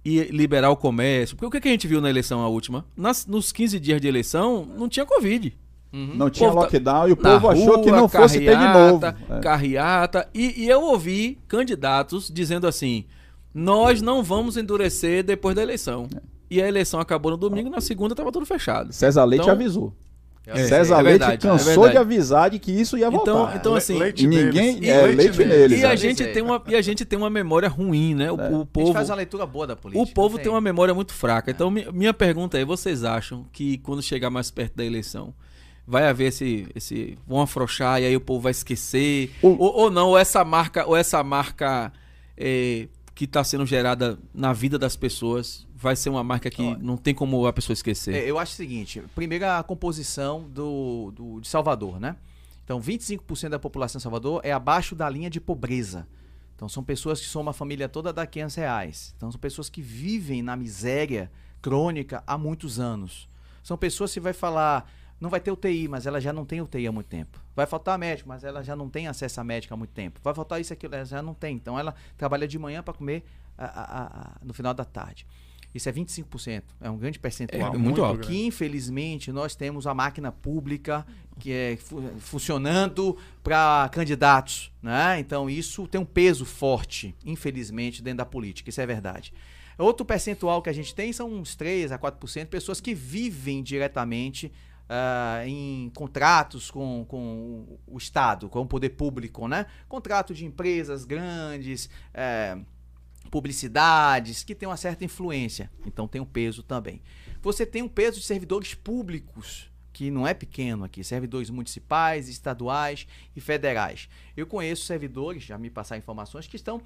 e 0.03 0.23
liberar 0.25 0.69
o 0.71 0.75
comércio. 0.77 1.35
Porque 1.35 1.47
o 1.47 1.51
que 1.51 1.59
que 1.61 1.67
a 1.67 1.71
gente 1.71 1.87
viu 1.87 1.99
na 2.01 2.09
eleição 2.09 2.41
a 2.41 2.47
última? 2.47 2.85
Nas- 2.95 3.25
nos 3.25 3.51
15 3.51 3.79
dias 3.79 3.99
de 4.01 4.07
eleição, 4.07 4.65
não 4.77 4.87
tinha 4.89 5.05
Covid. 5.05 5.55
Não 5.91 6.29
tinha 6.29 6.47
povo 6.49 6.59
tá- 6.61 6.65
lockdown 6.67 7.07
e 7.09 7.11
o 7.13 7.17
povo 7.17 7.49
achou 7.49 7.81
que 7.81 7.89
rua, 7.89 7.97
não 7.99 8.07
fosse 8.07 8.39
ter 8.39 8.55
de 8.55 8.67
novo. 8.67 8.99
carreata, 8.99 9.17
É. 9.27 9.39
Carreata. 9.39 10.29
E, 10.35 10.63
e 10.65 10.69
eu 10.69 10.81
ouvi 10.83 11.39
candidatos 11.47 12.29
dizendo 12.31 12.67
assim: 12.67 13.05
nós 13.53 13.99
não 14.01 14.21
vamos 14.23 14.55
endurecer 14.55 15.23
depois 15.23 15.55
da 15.55 15.63
eleição. 15.63 16.07
É. 16.15 16.19
E 16.51 16.61
a 16.61 16.67
eleição 16.67 16.99
acabou 16.99 17.31
no 17.31 17.37
domingo, 17.37 17.69
na 17.69 17.81
segunda 17.81 18.13
estava 18.13 18.31
tudo 18.31 18.45
fechado. 18.45 18.93
César 18.93 19.23
Leite 19.25 19.41
Então- 19.43 19.53
avisou. 19.53 19.93
É, 20.51 20.67
César 20.67 20.95
é 20.99 21.01
Leite 21.01 21.19
verdade, 21.19 21.33
é 21.47 21.49
cansou 21.49 21.83
verdade. 21.83 21.91
de 21.91 21.97
avisar 21.97 22.49
de 22.49 22.59
que 22.59 22.71
isso 22.71 22.97
ia 22.97 23.07
Então, 23.07 23.19
voltar. 23.37 23.55
então 23.55 23.71
Le- 23.73 23.77
assim, 23.77 23.97
leite 23.97 24.25
ninguém. 24.27 24.73
neles. 24.75 24.89
É, 24.89 25.01
Leite 25.03 25.15
leite, 25.17 25.37
neles. 25.39 25.57
neles. 25.59 25.79
e 25.81 25.85
a 25.85 25.93
é. 25.93 25.97
gente 25.97 26.25
tem 26.27 26.41
uma 26.41 26.63
e 26.67 26.75
a 26.75 26.81
gente 26.81 27.05
tem 27.05 27.17
uma 27.19 27.29
memória 27.29 27.69
ruim, 27.69 28.15
né? 28.15 28.31
O, 28.31 28.39
É. 28.39 28.49
o 28.49 28.55
A 28.55 28.57
gente 28.59 28.67
povo 28.67 28.93
faz 28.93 29.09
uma 29.09 29.15
leitura 29.15 29.45
boa 29.45 29.67
da 29.67 29.75
política. 29.75 30.09
O 30.09 30.13
povo 30.13 30.37
tem 30.39 30.51
uma 30.51 30.61
memória 30.61 30.93
muito 30.93 31.13
fraca. 31.13 31.51
Então, 31.51 31.69
mi- 31.69 31.87
minha 31.93 32.13
pergunta 32.13 32.57
é: 32.59 32.65
vocês 32.65 33.03
acham 33.03 33.45
que 33.51 33.77
quando 33.79 34.01
chegar 34.01 34.29
mais 34.29 34.49
perto 34.51 34.75
da 34.75 34.85
eleição, 34.85 35.33
vai 35.87 36.07
haver 36.07 36.27
esse. 36.27 36.67
esse 36.75 37.17
vão 37.27 37.41
afrouxar 37.41 38.01
e 38.01 38.05
aí 38.05 38.15
o 38.15 38.21
povo 38.21 38.41
vai 38.41 38.51
esquecer? 38.51 39.31
O- 39.41 39.49
Ou, 39.49 39.73
ou 39.75 39.91
não, 39.91 40.09
ou 40.09 40.17
essa 40.17 40.43
marca, 40.43 40.85
ou 40.87 40.95
essa 40.95 41.23
marca 41.23 41.91
é, 42.37 42.87
que 43.15 43.25
está 43.25 43.43
sendo 43.43 43.65
gerada 43.65 44.17
na 44.33 44.53
vida 44.53 44.79
das 44.79 44.95
pessoas 44.95 45.67
vai 45.81 45.95
ser 45.95 46.09
uma 46.09 46.23
marca 46.23 46.49
que 46.49 46.61
não 46.83 46.97
tem 46.97 47.13
como 47.15 47.45
a 47.47 47.53
pessoa 47.53 47.73
esquecer. 47.73 48.13
É, 48.13 48.29
eu 48.29 48.37
acho 48.37 48.53
o 48.53 48.55
seguinte: 48.55 49.01
primeiro, 49.15 49.45
a 49.45 49.63
composição 49.63 50.43
do, 50.49 51.11
do- 51.15 51.39
de 51.41 51.47
Salvador, 51.47 51.99
né? 51.99 52.15
Então, 52.65 52.79
25% 52.79 53.49
da 53.49 53.57
população 53.59 53.97
de 53.97 54.03
Salvador 54.03 54.41
é 54.43 54.51
abaixo 54.51 54.93
da 54.95 55.09
linha 55.09 55.29
de 55.29 55.39
pobreza. 55.41 56.07
Então, 56.55 56.67
são 56.69 56.83
pessoas 56.83 57.19
que 57.19 57.25
são 57.25 57.41
uma 57.41 57.53
família 57.53 57.87
toda 57.89 58.11
da 58.13 58.27
500 58.27 58.55
reais. 58.55 59.13
Então, 59.17 59.31
são 59.31 59.39
pessoas 59.39 59.69
que 59.69 59.81
vivem 59.81 60.43
na 60.43 60.55
miséria 60.55 61.31
crônica 61.61 62.21
há 62.27 62.37
muitos 62.37 62.79
anos. 62.79 63.27
São 63.63 63.77
pessoas 63.77 64.13
que 64.13 64.19
vai 64.19 64.33
falar, 64.33 64.91
não 65.19 65.29
vai 65.29 65.39
ter 65.39 65.51
UTI, 65.51 65.87
mas 65.87 66.05
ela 66.05 66.19
já 66.21 66.31
não 66.33 66.45
tem 66.45 66.61
UTI 66.61 66.85
há 66.87 66.91
muito 66.91 67.07
tempo. 67.07 67.39
Vai 67.55 67.65
faltar 67.65 67.97
médico, 67.97 68.27
mas 68.29 68.43
ela 68.43 68.61
já 68.63 68.75
não 68.75 68.89
tem 68.89 69.07
acesso 69.07 69.39
a 69.41 69.43
médico 69.43 69.73
há 69.73 69.77
muito 69.77 69.91
tempo. 69.91 70.19
Vai 70.23 70.33
faltar 70.33 70.59
isso, 70.61 70.71
aquilo, 70.73 70.93
ela 70.95 71.05
já 71.05 71.21
não 71.21 71.33
tem. 71.33 71.55
Então, 71.55 71.79
ela 71.79 71.95
trabalha 72.17 72.47
de 72.47 72.59
manhã 72.59 72.83
para 72.83 72.93
comer 72.93 73.23
a- 73.57 73.65
a- 73.65 74.05
a- 74.05 74.31
no 74.43 74.53
final 74.53 74.73
da 74.73 74.85
tarde. 74.85 75.25
Isso 75.73 75.87
é 75.87 75.91
25%. 75.91 76.63
É 76.81 76.89
um 76.89 76.97
grande 76.97 77.19
percentual. 77.19 77.73
É 77.75 77.77
muito 77.77 78.03
alto. 78.03 78.27
Que 78.27 78.45
infelizmente 78.45 79.31
nós 79.31 79.55
temos 79.55 79.85
a 79.85 79.93
máquina 79.93 80.31
pública 80.31 81.05
que 81.37 81.51
é 81.51 81.77
fu- 81.77 82.01
funcionando 82.19 83.15
para 83.43 83.87
candidatos, 83.93 84.71
né? 84.81 85.19
Então 85.19 85.49
isso 85.49 85.87
tem 85.87 86.01
um 86.01 86.05
peso 86.05 86.43
forte, 86.45 87.15
infelizmente, 87.25 88.01
dentro 88.01 88.17
da 88.17 88.25
política. 88.25 88.69
Isso 88.69 88.81
é 88.81 88.85
verdade. 88.85 89.31
Outro 89.77 90.05
percentual 90.05 90.61
que 90.61 90.69
a 90.69 90.73
gente 90.73 90.93
tem 90.93 91.13
são 91.13 91.31
uns 91.31 91.55
3 91.55 91.91
a 91.93 91.97
4% 91.99 92.39
de 92.41 92.45
pessoas 92.47 92.81
que 92.81 92.93
vivem 92.93 93.63
diretamente 93.63 94.51
ah, 94.89 95.43
em 95.45 95.89
contratos 95.95 96.69
com, 96.71 97.05
com 97.07 97.77
o 97.87 97.97
Estado, 97.97 98.49
com 98.49 98.59
o 98.61 98.65
poder 98.65 98.89
público, 98.89 99.47
né? 99.47 99.67
Contrato 99.87 100.33
de 100.33 100.43
empresas 100.45 101.05
grandes, 101.05 101.89
eh, 102.13 102.57
publicidades 103.29 104.43
que 104.43 104.55
tem 104.55 104.67
uma 104.67 104.77
certa 104.77 105.05
influência. 105.05 105.71
Então 105.85 106.07
tem 106.07 106.19
um 106.19 106.25
peso 106.25 106.63
também. 106.63 107.01
Você 107.41 107.65
tem 107.65 107.81
um 107.81 107.87
peso 107.87 108.19
de 108.19 108.25
servidores 108.25 108.73
públicos, 108.73 109.71
que 109.93 110.11
não 110.11 110.27
é 110.27 110.33
pequeno 110.33 110.83
aqui, 110.83 111.03
servidores 111.03 111.49
municipais, 111.49 112.27
estaduais 112.27 113.07
e 113.35 113.41
federais. 113.41 114.09
Eu 114.35 114.47
conheço 114.47 114.85
servidores, 114.85 115.43
já 115.43 115.57
me 115.57 115.69
passaram 115.69 115.99
informações, 115.99 116.47
que 116.47 116.55
estão 116.55 116.81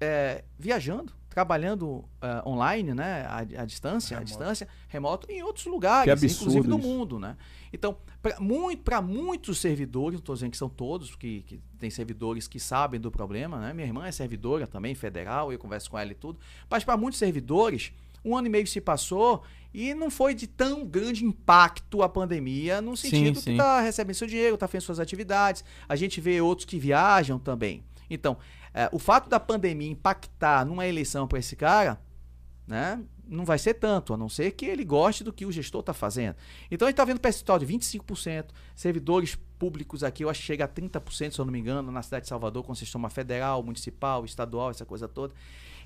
é, 0.00 0.44
viajando, 0.58 1.12
trabalhando 1.34 2.04
é, 2.22 2.48
online, 2.48 2.94
né, 2.94 3.26
à, 3.26 3.38
à 3.38 3.64
distância, 3.64 4.16
à 4.16 4.20
Remoto. 4.20 4.30
distância, 4.30 4.68
remoto, 4.86 5.26
em 5.28 5.42
outros 5.42 5.66
lugares, 5.66 6.04
Que 6.04 6.10
absurdo 6.12 6.52
inclusive 6.52 6.68
do 6.68 6.78
isso. 6.78 6.88
mundo, 6.88 7.18
né? 7.18 7.36
Então, 7.72 7.96
para 8.22 8.40
muito, 8.40 9.02
muitos 9.02 9.58
servidores, 9.58 10.12
não 10.12 10.20
estou 10.20 10.36
dizendo 10.36 10.52
que 10.52 10.56
são 10.56 10.68
todos, 10.68 11.16
que, 11.16 11.42
que 11.42 11.60
tem 11.76 11.90
servidores 11.90 12.46
que 12.46 12.60
sabem 12.60 13.00
do 13.00 13.10
problema, 13.10 13.58
né? 13.58 13.72
Minha 13.72 13.88
irmã 13.88 14.06
é 14.06 14.12
servidora 14.12 14.64
também, 14.64 14.94
federal, 14.94 15.52
eu 15.52 15.58
converso 15.58 15.90
com 15.90 15.98
ela 15.98 16.12
e 16.12 16.14
tudo. 16.14 16.38
Mas 16.70 16.84
para 16.84 16.96
muitos 16.96 17.18
servidores, 17.18 17.90
um 18.24 18.36
ano 18.36 18.46
e 18.46 18.50
meio 18.50 18.66
se 18.68 18.80
passou 18.80 19.42
e 19.74 19.92
não 19.92 20.12
foi 20.12 20.36
de 20.36 20.46
tão 20.46 20.86
grande 20.86 21.24
impacto 21.24 22.00
a 22.04 22.08
pandemia, 22.08 22.80
no 22.80 22.96
sentido 22.96 23.34
que 23.34 23.42
sim. 23.42 23.52
está 23.54 23.80
recebendo 23.80 24.14
seu 24.14 24.28
dinheiro, 24.28 24.54
está 24.54 24.68
fazendo 24.68 24.82
suas 24.82 25.00
atividades. 25.00 25.64
A 25.88 25.96
gente 25.96 26.20
vê 26.20 26.40
outros 26.40 26.64
que 26.64 26.78
viajam 26.78 27.40
também. 27.40 27.82
Então, 28.08 28.36
eh, 28.74 28.88
o 28.92 28.98
fato 28.98 29.30
da 29.30 29.40
pandemia 29.40 29.90
impactar 29.90 30.64
numa 30.66 30.86
eleição 30.86 31.26
para 31.26 31.38
esse 31.38 31.56
cara, 31.56 32.00
né? 32.66 33.02
não 33.26 33.44
vai 33.44 33.58
ser 33.58 33.74
tanto, 33.74 34.12
a 34.12 34.16
não 34.16 34.28
ser 34.28 34.50
que 34.52 34.66
ele 34.66 34.84
goste 34.84 35.24
do 35.24 35.32
que 35.32 35.46
o 35.46 35.52
gestor 35.52 35.80
está 35.80 35.94
fazendo. 35.94 36.36
Então 36.70 36.86
a 36.86 36.90
gente 36.90 36.94
está 36.94 37.04
vendo 37.04 37.20
percentual 37.20 37.58
de 37.58 37.66
25%, 37.66 38.46
servidores 38.74 39.36
públicos 39.58 40.04
aqui, 40.04 40.24
eu 40.24 40.28
acho 40.28 40.40
que 40.40 40.46
chega 40.46 40.64
a 40.64 40.68
30%, 40.68 41.32
se 41.32 41.38
eu 41.38 41.44
não 41.44 41.52
me 41.52 41.58
engano, 41.58 41.90
na 41.90 42.02
cidade 42.02 42.24
de 42.24 42.28
Salvador, 42.28 42.62
com 42.64 42.74
sistema 42.74 43.08
federal, 43.08 43.62
municipal, 43.62 44.24
estadual, 44.24 44.70
essa 44.70 44.84
coisa 44.84 45.08
toda. 45.08 45.32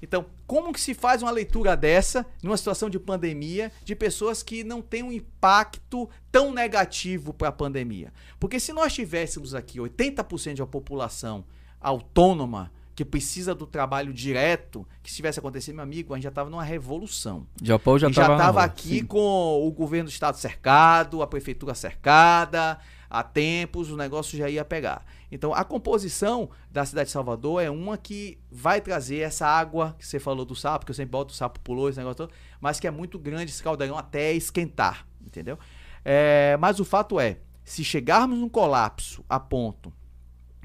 Então, 0.00 0.26
como 0.46 0.72
que 0.72 0.80
se 0.80 0.94
faz 0.94 1.22
uma 1.22 1.30
leitura 1.30 1.76
dessa, 1.76 2.24
numa 2.42 2.56
situação 2.56 2.88
de 2.88 2.98
pandemia, 3.00 3.72
de 3.84 3.96
pessoas 3.96 4.42
que 4.42 4.62
não 4.62 4.80
têm 4.80 5.02
um 5.02 5.12
impacto 5.12 6.08
tão 6.30 6.52
negativo 6.52 7.32
para 7.32 7.48
a 7.48 7.52
pandemia? 7.52 8.12
Porque 8.38 8.60
se 8.60 8.72
nós 8.72 8.94
tivéssemos 8.94 9.54
aqui 9.54 9.78
80% 9.78 10.56
da 10.56 10.66
população 10.66 11.44
autônoma, 11.80 12.70
que 12.98 13.04
precisa 13.04 13.54
do 13.54 13.64
trabalho 13.64 14.12
direto, 14.12 14.84
que 15.04 15.08
se 15.08 15.14
tivesse 15.14 15.38
acontecido, 15.38 15.76
meu 15.76 15.84
amigo, 15.84 16.12
a 16.12 16.16
gente 16.16 16.24
já 16.24 16.30
estava 16.30 16.50
numa 16.50 16.64
revolução. 16.64 17.46
Japão 17.62 17.96
já 17.96 18.08
E 18.08 18.12
já 18.12 18.22
estava 18.22 18.34
estava 18.34 18.64
aqui 18.64 19.04
com 19.04 19.64
o 19.64 19.70
governo 19.70 20.08
do 20.08 20.12
estado 20.12 20.36
cercado, 20.36 21.22
a 21.22 21.26
prefeitura 21.28 21.76
cercada, 21.76 22.76
há 23.08 23.22
tempos 23.22 23.92
o 23.92 23.96
negócio 23.96 24.36
já 24.36 24.50
ia 24.50 24.64
pegar. 24.64 25.06
Então 25.30 25.54
a 25.54 25.62
composição 25.62 26.50
da 26.72 26.84
cidade 26.84 27.06
de 27.06 27.12
Salvador 27.12 27.62
é 27.62 27.70
uma 27.70 27.96
que 27.96 28.36
vai 28.50 28.80
trazer 28.80 29.18
essa 29.18 29.46
água 29.46 29.94
que 29.96 30.04
você 30.04 30.18
falou 30.18 30.44
do 30.44 30.56
sapo, 30.56 30.84
que 30.84 30.90
eu 30.90 30.96
sempre 30.96 31.12
boto 31.12 31.32
o 31.32 31.36
sapo 31.36 31.60
pulou, 31.60 31.88
esse 31.88 31.98
negócio 31.98 32.26
todo, 32.26 32.32
mas 32.60 32.80
que 32.80 32.88
é 32.88 32.90
muito 32.90 33.16
grande 33.16 33.52
esse 33.52 33.62
caldeirão 33.62 33.96
até 33.96 34.32
esquentar, 34.32 35.06
entendeu? 35.24 35.56
É, 36.04 36.56
mas 36.58 36.80
o 36.80 36.84
fato 36.84 37.20
é, 37.20 37.38
se 37.64 37.84
chegarmos 37.84 38.36
num 38.40 38.48
colapso 38.48 39.24
a 39.28 39.38
ponto 39.38 39.92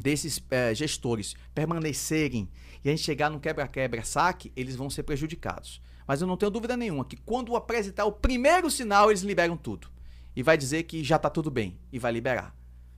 desses 0.04 0.44
eh, 0.52 0.76
gestores 0.76 1.34
permanecerem 1.56 2.50
e 2.84 2.90
a 2.90 2.92
gente 2.92 3.04
chegar 3.04 3.30
num 3.30 3.40
quebra-quebra 3.40 4.04
saque, 4.04 4.52
eles 4.56 4.76
vão 4.76 4.90
ser 4.90 5.04
prejudicados. 5.04 5.82
Mas 6.06 6.20
eu 6.20 6.28
não 6.28 6.36
tenho 6.36 6.52
dúvida 6.52 6.76
nenhuma 6.76 7.06
que 7.06 7.16
quando 7.16 7.56
apresentar 7.56 8.04
o 8.04 8.12
primeiro 8.12 8.70
sinal, 8.70 9.10
eles 9.10 9.22
liberam 9.22 9.56
tudo. 9.56 9.88
E 10.36 10.44
vai 10.44 10.58
dizer 10.58 10.84
que 10.84 11.02
já 11.04 11.18
tá 11.18 11.30
tudo 11.30 11.50
bem. 11.50 11.80
E 11.94 11.98
vai 11.98 12.12
liberar. 12.12 12.54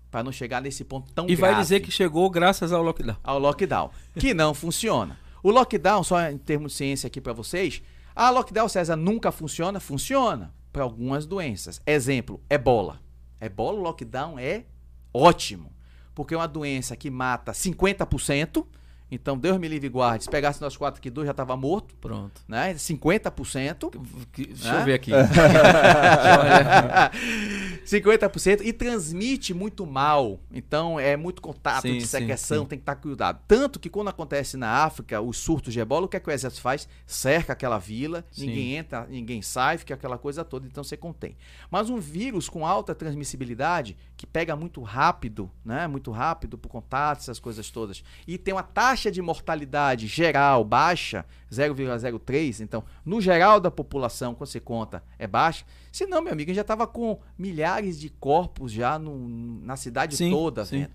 Para 0.10 0.24
não 0.24 0.32
chegar 0.32 0.62
nesse 0.62 0.84
ponto 0.84 1.14
tão 1.14 1.30
E 1.30 1.36
vai 1.36 1.52
grave 1.52 1.62
dizer 1.62 1.80
que 1.82 1.92
chegou 1.92 2.28
graças 2.30 2.72
ao 2.72 2.82
lockdown. 2.82 3.18
ao 3.24 3.38
lockdown, 3.38 3.92
que 4.18 4.34
não 4.34 4.54
funciona. 4.54 5.20
O 5.44 5.52
lockdown, 5.52 6.04
só 6.04 6.20
em 6.30 6.38
termos 6.38 6.72
de 6.72 6.78
ciência 6.80 7.06
aqui 7.06 7.22
para 7.22 7.34
vocês, 7.34 7.84
a 8.16 8.32
lockdown, 8.32 8.68
César, 8.68 8.96
nunca 8.96 9.32
funciona? 9.32 9.80
Funciona 9.80 10.52
para 10.72 10.82
algumas 10.82 11.28
doenças. 11.28 11.80
Exemplo, 11.86 12.42
ebola. 12.50 13.02
Ebola, 13.40 13.78
o 13.78 13.84
lockdown 13.84 14.40
é 14.40 14.66
ótimo, 15.14 15.75
porque 16.16 16.34
é 16.34 16.38
uma 16.38 16.48
doença 16.48 16.96
que 16.96 17.12
mata 17.12 17.52
50%, 17.52 18.66
então 19.16 19.38
Deus 19.38 19.58
me 19.58 19.68
livre 19.68 19.88
e 19.88 19.90
guarde, 19.90 20.24
se 20.26 20.30
pegasse 20.30 20.62
nós 20.62 20.76
quatro 20.78 21.00
aqui, 21.00 21.10
dois 21.10 21.28
já 21.28 21.34
tava 21.34 21.56
morto, 21.58 21.96
Pronto. 21.96 22.42
né? 22.48 22.74
50%. 22.76 23.92
Que- 24.32 24.46
Deixa 24.48 24.74
Hã? 24.74 24.80
eu 24.80 24.86
ver 24.86 24.94
aqui. 24.94 25.12
50% 27.86 28.62
e 28.64 28.74
transmite 28.74 29.54
muito 29.54 29.86
mal. 29.86 30.40
Então 30.52 31.00
é 31.00 31.16
muito 31.16 31.42
contato, 31.42 31.84
Sim, 31.84 31.94
de 31.94 32.02
sim, 32.02 32.08
secreção, 32.08 32.64
sim. 32.64 32.70
tem 32.70 32.80
que 32.80 32.84
estar 32.84 32.96
cuidado. 32.96 33.40
Tanto 33.48 33.80
que 33.80 33.90
quando 33.90 34.10
acontece 34.10 34.58
na 34.58 34.70
África 34.84 35.22
os 35.22 35.38
surtos 35.38 35.74
de 35.74 35.80
ebola, 35.80 36.06
o 36.06 36.10
que, 36.10 36.18
é 36.18 36.20
que 36.20 36.30
o 36.30 36.32
exército 36.32 36.62
faz? 36.62 36.88
Cerca 37.06 37.54
aquela 37.54 37.78
vila, 37.78 38.26
Sim. 38.32 38.48
ninguém 38.48 38.76
entra, 38.76 39.06
ninguém 39.10 39.42
sai, 39.42 39.78
fica 39.78 39.94
aquela 39.94 40.18
coisa 40.18 40.44
toda, 40.44 40.66
então 40.68 40.84
você 40.84 40.98
contém. 40.98 41.36
Mas 41.70 41.90
um 41.90 41.98
vírus 42.00 42.50
com 42.50 42.66
alta 42.66 42.94
transmissibilidade, 42.96 43.98
que 44.18 44.26
pega 44.26 44.56
muito 44.56 44.82
rápido, 44.82 45.50
né? 45.64 45.88
Muito 45.88 46.12
rápido 46.12 46.58
por 46.58 46.70
contato, 46.70 47.20
essas 47.20 47.40
coisas 47.40 47.70
todas, 47.70 48.04
e 48.28 48.38
tem 48.38 48.54
uma 48.54 48.64
taxa 48.64 49.05
de 49.12 49.22
mortalidade 49.22 50.08
geral 50.08 50.64
baixa, 50.64 51.26
0,03, 51.52 52.60
então, 52.62 52.84
no 53.06 53.20
geral 53.22 53.60
da 53.60 53.70
população, 53.72 54.34
quando 54.36 54.50
você 54.50 54.60
conta, 54.60 55.04
é 55.18 55.28
baixa. 55.28 55.66
Se 55.92 56.06
não, 56.06 56.22
meu 56.22 56.34
amigo, 56.34 56.50
a 56.50 56.52
gente 56.52 56.56
já 56.58 56.62
estava 56.62 56.86
com 56.88 57.20
milhares 57.38 58.00
de 58.00 58.10
corpos 58.10 58.72
já 58.72 58.98
no- 59.00 59.28
na 59.64 59.76
cidade 59.76 60.16
Sim, 60.16 60.30
toda, 60.32 60.66
sim. 60.66 60.80
vendo. 60.82 60.92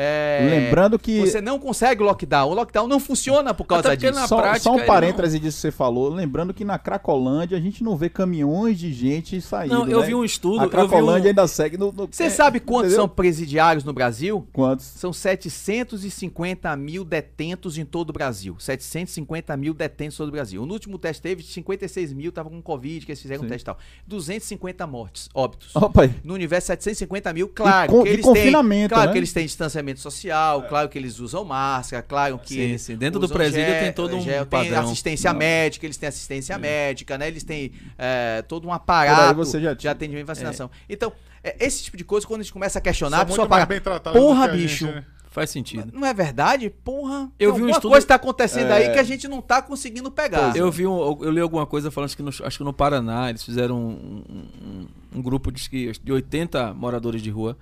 É, 0.00 0.46
Lembrando 0.48 0.96
que. 0.96 1.18
Você 1.18 1.40
não 1.40 1.58
consegue 1.58 2.04
lockdown. 2.04 2.50
O 2.50 2.54
lockdown 2.54 2.86
não 2.86 3.00
funciona 3.00 3.52
por 3.52 3.64
causa 3.64 3.96
disso. 3.96 4.14
na 4.14 4.28
só, 4.28 4.36
prática, 4.40 4.60
só 4.60 4.76
um 4.76 4.86
parêntese 4.86 5.40
disso 5.40 5.56
que 5.56 5.60
você 5.62 5.70
falou. 5.72 6.08
Lembrando 6.08 6.54
que 6.54 6.64
na 6.64 6.78
Cracolândia 6.78 7.58
a 7.58 7.60
gente 7.60 7.82
não 7.82 7.96
vê 7.96 8.08
caminhões 8.08 8.78
de 8.78 8.92
gente 8.92 9.40
saindo. 9.40 9.74
Não, 9.74 9.88
eu 9.88 10.00
né? 10.00 10.06
vi 10.06 10.14
um 10.14 10.24
estudo. 10.24 10.60
A 10.60 10.62
eu 10.62 10.66
vi 10.68 10.70
Cracolândia 10.70 11.26
um... 11.26 11.30
ainda 11.30 11.48
segue 11.48 11.76
no. 11.76 11.90
no- 11.90 12.06
Você 12.08 12.24
é, 12.24 12.30
sabe 12.30 12.60
quantos 12.60 12.92
entendeu? 12.92 13.06
são 13.06 13.08
presidiários 13.08 13.82
no 13.82 13.92
Brasil? 13.92 14.46
Quantos? 14.52 14.86
São 14.86 15.12
750 15.12 16.76
mil 16.76 17.04
detentos 17.04 17.76
em 17.76 17.84
todo 17.84 18.10
o 18.10 18.12
Brasil. 18.12 18.54
750 18.58 19.56
mil 19.56 19.74
detentos 19.74 20.14
em 20.14 20.18
todo 20.18 20.28
o 20.28 20.32
Brasil. 20.32 20.64
No 20.64 20.72
último 20.74 20.96
teste 20.98 21.22
teve 21.22 21.42
56 21.42 22.12
mil, 22.12 22.28
estavam 22.28 22.52
com 22.52 22.62
Covid, 22.62 23.04
que 23.04 23.10
eles 23.12 23.20
fizeram 23.20 23.40
um 23.42 23.44
Sim. 23.44 23.48
teste 23.50 23.64
e 23.64 23.66
tal. 23.66 23.78
250 24.06 24.86
mortes, 24.86 25.28
óbitos. 25.34 25.74
Opa 25.74 26.02
aí. 26.02 26.14
No 26.22 26.34
universo, 26.34 26.68
750 26.68 27.32
mil, 27.32 27.48
claro. 27.48 27.90
con- 27.92 28.02
que 28.04 28.10
de 28.10 28.14
eles 28.16 28.24
têm, 28.24 28.34
confinamento, 28.34 28.94
claro 28.94 29.08
né? 29.08 29.12
que 29.12 29.18
eles 29.18 29.32
têm 29.32 29.44
distanciamento 29.44 29.87
social, 29.96 30.62
claro 30.68 30.88
que 30.88 30.98
eles 30.98 31.18
usam 31.18 31.44
máscara, 31.44 32.02
claro 32.02 32.38
que. 32.38 32.54
Sim, 32.54 32.78
sim. 32.78 32.96
Dentro 32.96 33.18
do 33.18 33.28
presídio 33.28 33.72
tem 33.80 33.92
todo 33.92 34.16
um 34.16 34.24
Tem 34.24 34.44
padrão. 34.44 34.84
assistência 34.84 35.32
Não. 35.32 35.38
médica, 35.38 35.86
eles 35.86 35.96
têm 35.96 36.08
assistência 36.08 36.58
médica, 36.58 37.16
né? 37.16 37.28
Eles 37.28 37.42
têm 37.44 37.72
é, 37.96 38.42
todo 38.42 38.66
um 38.66 38.70
aí 38.70 38.76
aparato 38.76 39.34
você 39.36 39.60
já 39.60 39.74
de 39.74 39.88
atendimento 39.88 40.24
e 40.24 40.26
vacinação. 40.26 40.70
Então, 40.88 41.12
é, 41.42 41.56
esse 41.64 41.84
tipo 41.84 41.96
de 41.96 42.04
coisa, 42.04 42.26
quando 42.26 42.40
a 42.40 42.42
gente 42.44 42.52
começa 42.52 42.78
a 42.78 42.82
questionar, 42.82 43.16
São 43.18 43.22
a 43.22 43.26
pessoa 43.26 43.42
muito 43.44 43.50
mais 43.50 43.62
para. 43.64 43.74
bem 43.74 43.80
tratados 43.80 44.20
Porra, 44.20 44.48
do 44.48 44.50
que 44.52 44.58
a 44.58 44.60
bicho. 44.62 44.86
gente, 44.86 44.94
né? 44.96 45.04
Faz 45.30 45.50
sentido. 45.50 45.90
Não 45.92 46.06
é 46.06 46.12
verdade? 46.14 46.68
Porra. 46.70 47.30
Eu 47.38 47.54
vi 47.54 47.62
um 47.62 47.68
estudo- 47.68 47.90
coisa 47.92 48.04
tá 48.06 48.14
acontecendo 48.16 48.72
aí 48.72 48.84
É. 48.84 48.92
que 48.92 48.98
a 48.98 49.02
gente 49.04 49.28
não 49.28 49.40
tá 49.42 49.60
conseguindo 49.62 50.10
pegar. 50.10 50.56
Eu 50.56 50.72
vi 50.72 50.84
um, 50.86 50.98
eu 51.22 51.30
li 51.30 51.38
alguma 51.38 51.64
coisa 51.66 51.90
falando 51.90 52.16
que 52.16 52.22
no, 52.22 52.30
acho 52.30 52.58
que 52.58 52.64
no 52.64 52.72
Paraná 52.72 53.28
eles 53.28 53.44
fizeram 53.44 53.76
um, 53.78 54.24
um- 54.28 54.86
um 55.16 55.22
grupo 55.22 55.52
de, 55.52 55.92
de 56.02 56.12
80 56.12 56.72
moradores 56.74 57.22
de 57.22 57.30
rua 57.30 57.56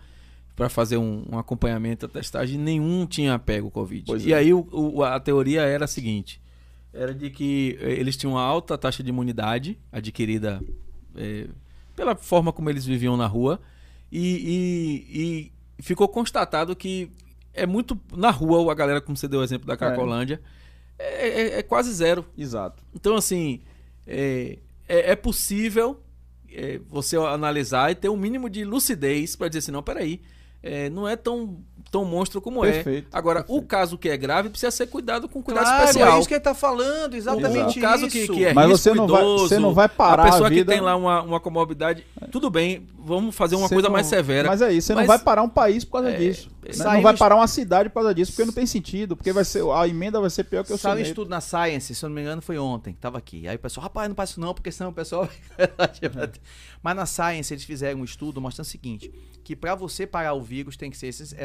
para 0.57 0.69
fazer 0.71 0.97
um, 0.97 1.23
um 1.31 1.39
acompanhamento, 1.39 2.07
a 2.07 2.09
testagem, 2.09 2.59
nenhum 2.59 3.07
tinha 3.07 3.39
pego 3.39 3.69
o 3.69 3.71
Covid. 3.71 4.05
Pois 4.07 4.25
e 4.25 4.33
é. 4.33 4.37
aí 4.37 4.55
o- 4.55 4.67
o- 4.73 5.05
a 5.05 5.21
teoria 5.21 5.61
era 5.61 5.85
a 5.85 5.89
seguinte: 5.89 6.41
era 6.95 7.15
de 7.15 7.29
que 7.31 7.79
eh, 7.81 7.93
eles 7.93 8.17
tinham 8.17 8.33
uma 8.33 8.43
alta 8.43 8.77
taxa 8.79 9.03
de 9.03 9.11
imunidade 9.11 9.79
adquirida 9.93 10.63
eh, 11.15 11.47
pela 11.95 12.17
forma 12.17 12.53
como 12.53 12.71
eles 12.71 12.85
viviam 12.87 13.17
na 13.17 13.27
rua, 13.27 13.61
e, 14.11 15.03
e- 15.13 15.53
e 15.79 15.83
ficou 15.83 16.09
constatado 16.09 16.75
que 16.75 17.11
é 17.53 17.67
muito 17.67 17.99
na 18.17 18.31
rua, 18.31 18.71
a 18.71 18.75
galera, 18.75 19.01
como 19.01 19.17
você 19.17 19.29
deu 19.29 19.41
o 19.41 19.45
exemplo 19.45 19.67
da 19.67 19.77
Cracolândia, 19.77 20.41
é- 20.99 21.29
é- 21.29 21.59
é 21.59 21.63
quase 21.63 21.93
zero. 21.93 22.25
Exato. 22.37 22.83
Então, 22.95 23.15
assim, 23.17 23.61
é, 24.07 24.59
é, 24.89 25.13
é 25.13 25.17
possível 25.17 26.01
é, 26.51 26.81
você 26.89 27.17
analisar 27.17 27.91
e 27.91 27.95
ter 27.95 28.09
um 28.09 28.17
mínimo 28.17 28.49
de 28.49 28.65
lucidez 28.65 29.37
para 29.37 29.49
dizer 29.49 29.59
assim, 29.59 29.73
não, 29.73 29.83
peraí, 29.83 30.21
é, 30.63 30.91
não 30.91 31.07
é 31.09 31.15
tão, 31.17 31.59
tão 31.91 32.05
monstro 32.05 32.41
como 32.41 32.61
Perfeito, 32.63 33.09
é. 33.15 33.17
Agora, 33.17 33.41
o 33.41 33.43
perfeito. 33.45 33.67
caso 33.67 33.97
que 33.99 34.09
é 34.09 34.17
grave 34.17 34.49
precisa 34.49 34.71
ser 34.71 34.87
cuidado 34.89 35.29
com 35.29 35.43
cuidado 35.43 35.65
Claro, 35.65 35.85
especial. 35.85 36.17
é 36.17 36.19
isso 36.19 36.29
que 36.29 36.35
ele 36.35 36.41
tá 36.41 36.55
falando, 36.55 37.15
exatamente 37.15 37.79
o 37.79 37.83
caso 37.83 38.07
isso. 38.07 38.13
que, 38.27 38.29
que 38.35 38.45
é 38.45 38.53
Mas 38.53 38.67
risco 38.69 38.79
você 38.83 38.95
não 38.95 39.07
vai- 39.07 39.23
idoso, 39.23 39.49
você 39.49 39.59
não 39.59 39.73
vai 39.75 39.89
parar 39.89 40.23
a 40.23 40.27
pessoa 40.27 40.47
a 40.47 40.51
vida- 40.51 40.65
que 40.73 40.79
tem 40.79 40.81
lá 40.81 40.97
uma, 40.97 41.23
uma 41.23 41.41
comorbidade, 41.41 42.05
tudo 42.33 42.51
bem, 42.51 42.87
vamos 42.99 43.35
fazer 43.35 43.55
uma 43.57 43.69
Você 43.69 43.75
coisa 43.75 43.89
não- 43.89 43.93
mais 43.93 44.07
severa. 44.07 44.49
Mas 44.49 44.61
é 44.63 44.73
isso, 44.73 44.89
você 44.89 44.95
não 44.95 45.01
Mas- 45.03 45.07
vai 45.09 45.19
parar 45.21 45.43
um 45.43 45.49
país 45.49 45.85
por 45.85 45.93
causa 45.93 46.11
É, 46.11 46.17
disso. 46.17 46.51
Né? 46.77 46.85
Não 46.85 47.03
vai 47.03 47.17
parar 47.17 47.37
uma 47.37 47.47
cidade 47.47 47.89
por 47.89 47.97
causa 47.97 48.15
disso, 48.15 48.33
porque 48.33 48.45
não 48.45 48.53
tem 48.53 48.67
sentido. 48.67 49.17
Porque 49.17 49.33
vai 49.33 49.45
ser, 49.45 49.63
a 49.71 49.87
emenda 49.87 50.21
vai 50.21 50.31
ser 50.31 50.45
pior 50.45 50.65
que 50.65 50.73
o 50.73 50.79
Saiu 50.79 50.99
um 50.99 51.01
estudo 51.01 51.29
na 51.29 51.41
Science, 51.41 51.95
se 51.95 52.05
eu 52.05 52.09
não 52.09 52.15
me 52.15 52.23
engano, 52.23 52.43
foi 52.43 52.59
ontem, 52.59 52.93
que 52.93 53.01
tava 53.01 53.19
aqui. 53.19 53.47
Aí 53.47 53.57
o 53.57 53.59
pessoal, 53.59 53.85
rapaz, 53.85 54.09
não 54.09 54.15
passa 54.15 54.33
isso 54.33 54.41
não, 54.41 54.55
porque 54.55 54.73
senão 54.73 54.91
o 54.91 54.95
pessoal. 54.95 55.29
Mas 56.83 56.97
na 56.97 57.07
Science 57.07 57.53
eles 57.53 57.65
fizeram 57.65 58.01
um 58.01 58.05
estudo 58.05 58.41
mostrando 58.41 58.67
o 58.67 58.69
seguinte: 58.69 59.13
que 59.45 59.55
para 59.55 59.75
você 59.75 60.07
parar 60.07 60.35
o 60.35 60.43
vírus 60.43 60.77
tem 60.77 60.91
que 60.91 60.97
ser 60.97 61.09
essa, 61.09 61.37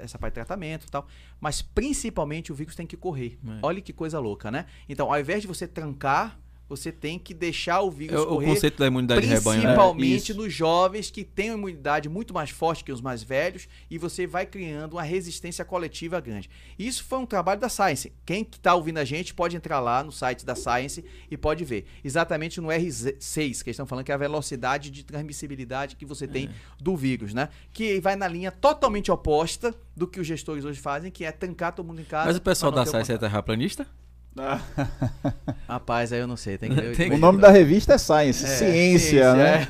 essa 0.00 0.18
parte 0.18 0.32
de 0.32 0.34
tratamento 0.34 0.86
e 0.86 0.90
tal, 0.90 1.06
mas 1.40 1.62
principalmente 1.62 2.52
o 2.52 2.54
vírus 2.54 2.74
tem 2.74 2.86
que 2.86 2.96
correr. 2.96 3.38
É. 3.46 3.58
Olha 3.62 3.80
que 3.80 3.92
coisa 3.92 4.18
louca, 4.18 4.50
né? 4.50 4.66
Então, 4.86 5.10
ao 5.10 5.18
invés 5.18 5.40
de 5.40 5.48
você 5.48 5.66
trancar, 5.66 6.38
você 6.76 6.90
tem 6.90 7.18
que 7.18 7.32
deixar 7.34 7.80
o 7.82 7.88
É 7.88 7.90
vírus 7.90 8.20
o, 8.20 8.22
o 8.22 8.26
correr. 8.28 8.46
conceito 8.46 8.78
da 8.78 8.86
imunidade 8.86 9.20
de 9.20 9.26
rebanho, 9.26 9.62
né? 9.62 9.68
Principalmente 9.68 10.30
Isso. 10.32 10.34
nos 10.34 10.52
jovens 10.52 11.10
que 11.10 11.22
têm 11.24 11.50
uma 11.50 11.58
imunidade 11.58 12.08
muito 12.08 12.32
mais 12.32 12.50
forte 12.50 12.82
que 12.82 12.90
os 12.92 13.00
mais 13.00 13.22
velhos 13.22 13.68
e 13.90 13.98
você 13.98 14.26
vai 14.26 14.46
criando 14.46 14.94
uma 14.94 15.02
resistência 15.02 15.64
coletiva 15.64 16.20
grande. 16.20 16.48
Isso 16.78 17.04
foi 17.04 17.18
um 17.18 17.26
trabalho 17.26 17.60
da 17.60 17.68
Science. 17.68 18.12
Quem 18.24 18.44
que 18.44 18.56
está 18.56 18.74
ouvindo 18.74 18.98
a 18.98 19.04
gente 19.04 19.34
pode 19.34 19.56
entrar 19.56 19.80
lá 19.80 20.02
no 20.02 20.10
site 20.12 20.44
da 20.46 20.54
Science 20.54 21.04
e 21.30 21.36
pode 21.36 21.64
ver. 21.64 21.84
Exatamente 22.02 22.60
no 22.60 22.68
R6, 22.68 23.18
que 23.36 23.40
eles 23.48 23.66
estão 23.68 23.86
falando 23.86 24.04
que 24.04 24.12
é 24.12 24.14
a 24.14 24.18
velocidade 24.18 24.90
de 24.90 25.04
transmissibilidade 25.04 25.96
que 25.96 26.04
você 26.06 26.24
É. 26.24 26.28
tem 26.28 26.50
do 26.80 26.96
vírus, 26.96 27.34
né? 27.34 27.48
Que 27.72 28.00
vai 28.00 28.16
na 28.16 28.26
linha 28.28 28.50
totalmente 28.50 29.10
oposta 29.10 29.74
do 29.96 30.06
que 30.06 30.18
os 30.20 30.26
gestores 30.26 30.64
hoje 30.64 30.80
fazem, 30.80 31.10
que 31.10 31.24
é 31.24 31.32
trancar 31.32 31.74
todo 31.74 31.86
mundo 31.86 32.00
em 32.00 32.04
casa. 32.04 32.26
Mas 32.28 32.36
o 32.36 32.40
pessoal 32.40 32.72
da 32.72 32.82
o 32.82 32.86
SAIS 32.86 33.10
é 33.10 33.18
terraplanista? 33.18 33.86
Rapaz, 35.68 36.12
aí 36.12 36.20
eu 36.20 36.26
não 36.26 36.36
sei, 36.36 36.56
tem 36.56 36.70
que 36.70 36.80
ver. 36.80 36.96
Tem 36.96 37.12
O 37.12 37.18
nome 37.18 37.40
da 37.40 37.50
revista 37.50 37.94
é 37.94 37.98
Science, 37.98 38.44
É, 38.44 38.48
ciência, 38.48 39.34
né? 39.34 39.66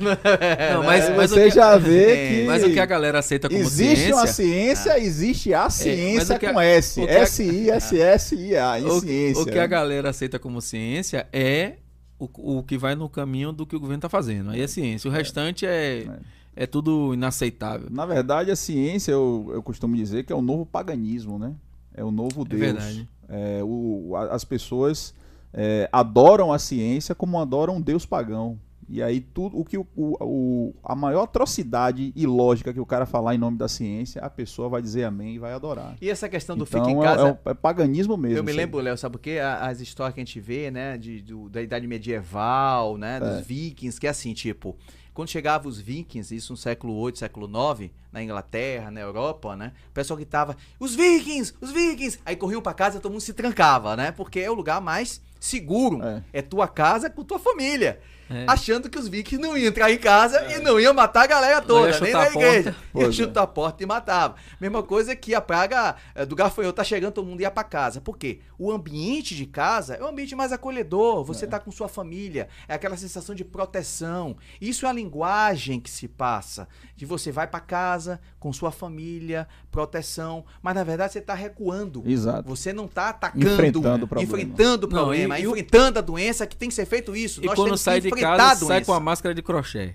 É, 0.57 0.73
Não, 0.75 0.83
mas- 0.83 1.05
Aí 1.05 1.17
mas 1.17 1.29
você 1.31 1.43
que- 1.49 1.55
já 1.55 1.77
vê 1.77 2.11
É, 2.11 2.27
que, 2.41 2.45
Mas 2.47 2.63
o 2.63 2.69
que 2.71 2.79
a 2.79 2.85
galera 2.85 3.19
aceita 3.19 3.49
como 3.49 3.59
existe 3.59 3.95
ciência... 3.97 4.15
uma 4.15 4.27
ciência, 4.27 4.99
existe 4.99 5.53
a 5.53 5.69
ciência 5.69 6.35
o 6.35 6.39
que 6.39 6.45
a- 6.45 6.53
com 6.53 6.61
S. 6.61 7.01
a- 7.01 7.03
S-I-S-S-I-A, 7.11 8.79
em 8.79 8.85
o, 8.85 8.99
ciência. 9.01 9.41
o 9.41 9.45
que 9.45 9.59
a 9.59 9.67
galera 9.67 10.09
aceita 10.09 10.39
como 10.39 10.61
ciência 10.61 11.27
é 11.33 11.73
o, 12.19 12.59
o 12.59 12.63
que 12.63 12.77
vai 12.77 12.95
no 12.95 13.09
caminho 13.09 13.51
do 13.51 13.65
que 13.65 13.75
o 13.75 13.79
governo 13.79 13.97
está 13.99 14.09
fazendo. 14.09 14.51
Aí 14.51 14.61
é 14.61 14.67
ciência. 14.67 15.09
O 15.09 15.13
restante 15.13 15.65
é, 15.65 16.07
é. 16.55 16.65
tudo 16.65 17.13
inaceitável. 17.13 17.87
Na 17.91 18.05
verdade, 18.05 18.49
a 18.51 18.55
ciência, 18.55 19.11
eu, 19.11 19.49
eu 19.53 19.61
costumo 19.63 19.95
dizer 19.95 20.23
que 20.23 20.31
é 20.31 20.35
o 20.35 20.41
novo 20.41 20.65
paganismo, 20.65 21.37
né? 21.37 21.53
É 21.95 22.03
o 22.03 22.11
novo 22.11 22.43
Deus. 22.45 22.61
É 22.61 22.65
verdade. 22.65 23.07
É, 23.29 23.61
o, 23.63 24.15
as 24.31 24.43
pessoas 24.43 25.13
é, 25.53 25.87
adoram 25.91 26.51
a 26.51 26.59
ciência 26.59 27.13
como 27.15 27.39
adoram 27.39 27.75
um 27.77 27.81
Deus 27.81 28.05
pagão. 28.05 28.57
E 28.89 29.01
aí 29.01 29.21
tudo 29.21 29.57
o 29.57 29.63
que 29.63 29.77
o, 29.77 29.87
o- 29.95 30.17
o- 30.21 30.75
a 30.83 30.93
maior 30.93 31.23
atrocidade 31.23 32.11
e 32.15 32.25
lógica 32.27 32.73
que 32.73 32.79
o 32.81 32.85
cara 32.85 33.05
falar 33.05 33.33
em 33.33 33.37
nome 33.37 33.57
da 33.57 33.67
ciência, 33.69 34.21
a 34.21 34.29
pessoa 34.29 34.67
vai 34.67 34.81
dizer 34.81 35.05
amém 35.05 35.35
e 35.35 35.39
vai 35.39 35.53
adorar. 35.53 35.95
E 36.01 36.09
essa 36.09 36.27
questão 36.27 36.57
do 36.57 36.65
Então 36.65 36.83
fica 36.83 36.91
em 36.91 36.99
é- 36.99 37.03
casa. 37.03 37.27
é, 37.29 37.31
o- 37.31 37.51
é 37.51 37.53
paganismo 37.53 38.17
mesmo. 38.17 38.37
Eu 38.39 38.43
me 38.43 38.51
aí. 38.51 38.57
lembro, 38.57 38.79
Léo, 38.81 38.97
sabe 38.97 39.13
por 39.13 39.19
quê? 39.21 39.39
As 39.39 39.79
histórias 39.79 40.13
que 40.13 40.19
a 40.19 40.23
gente 40.25 40.39
vê, 40.39 40.69
né, 40.69 40.97
de, 40.97 41.21
do- 41.21 41.49
da 41.49 41.61
Idade 41.61 41.87
Medieval, 41.87 42.97
né, 42.97 43.19
dos 43.21 43.37
É. 43.37 43.41
vikings, 43.41 43.99
que 43.99 44.05
é 44.05 44.09
assim, 44.09 44.33
tipo, 44.33 44.75
quando 45.13 45.29
chegavam 45.29 45.69
os 45.69 45.79
vikings, 45.79 46.35
isso 46.35 46.53
no 46.53 46.57
século 46.57 46.93
8, 46.95 47.19
século 47.19 47.47
9, 47.47 47.91
na 48.11 48.23
Inglaterra, 48.23 48.89
na 48.91 48.99
Europa, 48.99 49.55
né, 49.55 49.71
o 49.89 49.93
pessoal 49.93 50.17
gritava, 50.17 50.57
os 50.79 50.95
vikings, 50.95 51.53
os 51.61 51.71
vikings! 51.71 52.19
Aí 52.25 52.35
corriam 52.35 52.61
pra 52.61 52.73
casa 52.73 52.97
e 52.97 52.99
todo 52.99 53.11
mundo 53.11 53.21
se 53.21 53.33
trancava, 53.33 53.95
né, 53.95 54.11
porque 54.11 54.39
é 54.39 54.49
o 54.49 54.53
lugar 54.53 54.81
mais 54.81 55.21
seguro, 55.39 56.01
É. 56.03 56.23
é, 56.33 56.41
tua 56.41 56.67
casa 56.67 57.09
com 57.09 57.23
tua 57.23 57.37
família. 57.39 57.99
É. 58.29 58.45
Achando 58.47 58.89
que 58.89 58.97
os 58.97 59.07
vikings 59.07 59.41
não 59.41 59.57
iam 59.57 59.67
entrar 59.67 59.91
em 59.91 59.97
casa 59.97 60.41
e 60.53 60.59
não 60.59 60.79
iam 60.79 60.93
matar 60.93 61.23
a 61.23 61.27
galera 61.27 61.61
toda, 61.61 61.89
ia 61.91 61.99
nem 61.99 62.13
na 62.13 62.19
porta. 62.25 62.39
igreja. 62.39 62.69
Ia 62.69 62.75
Pois 62.91 63.07
é. 63.09 63.11
chutar 63.11 63.41
a 63.43 63.47
porta 63.47 63.83
e 63.83 63.85
matava. 63.85 64.35
Mesma 64.59 64.81
coisa 64.83 65.15
que 65.15 65.35
a 65.35 65.41
praga 65.41 65.95
eh, 66.15 66.25
do 66.25 66.35
gafanhoto 66.35 66.75
tá 66.77 66.83
chegando, 66.83 67.13
todo 67.13 67.27
mundo 67.27 67.41
ia 67.41 67.51
pra 67.51 67.63
casa. 67.63 68.01
Por 68.01 68.17
quê? 68.17 68.39
O 68.57 68.71
ambiente 68.71 69.35
de 69.35 69.45
casa 69.45 69.95
é 69.95 70.03
um 70.03 70.07
ambiente 70.07 70.35
mais 70.35 70.51
acolhedor. 70.51 71.23
Você 71.25 71.45
tá 71.45 71.59
com 71.59 71.71
sua 71.71 71.87
família. 71.87 72.47
É 72.67 72.73
aquela 72.73 72.95
sensação 72.97 73.35
de 73.35 73.43
proteção. 73.43 74.35
Isso 74.61 74.85
é 74.85 74.89
a 74.89 74.93
linguagem 74.93 75.79
que 75.79 75.89
se 75.89 76.07
passa. 76.07 76.67
De 76.95 77.05
você 77.05 77.31
vai 77.31 77.47
pra 77.47 77.59
casa 77.59 78.19
com 78.39 78.53
sua 78.53 78.71
família, 78.71 79.47
proteção. 79.71 80.45
Mas 80.61 80.75
na 80.75 80.83
verdade 80.83 81.13
você 81.13 81.21
tá 81.21 81.33
recuando. 81.33 82.03
Exato. 82.05 82.47
Você 82.47 82.71
não 82.71 82.87
tá 82.87 83.09
atacando, 83.09 83.45
Enfrentando 83.53 84.05
o 84.05 84.07
problema. 84.07 84.23
enfrentando 84.33 84.87
o 84.87 84.89
Não, 84.89 84.97
problema, 84.99 85.39
e- 85.39 85.43
e 85.43 85.45
enfrentando 85.45 85.99
a 85.99 86.01
doença 86.01 86.45
que 86.47 86.55
tem 86.55 86.69
que 86.69 86.75
ser 86.75 86.85
feito 86.85 87.15
isso. 87.15 87.41
E 87.43 87.45
Nós 87.47 87.55
quando 87.55 87.65
temos 87.67 87.81
sai 87.81 87.95
que 87.95 88.01
de 88.01 88.07
enfrentar 88.09 88.22
casa, 88.23 88.65
sai 88.65 88.83
com 88.83 88.93
a 88.93 88.99
máscara 88.99 89.33
de 89.35 89.41
crochê. 89.41 89.93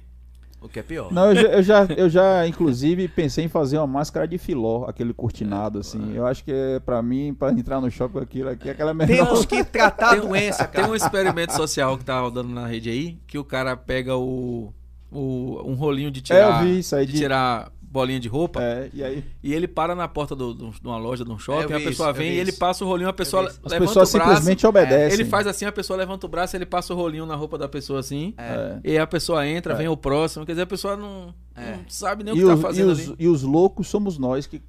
O 0.61 0.68
que 0.68 0.81
é 0.81 0.83
pior. 0.83 1.12
Não, 1.12 1.31
eu 1.33 1.37
já, 1.37 1.49
eu 1.49 1.62
já, 1.62 1.85
eu 1.97 2.09
já, 2.11 2.49
inclusive, 2.49 3.07
pensei 3.07 3.45
em 3.45 3.49
fazer 3.49 3.79
uma 3.79 3.87
máscara 3.87 4.26
de 4.26 4.39
filó, 4.39 4.87
aquele 4.89 5.14
cortinado, 5.14 5.79
assim. 5.79 6.12
Eu 6.16 6.26
acho 6.26 6.43
que 6.45 6.51
é, 6.51 6.81
pra 6.81 7.01
mim, 7.01 7.33
pra 7.33 7.53
entrar 7.53 7.81
no 7.81 7.89
shopping 7.89 8.14
com 8.14 8.18
aquilo 8.18 8.49
aqui, 8.51 8.68
é 8.68 8.72
aquela 8.72 8.93
menor. 8.93 9.07
Temos 9.26 9.47
que 9.47 9.62
tratar 9.62 10.09
a 10.09 10.11
Tem 10.11 10.20
um- 10.20 10.29
doença, 10.29 10.64
Tem 10.64 10.81
cara. 10.81 10.93
um 10.93 10.97
experimento 10.97 11.53
social 11.55 11.97
que 11.97 12.05
tá 12.05 12.18
rodando 12.20 12.49
na 12.49 12.66
rede 12.66 12.91
aí, 12.91 13.18
que 13.29 13.39
o 13.39 13.45
cara 13.45 13.76
pega 13.76 14.16
o, 14.16 14.74
o 15.12 15.62
um 15.64 15.74
rolinho 15.74 16.11
de 16.11 16.20
tirar, 16.22 16.39
É, 16.41 16.62
eu 16.62 16.66
vi 16.72 16.79
isso 16.81 16.97
aí 16.97 17.07
de 17.07 17.12
de- 17.12 17.18
tirar 17.18 17.70
bolinha 17.99 18.20
de 18.20 18.28
roupa 18.28 18.62
É, 18.62 18.90
e 18.92 19.03
aí 19.03 19.24
e 19.42 19.53
ele 19.55 19.66
para 19.68 19.94
na 19.94 20.07
porta 20.07 20.34
do- 20.36 20.55
do- 20.55 20.70
de 20.70 20.86
uma 20.86 20.96
loja, 20.96 21.24
de 21.24 21.30
um 21.30 21.38
shopping, 21.38 21.72
Eu 21.72 21.78
a 21.78 21.80
pessoa 21.80 22.11
isso, 22.11 22.18
vem 22.18 22.32
e 22.32 22.38
ele 22.38 22.53
passa 22.53 22.84
o 22.84 22.88
rolinho, 22.88 23.09
a 23.09 23.12
pessoa 23.12 23.44
isso. 23.49 23.61
as 23.64 23.72
levanta 23.72 23.88
pessoas 23.88 24.09
o 24.11 24.12
braço, 24.16 24.30
simplesmente 24.30 24.66
obedecem. 24.66 25.20
ele 25.20 25.28
faz 25.28 25.46
assim, 25.46 25.64
a 25.64 25.72
pessoa 25.72 25.96
levanta 25.96 26.26
o 26.26 26.28
braço, 26.28 26.57
ele 26.57 26.66
passa 26.66 26.92
o 26.94 26.96
rolinho 26.96 27.26
na 27.26 27.34
roupa 27.34 27.59
da 27.59 27.68
pessoa 27.68 28.01
assim, 28.01 28.34
É. 28.38 28.78
e 28.84 28.99
a 28.99 29.07
pessoa 29.07 29.46
entra, 29.46 29.74
É. 29.74 29.76
vem 29.76 29.88
o 29.88 29.96
próximo, 29.96 30.46
quer 30.46 30.53
dizer, 30.53 30.62
a 30.62 30.66
pessoa 30.66 30.96
não, 30.96 31.34
É. 31.57 31.76
não 31.76 31.84
sabe 31.88 32.22
nem 32.24 32.32
o 32.32 32.36
que 32.36 32.42
tá 32.44 32.53
os, 32.55 32.59
e, 32.59 32.62
fazendo 32.62 32.92
os, 32.92 33.01
ali. 33.09 33.16
e 33.18 33.28
os 33.28 33.42
loucos 33.42 33.88
somos 33.88 34.16
nós 34.18 34.46
que 34.46 34.62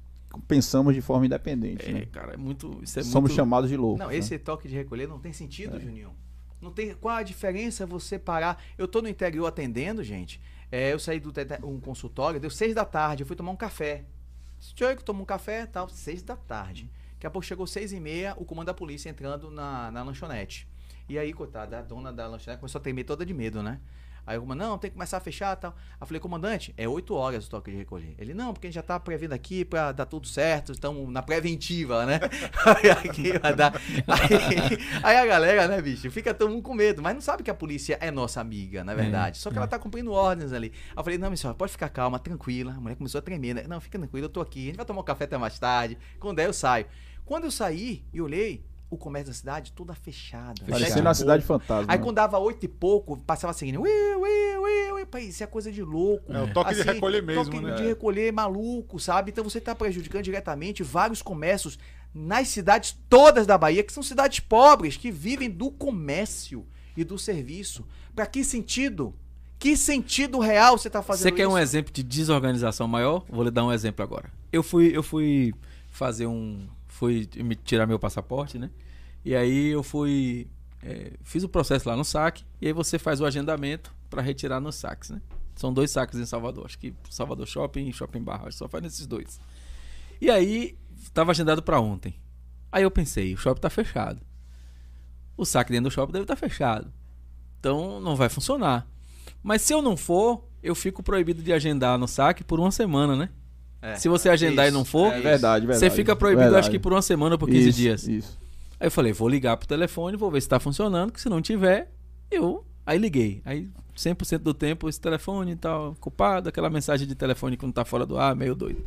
pensamos 0.46 0.94
de 0.94 1.00
forma 1.00 1.26
independente. 1.26 1.88
É, 1.88 1.92
né? 1.92 2.06
cara, 2.10 2.34
é 2.34 2.36
muito, 2.36 2.78
isso 2.82 2.98
é 2.98 3.02
Somos 3.02 3.30
muito... 3.30 3.34
chamados 3.34 3.68
de 3.68 3.76
loucos. 3.76 3.98
Não, 4.00 4.08
né? 4.08 4.16
esse 4.16 4.38
toque 4.38 4.68
de 4.68 4.74
recolher 4.74 5.08
não 5.08 5.18
tem 5.18 5.32
sentido, 5.32 5.78
Juninho. 5.80 6.10
Não 6.60 6.70
tem. 6.70 6.94
Qual 7.00 7.16
a 7.16 7.22
diferença 7.22 7.86
você 7.86 8.18
parar? 8.18 8.62
Eu 8.76 8.86
tô 8.86 9.00
no 9.00 9.08
interior 9.08 9.46
atendendo, 9.46 10.04
gente. 10.04 10.38
É, 10.72 10.92
eu 10.92 10.98
saí 10.98 11.18
do 11.18 11.32
um 11.64 11.80
consultório, 11.80 12.38
deu 12.38 12.50
seis 12.50 12.74
da 12.74 12.84
tarde, 12.84 13.22
eu 13.22 13.26
fui 13.26 13.34
tomar 13.34 13.50
um 13.50 13.56
café. 13.56 14.04
Chego, 14.60 15.02
tomo 15.02 15.22
um 15.22 15.26
café 15.26 15.66
tal, 15.66 15.88
seis 15.88 16.22
da 16.22 16.36
tarde. 16.36 16.90
Daqui 17.14 17.26
a 17.26 17.30
pouco 17.30 17.46
chegou 17.46 17.66
seis 17.66 17.92
e 17.92 17.98
meia, 17.98 18.34
o 18.36 18.44
comando 18.44 18.66
da 18.66 18.74
polícia 18.74 19.08
entrando 19.08 19.50
na, 19.50 19.90
na 19.90 20.02
lanchonete. 20.02 20.68
E 21.08 21.18
aí, 21.18 21.32
coitada, 21.32 21.78
a 21.78 21.82
dona 21.82 22.12
da 22.12 22.26
lanchonete 22.26 22.60
começou 22.60 22.78
a 22.78 22.82
tremer 22.82 23.04
toda 23.04 23.26
de 23.26 23.34
medo, 23.34 23.62
né? 23.62 23.80
Aí 24.26 24.38
o 24.38 24.42
comandante, 24.42 24.68
não, 24.68 24.78
tem 24.78 24.90
que 24.90 24.94
começar 24.94 25.16
a 25.16 25.20
fechar 25.20 25.56
e 25.56 25.60
tal. 25.60 25.70
Aí 25.72 25.96
eu 26.00 26.06
falei, 26.06 26.20
comandante, 26.20 26.74
é 26.76 26.88
8 26.88 27.14
horas 27.14 27.46
o 27.46 27.50
toque 27.50 27.70
de 27.70 27.76
recolher. 27.76 28.14
Ele, 28.18 28.34
não, 28.34 28.52
porque 28.52 28.66
a 28.66 28.70
gente 28.70 28.74
já 28.74 28.82
tá 28.82 28.98
prevendo 28.98 29.32
aqui 29.32 29.64
pra 29.64 29.92
dar 29.92 30.06
tudo 30.06 30.26
certo, 30.26 30.72
estamos 30.72 31.10
na 31.12 31.22
preventiva, 31.22 32.06
né? 32.06 32.20
Aí, 32.64 32.90
aqui 32.90 33.38
vai 33.38 33.54
dar. 33.54 33.74
Aí, 34.06 34.78
aí 35.02 35.16
a 35.16 35.26
galera, 35.26 35.68
né, 35.68 35.80
bicho, 35.80 36.10
fica 36.10 36.32
todo 36.34 36.50
mundo 36.50 36.62
com 36.62 36.74
medo, 36.74 37.02
mas 37.02 37.14
não 37.14 37.20
sabe 37.20 37.42
que 37.42 37.50
a 37.50 37.54
polícia 37.54 37.98
é 38.00 38.10
nossa 38.10 38.40
amiga, 38.40 38.84
na 38.84 38.94
verdade. 38.94 39.38
Só 39.38 39.50
que 39.50 39.56
ela 39.56 39.66
tá 39.66 39.78
cumprindo 39.78 40.12
ordens 40.12 40.52
ali. 40.52 40.72
Aí 40.90 40.94
eu 40.96 41.04
falei, 41.04 41.18
não, 41.18 41.28
minha 41.28 41.36
senhora, 41.36 41.56
pode 41.56 41.72
ficar 41.72 41.88
calma, 41.88 42.18
tranquila. 42.18 42.72
A 42.72 42.80
mulher 42.80 42.96
começou 42.96 43.18
a 43.18 43.22
tremer, 43.22 43.54
né? 43.54 43.64
Não, 43.68 43.80
fica 43.80 43.98
tranquila, 43.98 44.26
eu 44.26 44.30
tô 44.30 44.40
aqui, 44.40 44.64
a 44.64 44.66
gente 44.66 44.76
vai 44.76 44.86
tomar 44.86 45.00
um 45.00 45.04
café 45.04 45.24
até 45.24 45.38
mais 45.38 45.58
tarde. 45.58 45.98
Quando 46.18 46.36
der, 46.36 46.46
eu 46.46 46.52
saio. 46.52 46.86
Quando 47.24 47.44
eu 47.44 47.50
saí 47.50 48.04
e 48.12 48.20
olhei, 48.20 48.64
o 48.90 48.96
comércio 48.96 49.30
da 49.30 49.34
cidade 49.34 49.72
toda 49.72 49.94
fechada. 49.94 50.60
Parecendo 50.68 51.04
na 51.04 51.14
cidade 51.14 51.44
fantasma. 51.44 51.90
Aí 51.90 51.96
né? 51.96 52.04
quando 52.04 52.16
dava 52.16 52.38
oito 52.38 52.64
e 52.64 52.68
pouco, 52.68 53.16
passava 53.18 53.52
assim, 53.52 53.76
ui, 53.76 53.88
ui, 53.88 54.56
ui, 54.58 54.92
ui, 54.92 55.06
pai, 55.06 55.22
isso 55.22 55.44
é 55.44 55.46
coisa 55.46 55.70
de 55.70 55.80
louco. 55.80 56.32
É, 56.32 56.42
o 56.42 56.52
toque 56.52 56.74
de 56.74 56.82
recolher 56.82 57.22
mesmo, 57.22 57.44
toque 57.44 57.60
né? 57.60 57.74
de 57.76 57.84
recolher 57.84 58.32
maluco, 58.32 58.98
sabe? 58.98 59.30
Então 59.30 59.44
você 59.44 59.60
tá 59.60 59.74
prejudicando 59.76 60.24
diretamente 60.24 60.82
vários 60.82 61.22
comércios 61.22 61.78
nas 62.12 62.48
cidades 62.48 62.98
todas 63.08 63.46
da 63.46 63.56
Bahia, 63.56 63.84
que 63.84 63.92
são 63.92 64.02
cidades 64.02 64.40
pobres, 64.40 64.96
que 64.96 65.12
vivem 65.12 65.48
do 65.48 65.70
comércio 65.70 66.66
e 66.96 67.04
do 67.04 67.16
serviço. 67.16 67.86
Pra 68.12 68.26
que 68.26 68.42
sentido? 68.42 69.14
Que 69.56 69.76
sentido 69.76 70.40
real 70.40 70.76
você 70.76 70.90
tá 70.90 71.02
fazendo 71.02 71.24
Você 71.24 71.32
quer 71.32 71.42
isso? 71.42 71.52
um 71.52 71.58
exemplo 71.58 71.92
de 71.92 72.02
desorganização 72.02 72.88
maior? 72.88 73.24
Vou 73.28 73.44
lhe 73.44 73.50
dar 73.50 73.64
um 73.64 73.72
exemplo 73.72 74.02
agora. 74.02 74.32
Eu 74.50 74.62
fui, 74.62 74.90
eu 74.96 75.02
fui 75.02 75.54
fazer 75.90 76.26
um, 76.26 76.66
fui 77.00 77.26
me 77.36 77.56
tirar 77.56 77.86
meu 77.86 77.98
passaporte, 77.98 78.58
né? 78.58 78.68
E 79.24 79.34
aí 79.34 79.68
eu 79.68 79.82
fui, 79.82 80.46
é, 80.82 81.14
fiz 81.22 81.42
o 81.42 81.48
processo 81.48 81.88
lá 81.88 81.96
no 81.96 82.04
saque 82.04 82.44
e 82.60 82.66
aí 82.66 82.74
você 82.74 82.98
faz 82.98 83.22
o 83.22 83.24
agendamento 83.24 83.90
para 84.10 84.20
retirar 84.20 84.60
nos 84.60 84.74
saques, 84.74 85.08
né? 85.08 85.22
São 85.56 85.72
dois 85.72 85.90
saques 85.90 86.18
em 86.18 86.26
Salvador, 86.26 86.66
acho 86.66 86.78
que 86.78 86.94
Salvador 87.08 87.46
Shopping 87.46 87.88
e 87.88 87.92
Shopping 87.92 88.22
Barra, 88.22 88.50
só 88.50 88.68
faz 88.68 88.82
nesses 88.82 89.06
dois. 89.06 89.40
E 90.20 90.30
aí 90.30 90.76
estava 91.02 91.30
agendado 91.30 91.62
para 91.62 91.80
ontem. 91.80 92.14
Aí 92.70 92.82
eu 92.82 92.90
pensei, 92.90 93.32
o 93.32 93.38
shopping 93.38 93.62
tá 93.62 93.70
fechado. 93.70 94.20
O 95.38 95.46
saque 95.46 95.72
dentro 95.72 95.88
do 95.88 95.90
shopping 95.90 96.12
deve 96.12 96.24
estar 96.24 96.36
fechado. 96.36 96.92
Então 97.58 97.98
não 97.98 98.14
vai 98.14 98.28
funcionar. 98.28 98.86
Mas 99.42 99.62
se 99.62 99.72
eu 99.72 99.80
não 99.80 99.96
for, 99.96 100.46
eu 100.62 100.74
fico 100.74 101.02
proibido 101.02 101.42
de 101.42 101.50
agendar 101.50 101.96
no 101.96 102.06
saque 102.06 102.44
por 102.44 102.60
uma 102.60 102.70
semana, 102.70 103.16
né? 103.16 103.30
É. 103.82 103.94
Se 103.94 104.08
você 104.08 104.28
agendar 104.28 104.68
e 104.68 104.70
não 104.70 104.84
for, 104.84 105.12
é 105.12 105.14
isso. 105.14 105.22
Verdade, 105.22 105.66
verdade. 105.66 105.90
você 105.90 105.90
fica 105.96 106.14
proibido, 106.14 106.42
verdade. 106.42 106.60
acho 106.60 106.70
que 106.70 106.78
por 106.78 106.92
uma 106.92 107.02
semana 107.02 107.34
ou 107.34 107.38
por 107.38 107.48
15 107.48 107.68
Isso, 107.68 107.78
dias. 107.78 108.06
Isso. 108.06 108.38
Aí 108.78 108.86
eu 108.86 108.90
falei, 108.90 109.12
vou 109.12 109.28
ligar 109.28 109.56
pro 109.56 109.66
telefone, 109.66 110.16
vou 110.16 110.30
ver 110.30 110.40
se 110.40 110.48
tá 110.48 110.60
funcionando, 110.60 111.12
que 111.12 111.20
se 111.20 111.28
não 111.28 111.40
tiver, 111.40 111.90
eu. 112.30 112.64
Aí 112.84 112.98
liguei. 112.98 113.42
Aí 113.44 113.68
100% 113.96 114.38
do 114.38 114.54
tempo 114.54 114.88
esse 114.88 115.00
telefone 115.00 115.52
e 115.52 115.56
tal, 115.56 115.94
culpado, 116.00 116.48
aquela 116.48 116.70
mensagem 116.70 117.06
de 117.06 117.14
telefone 117.14 117.56
que 117.56 117.64
não 117.64 117.72
tá 117.72 117.84
fora 117.84 118.06
do 118.06 118.18
ar, 118.18 118.34
meio 118.34 118.54
doido. 118.54 118.84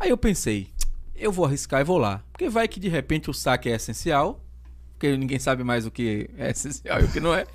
Aí 0.00 0.10
eu 0.10 0.16
pensei, 0.16 0.68
eu 1.14 1.32
vou 1.32 1.44
arriscar 1.44 1.80
e 1.80 1.84
vou 1.84 1.98
lá. 1.98 2.22
Porque 2.32 2.48
vai 2.48 2.68
que 2.68 2.80
de 2.80 2.88
repente 2.88 3.28
o 3.28 3.34
saque 3.34 3.68
é 3.68 3.74
essencial, 3.74 4.42
porque 4.92 5.16
ninguém 5.16 5.38
sabe 5.38 5.62
mais 5.62 5.86
o 5.86 5.90
que 5.90 6.30
é 6.36 6.50
essencial 6.52 7.00
e 7.00 7.04
o 7.04 7.12
que 7.12 7.20
não 7.20 7.34
é. 7.34 7.46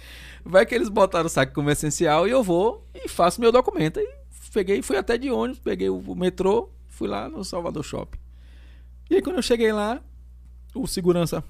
Vai 0.45 0.65
que 0.65 0.75
eles 0.75 0.89
botaram 0.89 1.25
o 1.25 1.29
saque 1.29 1.53
como 1.53 1.69
essencial 1.69 2.27
e 2.27 2.31
eu 2.31 2.43
vou 2.43 2.85
e 2.93 3.07
faço 3.07 3.39
meu 3.39 3.51
documento. 3.51 3.99
Aí 3.99 4.07
peguei, 4.53 4.81
fui 4.81 4.95
até 4.95 5.17
de 5.17 5.29
ônibus, 5.31 5.59
peguei 5.59 5.89
o 5.89 6.15
metrô, 6.15 6.69
fui 6.87 7.07
lá 7.07 7.27
no 7.27 7.43
Salvador 7.43 7.83
Shopping. 7.83 8.19
E 9.09 9.15
aí 9.15 9.21
quando 9.21 9.37
eu 9.37 9.41
cheguei 9.41 9.73
lá, 9.73 10.01
o 10.73 10.87
segurança 10.87 11.43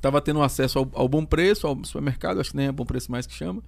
tava 0.00 0.20
tendo 0.20 0.42
acesso 0.42 0.80
ao, 0.80 0.90
ao 0.94 1.08
bom 1.08 1.24
preço, 1.24 1.66
ao 1.66 1.82
supermercado, 1.84 2.40
acho 2.40 2.50
que 2.50 2.56
nem 2.56 2.66
é 2.66 2.72
bom 2.72 2.84
preço 2.84 3.10
mais 3.10 3.26
que 3.26 3.32
chama. 3.32 3.62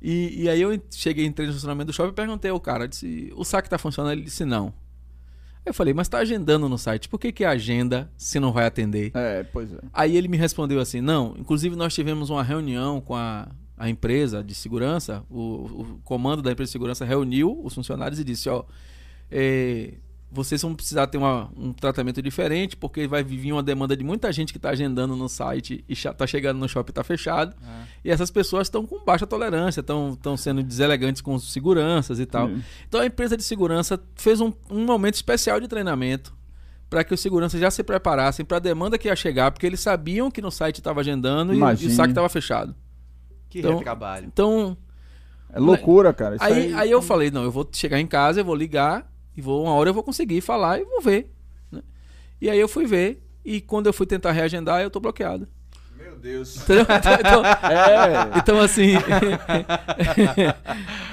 E, 0.00 0.42
e 0.42 0.48
aí 0.48 0.60
eu 0.60 0.80
cheguei, 0.90 1.26
entrei 1.26 1.46
no 1.46 1.52
estacionamento 1.52 1.86
do 1.86 1.92
shopping 1.92 2.10
e 2.10 2.14
perguntei 2.14 2.50
ao 2.50 2.60
cara, 2.60 2.88
disse, 2.88 3.32
o 3.36 3.44
saque 3.44 3.68
tá 3.68 3.78
funcionando? 3.78 4.12
Ele 4.12 4.22
disse, 4.22 4.44
não. 4.44 4.72
Aí 5.66 5.70
eu 5.70 5.74
falei, 5.74 5.92
mas 5.92 6.08
tá 6.08 6.18
agendando 6.18 6.68
no 6.68 6.78
site, 6.78 7.08
por 7.08 7.18
que 7.18 7.32
que 7.32 7.44
agenda 7.44 8.10
se 8.16 8.38
não 8.38 8.52
vai 8.52 8.66
atender? 8.66 9.10
É, 9.14 9.42
pois 9.42 9.72
é. 9.72 9.78
Aí 9.92 10.16
ele 10.16 10.28
me 10.28 10.36
respondeu 10.36 10.78
assim: 10.78 11.00
não, 11.00 11.34
inclusive 11.36 11.74
nós 11.74 11.92
tivemos 11.92 12.30
uma 12.30 12.42
reunião 12.42 13.00
com 13.00 13.16
a, 13.16 13.48
a 13.76 13.88
empresa 13.90 14.42
de 14.42 14.54
segurança, 14.54 15.22
o, 15.30 15.40
o 15.40 16.00
comando 16.04 16.40
da 16.42 16.50
empresa 16.52 16.68
de 16.68 16.72
segurança 16.72 17.04
reuniu 17.04 17.60
os 17.64 17.74
funcionários 17.74 18.18
e 18.18 18.24
disse: 18.24 18.48
ó, 18.48 18.64
é, 19.30 19.94
vocês 20.30 20.60
vão 20.60 20.74
precisar 20.74 21.06
ter 21.06 21.18
uma- 21.18 21.50
um 21.56 21.72
tratamento 21.72 22.20
diferente, 22.20 22.76
porque 22.76 23.06
vai 23.06 23.22
vir 23.22 23.52
uma 23.52 23.62
demanda 23.62 23.96
de 23.96 24.02
muita 24.04 24.30
gente 24.32 24.52
que 24.52 24.58
está 24.58 24.70
agendando 24.70 25.14
no 25.14 25.28
site 25.28 25.84
e 25.88 25.92
está 25.92 26.26
chegando 26.26 26.58
no 26.58 26.68
shopping 26.68 26.90
e 26.90 26.92
está 26.92 27.04
fechado. 27.04 27.54
E 28.04 28.10
essas 28.10 28.30
pessoas 28.30 28.66
estão 28.66 28.84
com 28.84 29.04
baixa 29.04 29.26
tolerância, 29.26 29.80
estão 29.80 30.36
sendo 30.36 30.62
deselegantes 30.62 31.22
com 31.22 31.34
os 31.34 31.52
seguranças 31.52 32.18
e 32.18 32.26
tal. 32.26 32.48
Hum. 32.48 32.60
Então 32.88 33.00
a 33.00 33.06
empresa 33.06 33.36
de 33.36 33.42
segurança 33.44 34.00
fez 34.16 34.40
um, 34.40 34.52
um 34.70 34.84
momento 34.84 35.14
especial 35.14 35.60
de 35.60 35.68
treinamento 35.68 36.34
para 36.90 37.02
que 37.04 37.14
os 37.14 37.20
seguranças 37.20 37.60
já 37.60 37.70
se 37.70 37.82
preparassem 37.82 38.44
para 38.44 38.58
a 38.58 38.60
demanda 38.60 38.96
que 38.98 39.08
ia 39.08 39.16
chegar, 39.16 39.50
porque 39.52 39.66
eles 39.66 39.80
sabiam 39.80 40.30
que 40.30 40.40
no 40.42 40.50
site 40.50 40.78
estava 40.78 41.00
agendando 41.00 41.52
e, 41.54 41.58
e 41.84 41.86
o 41.86 41.90
saque 41.96 42.10
estava 42.12 42.28
fechado. 42.28 42.74
Que 43.48 43.60
Então- 43.60 43.78
trabalho. 43.80 44.26
Então, 44.26 44.76
É 45.52 45.58
loucura, 45.60 46.12
cara. 46.12 46.36
Isso 46.36 46.44
aí, 46.44 46.74
aí 46.74 46.90
eu 46.90 47.00
falei, 47.00 47.30
não, 47.30 47.44
eu 47.44 47.50
vou 47.50 47.66
chegar 47.72 47.98
em 48.00 48.06
casa, 48.06 48.40
eu 48.40 48.44
vou 48.44 48.54
ligar, 48.54 49.10
e 49.36 49.40
vou, 49.40 49.62
uma 49.64 49.72
hora 49.74 49.90
eu 49.90 49.94
vou 49.94 50.02
conseguir 50.02 50.40
falar 50.40 50.80
e 50.80 50.84
vou 50.84 51.00
ver. 51.00 51.32
né? 51.72 51.82
E 52.40 52.50
aí 52.50 52.58
eu 52.58 52.68
fui 52.68 52.86
ver, 52.86 53.22
e 53.44 53.60
quando 53.60 53.86
eu 53.86 53.92
fui 53.92 54.06
tentar 54.06 54.32
reagendar, 54.32 54.82
eu 54.82 54.90
tô 54.90 55.00
bloqueado. 55.00 55.48
Meu 55.96 56.16
Deus. 56.18 56.56
Entendeu? 56.62 56.86
Então, 57.20 57.44
É. 57.44 58.38
então, 58.38 58.60
assim. 58.60 58.94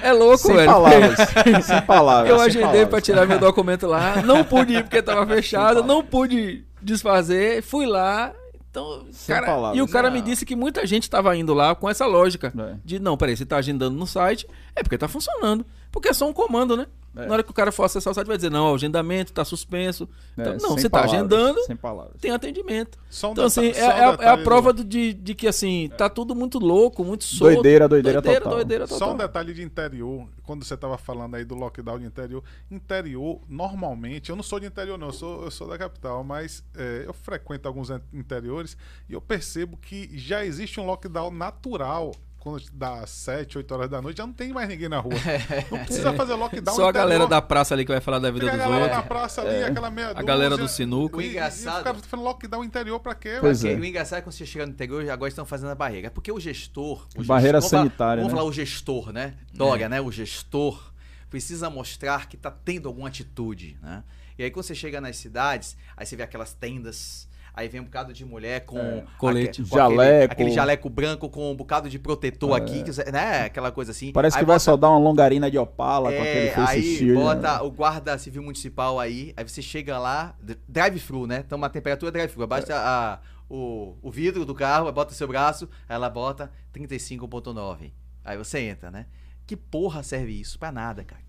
é 0.02 0.12
louco, 0.12 0.38
Sem 0.38 0.56
velho. 0.56 0.70
palavras. 0.72 1.18
sem 1.64 1.82
palavras. 1.82 2.30
Eu 2.30 2.36
sem 2.38 2.46
agendei 2.46 2.62
palavras. 2.68 2.88
pra 2.88 3.00
tirar 3.00 3.26
meu 3.26 3.38
documento 3.38 3.86
lá, 3.86 4.22
não 4.22 4.44
pude 4.44 4.74
ir 4.74 4.82
porque 4.82 5.02
tava 5.02 5.26
fechado, 5.26 5.82
não 5.82 6.04
pude 6.04 6.64
desfazer, 6.82 7.62
fui 7.62 7.86
lá. 7.86 8.32
Então, 8.74 9.06
cara, 9.28 9.46
palavras. 9.46 9.78
e 9.78 9.82
o 9.82 9.86
cara 9.86 10.08
Não. 10.10 10.16
me 10.16 10.20
disse 10.20 10.44
que 10.44 10.56
muita 10.56 10.84
gente 10.84 11.08
tava 11.08 11.36
indo 11.36 11.54
lá 11.54 11.76
com 11.76 11.88
essa 11.88 12.06
lógica 12.06 12.52
É. 12.58 12.76
de 12.84 12.98
não, 12.98 13.16
peraí, 13.16 13.36
você 13.36 13.46
tá 13.46 13.56
agendando 13.58 13.96
no 13.96 14.04
site, 14.04 14.48
é 14.74 14.82
porque 14.82 14.98
tá 14.98 15.06
funcionando. 15.06 15.64
Porque 15.92 16.08
é 16.08 16.12
só 16.12 16.28
um 16.28 16.32
comando, 16.32 16.76
né? 16.76 16.86
É. 17.16 17.26
Na 17.26 17.34
hora 17.34 17.42
que 17.42 17.50
o 17.50 17.54
cara 17.54 17.70
for 17.70 17.84
acessar 17.84 18.10
o 18.10 18.14
site, 18.14 18.26
vai 18.26 18.36
dizer, 18.36 18.50
não, 18.50 18.72
o 18.72 18.74
agendamento 18.74 19.32
tá 19.32 19.44
suspenso. 19.44 20.08
É, 20.36 20.42
Então, 20.42 20.56
não, 20.60 20.70
você 20.76 20.88
tá 20.90 20.98
palavras, 20.98 21.14
agendando, 21.14 21.62
Sem 21.64 21.76
palavras. 21.76 22.20
tem 22.20 22.30
atendimento. 22.32 22.98
Só 23.08 23.28
um 23.28 23.32
Então, 23.32 23.44
assim, 23.44 23.68
é, 23.68 23.74
só 23.74 23.86
um 23.86 23.90
é 23.90 24.04
a, 24.04 24.18
é 24.20 24.28
a 24.30 24.38
prova 24.38 24.72
do- 24.72 24.82
de, 24.84 25.12
de 25.14 25.34
que, 25.34 25.46
assim, 25.46 25.90
tá 25.96 26.08
tudo 26.08 26.34
muito 26.34 26.58
louco, 26.58 27.04
muito 27.04 27.22
solto. 27.24 27.54
Doideira, 27.54 27.88
doideira 27.88 28.20
doideira, 28.20 28.40
total. 28.40 28.56
doideira 28.56 28.88
total. 28.88 29.08
Só 29.08 29.14
um 29.14 29.16
detalhe 29.16 29.54
de 29.54 29.62
interior, 29.62 30.28
quando 30.42 30.64
você 30.64 30.74
estava 30.74 30.98
falando 30.98 31.36
aí 31.36 31.44
do 31.44 31.54
lockdown 31.54 31.98
de 32.00 32.06
interior, 32.06 32.42
interior, 32.68 33.40
normalmente, 33.48 34.30
eu 34.30 34.36
não 34.36 34.42
sou 34.42 34.58
de 34.58 34.66
interior 34.66 34.98
não, 34.98 35.08
eu 35.08 35.12
sou, 35.12 35.44
eu 35.44 35.50
sou 35.50 35.68
da 35.68 35.78
capital, 35.78 36.24
mas 36.24 36.64
é, 36.76 37.04
eu 37.06 37.12
frequento 37.14 37.68
alguns 37.68 37.90
in- 37.90 38.00
interiores 38.12 38.76
e 39.08 39.12
eu 39.12 39.20
percebo 39.20 39.76
que 39.76 40.10
já 40.18 40.44
existe 40.44 40.80
um 40.80 40.86
lockdown 40.86 41.30
natural. 41.30 42.12
Quando 42.44 42.62
dá 42.74 43.06
7, 43.06 43.56
8 43.56 43.74
horas 43.74 43.88
da 43.88 44.02
noite, 44.02 44.18
já 44.18 44.26
não 44.26 44.34
tem 44.34 44.52
mais 44.52 44.68
ninguém 44.68 44.86
na 44.86 44.98
rua. 45.00 45.14
Não 45.72 45.78
precisa 45.86 46.12
fazer 46.12 46.34
lockdown 46.34 46.74
Só 46.76 46.82
a 46.86 46.90
interior. 46.90 46.92
galera 47.08 47.26
da 47.26 47.40
praça 47.40 47.72
ali 47.74 47.86
que 47.86 47.90
vai 47.90 48.02
falar 48.02 48.18
da 48.18 48.30
vida 48.30 48.44
Fica 48.44 48.52
a 48.52 48.56
dos 48.58 48.64
galera 48.66 48.82
outros. 48.84 48.96
na 49.02 49.02
praça 49.08 49.40
ali, 49.40 49.62
aquela 49.64 49.90
meia 49.90 50.10
A 50.14 50.22
galera 50.22 50.54
do 50.54 50.68
sinuca. 50.68 51.16
O 51.16 51.22
e- 51.22 51.30
engraçado- 51.30 51.76
E 51.76 51.78
os 51.78 51.82
caras 51.84 51.96
estão 51.96 52.10
falando 52.10 52.26
lockdown 52.26 52.62
interior 52.62 53.00
pra 53.00 53.14
quê? 53.14 53.38
Pois 53.40 53.64
é. 53.64 53.74
O 53.74 53.82
engraçado 53.82 54.18
é 54.18 54.20
que 54.20 54.26
quando 54.28 54.34
você 54.34 54.44
chega 54.44 54.66
no 54.66 54.72
interior, 54.72 55.08
agora 55.08 55.30
estão 55.30 55.46
fazendo 55.46 55.70
a 55.70 55.74
barreira. 55.74 56.08
É 56.08 56.10
porque 56.10 56.30
o 56.30 56.38
gestor. 56.38 57.06
O 57.16 57.24
Barreira 57.24 57.62
gestor- 57.62 57.78
vamos 57.78 57.90
sanitária, 57.92 57.96
Falar, 57.96 58.28
vamos 58.28 58.32
né? 58.32 58.36
falar 58.38 58.48
o 58.48 58.52
gestor, 58.52 59.10
né? 59.12 59.34
Dória, 59.52 59.88
né? 59.88 60.00
O 60.02 60.12
gestor 60.12 60.92
precisa 61.30 61.70
mostrar 61.70 62.28
que 62.28 62.36
tá 62.36 62.50
tendo 62.50 62.88
alguma 62.88 63.08
atitude, 63.08 63.78
né? 63.82 64.04
E 64.38 64.44
aí 64.44 64.50
quando 64.50 64.66
você 64.66 64.74
chega 64.74 65.00
nas 65.00 65.16
cidades, 65.16 65.76
aí 65.96 66.04
você 66.04 66.14
vê 66.14 66.22
aquelas 66.22 66.52
tendas. 66.52 67.26
Aí 67.56 67.68
vem 67.68 67.80
um 67.80 67.84
bocado 67.84 68.12
de 68.12 68.24
mulher 68.24 68.64
com 68.64 68.78
É. 68.78 69.04
Colete. 69.16 69.62
aque- 69.62 69.70
com 69.70 69.76
aquele- 69.76 69.96
Jaleco. 69.96 70.32
Aquele, 70.32 70.50
jaleco 70.50 70.90
branco 70.90 71.28
com 71.30 71.52
um 71.52 71.54
bocado 71.54 71.88
de 71.88 71.98
protetor 72.00 72.50
É. 72.50 72.60
aqui, 72.60 72.82
né? 73.12 73.42
Aquela 73.44 73.70
coisa 73.70 73.92
assim. 73.92 74.10
Parece 74.12 74.36
Aí 74.36 74.42
que 74.42 74.46
vai 74.46 74.54
bota- 74.56 74.64
só 74.64 74.76
dar 74.76 74.90
uma 74.90 74.98
longarina 74.98 75.48
de 75.48 75.56
opala 75.56 76.10
com 76.10 76.16
é, 76.16 76.30
aquele 76.30 76.50
face 76.50 76.72
aí 76.72 76.82
shield. 76.96 77.14
bota 77.14 77.52
né? 77.54 77.60
o 77.60 77.70
guarda 77.70 78.18
civil 78.18 78.42
municipal 78.42 78.98
aí, 78.98 79.32
aí 79.36 79.48
você 79.48 79.62
chega 79.62 79.98
lá, 79.98 80.34
drive-thru, 80.68 81.26
né? 81.28 81.44
Então 81.46 81.56
uma 81.56 81.70
temperatura 81.70 82.10
drive-thru, 82.10 82.42
abaixa 82.42 82.74
a- 82.76 83.20
o, 83.48 83.94
o 84.02 84.10
vidro 84.10 84.44
do 84.44 84.54
carro, 84.54 84.90
bota 84.90 85.12
o 85.12 85.14
seu 85.14 85.28
braço, 85.28 85.68
aí 85.88 85.94
ela 85.94 86.10
bota 86.10 86.50
35.9. 86.72 87.92
Aí 88.24 88.36
você 88.36 88.58
entra, 88.60 88.90
né? 88.90 89.06
Que 89.46 89.56
porra 89.56 90.02
serve 90.02 90.32
isso? 90.32 90.58
Pra 90.58 90.72
nada, 90.72 91.04
cara. 91.04 91.22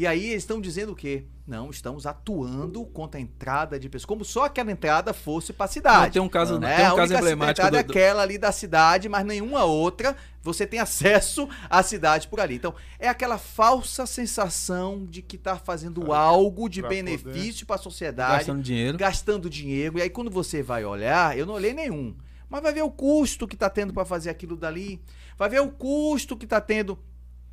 E 0.00 0.06
aí 0.06 0.30
eles 0.30 0.44
estão 0.44 0.62
dizendo 0.62 0.92
o 0.92 0.96
quê? 0.96 1.26
Não, 1.46 1.68
estamos 1.68 2.06
atuando 2.06 2.86
contra 2.86 3.18
a 3.18 3.22
entrada 3.22 3.78
de 3.78 3.86
pessoas, 3.86 4.06
como 4.06 4.24
só 4.24 4.44
aquela 4.46 4.72
entrada 4.72 5.12
fosse 5.12 5.52
pra 5.52 5.66
cidade. 5.66 6.04
Não, 6.06 6.10
tem 6.10 6.22
um 6.22 6.28
caso, 6.28 6.58
né? 6.58 6.76
tem 6.76 6.86
um 6.86 6.92
a 6.92 6.96
caso 6.96 7.14
emblemático 7.14 7.66
entrada 7.66 7.70
do, 7.70 7.80
é 7.80 7.82
do- 7.82 7.90
aquela 7.90 8.22
ali 8.22 8.38
da 8.38 8.50
cidade, 8.50 9.10
mas 9.10 9.26
nenhuma 9.26 9.64
outra 9.64 10.16
você 10.42 10.66
tem 10.66 10.80
acesso 10.80 11.46
à 11.68 11.82
cidade 11.82 12.28
por 12.28 12.40
ali. 12.40 12.54
Então, 12.54 12.74
é 12.98 13.08
aquela 13.08 13.36
falsa 13.36 14.06
sensação 14.06 15.04
de 15.04 15.20
que 15.20 15.36
tá 15.36 15.56
fazendo 15.58 16.14
algo 16.14 16.66
de 16.66 16.80
pra 16.80 16.88
benefício 16.88 17.66
para 17.66 17.76
a 17.76 17.78
sociedade, 17.78 18.38
gastando 18.38 18.62
dinheiro. 18.62 18.96
gastando 18.96 19.50
dinheiro. 19.50 19.98
E 19.98 20.00
aí, 20.02 20.08
quando 20.08 20.30
você 20.30 20.62
vai 20.62 20.82
olhar, 20.82 21.36
eu 21.36 21.44
não 21.44 21.52
olhei 21.52 21.74
nenhum, 21.74 22.16
mas 22.48 22.62
vai 22.62 22.72
ver 22.72 22.84
o 22.84 22.90
custo 22.90 23.46
que 23.46 23.54
tá 23.54 23.68
tendo 23.68 23.92
para 23.92 24.06
fazer 24.06 24.30
aquilo 24.30 24.56
dali, 24.56 24.98
vai 25.36 25.50
ver 25.50 25.60
o 25.60 25.70
custo 25.70 26.38
que 26.38 26.46
tá 26.46 26.58
tendo 26.58 26.98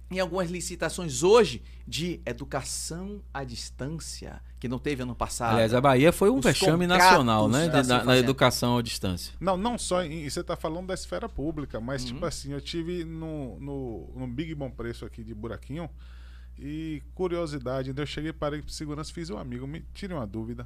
em 0.10 0.20
algumas 0.20 0.50
licitações 0.50 1.22
hoje 1.24 1.62
de 1.88 2.22
educação 2.26 3.22
à 3.34 3.44
distância, 3.44 4.42
que 4.60 4.68
não 4.68 4.80
teve 4.80 5.04
ano 5.04 5.14
passado. 5.16 5.54
Aliás, 5.54 5.74
a 5.74 5.82
Bahia 5.82 6.12
foi 6.14 6.30
um 6.30 6.38
Os 6.40 6.46
vexame 6.46 6.88
nacional, 6.88 7.50
né? 7.50 7.68
na, 7.68 8.04
na 8.04 8.18
educação 8.18 8.78
à 8.78 8.82
distância. 8.82 9.34
Não, 9.40 9.58
não 9.58 9.78
só. 9.78 10.04
em- 10.04 10.24
E 10.26 10.32
você 10.32 10.44
tá 10.44 10.56
falando 10.56 10.88
da 10.88 10.94
esfera 10.94 11.28
pública, 11.28 11.80
mas 11.80 12.02
Uhum. 12.04 12.08
tipo 12.14 12.26
assim, 12.26 12.52
eu 12.54 12.62
tive 12.62 13.04
no, 13.04 13.60
no, 13.60 14.10
no 14.16 14.28
Big 14.28 14.56
Bom 14.56 14.70
Preço 14.72 15.06
aqui 15.06 15.24
de 15.24 15.34
Buraquinho. 15.36 15.90
E 16.60 17.04
curiosidade, 17.14 17.94
eu 17.96 18.06
cheguei, 18.06 18.34
parei 18.34 18.62
pro 18.64 18.72
segurança, 18.72 19.14
fiz 19.14 19.30
um 19.30 19.38
amigo, 19.38 19.68
me 19.68 19.86
tire 19.94 20.12
uma 20.14 20.26
dúvida. 20.26 20.66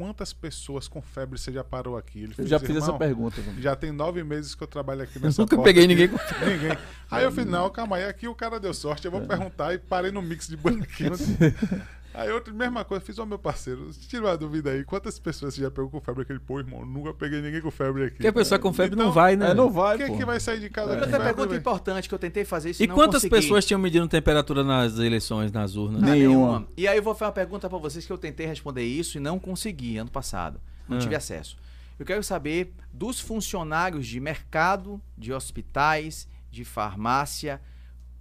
Quantas 0.00 0.32
pessoas 0.32 0.88
com 0.88 1.02
febre 1.02 1.38
você 1.38 1.52
já 1.52 1.62
parou 1.62 1.96
aqui? 1.96 2.20
Ele 2.22 2.32
Eu 2.32 2.36
fez, 2.36 2.48
já 2.48 2.58
fiz 2.58 2.70
essa 2.70 2.86
"Irmão, 2.86 2.98
pergunta. 2.98 3.42
Já 3.58 3.76
tem 3.76 3.92
nove 3.92 4.24
meses 4.24 4.54
que 4.54 4.62
eu 4.62 4.66
trabalho 4.66 5.02
aqui 5.02 5.16
Eu 5.18 5.22
nessa 5.22 5.42
nunca 5.42 5.56
porta 5.56 5.68
peguei 5.68 5.84
aqui." 5.84 5.94
ninguém 5.94 6.08
com. 6.08 6.16
Ninguém. 6.46 6.78
Aí 7.10 7.22
eu 7.24 7.30
fiz, 7.30 7.44
não, 7.44 7.68
calma 7.68 7.96
aí, 7.96 8.04
aqui 8.04 8.26
o 8.26 8.34
cara 8.34 8.58
deu 8.58 8.72
sorte, 8.72 9.06
É. 9.06 9.08
eu 9.08 9.12
vou 9.12 9.20
perguntar 9.20 9.74
e 9.74 9.78
parei 9.78 10.10
no 10.10 10.22
mix 10.22 10.48
de 10.48 10.56
buraquinho. 10.56 11.12
Aí 12.12 12.28
outra, 12.32 12.52
mesma 12.52 12.84
coisa, 12.84 13.04
fiz, 13.04 13.18
ó 13.20 13.24
meu 13.24 13.38
parceiro, 13.38 13.88
tira 14.08 14.24
uma 14.26 14.36
dúvida 14.36 14.70
aí, 14.72 14.84
quantas 14.84 15.16
pessoas 15.18 15.54
você 15.54 15.60
já 15.60 15.70
pegou 15.70 15.88
com 15.88 16.00
febre 16.00 16.22
aquele? 16.22 16.40
Pô, 16.40 16.58
irmão, 16.58 16.84
nunca 16.84 17.14
peguei 17.14 17.40
ninguém 17.40 17.60
com 17.60 17.70
febre 17.70 18.02
aqui. 18.04 18.16
Porque 18.16 18.26
a 18.26 18.32
pessoa 18.32 18.58
com 18.58 18.72
febre 18.72 18.96
não 18.96 19.04
Então, 19.04 19.12
vai, 19.14 19.36
né? 19.36 19.50
É, 19.50 19.54
não 19.54 19.70
vai, 19.70 19.96
Quem 19.96 20.08
pô. 20.08 20.16
que 20.16 20.24
vai 20.24 20.40
sair 20.40 20.58
de 20.58 20.68
casa 20.68 20.92
E 20.92 20.96
com 20.96 21.02
outra 21.04 21.20
pergunta 21.20 21.54
importante 21.54 22.08
que 22.08 22.14
eu 22.14 22.18
tentei 22.18 22.44
fazer 22.44 22.70
isso 22.70 22.82
E 22.82 22.86
não 22.88 22.94
quantas 22.96 23.22
consegui. 23.22 23.36
pessoas 23.36 23.64
tinham 23.64 23.78
medido 23.78 24.08
temperatura 24.08 24.64
nas 24.64 24.98
eleições, 24.98 25.52
nas 25.52 25.76
urnas? 25.76 26.02
Ah, 26.02 26.06
Nenhuma. 26.06 26.66
E 26.76 26.88
aí 26.88 26.96
eu 26.96 27.02
vou 27.02 27.14
fazer 27.14 27.26
uma 27.26 27.32
pergunta 27.32 27.68
pra 27.68 27.78
vocês 27.78 28.04
que 28.04 28.12
eu 28.12 28.18
tentei 28.18 28.44
responder 28.46 28.82
isso 28.82 29.16
e 29.16 29.20
não 29.20 29.38
consegui 29.38 29.96
ano 29.96 30.10
passado. 30.10 30.60
Não 30.88 30.96
Ah. 30.96 31.00
tive 31.00 31.14
acesso. 31.14 31.56
Eu 31.96 32.04
quero 32.04 32.24
saber 32.24 32.72
dos 32.92 33.20
funcionários 33.20 34.06
de 34.06 34.18
mercado, 34.18 35.00
de 35.16 35.32
hospitais, 35.32 36.26
de 36.50 36.64
farmácia, 36.64 37.60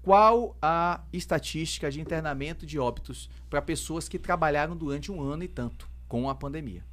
qual 0.10 0.58
a 0.60 1.02
estatística 1.14 1.92
de 1.92 2.02
internamento 2.02 2.66
de 2.66 2.80
óbitos 2.80 3.30
para 3.48 3.62
pessoas 3.62 4.10
que 4.10 4.18
trabalharam 4.18 4.76
durante 4.76 5.12
um 5.12 5.22
ano 5.22 5.44
e 5.44 5.48
tanto 5.48 5.88
com 6.08 6.28
a 6.28 6.34
pandemia. 6.34 6.84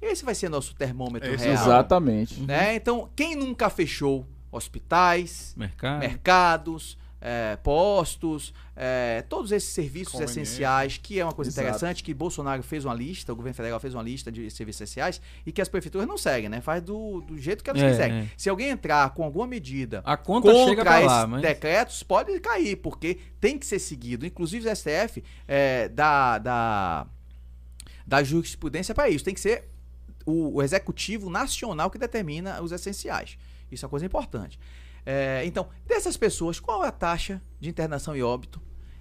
Esse 0.00 0.24
vai 0.24 0.34
ser 0.34 0.48
nosso 0.48 0.74
termômetro 0.74 1.28
Esse 1.28 1.44
real. 1.44 1.66
Exatamente. 1.66 2.40
Né? 2.40 2.74
Então, 2.74 3.10
quem 3.14 3.36
nunca 3.36 3.68
fechou 3.68 4.26
hospitais, 4.50 5.52
Mercado. 5.54 6.00
mercados, 6.00 6.96
eh, 7.24 7.56
postos, 7.62 8.52
eh, 8.76 9.24
todos 9.28 9.52
esses 9.52 9.70
serviços 9.72 10.18
essenciais, 10.20 10.98
que 10.98 11.20
é 11.20 11.24
uma 11.24 11.32
coisa 11.32 11.50
Exato. 11.50 11.68
interessante, 11.68 12.02
que 12.02 12.12
Bolsonaro 12.12 12.62
fez 12.64 12.84
uma 12.84 12.92
lista, 12.94 13.32
o 13.32 13.36
governo 13.36 13.54
federal 13.54 13.78
fez 13.78 13.94
uma 13.94 14.02
lista 14.02 14.32
de 14.32 14.50
serviços 14.50 14.80
essenciais 14.82 15.20
e 15.46 15.52
que 15.52 15.62
as 15.62 15.68
prefeituras 15.68 16.06
não 16.08 16.18
seguem, 16.18 16.48
né? 16.48 16.60
Faz 16.60 16.82
do, 16.82 17.20
do 17.20 17.38
jeito 17.38 17.62
que 17.62 17.70
elas 17.70 17.80
É, 17.80 17.90
quiserem. 17.90 18.16
é. 18.22 18.26
Se 18.36 18.48
alguém 18.50 18.70
entrar 18.70 19.10
com 19.14 19.22
alguma 19.22 19.46
medida 19.46 20.02
A 20.04 20.16
conta 20.16 20.52
chega 20.52 20.66
contra 20.66 20.84
pra 20.84 20.98
esses 20.98 21.06
lá, 21.12 21.26
mas. 21.28 21.42
decretos, 21.42 22.02
pode 22.02 22.40
cair, 22.40 22.76
porque 22.76 23.18
tem 23.40 23.56
que 23.58 23.64
ser 23.66 23.78
seguido. 23.78 24.26
Inclusive 24.26 24.68
o 24.68 24.74
STF 24.76 25.22
eh, 25.46 25.88
dá, 25.90 26.38
dá, 26.38 27.06
dá 28.06 28.22
jurisprudência 28.24 28.94
para 28.94 29.08
isso. 29.08 29.24
Tem 29.24 29.34
que 29.34 29.40
ser 29.40 29.68
o, 30.26 30.56
o 30.56 30.62
executivo 30.62 31.30
nacional 31.30 31.90
que 31.90 31.98
determina 31.98 32.60
os 32.62 32.72
essenciais. 32.72 33.36
Isso 33.70 33.84
é 33.84 33.86
uma 33.86 33.90
coisa 33.90 34.04
importante. 34.06 34.58
É, 35.04 35.42
então, 35.44 35.68
dessas 35.86 36.16
pessoas, 36.16 36.60
qual 36.60 36.84
é 36.84 36.88
a 36.88 36.92
taxa 36.92 37.42
de 37.60 37.68
internação 37.68 38.14
e 38.16 38.22
óbito? 38.22 38.60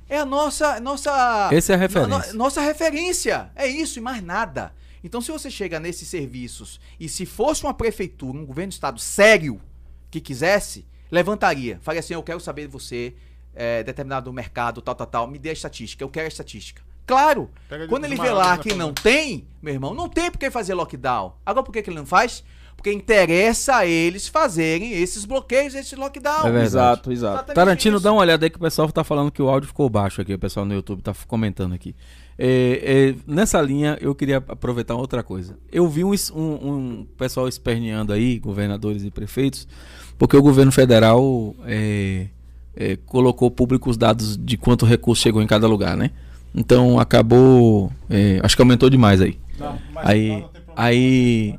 É 0.09 0.17
a 0.17 0.25
nossa. 0.25 0.79
nossa 0.79 1.49
Essa 1.51 1.73
é 1.73 1.75
a 1.75 1.79
referência. 1.79 2.31
no- 2.33 2.33
nossa 2.37 2.59
referência. 2.61 3.49
É 3.55 3.67
isso 3.67 3.99
e 3.99 4.01
mais 4.01 4.21
nada. 4.21 4.73
Então, 5.03 5.21
se 5.21 5.31
você 5.31 5.49
chega 5.49 5.79
nesses 5.79 6.07
serviços 6.07 6.79
e 6.99 7.07
se 7.07 7.25
fosse 7.25 7.63
uma 7.63 7.73
prefeitura, 7.73 8.37
um 8.37 8.45
governo 8.45 8.69
de 8.69 8.75
estado 8.75 8.99
sério 8.99 9.59
que 10.11 10.19
quisesse, 10.19 10.85
levantaria. 11.09 11.79
Faria 11.81 11.99
assim: 11.99 12.13
eu 12.13 12.21
quero 12.23 12.39
saber 12.39 12.63
de 12.63 12.67
você, 12.71 13.15
é, 13.55 13.83
determinado 13.83 14.31
mercado, 14.33 14.81
tal, 14.81 14.93
tal, 14.95 15.07
tal, 15.07 15.27
me 15.27 15.39
dê 15.39 15.49
a 15.49 15.53
estatística, 15.53 16.03
eu 16.03 16.09
quero 16.09 16.25
a 16.25 16.27
estatística. 16.27 16.81
Claro, 17.07 17.49
quando 17.89 18.05
ele 18.05 18.15
vê 18.15 18.29
lá 18.31 18.57
que 18.57 18.73
não 18.73 18.93
tem, 18.93 19.45
meu 19.61 19.73
irmão, 19.73 19.93
não 19.93 20.07
tem 20.07 20.29
por 20.31 20.37
que 20.37 20.51
fazer 20.51 20.73
lockdown. 20.75 21.35
Agora 21.45 21.63
por 21.65 21.71
que, 21.71 21.81
que 21.81 21.89
ele 21.89 21.97
não 21.97 22.05
faz? 22.05 22.43
Porque 22.81 22.91
interessa 22.91 23.75
a 23.75 23.85
eles 23.85 24.27
fazerem 24.27 24.91
esses 24.93 25.23
bloqueios, 25.23 25.75
esses 25.75 25.95
lockdowns. 25.97 26.45
É. 26.45 26.63
Exato, 26.63 27.11
exato. 27.11 27.33
Exatamente 27.35 27.55
Tarantino, 27.55 27.95
isso. 27.97 28.03
dá 28.03 28.11
uma 28.11 28.21
olhada 28.21 28.43
aí 28.45 28.49
que 28.49 28.57
o 28.57 28.59
pessoal 28.59 28.91
tá 28.91 29.03
falando 29.03 29.31
que 29.31 29.39
o 29.41 29.47
áudio 29.47 29.67
ficou 29.67 29.87
baixo 29.87 30.19
aqui. 30.19 30.33
O 30.33 30.39
pessoal 30.39 30.65
no 30.65 30.73
YouTube 30.73 31.01
tá 31.03 31.13
comentando 31.27 31.73
aqui. 31.73 31.95
É, 32.39 33.13
é, 33.13 33.15
nessa 33.27 33.61
linha, 33.61 33.99
eu 34.01 34.15
queria 34.15 34.37
aproveitar 34.37 34.95
outra 34.95 35.21
coisa. 35.21 35.55
Eu 35.71 35.87
vi 35.87 36.03
um, 36.03 36.11
um- 36.33 36.39
um 36.71 37.07
pessoal 37.17 37.47
esperneando 37.47 38.11
aí, 38.11 38.39
governadores 38.39 39.03
e 39.03 39.11
prefeitos, 39.11 39.67
porque 40.17 40.35
o 40.35 40.41
governo 40.41 40.71
federal 40.71 41.55
é, 41.67 42.29
é, 42.75 42.95
colocou 43.05 43.51
público 43.51 43.91
os 43.91 43.97
dados 43.97 44.35
de 44.37 44.57
quanto 44.57 44.87
recurso 44.87 45.21
chegou 45.21 45.39
em 45.43 45.45
cada 45.47 45.67
lugar, 45.67 45.95
né? 45.95 46.09
Então 46.55 46.99
acabou. 46.99 47.91
é, 48.09 48.39
acho 48.41 48.55
que 48.55 48.61
aumentou 48.63 48.89
demais 48.89 49.21
aí. 49.21 49.37
Não, 49.59 49.77
mas 49.93 50.07
Aí, 50.07 50.29
não 50.29 50.47
tem 50.47 50.61
problema. 50.63 50.73
aí 50.75 51.55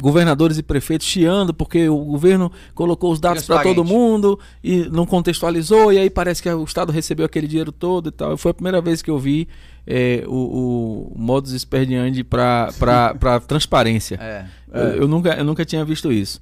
governadores 0.00 0.58
e 0.58 0.62
prefeitos 0.62 1.06
chiando 1.06 1.52
porque 1.52 1.88
o 1.88 1.98
governo 2.04 2.50
colocou 2.74 3.12
os 3.12 3.20
dados 3.20 3.42
para 3.46 3.62
todo 3.74 3.84
mundo 3.84 4.38
e 4.62 4.88
não 4.90 5.04
contextualizou, 5.06 5.92
e 5.92 5.98
aí 5.98 6.08
parece 6.10 6.42
que 6.42 6.48
o 6.50 6.64
Estado 6.64 6.90
recebeu 6.92 7.26
aquele 7.26 7.46
dinheiro 7.46 7.72
todo 7.72 8.08
e 8.08 8.12
tal. 8.12 8.36
Foi 8.36 8.50
a 8.50 8.54
primeira 8.54 8.80
vez 8.80 9.02
que 9.02 9.10
eu 9.10 9.18
vi 9.18 9.48
é, 9.86 10.24
o, 10.26 11.12
o 11.14 11.18
modus 11.18 11.52
expediandi 11.52 12.22
para 12.24 12.68
transparência. 13.46 14.16
É. 14.20 14.44
Eu, 14.72 15.02
eu 15.02 15.08
nunca, 15.08 15.30
eu 15.34 15.44
nunca 15.44 15.64
tinha 15.64 15.84
visto 15.84 16.10
isso. 16.12 16.40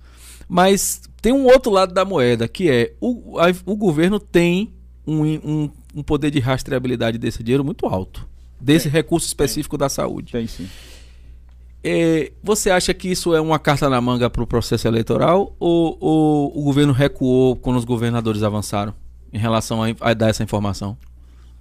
Mas 0.48 1.01
tem 1.22 1.32
um 1.32 1.44
outro 1.47 1.70
lado 1.70 1.94
da 1.94 2.05
moeda, 2.05 2.48
que 2.48 2.68
é 2.70 2.93
o, 3.01 3.39
a- 3.39 3.52
o 3.64 3.77
governo 3.77 4.18
tem 4.18 4.72
um, 5.06 5.22
um, 5.24 5.70
um 5.97 6.02
poder 6.02 6.31
de 6.31 6.40
rastreabilidade 6.40 7.18
desse 7.18 7.43
dinheiro 7.43 7.64
muito 7.64 7.86
alto. 7.86 8.28
Desse 8.60 8.89
recurso 8.89 9.27
específico 9.27 9.78
da 9.78 9.89
saúde. 9.89 10.32
Tem 10.32 10.47
sim. 10.47 10.68
É, 11.82 12.32
você 12.43 12.70
acha 12.70 12.93
que 12.93 13.09
isso 13.11 13.35
é 13.35 13.40
uma 13.40 13.59
carta 13.59 13.89
na 13.89 14.01
manga 14.01 14.28
para 14.28 14.43
o 14.43 14.47
processo 14.47 14.86
eleitoral 14.86 15.57
ou, 15.59 15.97
ou 15.98 16.59
o 16.59 16.62
governo 16.62 16.93
recuou 16.93 17.57
quando 17.57 17.77
os 17.77 17.85
governadores 17.85 18.43
avançaram 18.43 18.94
em 19.32 19.39
relação 19.39 19.82
a, 19.82 19.86
a 20.01 20.12
dar 20.12 20.28
essa 20.28 20.43
informação? 20.43 20.97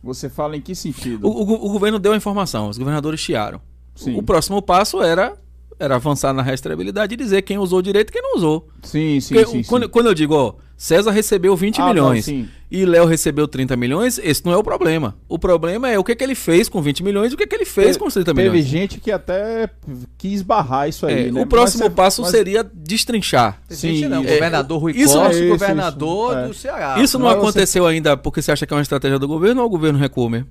Você 0.04 0.30
fala 0.30 0.58
em 0.58 0.62
que 0.62 0.76
sentido? 0.76 1.28
O, 1.28 1.32
o 1.32 1.68
o 1.68 1.72
governo 1.72 2.00
deu 2.00 2.14
a 2.14 2.18
informação, 2.18 2.70
os 2.70 2.78
governadores 2.78 3.20
chiaram. 3.20 3.62
Sim. 3.96 4.18
O 4.18 4.24
próximo 4.24 4.62
passo 4.62 5.02
era, 5.02 5.38
era 5.78 5.96
avançar 5.96 6.34
na 6.34 6.42
rastreabilidade 6.42 7.14
e 7.14 7.18
dizer 7.18 7.42
quem 7.42 7.58
usou 7.58 7.82
direito 7.82 8.10
e 8.10 8.14
quem 8.14 8.22
não 8.22 8.36
usou. 8.36 8.70
Sim, 8.84 9.20
sim, 9.20 9.36
Porque 9.36 9.52
sim. 9.52 9.64
quando, 9.64 9.84
sim. 9.84 9.90
quando 9.90 10.06
eu 10.08 10.14
digo, 10.14 10.34
ó, 10.36 10.54
César 10.82 11.12
recebeu 11.12 11.58
20 11.58 11.78
Ah, 11.78 11.82
não, 11.82 11.90
milhões 11.90 12.24
sim. 12.24 12.48
e 12.72 12.86
Léo 12.86 13.04
recebeu 13.06 13.50
30 13.50 13.76
milhões, 13.76 14.18
esse 14.24 14.46
não 14.46 14.54
é 14.54 14.58
o 14.58 14.64
problema. 14.64 15.18
O 15.28 15.38
problema 15.38 15.90
é 15.90 16.00
o 16.00 16.04
que, 16.06 16.16
que 16.16 16.24
ele 16.24 16.36
fez 16.36 16.70
com 16.70 16.82
20 16.82 17.04
milhões 17.04 17.34
e 17.34 17.36
o 17.36 17.38
que, 17.38 17.46
que 17.46 17.54
ele 17.54 17.66
fez 17.66 17.98
com 17.98 18.06
os 18.08 18.14
30 18.14 18.34
Teve 18.34 18.50
milhões. 18.50 18.66
gente 18.66 18.98
que 18.98 19.12
até 19.12 19.70
quis 20.18 20.42
barrar 20.42 20.88
isso 20.88 21.06
aí, 21.06 21.28
É, 21.28 21.32
né? 21.34 21.42
o 21.42 21.46
próximo 21.46 21.84
Mas- 21.84 21.94
passo 21.94 22.22
mas- 22.22 22.32
seria 22.32 22.64
destrinchar. 22.64 23.62
Sim, 23.70 23.96
gente 23.96 24.08
não, 24.08 24.22
é, 24.24 24.34
governador 24.36 24.80
Rui 24.82 24.94
isso- 24.96 25.16
Costa, 25.16 25.32
isso, 25.34 25.40
isso, 25.44 25.50
governador 25.50 26.38
é. 26.38 26.48
do 26.48 26.54
Ceará. 26.54 27.02
Isso 27.04 27.20
não, 27.20 27.26
mas 27.26 27.36
você- 27.36 27.42
aconteceu 27.42 27.86
ainda 27.86 28.16
porque 28.16 28.42
você 28.42 28.54
acha 28.54 28.66
que 28.66 28.74
é 28.74 28.78
uma 28.78 28.82
estratégia 28.82 29.20
do 29.20 29.28
governo 29.28 29.60
ou 29.60 29.68
o 29.68 29.70
governo 29.70 30.00
recuou 30.00 30.30
mesmo? 30.30 30.48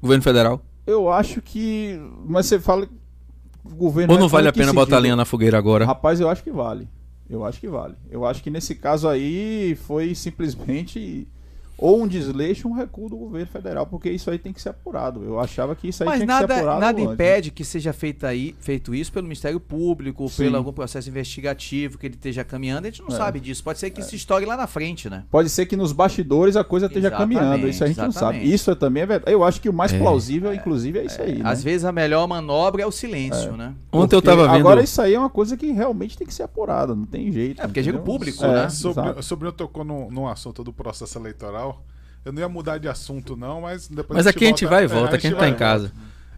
Governo 0.00 0.22
federal? 0.22 0.62
Eu 0.86 1.10
acho 1.12 1.42
que. 1.42 2.00
Mas 2.28 2.46
você 2.46 2.60
fala. 2.60 2.86
O 3.64 3.70
governo. 3.74 4.12
Ou 4.14 4.20
não 4.20 4.28
vale 4.28 4.46
a 4.46 4.52
pena 4.52 4.72
botar 4.72 4.90
sentido? 4.92 5.02
linha 5.02 5.16
na 5.16 5.24
fogueira 5.24 5.58
agora? 5.58 5.84
Rapaz, 5.84 6.20
eu 6.20 6.28
acho 6.28 6.42
que 6.44 6.50
vale. 6.52 6.88
Eu 7.28 7.44
acho 7.44 7.60
que 7.60 7.68
vale. 7.68 7.94
Eu 8.10 8.24
acho 8.24 8.42
que 8.42 8.50
nesse 8.50 8.74
caso 8.74 9.08
aí 9.08 9.74
foi 9.86 10.14
simplesmente 10.14 11.26
ou 11.82 12.02
um 12.02 12.06
desleixo 12.06 12.68
um 12.68 12.72
recuo 12.72 13.08
do 13.08 13.16
governo 13.16 13.46
federal, 13.48 13.86
porque 13.86 14.08
isso 14.10 14.30
aí 14.30 14.38
tem 14.38 14.52
que 14.52 14.62
ser 14.62 14.68
apurado. 14.70 15.22
Eu 15.24 15.40
achava 15.40 15.74
que 15.74 15.88
isso 15.88 16.02
aí 16.02 16.08
Mas 16.08 16.20
tinha 16.20 16.26
que 16.26 16.32
ser 16.34 16.40
nada, 16.40 16.54
apurado. 16.54 16.80
nada 16.80 17.00
antes. 17.02 17.12
impede 17.14 17.50
que 17.50 17.64
seja 17.64 17.92
feito, 17.92 18.24
aí, 18.26 18.54
feito 18.60 18.94
isso 18.94 19.12
pelo 19.12 19.24
Ministério 19.24 19.58
Público, 19.58 20.28
Sim. 20.28 20.44
pelo 20.44 20.56
algum 20.56 20.72
processo 20.72 21.08
investigativo 21.08 21.98
que 21.98 22.06
ele 22.06 22.14
esteja 22.14 22.44
caminhando. 22.44 22.86
A 22.86 22.90
gente 22.90 23.02
não 23.02 23.08
É. 23.08 23.18
sabe 23.18 23.40
disso. 23.40 23.62
Pode 23.64 23.78
ser 23.78 23.90
que 23.90 24.02
se 24.02 24.14
estoure 24.16 24.44
lá 24.44 24.56
na 24.56 24.66
frente, 24.66 25.10
né? 25.10 25.24
Pode 25.30 25.48
ser 25.48 25.66
que 25.66 25.76
nos 25.76 25.92
bastidores 25.92 26.56
a 26.56 26.64
coisa 26.64 26.86
esteja 26.86 27.08
Exatamente, 27.08 27.38
caminhando. 27.38 27.68
Isso 27.68 27.82
a 27.82 27.86
gente 27.86 27.96
não 27.98 28.12
sabe. 28.12 28.36
exatamente. 28.36 28.54
Isso 28.54 28.70
é 28.70 28.74
também 28.74 29.02
é 29.02 29.06
verdade. 29.06 29.32
Eu 29.32 29.42
acho 29.44 29.60
que 29.60 29.68
o 29.68 29.72
mais 29.72 29.92
É. 29.92 29.98
plausível, 29.98 30.54
inclusive, 30.54 30.98
é 31.00 31.04
isso 31.06 31.20
aí. 31.20 31.42
né? 31.42 31.50
Às 31.50 31.62
vezes 31.62 31.84
a 31.84 31.92
melhor 31.92 32.26
manobra 32.28 32.82
é 32.82 32.86
o 32.86 32.92
silêncio, 32.92 33.56
né? 33.56 33.74
Ontem 33.92 34.14
eu 34.16 34.22
Porque 34.22 34.36
tava 34.36 34.46
vendo. 34.48 34.60
Agora 34.60 34.82
isso 34.82 35.00
aí 35.02 35.14
é 35.14 35.18
uma 35.18 35.30
coisa 35.30 35.56
que 35.56 35.70
realmente 35.72 36.16
tem 36.16 36.26
que 36.26 36.34
ser 36.34 36.44
apurada, 36.44 36.94
não 36.94 37.06
tem 37.06 37.30
jeito. 37.32 37.60
É, 37.60 37.66
porque 37.66 37.80
é 37.80 37.82
entendeu? 37.82 38.02
público, 38.02 38.44
É, 38.44 38.52
né? 38.64 38.68
Sobre, 38.68 39.08
o 39.10 39.22
sobrinho 39.22 39.52
tocou 39.52 39.84
no, 39.84 40.10
no 40.10 40.28
assunto 40.28 40.62
do 40.62 40.72
processo 40.72 41.18
eleitoral. 41.18 41.71
Eu 42.24 42.32
não 42.32 42.40
ia 42.40 42.48
mudar 42.48 42.78
de 42.78 42.88
assunto, 42.88 43.36
não, 43.36 43.62
mas 43.62 43.88
depois 43.88 44.16
Mas 44.16 44.26
aqui 44.26 44.44
a 44.44 44.48
gente 44.48 44.64
vai 44.66 44.82
e 44.82 44.84
é, 44.84 44.88
volta, 44.88 45.16
a 45.16 45.18
quem 45.18 45.30
gente 45.30 45.38
tá 45.40 45.48
em 45.48 45.56
casa. 45.56 45.92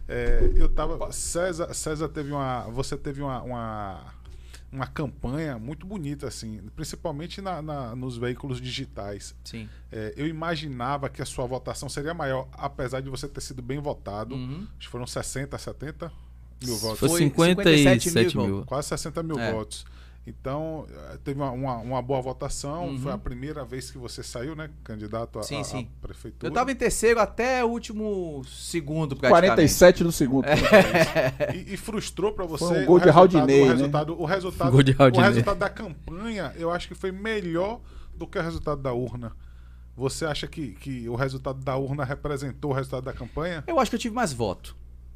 É, 0.07 0.51
eu 0.55 0.67
tava. 0.69 1.11
César, 1.11 1.73
César 1.73 2.09
teve 2.09 2.31
uma. 2.31 2.61
Você 2.71 2.97
teve 2.97 3.21
uma. 3.21 3.41
uma, 3.41 4.01
uma 4.71 4.87
campanha 4.87 5.57
muito 5.57 5.85
bonita, 5.85 6.27
assim, 6.27 6.59
principalmente 6.75 7.39
na, 7.41 7.61
na- 7.61 7.95
nos 7.95 8.17
veículos 8.17 8.59
digitais. 8.59 9.33
Sim. 9.43 9.69
É, 9.91 10.13
eu 10.17 10.27
imaginava 10.27 11.07
que 11.09 11.21
a 11.21 11.25
sua 11.25 11.45
votação 11.45 11.87
seria 11.87 12.13
maior, 12.13 12.47
apesar 12.53 13.01
de 13.01 13.09
você 13.09 13.27
ter 13.27 13.41
sido 13.41 13.61
bem 13.61 13.79
votado. 13.79 14.35
Uhum. 14.35 14.67
Acho 14.77 14.87
que 14.87 14.89
foram 14.89 15.07
60, 15.07 15.57
70 15.57 16.11
mil 16.63 16.77
votos. 16.77 16.99
Foi 16.99 17.09
Foi 17.09 17.19
57 17.19 18.03
57 18.09 18.37
mil. 18.37 18.45
mil. 18.47 18.65
Quase 18.65 18.87
60 18.89 19.23
mil 19.23 19.39
É. 19.39 19.51
votos. 19.53 19.85
Então, 20.27 20.87
eh, 20.89 21.19
teve 21.23 21.39
uma, 21.39 21.51
uma, 21.51 21.77
uma 21.77 22.01
boa 22.01 22.19
votação. 22.19 22.87
Uhum. 22.87 22.99
Foi 22.99 23.11
a 23.11 23.17
primeira 23.17 23.63
vez 23.63 23.91
que 23.91 23.97
você 23.97 24.23
saiu, 24.23 24.55
né? 24.55 24.71
Candidato 24.83 25.37
a, 25.37 25.43
Sim, 25.43 25.61
a- 25.61 26.01
prefeitura. 26.01 26.49
Eu 26.49 26.51
tava 26.53 26.71
em 26.71 26.75
terceiro 26.75 27.19
até 27.19 27.63
o 27.63 27.67
último 27.67 28.43
segundo, 28.45 29.15
praticamente. 29.15 29.51
47 29.51 30.03
do 30.03 30.11
segundo. 30.11 30.45
E, 31.53 31.73
e 31.73 31.77
frustrou 31.77 32.33
pra 32.33 32.45
você 32.45 32.65
Foi 32.65 32.81
um 32.81 32.85
gol 32.85 32.95
o 32.95 32.99
de 32.99 33.05
resultado, 33.05 33.33
Raudinei, 33.35 33.61
o 33.61 33.65
né? 33.65 33.71
resultado, 33.73 34.19
o 34.19 34.25
resultado, 34.25 34.71
Gol 34.71 34.83
de 34.83 34.95
o 34.99 35.21
resultado 35.21 35.59
da 35.59 35.69
campanha, 35.69 36.53
eu 36.57 36.71
acho 36.71 36.87
que 36.87 36.95
foi 36.95 37.11
melhor 37.11 37.79
do 38.15 38.25
que 38.25 38.39
o 38.39 38.41
resultado 38.41 38.81
da 38.81 38.93
urna. 38.93 39.31
Você 39.95 40.25
acha 40.25 40.47
que, 40.47 40.73
que 40.73 41.07
o 41.07 41.15
resultado 41.15 41.63
da 41.63 41.77
urna 41.77 42.03
representou 42.03 42.71
o 42.71 42.73
resultado 42.73 43.03
da 43.03 43.13
campanha? 43.13 43.63
Eu 43.67 43.79
acho 43.79 43.91
que 43.91 43.95
eu 43.95 43.99
tive 43.99 44.15
mais 44.15 44.33
voto. 44.33 44.75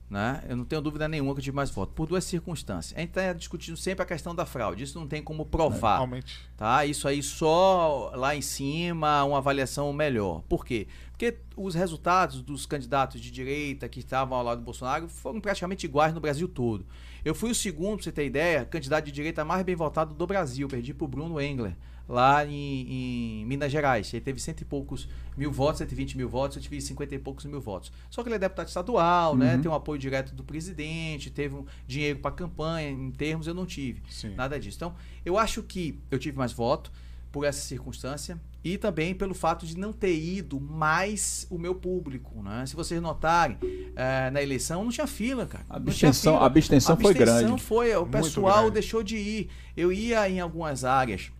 Né? 0.09 0.43
Eu 0.49 0.57
não 0.57 0.65
tenho 0.65 0.81
dúvida 0.81 1.07
nenhuma 1.07 1.33
que 1.33 1.39
eu 1.39 1.43
tive 1.43 1.55
mais 1.55 1.69
voto. 1.69 1.93
Por 1.93 2.07
duas 2.07 2.23
circunstâncias. 2.23 2.97
A 2.97 3.01
gente 3.01 3.09
está 3.09 3.31
discutindo 3.31 3.77
sempre 3.77 4.01
a 4.01 4.05
questão 4.05 4.33
da 4.33 4.45
fraude. 4.45 4.83
Isso 4.83 4.99
não 4.99 5.07
tem 5.07 5.21
como 5.21 5.45
provar. 5.45 5.97
Realmente. 5.97 6.39
Tá? 6.57 6.83
Isso 6.85 7.07
aí 7.07 7.21
só 7.21 8.11
lá 8.15 8.35
em 8.35 8.41
cima, 8.41 9.23
uma 9.23 9.37
avaliação 9.37 9.93
melhor. 9.93 10.41
Por 10.49 10.65
quê? 10.65 10.87
Porque 11.11 11.37
os 11.55 11.75
resultados 11.75 12.41
dos 12.41 12.65
candidatos 12.65 13.21
de 13.21 13.29
direita 13.29 13.87
que 13.87 13.99
estavam 13.99 14.37
ao 14.37 14.43
lado 14.43 14.59
do 14.59 14.63
Bolsonaro 14.63 15.07
foram 15.07 15.39
praticamente 15.39 15.85
iguais 15.85 16.13
no 16.13 16.19
Brasil 16.19 16.47
todo. 16.47 16.85
Eu 17.23 17.35
fui 17.35 17.51
o 17.51 17.55
segundo, 17.55 17.95
pra 17.95 18.05
você 18.05 18.11
ter 18.11 18.25
ideia, 18.25 18.65
candidato 18.65 19.05
de 19.05 19.11
direita 19.11 19.43
mais 19.43 19.61
bem 19.63 19.75
votado 19.75 20.13
do 20.13 20.25
Brasil. 20.25 20.67
Perdi 20.67 20.93
pro 20.93 21.07
Bruno 21.07 21.39
Engler, 21.39 21.75
lá 22.09 22.43
em, 22.43 23.41
em 23.41 23.45
Minas 23.45 23.71
Gerais. 23.71 24.11
Ele 24.11 24.21
teve 24.21 24.41
cento 24.41 24.61
e 24.61 24.65
poucos 24.65 25.07
mil 25.37 25.51
votos, 25.51 25.77
120 25.77 26.17
mil 26.17 26.27
votos, 26.27 26.57
eu 26.57 26.63
tive 26.63 26.81
cinquenta 26.81 27.13
e 27.13 27.19
poucos 27.19 27.45
mil 27.45 27.61
votos. 27.61 27.91
Só 28.09 28.23
que 28.23 28.29
ele 28.29 28.35
é 28.35 28.39
deputado 28.39 28.67
estadual, 28.67 29.37
né? 29.37 29.55
Uhum. 29.55 29.61
Tem 29.61 29.71
um 29.71 29.75
apoio 29.75 29.99
direto 29.99 30.33
do 30.33 30.43
presidente, 30.43 31.29
teve 31.29 31.55
um 31.55 31.65
dinheiro 31.87 32.19
para 32.19 32.31
campanha, 32.31 32.89
em 32.89 33.11
termos 33.11 33.45
eu 33.45 33.53
não 33.53 33.65
tive. 33.65 34.01
Sim. 34.09 34.33
Nada 34.33 34.59
disso. 34.59 34.77
Então, 34.77 34.95
eu 35.23 35.37
acho 35.37 35.61
que 35.61 35.99
eu 36.09 36.17
tive 36.17 36.35
mais 36.35 36.51
voto 36.51 36.91
por 37.31 37.45
essa 37.45 37.61
circunstância 37.61 38.39
e 38.63 38.75
também 38.77 39.13
pelo 39.13 39.35
fato 39.35 39.65
de 39.65 39.77
não 39.77 39.93
ter 39.93 40.17
ido 40.17 40.59
mais 40.59 41.45
o 41.49 41.59
meu 41.59 41.75
público, 41.75 42.41
né? 42.41 42.65
Se 42.65 42.75
vocês 42.75 42.99
notarem, 42.99 43.57
eh, 43.95 44.31
na 44.31 44.41
eleição 44.41 44.83
não 44.83 44.91
tinha 44.91 45.05
fila, 45.05 45.45
cara. 45.45 45.63
A 45.69 45.77
abstenção, 45.77 46.33
fila. 46.33 46.43
a 46.43 46.47
abstenção 46.47 46.97
foi 46.97 47.13
grande. 47.13 47.61
foi, 47.61 47.95
o 47.95 48.05
pessoal 48.07 48.71
deixou 48.71 49.03
de 49.03 49.15
ir. 49.15 49.49
Eu 49.77 49.93
ia 49.93 50.27
em 50.27 50.39
algumas 50.39 50.83
áreas 50.83 51.31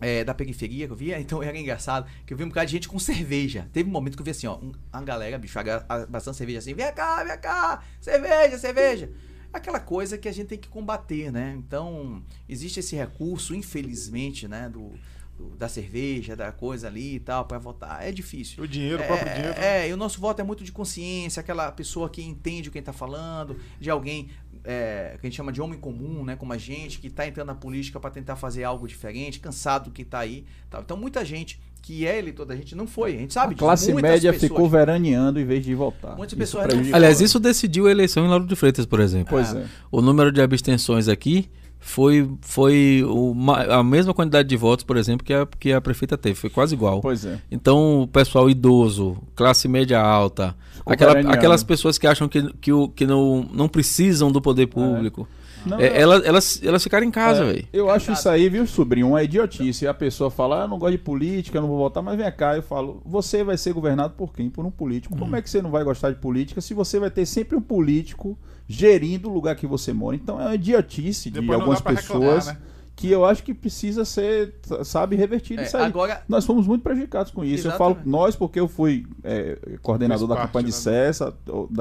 é, 0.00 0.24
da 0.24 0.32
periferia 0.34 0.86
que 0.86 0.92
eu 0.92 0.96
via, 0.96 1.18
então 1.20 1.42
era 1.42 1.56
engraçado 1.58 2.06
que 2.26 2.32
eu 2.32 2.36
vi 2.38 2.44
um 2.44 2.48
bocado 2.48 2.66
de 2.66 2.72
gente 2.72 2.88
com 2.88 2.98
cerveja. 2.98 3.68
Teve 3.72 3.88
um 3.88 3.92
momento 3.92 4.16
que 4.16 4.22
eu 4.22 4.24
vi 4.24 4.30
assim, 4.30 4.46
ó, 4.46 4.56
um, 4.56 4.72
a 4.92 5.00
galera, 5.02 5.38
bicho, 5.38 5.58
a, 5.58 5.62
ga- 5.62 5.84
a- 5.88 6.06
bastante 6.06 6.36
cerveja 6.36 6.58
assim, 6.60 6.74
vem 6.74 6.92
cá, 6.92 7.22
vem 7.24 7.38
cá, 7.38 7.82
cerveja, 8.00 8.58
cerveja. 8.58 9.10
Aquela 9.52 9.80
coisa 9.80 10.16
que 10.16 10.28
a 10.28 10.32
gente 10.32 10.46
tem 10.46 10.58
que 10.58 10.68
combater, 10.68 11.32
né? 11.32 11.54
Então, 11.58 12.22
existe 12.48 12.78
esse 12.80 12.94
recurso, 12.94 13.52
infelizmente, 13.54 14.46
né, 14.46 14.68
do, 14.68 14.92
do- 15.36 15.56
da 15.56 15.68
cerveja, 15.68 16.36
da 16.36 16.52
coisa 16.52 16.86
ali 16.86 17.16
e 17.16 17.20
tal, 17.20 17.44
para 17.46 17.58
votar. 17.58 18.06
É 18.06 18.12
difícil. 18.12 18.62
O 18.62 18.68
dinheiro, 18.68 19.02
o 19.02 19.06
próprio 19.06 19.28
dinheiro. 19.34 19.58
né? 19.58 19.66
É, 19.66 19.86
é, 19.86 19.88
e 19.88 19.92
o 19.92 19.96
nosso 19.96 20.20
voto 20.20 20.40
é 20.40 20.44
muito 20.44 20.62
de 20.62 20.70
consciência, 20.70 21.40
aquela 21.40 21.72
pessoa 21.72 22.08
que 22.08 22.22
entende 22.22 22.68
o 22.68 22.72
que 22.72 22.78
está 22.78 22.92
falando, 22.92 23.58
de 23.80 23.90
alguém 23.90 24.30
é, 24.64 25.16
que 25.20 25.26
a 25.26 25.30
gente 25.30 25.36
chama 25.36 25.52
de 25.52 25.60
homem 25.60 25.78
comum, 25.78 26.24
né, 26.24 26.36
como 26.36 26.52
a 26.52 26.58
gente, 26.58 26.98
que 26.98 27.06
está 27.08 27.26
entrando 27.26 27.48
na 27.48 27.54
política 27.54 27.98
para 28.00 28.10
tentar 28.10 28.36
fazer 28.36 28.64
algo 28.64 28.86
diferente, 28.86 29.40
cansado 29.40 29.84
do 29.86 29.90
que 29.90 30.02
está 30.02 30.18
aí. 30.20 30.44
tal. 30.68 30.82
Então, 30.82 30.96
muita 30.96 31.24
gente 31.24 31.60
que 31.82 32.06
é 32.06 32.18
eleitor 32.18 32.44
da 32.44 32.54
gente 32.54 32.74
não 32.74 32.86
foi, 32.86 33.14
a 33.14 33.18
gente 33.18 33.32
sabe 33.32 33.54
A 33.54 33.56
classe 33.56 33.90
Muitas 33.92 34.10
média 34.10 34.32
pessoas- 34.32 34.50
ficou 34.50 34.68
veraneando 34.68 35.40
em 35.40 35.44
vez 35.46 35.64
de 35.64 35.74
votar. 35.74 36.14
Muitas 36.16 36.38
pessoas. 36.38 36.66
Aliás, 36.92 37.20
isso 37.22 37.40
decidiu 37.40 37.86
a 37.86 37.90
eleição 37.90 38.24
em 38.24 38.28
Lauro 38.28 38.44
de 38.46 38.54
Freitas, 38.54 38.84
por 38.84 39.00
exemplo. 39.00 39.28
Pois 39.30 39.54
Ah. 39.54 39.60
é. 39.60 39.66
O 39.90 40.02
número 40.02 40.30
de 40.30 40.42
abstenções 40.42 41.08
aqui 41.08 41.48
foi, 41.80 42.30
foi 42.42 43.02
o 43.08 43.34
ma- 43.34 43.62
a 43.64 43.82
mesma 43.82 44.12
quantidade 44.14 44.46
de 44.48 44.56
votos, 44.56 44.84
por 44.84 44.96
exemplo, 44.96 45.24
que 45.24 45.32
a, 45.32 45.46
que 45.58 45.72
a 45.72 45.80
prefeita 45.80 46.16
teve. 46.18 46.34
Foi 46.34 46.50
quase 46.50 46.74
igual. 46.74 47.00
Pois 47.00 47.24
é. 47.24 47.40
Então, 47.50 48.02
o 48.02 48.06
pessoal 48.06 48.48
idoso, 48.50 49.16
classe 49.34 49.66
média 49.66 49.98
alta, 50.00 50.54
aquela- 50.86 51.18
aquelas 51.32 51.64
pessoas 51.64 51.98
que 51.98 52.06
acham 52.06 52.28
que, 52.28 52.52
que, 52.60 52.72
o, 52.72 52.88
que 52.88 53.06
não, 53.06 53.48
não 53.52 53.66
precisam 53.68 54.30
do 54.30 54.40
poder 54.40 54.66
público, 54.66 55.26
Não, 55.64 55.78
é, 55.80 56.00
elas, 56.00 56.24
elas, 56.24 56.60
elas 56.62 56.82
ficaram 56.82 57.06
em 57.06 57.10
casa, 57.10 57.42
É, 57.44 57.46
velho. 57.52 57.68
Eu 57.72 57.90
acho 57.90 58.12
isso 58.12 58.28
aí, 58.28 58.48
viu, 58.48 58.66
sobrinho, 58.66 59.08
uma 59.08 59.22
idiotice. 59.22 59.86
A 59.86 59.92
pessoa 59.94 60.30
fala, 60.30 60.60
ah, 60.60 60.64
eu 60.64 60.68
não 60.68 60.78
gosto 60.78 60.92
de 60.92 60.98
política, 60.98 61.58
eu 61.58 61.62
não 61.62 61.68
vou 61.68 61.78
votar, 61.78 62.02
mas 62.02 62.16
vem 62.16 62.30
cá, 62.32 62.56
eu 62.56 62.62
falo, 62.62 63.02
você 63.04 63.42
vai 63.44 63.56
ser 63.58 63.72
governado 63.72 64.14
por 64.16 64.32
quem? 64.32 64.48
Por 64.48 64.64
um 64.64 64.70
político. 64.70 65.14
Hum. 65.14 65.18
Como 65.18 65.36
é 65.36 65.42
que 65.42 65.50
você 65.50 65.60
não 65.60 65.70
vai 65.70 65.82
gostar 65.84 66.10
de 66.10 66.16
política 66.16 66.60
se 66.60 66.72
você 66.72 66.98
vai 66.98 67.10
ter 67.10 67.26
sempre 67.26 67.56
um 67.56 67.60
político 67.60 68.38
gerindo 68.72 69.28
o 69.28 69.32
lugar 69.32 69.56
que 69.56 69.66
você 69.66 69.92
mora? 69.92 70.16
Então 70.16 70.40
é 70.40 70.44
uma 70.44 70.54
idiotice 70.54 71.30
de 71.30 71.40
Depois 71.40 71.48
não 71.48 71.54
algumas 71.56 71.80
pessoas 71.80 72.46
reclamar, 72.46 72.46
né? 72.46 72.60
que 72.94 73.10
eu 73.10 73.24
acho 73.24 73.42
que 73.42 73.54
precisa 73.54 74.04
ser, 74.04 74.54
sabe, 74.84 75.16
revertido 75.16 75.62
É, 75.62 75.64
isso 75.64 75.76
aí. 75.76 75.84
agora, 75.84 76.22
Nós 76.28 76.44
fomos 76.44 76.66
muito 76.66 76.82
prejudicados 76.82 77.32
com 77.32 77.44
isso. 77.44 77.66
Eu 77.66 77.72
falo 77.72 77.92
Exatamente. 77.92 78.08
nós 78.08 78.36
porque 78.36 78.60
eu 78.60 78.68
fui 78.68 79.06
é, 79.24 79.58
coordenador 79.82 80.26
Fez 80.26 80.28
da 80.28 80.34
parte, 80.36 80.48
campanha 80.48 80.64
de 80.66 80.72
né? 80.72 80.76
César, 80.78 81.34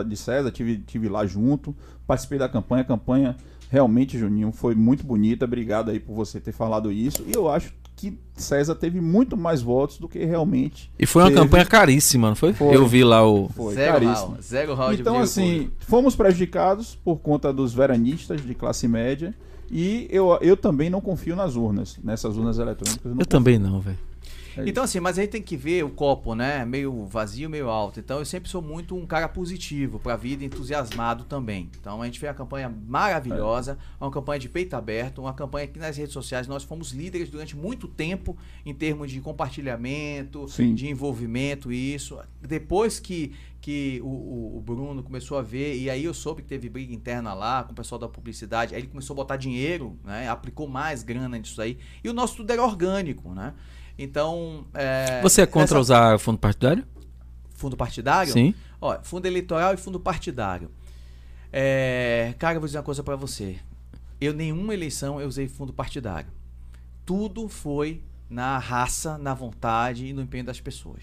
de 0.07 0.17
César, 0.17 0.51
tive, 0.51 0.77
tive 0.79 1.09
lá 1.09 1.25
junto, 1.25 1.75
participei 2.07 2.39
da 2.39 2.49
campanha, 2.49 2.81
a 2.81 2.85
campanha 2.85 3.37
Realmente, 3.69 4.17
Juninho, 4.17 4.51
foi 4.51 4.73
muito 4.73 5.05
bonita. 5.05 5.45
Obrigado 5.45 5.91
aí 5.91 5.99
por 5.99 6.15
você 6.15 6.39
ter 6.39 6.51
falado 6.51 6.91
isso. 6.91 7.23
E 7.27 7.35
eu 7.35 7.47
acho 7.47 7.71
que 7.99 8.17
César 8.33 8.75
teve 8.75 9.01
muito 9.01 9.35
mais 9.35 9.61
votos 9.61 9.97
do 9.97 10.07
que 10.07 10.23
realmente. 10.23 10.89
E 10.97 11.05
foi 11.05 11.21
uma 11.23 11.29
teve. 11.29 11.41
campanha 11.41 11.65
caríssima, 11.65 12.29
não 12.29 12.35
foi? 12.35 12.53
Foi. 12.53 12.73
Eu 12.73 12.87
vi 12.87 13.03
lá 13.03 13.27
o. 13.27 13.49
Foi 13.49 13.73
zero 13.73 13.91
caríssimo. 13.93 14.27
round, 14.29 14.41
zero 14.45 14.75
de 14.95 15.01
Então, 15.01 15.19
assim, 15.19 15.51
pública. 15.51 15.73
fomos 15.79 16.15
prejudicados 16.15 16.95
por 17.03 17.17
conta 17.17 17.51
dos 17.51 17.73
veranistas 17.73 18.41
de 18.41 18.55
classe 18.55 18.87
média. 18.87 19.35
E 19.69 20.07
eu, 20.09 20.35
eu 20.41 20.55
também 20.57 20.89
não 20.89 21.01
confio 21.01 21.35
nas 21.35 21.55
urnas, 21.55 21.99
nessas 22.03 22.37
urnas 22.37 22.57
eletrônicas. 22.57 23.03
eu 23.05 23.11
não 23.11 23.19
Eu 23.19 23.25
também 23.25 23.59
não, 23.59 23.79
velho. 23.81 23.97
É 24.65 24.69
Então, 24.69 24.83
assim, 24.83 24.99
mas 24.99 25.17
a 25.17 25.21
gente 25.21 25.31
tem 25.31 25.41
que 25.41 25.55
ver 25.57 25.83
o 25.83 25.89
copo, 25.89 26.35
né? 26.35 26.65
Meio 26.65 27.05
vazio, 27.05 27.49
meio 27.49 27.69
alto. 27.69 27.99
Então, 27.99 28.19
eu 28.19 28.25
sempre 28.25 28.49
sou 28.49 28.61
muito 28.61 28.95
um 28.95 29.05
cara 29.05 29.27
positivo 29.29 29.99
pra 29.99 30.15
vida, 30.15 30.43
entusiasmado 30.43 31.23
também. 31.23 31.69
Então, 31.79 32.01
a 32.01 32.05
gente 32.05 32.19
fez 32.19 32.29
uma 32.29 32.35
campanha 32.37 32.69
maravilhosa, 32.87 33.77
uma 33.99 34.11
campanha 34.11 34.39
de 34.39 34.49
peito 34.49 34.75
aberto, 34.75 35.19
uma 35.21 35.33
campanha 35.33 35.67
que 35.67 35.79
nas 35.79 35.97
redes 35.97 36.13
sociais 36.13 36.47
nós 36.47 36.63
fomos 36.63 36.91
líderes 36.91 37.29
durante 37.29 37.55
muito 37.55 37.87
tempo 37.87 38.37
em 38.65 38.73
termos 38.73 39.11
de 39.11 39.19
compartilhamento, 39.21 40.47
Sim. 40.47 40.73
de 40.73 40.87
envolvimento 40.87 41.71
e 41.71 41.93
isso. 41.93 42.19
Depois 42.41 42.99
que, 42.99 43.33
que 43.61 43.99
o, 44.03 44.07
o- 44.07 44.57
o 44.57 44.61
Bruno 44.61 45.03
começou 45.03 45.37
a 45.37 45.41
ver, 45.41 45.77
e 45.77 45.89
aí 45.89 46.03
eu 46.03 46.13
soube 46.13 46.41
que 46.41 46.47
teve 46.47 46.69
briga 46.69 46.93
interna 46.93 47.33
lá 47.33 47.63
com 47.63 47.71
o 47.71 47.75
pessoal 47.75 47.99
da 47.99 48.07
publicidade, 48.07 48.73
aí 48.75 48.81
ele 48.81 48.87
começou 48.87 49.13
a 49.13 49.17
botar 49.17 49.37
dinheiro, 49.37 49.97
né? 50.03 50.27
Aplicou 50.29 50.67
mais 50.67 51.03
grana 51.03 51.37
nisso 51.37 51.61
aí. 51.61 51.77
E 52.03 52.09
o 52.09 52.13
nosso 52.13 52.37
tudo 52.37 52.51
era 52.51 52.63
orgânico, 52.63 53.33
né? 53.33 53.53
Então. 54.01 54.65
é, 54.73 55.21
Você 55.21 55.41
é 55.41 55.45
contra 55.45 55.75
essa- 55.75 55.79
usar 55.79 56.17
fundo 56.19 56.37
partidário? 56.37 56.85
fundo 57.53 57.75
partidário? 57.75 58.31
Sim. 58.31 58.55
Ó, 58.79 58.97
fundo 59.03 59.25
eleitoral 59.25 59.73
e 59.73 59.77
fundo 59.77 59.99
partidário. 59.99 60.71
É, 61.51 62.33
cara, 62.39 62.55
eu 62.55 62.61
vou 62.61 62.67
dizer 62.67 62.77
uma 62.77 62.83
coisa 62.83 63.03
pra 63.03 63.15
você. 63.17 63.57
Eu 64.21 64.33
nenhuma 64.33 64.73
eleição 64.73 65.19
eu 65.19 65.27
usei 65.27 65.47
fundo 65.47 65.73
partidário. 65.73 66.31
Tudo 67.05 67.49
foi 67.49 68.01
na 68.29 68.57
raça, 68.57 69.17
na 69.17 69.33
vontade 69.33 70.05
e 70.05 70.13
no 70.13 70.21
empenho 70.21 70.45
das 70.45 70.61
pessoas. 70.61 71.01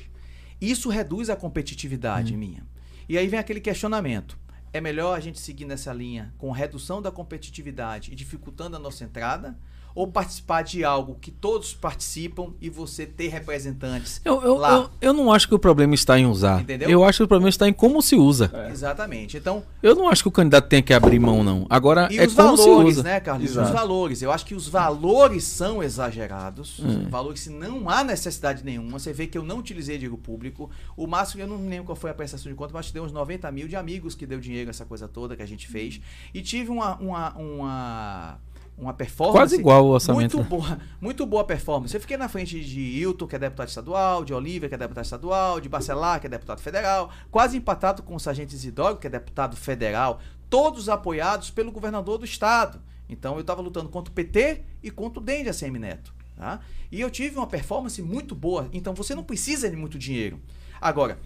Isso 0.60 0.89
reduz 0.89 1.28
a 1.28 1.36
competitividade 1.36 2.35
minha. 2.36 2.62
E 3.09 3.18
aí 3.18 3.27
vem 3.28 3.39
aquele 3.39 3.60
questionamento. 3.60 4.39
É 4.73 4.81
melhor 4.81 5.14
a 5.16 5.20
gente 5.20 5.39
seguir 5.40 5.64
nessa 5.64 5.93
linha 5.93 6.32
com 6.39 6.51
redução 6.51 7.02
da 7.02 7.10
competitividade 7.10 8.12
e 8.12 8.14
dificultando 8.14 8.77
a 8.77 8.78
nossa 8.78 9.05
entrada? 9.05 9.59
Ou 9.97 10.06
participar 10.06 10.62
de 10.62 10.85
algo 10.85 11.16
que 11.20 11.31
todos 11.32 11.74
participam 11.74 12.52
e 12.60 12.68
você 12.70 13.06
ter 13.06 13.28
representantes 13.28 14.20
Eu, 14.24 14.43
eu, 14.43 14.55
lá? 14.56 14.73
eu, 14.74 14.90
eu 15.01 15.12
não 15.12 15.32
acho 15.32 15.48
que 15.48 15.55
o 15.55 15.59
problema 15.59 15.94
está 15.94 16.18
em 16.18 16.27
usar. 16.27 16.60
Entendeu? 16.60 16.89
Eu 16.89 17.02
acho 17.02 17.16
que 17.18 17.23
o 17.24 17.28
problema 17.28 17.48
está 17.48 17.66
em 17.66 17.73
como 17.73 18.02
se 18.02 18.14
usa. 18.14 18.52
Exatamente. 18.70 19.39
Então, 19.39 19.62
Eu 19.82 19.94
não 19.94 20.09
acho 20.09 20.23
que 20.23 20.28
o 20.28 20.32
candidato 20.32 20.68
tenha 20.68 20.82
que 20.82 20.93
abrir 20.93 21.18
mão, 21.18 21.43
não. 21.43 21.66
Agora, 21.70 22.09
E 22.12 22.18
é 22.18 22.27
os 22.27 22.35
como 22.35 22.56
se 22.59 22.68
valores, 22.68 22.94
usa. 22.98 23.02
né, 23.02 23.20
Carlos? 23.20 23.51
Exato. 23.51 23.68
Os 23.68 23.73
valores. 23.74 24.23
Eu 24.23 24.31
acho 24.31 24.44
que 24.44 24.55
os 24.55 24.68
valores 24.68 25.44
são 25.44 25.82
exagerados. 25.82 26.78
Hum. 26.78 27.05
Os 27.05 27.09
valores 27.10 27.44
que 27.44 27.51
não 27.51 27.89
há 27.89 28.05
necessidade 28.05 28.62
nenhuma. 28.62 28.98
Você 28.98 29.12
vê 29.14 29.27
que 29.27 29.39
eu 29.39 29.43
não 29.43 29.59
utilizei 29.59 29.97
dinheiro 29.97 30.18
público. 30.18 30.70
O 30.94 31.06
máximo, 31.06 31.43
eu 31.43 31.47
não 31.47 31.66
lembro 31.66 31.86
qual 31.86 31.97
foi 31.97 32.10
a 32.10 32.14
prestação 32.14 32.52
de 32.52 32.56
conta, 32.56 32.73
mas 32.74 32.90
deu 32.90 33.02
uns 33.02 33.12
90 33.12 33.51
mil 33.51 33.66
de 33.66 33.77
amigos 33.77 34.14
que 34.14 34.27
deu 34.27 34.39
dinheiro 34.39 34.68
essa 34.68 34.85
coisa 34.85 35.09
toda 35.09 35.35
que 35.35 35.43
a 35.43 35.47
gente 35.47 35.66
fez. 35.66 36.01
E 36.35 36.43
tive 36.43 36.70
uma, 36.70 36.97
uma, 36.97 37.32
uma, 37.36 38.39
uma 38.78 38.92
performance. 38.92 39.38
Quase 39.38 39.56
igual 39.56 39.86
o 39.86 39.90
orçamento. 39.90 40.36
Muito 40.36 40.48
boa, 40.48 40.78
muito 41.00 41.26
boa 41.26 41.44
performance. 41.44 41.94
Eu 41.94 42.00
fiquei 42.00 42.16
na 42.16 42.28
frente 42.28 42.60
de 42.60 42.80
Hilton, 42.80 43.26
que 43.26 43.36
é 43.36 43.38
deputado 43.38 43.68
estadual, 43.68 44.24
de 44.24 44.34
Olívia, 44.34 44.68
que 44.68 44.74
é 44.74 44.78
deputado 44.78 45.04
estadual, 45.04 45.60
de 45.60 45.68
Bacelar, 45.68 46.20
que 46.20 46.26
é 46.26 46.30
deputado 46.30 46.60
federal, 46.60 47.10
quase 47.30 47.56
empatado 47.56 48.02
com 48.02 48.14
o 48.14 48.20
Sargento 48.20 48.54
Isidoro, 48.54 48.96
que 48.96 49.06
é 49.06 49.10
deputado 49.10 49.56
federal, 49.56 50.20
todos 50.50 50.88
apoiados 50.88 51.50
pelo 51.50 51.72
governador 51.72 52.18
do 52.18 52.24
estado. 52.24 52.80
Então 53.08 53.34
eu 53.34 53.40
estava 53.40 53.62
lutando 53.62 53.88
contra 53.88 54.10
o 54.10 54.14
PT 54.14 54.62
e 54.82 54.90
contra 54.90 55.20
o 55.20 55.22
DEM 55.22 55.44
de 55.44 55.48
ACM 55.48 55.78
Neto. 55.78 56.14
Tá? 56.36 56.60
E 56.92 57.00
eu 57.00 57.10
tive 57.10 57.36
uma 57.36 57.46
performance 57.46 58.00
muito 58.02 58.34
boa. 58.34 58.68
Então 58.72 58.94
você 58.94 59.14
não 59.14 59.24
precisa 59.24 59.70
de 59.70 59.76
muito 59.76 59.98
dinheiro. 59.98 60.38
Agora, 60.78 61.18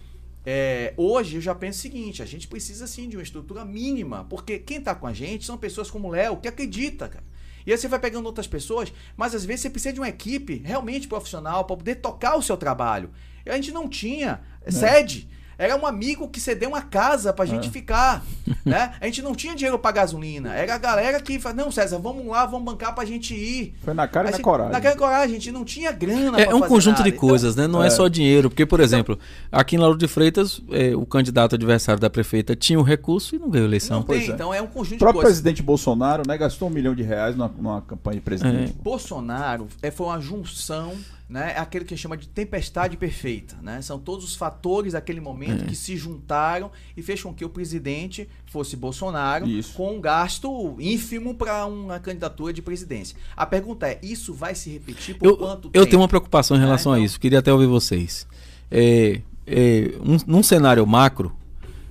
é, 0.45 0.93
hoje 0.95 1.35
eu 1.35 1.41
já 1.41 1.53
penso 1.53 1.79
o 1.79 1.81
seguinte: 1.81 2.23
a 2.23 2.25
gente 2.25 2.47
precisa 2.47 2.87
sim 2.87 3.09
de 3.09 3.17
uma 3.17 3.23
estrutura 3.23 3.65
mínima, 3.65 4.25
porque 4.29 4.57
quem 4.57 4.77
está 4.77 4.95
com 4.95 5.05
a 5.05 5.13
gente 5.13 5.45
são 5.45 5.57
pessoas 5.57 5.91
como 5.91 6.07
o 6.07 6.11
Léo, 6.11 6.37
que 6.37 6.47
acredita, 6.47 7.09
cara. 7.09 7.30
E 7.65 7.71
aí 7.71 7.77
você 7.77 7.87
vai 7.87 7.99
pegando 7.99 8.25
outras 8.25 8.47
pessoas, 8.47 8.91
mas 9.15 9.35
às 9.35 9.45
vezes 9.45 9.61
você 9.61 9.69
precisa 9.69 9.93
de 9.93 9.99
uma 9.99 10.09
equipe 10.09 10.61
realmente 10.65 11.07
profissional 11.07 11.65
para 11.65 11.77
poder 11.77 11.95
tocar 11.95 12.35
o 12.35 12.41
seu 12.41 12.57
trabalho. 12.57 13.11
A 13.45 13.55
gente 13.55 13.71
não 13.71 13.87
tinha 13.87 14.41
sede. 14.67 15.27
Era 15.61 15.75
um 15.75 15.85
amigo 15.85 16.27
que 16.27 16.39
cedeu 16.39 16.69
uma 16.69 16.81
casa 16.81 17.31
pra 17.31 17.45
gente 17.45 17.69
ficar, 17.69 18.23
né? 18.65 18.93
A 18.99 19.05
gente 19.05 19.21
não 19.21 19.35
tinha 19.35 19.55
dinheiro 19.55 19.77
pra 19.77 19.91
gasolina. 19.91 20.53
Era 20.55 20.73
a 20.73 20.77
galera 20.77 21.19
que 21.21 21.39
fala, 21.39 21.53
não, 21.55 21.71
César, 21.71 21.99
vamos 21.99 22.25
lá, 22.25 22.45
vamos 22.47 22.65
bancar 22.65 22.95
pra 22.95 23.05
gente 23.05 23.35
ir. 23.35 23.75
Foi 23.83 23.93
na 23.93 24.07
cara 24.07 24.27
e 24.27 24.31
na 24.31 24.35
Assim, 24.35 24.43
coragem. 24.43 24.71
Na 24.73 24.81
cara 24.81 24.95
e 24.95 24.97
coragem, 24.97 25.25
a 25.29 25.39
gente 25.39 25.51
não 25.51 25.63
tinha 25.63 25.91
grana 25.91 26.39
É 26.41 26.45
pra 26.45 26.55
um 26.55 26.59
fazer 26.59 26.69
conjunto 26.73 26.97
nada. 26.99 27.11
de 27.11 27.15
coisas, 27.17 27.55
né? 27.55 27.67
Não 27.67 27.83
é. 27.83 27.87
é. 27.87 27.89
só 27.91 28.07
dinheiro. 28.07 28.49
Porque, 28.49 28.65
por 28.65 28.79
exemplo, 28.79 29.19
aqui 29.51 29.75
em 29.75 29.79
Lauro 29.79 29.97
de 29.97 30.07
Freitas, 30.07 30.61
é, 30.71 30.95
o 30.95 31.05
candidato 31.05 31.53
adversário 31.55 32.01
da 32.01 32.09
prefeita 32.09 32.55
tinha 32.55 32.79
o 32.79 32.83
recurso 32.83 33.35
e 33.35 33.39
não 33.39 33.49
ganhou 33.49 33.67
Então, 33.67 33.69
eleição. 33.69 33.97
não 33.97 34.03
tem, 34.03 34.17
Pois 34.17 34.29
é. 34.29 34.33
então 34.33 34.53
é 34.53 34.61
um 34.61 34.67
conjunto 34.67 34.93
O 34.95 34.97
de 34.97 34.99
próprio 34.99 35.21
coisas. 35.21 35.39
presidente 35.41 35.61
Bolsonaro 35.61 36.23
né, 36.27 36.37
gastou 36.37 36.67
um 36.69 36.71
milhão 36.71 36.95
de 36.95 37.03
reais 37.03 37.35
numa, 37.35 37.47
numa 37.55 37.81
campanha 37.81 38.15
de 38.15 38.21
presidente. 38.21 38.73
Bolsonaro 38.81 39.67
é, 39.81 39.91
foi 39.91 40.07
uma 40.07 40.19
junção, 40.19 40.93
né? 41.31 41.53
É 41.55 41.59
aquele 41.59 41.85
que 41.85 41.95
chama 41.95 42.17
de 42.17 42.27
tempestade 42.27 42.97
perfeita, 42.97 43.55
né? 43.63 43.81
São 43.81 43.97
todos 43.97 44.25
os 44.25 44.35
fatores 44.35 44.91
daquele 44.91 45.19
É. 45.19 45.21
momento 45.21 45.63
que 45.65 45.75
se 45.75 45.95
juntaram 45.95 46.69
e 46.97 47.01
fez 47.01 47.23
com 47.23 47.33
que 47.33 47.45
o 47.45 47.49
presidente 47.49 48.27
fosse 48.47 48.75
Bolsonaro 48.75 49.47
Isso. 49.47 49.73
com 49.73 49.95
um 49.95 50.01
gasto 50.01 50.75
ínfimo 50.77 51.33
para 51.33 51.65
uma 51.65 51.99
candidatura 52.01 52.51
de 52.51 52.61
presidência. 52.61 53.15
A 53.35 53.45
pergunta 53.45 53.87
é, 53.87 53.97
isso 54.03 54.33
vai 54.33 54.53
se 54.53 54.69
repetir 54.69 55.17
por 55.17 55.25
Eu, 55.25 55.37
quanto 55.37 55.67
eu 55.67 55.71
tempo? 55.71 55.85
tenho 55.87 56.01
uma 56.01 56.07
preocupação 56.09 56.57
em 56.57 56.59
relação 56.59 56.91
É, 56.91 56.95
a 56.95 56.97
então. 56.99 57.05
isso. 57.05 57.17
Queria 57.19 57.39
até 57.39 57.51
ouvir 57.53 57.67
vocês. 57.67 58.27
É, 58.69 59.21
é, 59.47 59.91
um- 60.05 60.17
num 60.27 60.43
cenário 60.43 60.85
macro, 60.85 61.33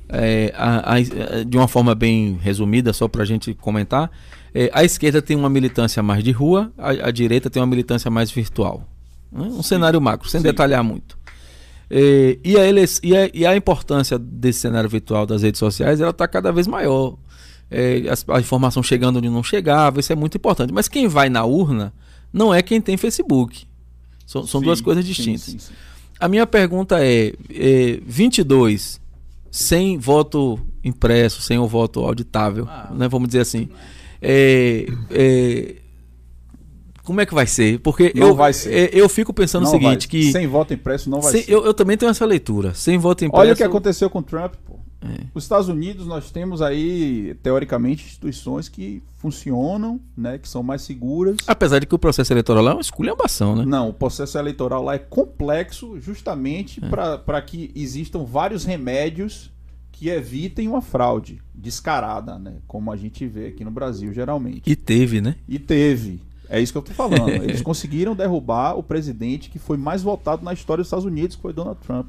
é, 0.08 0.52
a- 0.56 0.94
a- 0.96 1.44
de 1.44 1.56
uma 1.56 1.66
forma 1.68 1.94
bem 1.94 2.34
resumida, 2.42 2.92
só 2.92 3.08
para 3.08 3.22
a 3.22 3.26
gente 3.26 3.54
comentar, 3.54 4.10
é, 4.54 4.70
a 4.74 4.84
esquerda 4.84 5.22
tem 5.22 5.36
uma 5.36 5.48
militância 5.48 6.02
mais 6.02 6.22
de 6.22 6.30
rua, 6.30 6.70
a, 6.76 6.90
a 7.08 7.10
direita 7.10 7.48
tem 7.48 7.60
uma 7.62 7.66
militância 7.68 8.10
mais 8.10 8.30
virtual. 8.30 8.86
Né? 9.32 9.44
Um 9.46 9.62
cenário 9.62 10.00
macro, 10.00 10.28
sem 10.28 10.40
Sim. 10.40 10.46
detalhar 10.46 10.82
muito. 10.84 11.18
É, 11.88 12.38
e, 12.44 12.56
a 12.56 12.64
ele- 12.66 12.84
e 13.02 13.16
a- 13.16 13.30
e 13.34 13.44
a 13.46 13.56
importância 13.56 14.18
desse 14.18 14.60
cenário 14.60 14.88
virtual 14.88 15.26
das 15.26 15.42
redes 15.42 15.58
sociais, 15.58 16.00
ela 16.00 16.10
está 16.10 16.28
cada 16.28 16.52
vez 16.52 16.66
maior. 16.66 17.16
É, 17.70 18.04
as- 18.08 18.24
a 18.28 18.38
informação 18.40 18.82
chegando 18.82 19.16
onde 19.18 19.28
não 19.28 19.42
chegava, 19.42 19.98
isso 20.00 20.12
é 20.12 20.16
muito 20.16 20.36
importante. 20.36 20.72
Mas 20.72 20.88
quem 20.88 21.08
vai 21.08 21.28
na 21.28 21.44
urna 21.44 21.92
não 22.32 22.52
é 22.54 22.62
quem 22.62 22.80
tem 22.80 22.96
Facebook. 22.96 23.66
São, 24.26 24.46
são 24.46 24.60
Sim, 24.60 24.64
duas 24.66 24.80
coisas 24.80 25.04
sim, 25.04 25.10
distintas. 25.12 25.42
sim, 25.42 25.58
sim. 25.58 25.72
A 26.20 26.28
minha 26.28 26.46
pergunta 26.46 27.04
é, 27.04 27.32
é 27.50 28.00
22 28.06 29.00
sem 29.50 29.98
voto 29.98 30.60
impresso, 30.84 31.42
sem 31.42 31.58
o 31.58 31.66
voto 31.66 32.00
auditável, 32.00 32.66
Ah. 32.68 32.92
né, 32.94 33.08
vamos 33.08 33.28
dizer 33.28 33.40
assim. 33.40 33.68
É, 34.22 34.86
é, 35.10 35.74
como 37.10 37.20
é 37.20 37.26
que 37.26 37.34
vai 37.34 37.44
ser? 37.44 37.80
Porque 37.80 38.12
Não 38.14 38.28
eu, 38.28 38.34
vai 38.36 38.52
ser. 38.52 38.72
é, 38.72 38.90
eu 38.92 39.08
fico 39.08 39.34
pensando 39.34 39.64
Não 39.64 39.68
o 39.70 39.72
seguinte, 39.72 40.06
vai- 40.06 40.08
que 40.08 40.30
Sem 40.30 40.46
voto 40.46 40.72
impresso 40.72 41.10
não 41.10 41.20
vai 41.20 41.32
sem- 41.32 41.42
ser. 41.42 41.50
eu, 41.52 41.64
eu 41.64 41.74
também 41.74 41.96
tenho 41.96 42.08
essa 42.08 42.24
leitura. 42.24 42.72
Sem 42.72 42.98
voto 42.98 43.24
impresso. 43.24 43.40
Olha 43.42 43.52
o 43.52 43.56
que 43.56 43.64
aconteceu 43.64 44.08
com 44.08 44.20
o 44.20 44.22
Trump, 44.22 44.54
pô. 44.64 44.78
É. 45.02 45.24
Os 45.34 45.42
Estados 45.42 45.66
Unidos, 45.68 46.06
nós 46.06 46.30
temos 46.30 46.62
aí, 46.62 47.34
teoricamente, 47.42 48.04
instituições 48.06 48.68
que 48.68 49.02
funcionam, 49.18 49.98
né? 50.16 50.38
Que 50.38 50.48
são 50.48 50.62
mais 50.62 50.82
seguras. 50.82 51.36
Apesar 51.48 51.80
de 51.80 51.86
que 51.86 51.94
o 51.96 51.98
processo 51.98 52.32
eleitoral 52.32 52.62
lá 52.62 52.70
é 52.70 52.74
uma 52.74 52.80
esculhambação, 52.80 53.56
né? 53.56 53.64
Não, 53.66 53.88
o 53.88 53.92
processo 53.92 54.38
eleitoral 54.38 54.84
lá 54.84 54.94
é 54.94 54.98
complexo 54.98 55.98
justamente 56.00 56.80
para 56.80 57.42
que 57.42 57.72
existam 57.74 58.22
vários 58.24 58.64
remédios 58.64 59.50
que 59.90 60.08
evitem 60.10 60.68
uma 60.68 60.80
fraude 60.80 61.42
descarada, 61.52 62.38
né? 62.38 62.54
Como 62.68 62.92
a 62.92 62.96
gente 62.96 63.26
vê 63.26 63.46
aqui 63.48 63.64
no 63.64 63.70
Brasil, 63.70 64.12
geralmente. 64.14 64.62
E 64.64 64.76
teve, 64.76 65.20
né? 65.20 65.34
E 65.48 65.58
teve. 65.58 66.20
É 66.50 66.60
isso 66.60 66.72
que 66.72 66.78
eu 66.78 66.82
tô 66.82 66.92
falando. 66.92 67.28
Eles 67.44 67.62
conseguiram 67.62 68.14
derrubar 68.14 68.76
o 68.76 68.82
presidente 68.82 69.48
que 69.48 69.58
foi 69.58 69.76
mais 69.76 70.02
votado 70.02 70.44
na 70.44 70.52
história 70.52 70.82
dos 70.82 70.88
Estados 70.88 71.04
Unidos, 71.04 71.36
que 71.36 71.42
foi 71.42 71.52
Donald 71.52 71.78
Trump. 71.86 72.08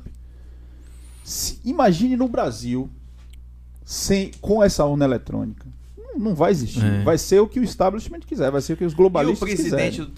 Se- 1.23 1.59
imagine 1.63 2.15
no 2.17 2.27
Brasil 2.27 2.89
sem, 3.85 4.31
com 4.41 4.63
essa 4.63 4.83
urna 4.85 5.05
eletrônica. 5.05 5.65
Não, 5.97 6.17
não 6.19 6.35
vai 6.35 6.51
existir. 6.51 6.83
É. 6.83 7.03
Vai 7.03 7.17
ser 7.17 7.39
o 7.39 7.47
que 7.47 7.59
o 7.59 7.63
establishment 7.63 8.21
quiser, 8.21 8.49
vai 8.51 8.61
ser 8.61 8.73
o 8.73 8.77
que 8.77 8.83
os 8.85 8.93
E 8.93 8.95
o 8.95 8.97
globalistas 8.97 9.39
presidente 9.47 10.01
quiserem. 10.01 10.05
do 10.05 10.11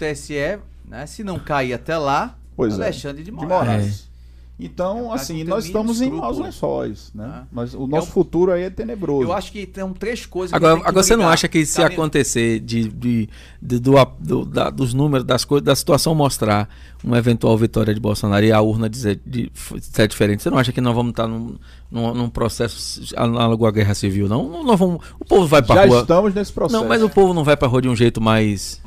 TSE, 0.58 0.58
né, 0.88 1.06
se 1.06 1.22
não 1.22 1.38
cair 1.38 1.74
até 1.74 1.96
lá, 1.98 2.36
Pois 2.56 2.78
é. 2.78 2.84
Alexandre 2.84 3.18
de 3.22 3.30
De 3.30 3.36
Moraes. 3.36 3.58
Moraes. 3.58 4.10
Então, 4.58 5.10
É, 5.10 5.16
assim, 5.16 5.42
nós 5.42 5.64
estamos 5.66 6.00
em 6.00 6.10
maus 6.12 6.38
lençóis, 6.38 7.10
né? 7.12 7.28
Ah. 7.28 7.44
Mas 7.50 7.74
o 7.74 7.88
nosso 7.88 8.06
um- 8.08 8.12
futuro 8.12 8.52
aí 8.52 8.62
é 8.62 8.70
tenebroso. 8.70 9.24
Eu 9.28 9.32
acho 9.32 9.50
que 9.50 9.66
tem 9.66 9.84
três 9.94 10.24
coisas 10.26 10.50
que 10.50 10.56
Agora, 10.56 10.74
agora 10.74 11.02
você 11.02 11.16
não 11.16 11.28
acha 11.28 11.48
que 11.48 11.66
se 11.66 11.80
Tá 11.80 11.86
acontecer 11.86 12.60
de, 12.60 12.88
de, 12.88 13.28
de- 13.60 13.80
do, 13.80 13.94
do- 14.20 14.44
da- 14.44 14.70
dos 14.70 14.94
números, 14.94 15.26
das 15.26 15.44
coisas, 15.44 15.64
da 15.64 15.74
situação 15.74 16.14
mostrar 16.14 16.68
uma 17.02 17.18
eventual 17.18 17.58
vitória 17.58 17.92
de 17.92 17.98
Bolsonaro 17.98 18.44
e 18.46 18.52
a 18.52 18.60
urna 18.60 18.88
dizer 18.88 19.20
de, 19.26 19.50
ser 19.80 20.06
diferente, 20.06 20.40
você 20.44 20.50
não 20.50 20.58
acha 20.58 20.70
que 20.72 20.80
nós 20.80 20.94
vamos 20.94 21.10
estar 21.10 21.26
num, 21.26 21.56
num, 21.90 22.14
num 22.14 22.28
processo 22.30 23.12
análogo 23.16 23.66
à 23.66 23.72
guerra 23.72 23.92
civil, 23.94 24.28
não? 24.28 24.48
Não- 24.48 24.62
Nós 24.62 24.78
vamos, 24.78 25.04
o 25.18 25.24
povo 25.24 25.48
vai 25.48 25.64
Já 25.64 25.84
rua. 25.84 26.00
estamos 26.02 26.32
nesse 26.32 26.52
processo. 26.52 26.80
Não, 26.80 26.88
mas 26.88 27.02
o 27.02 27.10
povo 27.10 27.34
não 27.34 27.42
vai 27.42 27.56
pra 27.56 27.66
rua 27.66 27.82
de 27.82 27.88
um 27.88 27.96
jeito 27.96 28.20
mais. 28.20 28.80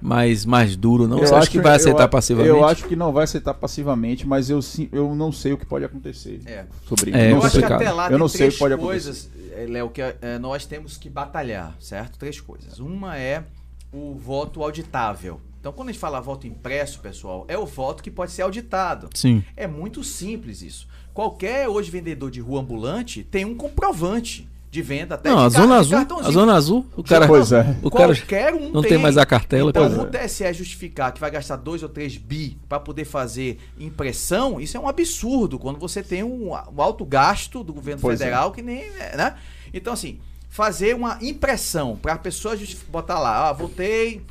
Mais, 0.00 0.44
mais 0.44 0.76
duro, 0.76 1.06
não? 1.06 1.18
você 1.18 1.34
acha 1.34 1.50
que 1.50 1.60
vai 1.60 1.76
aceitar 1.76 2.04
eu, 2.04 2.08
passivamente? 2.08 2.48
Eu 2.48 2.64
acho 2.64 2.84
que 2.86 2.96
não 2.96 3.12
vai 3.12 3.24
aceitar 3.24 3.54
passivamente, 3.54 4.26
mas 4.26 4.48
eu, 4.50 4.60
sim, 4.62 4.88
eu 4.92 5.14
não 5.14 5.30
sei 5.30 5.52
o 5.52 5.58
que 5.58 5.66
pode 5.66 5.84
acontecer 5.84 6.40
É. 6.46 6.64
sobre 6.86 7.10
É, 7.12 7.16
isso. 7.16 7.24
Eu 7.26 7.36
Não 7.36 7.44
acho 7.46 7.58
que 7.58 7.64
até 7.64 7.90
lá 7.92 8.04
Eu 8.06 8.10
tem 8.10 8.18
não 8.18 8.28
sei 8.28 8.36
o 8.36 8.40
três 8.40 8.54
que 8.54 8.58
pode 8.58 8.76
coisas, 8.76 9.30
eh, 9.52 9.66
Léo, 9.68 9.90
que 9.90 10.00
eh, 10.00 10.38
nós 10.40 10.66
temos 10.66 10.96
que 10.96 11.08
batalhar, 11.10 11.74
certo? 11.80 12.18
Três 12.18 12.40
coisas. 12.40 12.78
Uma 12.78 13.16
é 13.18 13.44
o 13.92 14.14
voto 14.14 14.62
auditável. 14.62 15.40
Então, 15.60 15.72
quando 15.72 15.90
a 15.90 15.92
gente 15.92 16.00
fala 16.00 16.20
voto 16.20 16.46
impresso, 16.46 17.00
pessoal, 17.00 17.44
é 17.46 17.58
o 17.58 17.66
voto 17.66 18.02
que 18.02 18.10
pode 18.10 18.32
ser 18.32 18.42
auditado. 18.42 19.10
Sim. 19.14 19.44
É 19.54 19.66
muito 19.66 20.02
simples 20.02 20.62
isso. 20.62 20.88
Qualquer 21.12 21.68
hoje 21.68 21.90
vendedor 21.90 22.30
de 22.30 22.40
rua 22.40 22.60
ambulante 22.60 23.22
tem 23.22 23.44
um 23.44 23.54
comprovante 23.54 24.48
de 24.70 24.82
venda 24.82 25.16
até 25.16 25.28
Não, 25.28 25.36
de 25.36 25.56
a 25.56 25.60
Zona 25.60 25.76
Azul. 25.76 25.98
A. 25.98 26.30
Zona 26.30 26.54
Azul, 26.54 26.86
o 26.96 27.02
cara. 27.02 27.26
Pois 27.26 27.50
é. 27.50 27.76
O 27.82 27.90
cara 27.90 28.14
Qualquer 28.14 28.54
um 28.54 28.70
não 28.70 28.82
tem 28.82 28.96
mais 28.96 29.18
a 29.18 29.26
cartela. 29.26 29.70
Então, 29.70 29.84
é. 29.84 29.88
o 29.88 30.06
TSE 30.06 30.52
justificar 30.52 31.12
que 31.12 31.20
vai 31.20 31.30
gastar 31.30 31.56
2 31.56 31.82
ou 31.82 31.88
3 31.88 32.16
bi 32.18 32.56
para 32.68 32.78
poder 32.78 33.04
fazer 33.04 33.58
impressão, 33.78 34.60
isso 34.60 34.76
é 34.76 34.80
um 34.80 34.88
absurdo 34.88 35.58
quando 35.58 35.78
você 35.78 36.02
tem 36.02 36.22
um, 36.22 36.52
um 36.52 36.82
alto 36.82 37.04
gasto 37.04 37.64
do 37.64 37.72
governo 37.72 38.00
Pois 38.00 38.20
é. 38.20 38.24
federal 38.24 38.52
que 38.52 38.62
nem, 38.62 38.88
né? 39.16 39.34
Então 39.74 39.92
assim, 39.92 40.20
fazer 40.48 40.94
uma 40.94 41.18
impressão 41.20 41.96
para 41.96 42.12
a 42.12 42.18
pessoa 42.18 42.56
botar 42.88 43.18
lá, 43.18 43.48
ah, 43.48 43.52
votei 43.52 44.22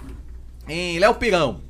em 0.70 1.00
Léo 1.00 1.16
Pirão. 1.16 1.62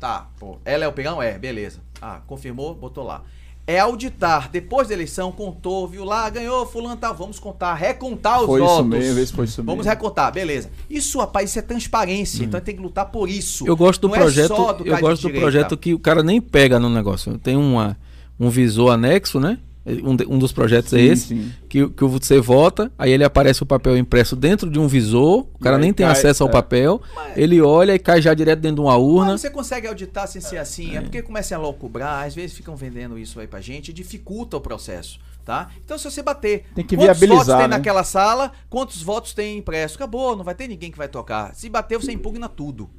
Tá, 0.00 0.28
pô, 0.38 0.58
é 0.64 0.76
Léo 0.76 0.92
Pirão? 0.92 1.22
É, 1.22 1.38
beleza. 1.38 1.80
Ah, 2.02 2.22
confirmou, 2.26 2.74
botou 2.74 3.04
lá. 3.04 3.22
É 3.70 3.78
auditar, 3.78 4.50
depois 4.50 4.88
da 4.88 4.94
eleição, 4.94 5.30
contou, 5.30 5.86
viu 5.86 6.04
lá, 6.04 6.28
ganhou, 6.28 6.66
fulano 6.66 6.96
tal, 6.96 7.14
vamos 7.14 7.38
contar, 7.38 7.72
recontar 7.74 8.40
os 8.40 8.46
Foi 8.46 8.60
votos. 8.60 8.74
isso 8.78 8.84
mesmo, 8.84 9.18
esse 9.20 9.32
foi 9.32 9.44
isso 9.44 9.62
Vamos 9.62 9.84
mesmo. 9.86 9.90
recontar, 9.90 10.32
beleza. 10.32 10.68
Isso, 10.90 11.20
rapaz, 11.20 11.50
isso 11.50 11.58
é 11.60 11.62
transparência. 11.62 12.42
Então 12.44 12.60
tem 12.60 12.74
que 12.74 12.82
lutar 12.82 13.06
por 13.12 13.28
isso. 13.28 13.64
Eu 13.64 13.76
gosto 13.76 14.00
do 14.00 14.08
Não 14.08 14.16
é 14.16 14.18
projeto, 14.18 14.48
só 14.48 14.72
do 14.72 14.84
eu 14.84 14.98
gosto 14.98 15.22
do 15.22 15.28
direita. 15.28 15.40
projeto 15.40 15.76
que 15.76 15.94
o 15.94 16.00
cara 16.00 16.20
nem 16.24 16.40
pega 16.40 16.80
no 16.80 16.88
negócio. 16.90 17.38
Tem 17.38 17.56
uma, 17.56 17.96
um 18.40 18.50
visor 18.50 18.90
anexo, 18.92 19.38
né? 19.38 19.56
Um, 19.86 20.14
de- 20.14 20.26
um 20.26 20.38
dos 20.38 20.52
projetos 20.52 20.92
é 20.92 20.98
Sim, 20.98 21.04
esse, 21.10 21.26
sim. 21.28 21.52
que, 21.66 21.88
que 21.88 22.04
você 22.04 22.38
vota, 22.38 22.92
aí 22.98 23.10
ele 23.12 23.24
aparece 23.24 23.62
o 23.62 23.66
papel 23.66 23.96
impresso 23.96 24.36
dentro 24.36 24.68
de 24.70 24.78
um 24.78 24.86
visor, 24.86 25.46
o 25.54 25.58
cara 25.58 25.78
nem 25.78 25.90
tem 25.90 26.04
cai, 26.04 26.12
acesso 26.12 26.42
ao 26.42 26.50
é. 26.50 26.52
papel, 26.52 27.00
Mas- 27.14 27.36
ele 27.38 27.62
olha 27.62 27.94
e 27.94 27.98
cai 27.98 28.20
já 28.20 28.34
direto 28.34 28.60
dentro 28.60 28.76
de 28.76 28.80
uma 28.82 28.96
urna. 28.96 29.32
Mas 29.32 29.40
você 29.40 29.48
consegue 29.50 29.86
auditar 29.86 30.28
sem 30.28 30.40
ser 30.40 30.58
assim? 30.58 30.96
É, 30.96 31.00
porque 31.00 31.22
começa 31.22 31.54
a 31.54 31.58
loucubrar, 31.58 32.26
às 32.26 32.34
vezes 32.34 32.54
ficam 32.54 32.76
vendendo 32.76 33.18
isso 33.18 33.40
aí 33.40 33.46
pra 33.46 33.62
gente, 33.62 33.90
dificulta 33.90 34.58
o 34.58 34.60
processo, 34.60 35.18
tá? 35.46 35.70
Então 35.82 35.96
se 35.96 36.04
você 36.10 36.22
bater, 36.22 36.64
Tem 36.74 36.84
que 36.84 36.94
quantos 36.94 37.18
viabilizar, 37.18 37.36
votos 37.46 37.54
tem 37.62 37.68
né? 37.68 37.76
naquela 37.78 38.04
sala, 38.04 38.52
quantos 38.68 39.02
votos 39.02 39.32
tem 39.32 39.56
impresso? 39.56 39.96
Acabou, 39.96 40.36
não 40.36 40.44
vai 40.44 40.54
ter 40.54 40.68
ninguém 40.68 40.90
que 40.92 40.98
vai 40.98 41.08
tocar. 41.08 41.54
Se 41.54 41.70
bater, 41.70 41.96
você 41.98 42.12
impugna 42.12 42.50
tudo. 42.50 42.90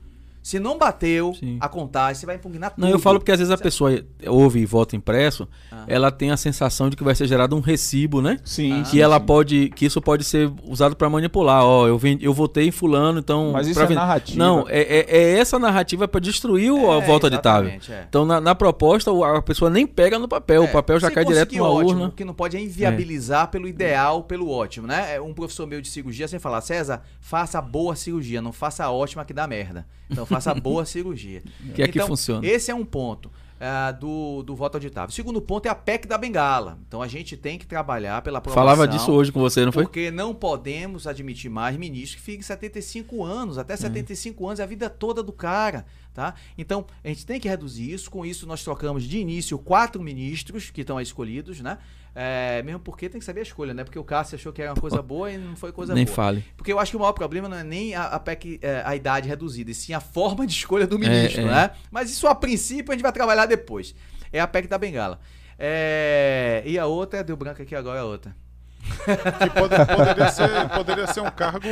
Se 0.43 0.59
não 0.59 0.77
bateu 0.77 1.33
Sim. 1.39 1.57
a 1.59 1.69
contagem, 1.69 2.15
você 2.19 2.25
vai 2.25 2.35
impugnar 2.35 2.71
tudo. 2.71 2.81
Não, 2.81 2.89
eu 2.89 2.97
falo 2.97 3.19
porque 3.19 3.31
às 3.31 3.37
vezes 3.37 3.51
a 3.53 3.57
pessoa 3.57 4.03
ouve 4.27 4.65
voto 4.65 4.95
impresso, 4.95 5.47
Ah. 5.71 5.83
ela 5.87 6.09
tem 6.11 6.31
a 6.31 6.37
sensação 6.37 6.89
de 6.89 6.95
que 6.95 7.03
vai 7.03 7.13
ser 7.13 7.27
gerado 7.27 7.55
um 7.55 7.59
recibo, 7.59 8.21
né? 8.21 8.39
Sim, 8.43 8.71
Ah. 8.81 8.83
sim, 8.85 8.91
que 8.91 9.01
ela 9.01 9.19
sim. 9.19 9.25
pode, 9.25 9.69
que 9.69 9.85
isso 9.85 10.01
pode 10.01 10.23
ser 10.23 10.51
usado 10.67 10.95
para 10.95 11.09
manipular. 11.09 11.63
Ó, 11.63 11.87
eu, 11.87 11.97
vendi, 11.97 12.25
eu 12.25 12.33
votei 12.33 12.67
em 12.67 12.71
fulano, 12.71 13.19
então. 13.19 13.51
Mas 13.53 13.67
isso 13.67 13.79
é 13.79 13.83
vender- 13.83 13.95
narrativa. 13.95 14.37
Não, 14.39 14.65
é, 14.67 14.81
é- 14.81 15.05
é 15.17 15.37
essa 15.39 15.59
narrativa 15.59 16.07
para 16.07 16.19
destruir 16.19 16.71
o 16.71 16.91
a 16.91 16.95
É, 16.95 17.05
voto 17.05 17.25
auditável. 17.27 17.69
exatamente, 17.69 17.91
é. 17.91 18.05
Então 18.09 18.25
na, 18.25 18.41
na 18.41 18.55
proposta 18.55 19.11
o- 19.11 19.23
a 19.23 19.41
pessoa 19.43 19.69
nem 19.69 19.85
pega 19.85 20.17
no 20.17 20.27
papel, 20.27 20.61
o 20.63 20.65
É, 20.65 20.67
papel 20.71 20.99
já 20.99 21.07
se 21.09 21.13
cai 21.13 21.23
direto 21.23 21.51
ótimo. 21.61 21.91
urna. 21.91 22.07
O 22.07 22.11
que 22.11 22.25
não 22.25 22.33
pode 22.33 22.57
é 22.57 22.61
inviabilizar 22.61 23.49
pelo 23.49 23.67
ideal, 23.67 24.23
pelo 24.23 24.49
ótimo, 24.49 24.87
né? 24.87 25.15
É 25.15 25.21
Um 25.21 25.33
professor 25.35 25.67
meu 25.67 25.81
de 25.81 25.87
cirurgia 25.87 26.27
sempre 26.27 26.41
fala, 26.41 26.59
César, 26.61 27.03
faça 27.19 27.59
a 27.59 27.61
boa 27.61 27.95
cirurgia, 27.95 28.41
não 28.41 28.51
faça 28.51 28.83
a 28.83 28.91
ótima 28.91 29.23
que 29.23 29.33
dá 29.33 29.45
merda. 29.47 29.85
Então 30.09 30.25
faça 30.31 30.53
boa 30.53 30.85
cirurgia. 30.85 31.43
Que 31.75 31.83
é 31.83 31.87
que 31.87 31.97
Então, 31.97 32.07
funciona. 32.07 32.45
Esse 32.47 32.71
é 32.71 32.75
um 32.75 32.85
ponto 32.85 33.31
ah, 33.59 33.91
do, 33.91 34.41
do 34.41 34.55
voto 34.55 34.75
auditável. 34.75 35.09
O 35.09 35.13
segundo 35.13 35.39
ponto 35.39 35.67
é 35.67 35.69
a 35.69 35.75
PEC 35.75 36.07
da 36.07 36.17
bengala. 36.17 36.79
Então 36.87 36.99
a 37.01 37.07
gente 37.07 37.37
tem 37.37 37.59
que 37.59 37.65
trabalhar 37.67 38.21
pela 38.23 38.39
aprovação. 38.39 38.63
Falava 38.63 38.87
disso 38.87 39.11
hoje 39.11 39.31
com 39.31 39.39
você, 39.39 39.63
não 39.63 39.71
foi? 39.71 39.83
Porque 39.83 40.09
não 40.09 40.33
podemos 40.33 41.05
admitir 41.05 41.49
mais 41.49 41.77
ministros 41.77 42.15
que 42.15 42.21
fiquem 42.21 42.41
75 42.41 43.23
anos, 43.23 43.57
É. 43.57 43.61
até 43.61 43.77
75 43.77 44.47
anos 44.47 44.59
é 44.59 44.63
a 44.63 44.65
vida 44.65 44.89
toda 44.89 45.21
do 45.21 45.31
cara, 45.31 45.85
tá? 46.11 46.33
Então, 46.57 46.85
a 47.03 47.07
gente 47.07 47.23
tem 47.23 47.39
que 47.39 47.47
reduzir 47.47 47.91
isso. 47.91 48.09
Com 48.09 48.25
isso, 48.25 48.47
nós 48.47 48.63
trocamos 48.63 49.03
de 49.03 49.19
início 49.19 49.59
quatro 49.59 50.01
ministros 50.01 50.71
que 50.71 50.81
estão 50.81 50.97
aí 50.97 51.03
escolhidos, 51.03 51.59
né? 51.61 51.77
É, 52.13 52.61
mesmo 52.63 52.79
porque 52.81 53.07
tem 53.07 53.19
que 53.19 53.25
saber 53.25 53.39
a 53.39 53.43
escolha, 53.43 53.73
né? 53.73 53.83
Porque 53.83 53.97
o 53.97 54.03
Cássio 54.03 54.35
achou 54.35 54.51
que 54.51 54.61
era 54.61 54.71
uma 54.73 54.79
coisa 54.79 55.01
boa 55.01 55.31
e 55.31 55.37
não 55.37 55.55
foi 55.55 55.71
coisa 55.71 55.93
Nem 55.93 56.05
boa. 56.05 56.15
fale. 56.15 56.43
Porque 56.57 56.71
eu 56.71 56.77
acho 56.77 56.91
que 56.91 56.97
o 56.97 56.99
maior 56.99 57.13
problema 57.13 57.47
não 57.47 57.57
é 57.57 57.63
nem 57.63 57.95
a, 57.95 58.03
a 58.07 58.19
PEC, 58.19 58.59
é, 58.61 58.83
a 58.85 58.95
idade 58.95 59.29
reduzida, 59.29 59.71
e 59.71 59.73
sim 59.73 59.93
a 59.93 60.01
forma 60.01 60.45
de 60.45 60.53
escolha 60.53 60.85
do 60.85 60.99
ministro, 60.99 61.41
é. 61.41 61.45
né? 61.45 61.71
Mas 61.89 62.09
isso 62.09 62.27
a 62.27 62.35
princípio 62.35 62.91
a 62.91 62.95
gente 62.95 63.03
vai 63.03 63.13
trabalhar 63.13 63.45
depois. 63.45 63.95
É 64.31 64.41
a 64.41 64.47
PEC 64.47 64.67
da 64.67 64.77
bengala. 64.77 65.19
É, 65.57 66.63
e 66.65 66.77
a 66.77 66.85
outra, 66.85 67.23
deu 67.23 67.37
branco 67.37 67.61
aqui 67.61 67.75
agora 67.75 68.01
a 68.01 68.05
outra. 68.05 68.35
Que 68.81 69.49
pode- 69.51 69.75
poderia, 69.95 70.31
ser, 70.31 70.69
poderia 70.69 71.07
ser 71.07 71.21
um 71.21 71.31
cargo, 71.31 71.67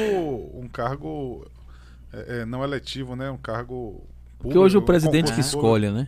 um 0.54 0.70
cargo 0.72 1.46
é, 2.14 2.42
é, 2.42 2.46
não 2.46 2.64
eletivo, 2.64 3.16
né? 3.16 3.30
Um 3.30 3.38
cargo 3.38 4.08
Porque 4.38 4.44
público, 4.44 4.60
hoje 4.60 4.78
o 4.78 4.82
um 4.82 4.86
presidente 4.86 5.34
que 5.34 5.42
escolhe, 5.42 5.90
né? 5.90 6.08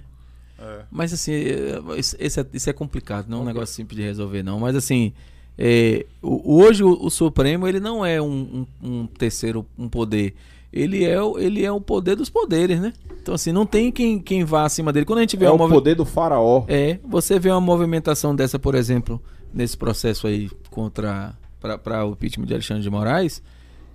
É. 0.60 0.82
Mas 0.91 1.14
assim, 1.14 1.32
é, 1.34 1.80
isso, 1.98 2.15
esse 2.19 2.40
é, 2.40 2.45
isso 2.53 2.69
é 2.69 2.73
complicado, 2.73 3.28
não 3.30 3.40
é 3.40 3.41
um 3.41 3.45
negócio 3.45 3.76
simples 3.76 3.98
de 3.98 4.03
resolver, 4.03 4.44
não. 4.44 4.60
Mas 4.60 4.76
assim, 4.76 5.11
é, 5.57 6.06
hoje 6.22 6.84
o, 6.84 6.91
o 7.03 7.10
Supremo 7.10 7.68
ele 7.68 7.80
não 7.80 8.06
é 8.06 8.22
um, 8.22 8.65
um- 8.84 8.90
um 9.02 9.07
terceiro 9.07 9.65
um 9.78 9.88
poder. 9.90 10.34
Ele 10.73 11.03
é, 11.03 11.22
o- 11.22 11.38
ele 11.38 11.65
é 11.65 11.72
o 11.72 11.82
poder 11.82 12.15
dos 12.15 12.30
poderes, 12.30 12.80
né? 12.80 12.94
Então 13.22 13.34
assim, 13.36 13.52
não 13.52 13.65
tem 13.65 13.91
quem, 13.91 14.19
quem 14.19 14.44
vá 14.45 14.64
acima 14.64 14.94
dele. 14.94 15.06
Quando 15.06 15.19
a 15.19 15.22
gente 15.23 15.36
vê 15.36 15.45
É 15.45 15.49
o 15.52 15.57
poder 15.57 15.95
do 15.95 16.06
faraó. 16.06 16.64
É, 16.68 16.98
você 17.03 17.38
vê 17.38 17.49
uma 17.49 17.60
movimentação 17.61 18.36
dessa, 18.36 18.57
por 18.57 18.73
exemplo, 18.76 19.22
nesse 19.53 19.76
processo 19.78 20.28
aí 20.28 20.49
contra 20.69 21.34
para 21.60 22.06
o 22.06 22.11
impeachment 22.14 22.45
de 22.48 22.53
Alexandre 22.53 22.82
de 22.82 22.90
Moraes. 22.90 23.44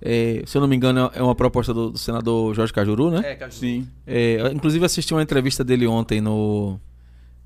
É, 0.01 0.43
se 0.45 0.57
eu 0.57 0.61
não 0.61 0.67
me 0.67 0.75
engano, 0.75 1.09
é 1.13 1.21
uma 1.21 1.35
proposta 1.35 1.73
do, 1.73 1.91
do 1.91 1.97
senador 1.97 2.53
Jorge 2.53 2.73
Cajuru, 2.73 3.11
né? 3.11 3.21
É, 3.23 3.35
Caju. 3.35 3.57
Sim. 3.57 3.87
É, 4.05 4.39
eu, 4.39 4.51
inclusive 4.51 4.85
assisti 4.85 5.13
uma 5.13 5.23
entrevista 5.23 5.63
dele 5.63 5.87
ontem 5.87 6.21
no 6.21 6.79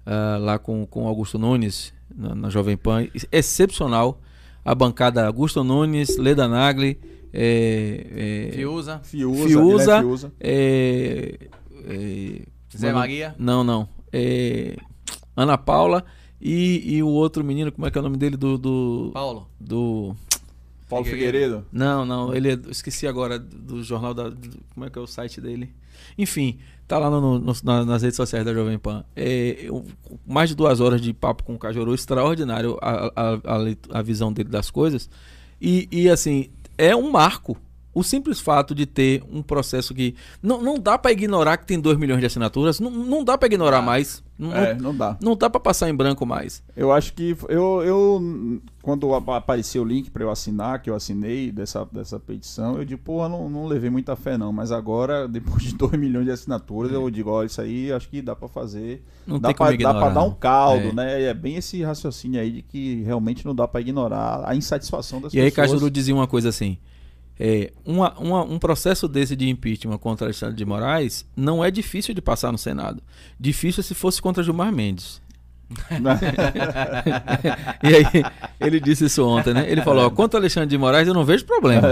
ah, 0.06 0.38
lá 0.40 0.60
com, 0.60 0.86
com 0.86 1.08
Augusto 1.08 1.38
Nunes 1.38 1.94
na, 2.14 2.36
na 2.36 2.50
Jovem 2.50 2.78
Pan, 2.78 3.08
excepcional. 3.32 4.20
A 4.64 4.76
bancada 4.76 5.26
Augusto 5.26 5.64
Nunes, 5.64 6.18
Leda 6.18 6.48
Nagli, 6.48 7.00
é, 7.34 8.50
é, 8.52 8.56
Fiuza, 8.56 9.00
Fiuza. 9.04 9.48
Fiuza, 9.48 9.84
Guilherme 9.86 10.08
Fiuza. 10.08 10.34
é, 10.40 11.40
é, 11.88 12.42
Zé 12.78 12.88
mano, 12.88 13.00
Maria. 13.00 13.36
Não, 13.40 13.64
não. 13.64 13.90
É, 14.14 14.76
Ana 15.36 15.58
Paula 15.58 16.04
e, 16.40 16.96
e 16.96 17.02
o 17.02 17.08
outro 17.08 17.44
menino, 17.44 17.72
como 17.72 17.88
é 17.88 17.92
que 17.92 17.98
é 17.98 18.02
o 18.02 18.04
nome 18.04 18.18
dele 18.18 18.38
do 18.38 18.58
do, 18.58 19.12
Paulo. 19.14 19.48
do 19.60 20.16
Paulo 20.92 21.06
Figueiredo. 21.06 21.66
Não, 21.72 22.06
não, 22.06 22.34
ele 22.36 22.52
é, 22.54 22.60
esqueci 22.70 23.08
agora 23.08 23.40
do 23.40 23.84
jornal 23.84 24.14
da. 24.14 24.30
do- 24.30 24.60
como 24.74 24.86
é 24.86 24.90
que 24.90 25.00
é 25.00 25.02
o 25.02 25.08
site 25.08 25.42
dele? 25.42 25.74
Enfim, 26.18 26.58
tá 26.88 26.98
lá 26.98 27.10
no- 27.10 27.40
no- 27.40 27.54
na- 27.64 27.86
nas 27.86 28.02
redes 28.02 28.16
sociais 28.18 28.46
da 28.46 28.54
Jovem 28.54 28.78
Pan. 28.78 29.04
É, 29.16 29.58
eu- 29.64 29.86
mais 30.28 30.50
de 30.50 30.56
duas 30.56 30.80
horas 30.80 31.02
de 31.02 31.14
papo 31.14 31.44
com 31.44 31.56
o 31.56 31.60
Cajuru, 31.60 31.94
extraordinário 31.94 32.78
a, 32.82 33.12
a, 33.16 33.34
a, 33.36 34.00
a 34.00 34.02
visão 34.02 34.32
dele 34.34 34.50
das 34.50 34.70
coisas. 34.70 35.10
E, 35.60 35.88
e 35.92 36.10
assim, 36.10 36.50
é 36.78 36.96
um 36.96 37.10
marco. 37.12 37.58
O 37.94 38.04
simples 38.04 38.40
fato 38.40 38.74
de 38.74 38.86
ter 38.86 39.22
um 39.32 39.42
processo 39.42 39.94
que. 39.94 40.16
Não, 40.42 40.62
não 40.62 40.80
dá 40.80 40.98
pra 40.98 41.12
ignorar 41.12 41.58
que 41.58 41.66
tem 41.66 41.80
2 41.80 41.98
milhões 41.98 42.20
de 42.22 42.26
assinaturas. 42.26 42.80
Não, 42.80 42.90
não 42.90 43.24
dá 43.24 43.38
pra 43.38 43.48
ignorar 43.48 43.80
Ah. 43.80 43.82
mais. 43.82 44.24
Não, 44.40 44.56
É, 44.56 44.74
não 44.74 44.96
dá. 44.96 45.18
não 45.22 45.36
dá 45.36 45.50
pra 45.52 45.60
passar 45.60 45.88
em 45.88 45.94
branco 45.94 46.26
mais. 46.26 46.64
Eu 46.76 46.92
acho 46.92 47.14
que 47.14 47.36
eu, 47.48 47.84
eu 47.84 48.60
quando 48.82 49.14
apa- 49.14 49.38
apareceu 49.38 49.84
o 49.84 49.86
link 49.86 50.10
para 50.10 50.24
eu 50.24 50.32
assinar, 50.32 50.82
que 50.82 50.90
eu 50.90 50.96
assinei 50.96 51.52
dessa, 51.52 51.86
dessa 51.92 52.20
petição, 52.20 52.78
eu 52.78 52.84
digo, 52.86 53.00
pô, 53.04 53.30
não, 53.30 53.48
não 53.48 53.68
levei 53.68 53.92
muita 53.92 54.16
fé 54.16 54.40
não, 54.40 54.52
mas 54.52 54.72
agora, 54.72 55.28
depois 55.30 55.62
de 55.62 55.76
2 55.76 55.92
milhões 55.94 56.26
de 56.26 56.32
assinaturas, 56.32 56.92
eu 56.92 57.08
digo, 57.12 57.30
ó, 57.30 57.44
isso 57.44 57.62
aí 57.62 57.92
acho 57.92 58.10
que 58.10 58.20
dá 58.20 58.36
para 58.36 58.48
fazer. 58.48 59.04
Não 59.28 59.38
dá 59.38 59.54
pra 59.54 60.10
dar 60.10 60.24
um 60.24 60.32
caldo, 60.34 60.88
É. 60.88 60.94
né? 60.94 61.22
É 61.24 61.34
bem 61.36 61.58
esse 61.58 61.84
raciocínio 61.84 62.42
aí 62.42 62.52
de 62.52 62.62
que 62.64 63.04
realmente 63.04 63.46
não 63.46 63.54
dá 63.54 63.68
para 63.68 63.82
ignorar 63.82 64.42
a 64.46 64.56
insatisfação 64.56 65.22
das 65.22 65.34
E 65.36 65.40
aí 65.40 65.52
pessoas. 65.52 65.72
Cajuru 65.74 65.92
dizia 65.92 66.16
uma 66.16 66.26
coisa 66.26 66.50
assim: 66.50 66.80
é, 67.44 67.72
uma- 67.84 68.14
uma- 68.20 68.44
um 68.44 68.60
processo 68.60 69.08
desse 69.08 69.36
de 69.36 69.50
impeachment 69.50 69.98
contra 69.98 70.28
Alexandre 70.28 70.56
de 70.56 70.64
Moraes 70.64 71.26
não 71.36 71.66
é 71.66 71.72
difícil 71.72 72.14
de 72.14 72.22
passar 72.22 72.52
no 72.52 72.58
Senado. 72.58 73.02
Difícil 73.40 73.82
se 73.82 73.96
fosse 73.96 74.22
contra 74.22 74.44
Gilmar 74.44 74.72
Mendes. 74.72 75.20
e 77.84 77.96
aí, 77.96 78.24
ele 78.60 78.80
disse 78.80 79.06
isso 79.06 79.26
ontem, 79.26 79.54
né? 79.54 79.66
Ele 79.70 79.82
falou: 79.82 80.06
ó, 80.06 80.10
quanto 80.10 80.38
Alexandre 80.38 80.70
de 80.70 80.78
Moraes, 80.78 81.08
eu 81.08 81.14
não 81.14 81.24
vejo 81.26 81.46
problema. 81.46 81.88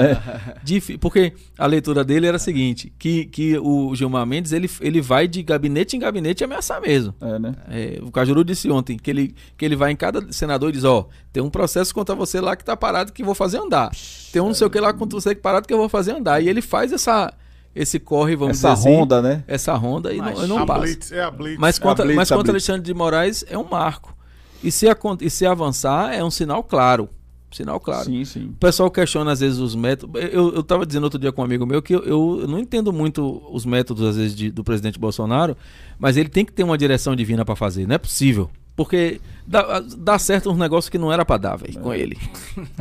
Dif- 0.64 0.98
Porque 0.98 1.34
a 1.58 1.66
leitura 1.66 2.04
dele 2.04 2.28
era 2.28 2.38
a 2.38 2.40
seguinte: 2.40 2.92
que, 2.98 3.26
que 3.26 3.58
o 3.58 3.94
Gilmar 3.96 4.26
Mendes 4.26 4.52
ele, 4.52 4.70
ele 4.82 5.02
vai 5.02 5.28
de 5.28 5.42
gabinete 5.44 5.96
em 5.96 6.00
gabinete 6.00 6.44
ameaçar 6.44 6.82
mesmo. 6.82 7.14
É, 7.22 7.40
né? 7.40 7.56
É, 7.70 8.00
o 8.02 8.12
Cajuru 8.12 8.44
disse 8.44 8.70
ontem 8.70 8.98
que 8.98 9.10
ele, 9.10 9.36
que 9.58 9.66
ele 9.66 9.76
vai 9.76 9.92
em 9.92 9.96
cada 9.96 10.32
senador 10.32 10.70
e 10.70 10.74
diz: 10.74 10.84
Ó, 10.84 11.08
tem 11.32 11.42
um 11.42 11.50
processo 11.50 11.94
contra 11.94 12.16
você 12.16 12.40
lá 12.40 12.56
que 12.56 12.64
tá 12.64 12.76
parado 12.76 13.12
que 13.12 13.24
vou 13.24 13.36
fazer 13.36 13.58
andar. 13.60 13.92
Tem 14.32 14.42
um 14.42 14.48
não 14.48 14.54
sei 14.54 14.68
o 14.68 14.70
que 14.70 14.80
lá 14.80 14.94
contra 14.94 15.20
você 15.20 15.34
que 15.34 15.42
parado 15.42 15.68
que 15.68 15.74
eu 15.74 15.78
vou 15.78 15.90
fazer 15.90 16.12
andar. 16.12 16.42
E 16.42 16.48
ele 16.50 16.62
faz 16.62 16.92
essa, 16.92 17.34
esse 17.76 18.00
corre, 18.00 18.36
vamos 18.36 18.58
Essa 18.58 18.74
dizer 18.76 18.88
assim, 18.90 18.98
ronda, 19.00 19.22
né? 19.22 19.44
essa 19.48 19.74
ronda 19.76 20.14
e 20.14 20.18
Mas 20.18 20.40
não, 20.40 20.48
não 20.48 20.58
a 20.60 20.66
passa. 20.66 20.82
Blitz, 20.82 21.12
é 21.12 21.22
a 21.24 21.32
Blitz. 21.32 21.60
Mas 21.60 21.78
a 21.78 21.82
contra, 21.82 22.04
Blitz, 22.06 22.16
mas 22.18 22.32
a 22.32 22.36
contra 22.36 22.52
Blitz. 22.54 22.70
Alexandre 22.70 22.86
de 22.92 22.98
Moraes 22.98 23.46
é 23.50 23.58
um 23.58 23.64
marco. 23.64 24.16
E 24.64 24.72
se, 24.72 24.88
acon- 24.90 25.18
e 25.22 25.30
se 25.30 25.46
avançar, 25.46 26.14
é 26.14 26.24
um 26.24 26.32
sinal 26.32 26.64
claro. 26.64 27.08
Sinal 27.52 27.80
claro. 27.80 28.06
Sim, 28.06 28.24
sim. 28.26 28.46
O 28.50 28.54
pessoal 28.60 28.92
questiona 28.92 29.32
às 29.32 29.40
vezes 29.40 29.58
os 29.58 29.74
métodos. 29.74 30.22
Eu, 30.32 30.54
eu 30.54 30.62
tava 30.64 30.86
dizendo 30.86 31.06
outro 31.06 31.18
dia 31.18 31.32
com 31.32 31.42
um 31.42 31.46
amigo 31.46 31.66
meu 31.66 31.82
que 31.82 31.96
eu, 31.96 32.04
eu 32.04 32.46
não 32.48 32.60
entendo 32.60 32.92
muito 32.94 33.42
os 33.52 33.66
métodos, 33.66 34.08
às 34.08 34.16
vezes, 34.18 34.36
de- 34.36 34.52
do 34.52 34.64
presidente 34.64 35.00
Bolsonaro, 35.00 35.56
mas 35.98 36.16
ele 36.18 36.30
tem 36.30 36.46
que 36.46 36.52
ter 36.52 36.64
uma 36.64 36.78
direção 36.78 37.16
divina 37.16 37.44
para 37.46 37.56
fazer. 37.56 37.88
Não 37.88 37.96
é 37.96 37.98
possível. 37.98 38.50
Porque 38.76 39.20
dá, 39.48 39.82
dá 39.98 40.18
certo 40.20 40.50
uns 40.52 40.58
negócios 40.58 40.90
que 40.90 40.98
não 40.98 41.12
era 41.12 41.26
pra 41.26 41.36
dar, 41.38 41.56
velho, 41.58 41.80
com 41.80 41.94
ele. 41.94 42.18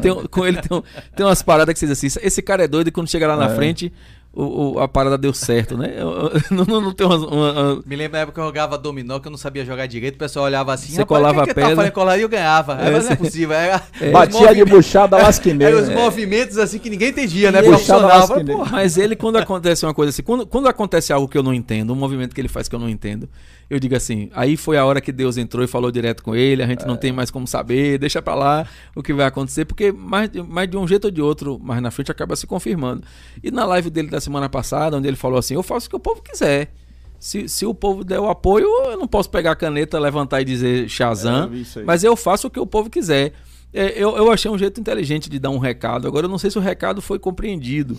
Tem, 0.01 0.15
com 0.29 0.47
ele 0.47 0.61
tem, 0.61 0.83
tem 1.17 1.27
umas 1.27 1.43
paradas 1.43 1.73
que 1.73 1.79
você 1.81 1.87
diz 1.87 2.05
assim: 2.05 2.21
esse 2.25 2.41
cara 2.43 2.63
é 2.65 2.69
doido 2.69 2.89
e 2.89 2.91
quando 2.93 3.09
chega 3.09 3.27
lá 3.27 3.37
na 3.37 3.47
É. 3.51 3.55
frente, 3.57 3.93
o, 4.41 4.75
o- 4.75 4.81
a 4.81 4.87
parada 4.87 5.19
deu 5.19 5.33
certo, 5.33 5.77
né? 5.77 5.95
Eu- 5.97 6.11
eu- 6.11 6.31
não, 6.67 6.81
não, 6.81 6.93
tem 6.93 7.07
uma- 7.07 7.17
uma- 7.17 7.53
uma, 7.53 7.83
Me 7.85 7.97
lembro 7.97 8.13
na 8.13 8.19
época 8.21 8.35
que 8.35 8.41
eu 8.41 8.45
jogava 8.45 8.79
dominó, 8.79 9.19
que 9.19 9.27
eu 9.27 9.31
não 9.31 9.39
sabia 9.39 9.65
jogar 9.65 9.87
direito, 9.87 10.15
o 10.15 10.19
pessoal 10.19 10.45
olhava 10.45 10.73
assim, 10.73 10.93
Você 10.93 11.01
"Rapaz, 11.01 11.09
colava 11.21 11.39
o 11.41 11.43
que 11.43 11.49
que 11.49 11.55
tá 11.55 11.61
pedra." 11.61 11.77
falando? 11.77 11.93
Colava 11.93 12.19
e 12.19 12.23
eu 12.23 12.29
ganhava. 12.29 12.79
É, 12.81 12.89
É, 12.89 12.91
mas 12.93 13.05
não 13.07 13.13
é 13.13 13.17
possível. 13.17 13.57
Era, 13.57 13.83
os 14.01 14.11
Batia 14.13 14.55
de 14.55 14.65
buchada 14.65 15.17
Eram 15.19 15.27
lasquineira. 15.27 15.77
os 15.77 15.89
movimentos 15.89 16.57
assim 16.59 16.79
que 16.79 16.89
ninguém 16.89 17.09
entendia, 17.09 17.51
né? 17.51 17.61
Porra, 17.63 18.71
Mas 18.71 18.97
ele, 18.97 19.17
quando 19.17 19.37
acontece 19.37 19.85
uma 19.85 19.95
coisa 19.95 20.11
assim, 20.11 20.23
quando, 20.23 20.47
quando 20.47 20.69
acontece 20.69 21.13
algo 21.13 21.29
que 21.29 21.37
eu 21.37 21.43
não 21.43 21.53
entendo, 21.55 21.93
um 21.93 21.97
movimento 21.97 22.35
que 22.35 22.41
ele 22.41 22.49
faz 22.49 22.69
que 22.69 22.75
eu 22.75 22.79
não 22.79 22.89
entendo, 22.89 23.29
eu 23.71 23.79
digo 23.79 23.95
assim, 23.95 24.31
aí 24.35 24.57
foi 24.57 24.77
a 24.79 24.85
hora 24.85 25.01
que 25.01 25.13
Deus 25.13 25.37
entrou 25.37 25.63
e 25.65 25.69
falou 25.69 25.91
direto 25.91 26.23
com 26.23 26.35
ele, 26.35 26.63
a 26.63 26.67
gente 26.67 26.87
não 26.87 26.97
tem 26.97 27.13
mais 27.13 27.31
como 27.31 27.47
saber, 27.47 27.99
deixa 27.99 28.23
pra 28.23 28.35
lá 28.35 28.67
o 28.97 29.03
que 29.03 29.13
vai 29.13 29.27
acontecer, 29.27 29.65
porque 29.67 29.93
mais, 29.93 30.31
de- 30.31 30.43
mais 30.43 30.69
de 30.71 30.77
um 30.77 30.87
jeito 30.89 31.05
ou 31.07 31.11
de 31.11 31.21
outro, 31.21 31.59
mais 31.63 31.83
na 31.83 31.91
frente 31.91 32.11
acaba 32.11 32.35
se 32.37 32.47
confirmando. 32.47 33.03
E 33.43 33.51
na 33.51 33.65
live 33.67 33.91
dele 33.91 34.09
da 34.09 34.21
semana 34.21 34.49
passada, 34.49 34.97
onde 34.97 35.07
ele 35.07 35.17
falou 35.17 35.39
assim, 35.39 35.55
eu 35.55 35.63
faço 35.63 35.87
o 35.87 35.91
que 35.91 35.97
o 35.97 36.01
povo 36.01 36.23
quiser. 36.23 36.73
Se, 37.21 37.49
se 37.49 37.67
o 37.67 37.75
povo 37.75 38.05
der 38.05 38.21
o 38.21 38.29
apoio, 38.29 38.67
eu 38.87 38.97
não 38.97 39.09
posso 39.09 39.29
pegar 39.29 39.51
a 39.51 39.57
caneta, 39.57 39.99
levantar 39.99 40.41
e 40.41 40.45
dizer 40.45 40.85
É, 40.85 40.89
Shazam, 40.89 41.49
eu 41.53 41.55
isso 41.61 41.81
aí. 41.81 41.85
mas 41.85 42.05
eu 42.05 42.15
faço 42.17 42.47
o 42.47 42.51
que 42.51 42.61
o 42.61 42.67
povo 42.67 42.89
quiser. 42.89 43.33
É, 43.75 43.93
eu, 44.03 44.17
eu 44.17 44.31
achei 44.31 44.51
um 44.51 44.57
jeito 44.57 44.81
inteligente 44.81 45.29
de 45.29 45.39
dar 45.39 45.51
um 45.51 45.59
recado. 45.59 46.07
Agora 46.09 46.27
eu 46.27 46.31
não 46.31 46.39
sei 46.39 46.49
se 46.51 46.57
o 46.57 46.61
recado 46.61 47.03
foi 47.03 47.19
compreendido. 47.19 47.99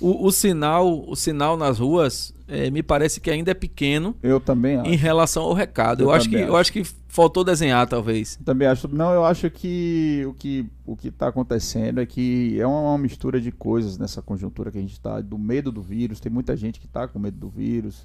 O, 0.00 0.26
o 0.26 0.30
sinal, 0.30 1.04
o 1.08 1.16
sinal 1.16 1.56
nas 1.56 1.78
ruas, 1.78 2.32
é, 2.46 2.70
me 2.70 2.82
parece 2.84 3.20
que 3.20 3.28
ainda 3.30 3.50
é 3.50 3.54
pequeno 3.54 4.14
Eu 4.22 4.38
também 4.38 4.76
acho. 4.76 4.88
em 4.90 4.94
relação 4.96 5.42
ao 5.42 5.52
recado. 5.52 6.02
Eu, 6.02 6.06
Eu 6.06 6.12
acho 6.12 6.28
que, 6.28 6.34
também 6.36 6.48
eu 6.48 6.56
acho 6.56 6.72
que 6.72 6.84
faltou 7.08 7.42
desenhar, 7.42 7.86
talvez. 7.88 8.38
Também 8.44 8.68
acho. 8.68 8.86
Não, 8.88 9.12
eu 9.12 9.24
acho 9.24 9.50
que 9.50 10.24
o 10.28 10.34
que 10.34 10.66
o 10.86 10.96
que 10.96 11.08
está 11.08 11.28
acontecendo 11.28 12.00
é 12.00 12.06
que 12.06 12.56
é 12.60 12.66
uma, 12.66 12.80
uma 12.90 12.98
mistura 12.98 13.40
de 13.40 13.50
coisas 13.50 13.98
nessa 13.98 14.22
conjuntura 14.22 14.70
que 14.70 14.78
a 14.78 14.80
gente 14.80 14.92
está, 14.92 15.20
do 15.20 15.36
medo 15.36 15.72
do 15.72 15.82
vírus. 15.82 16.20
Tem 16.20 16.30
muita 16.30 16.56
gente 16.56 16.78
que 16.78 16.86
está 16.86 17.08
com 17.08 17.18
medo 17.18 17.36
do 17.36 17.48
vírus. 17.48 18.04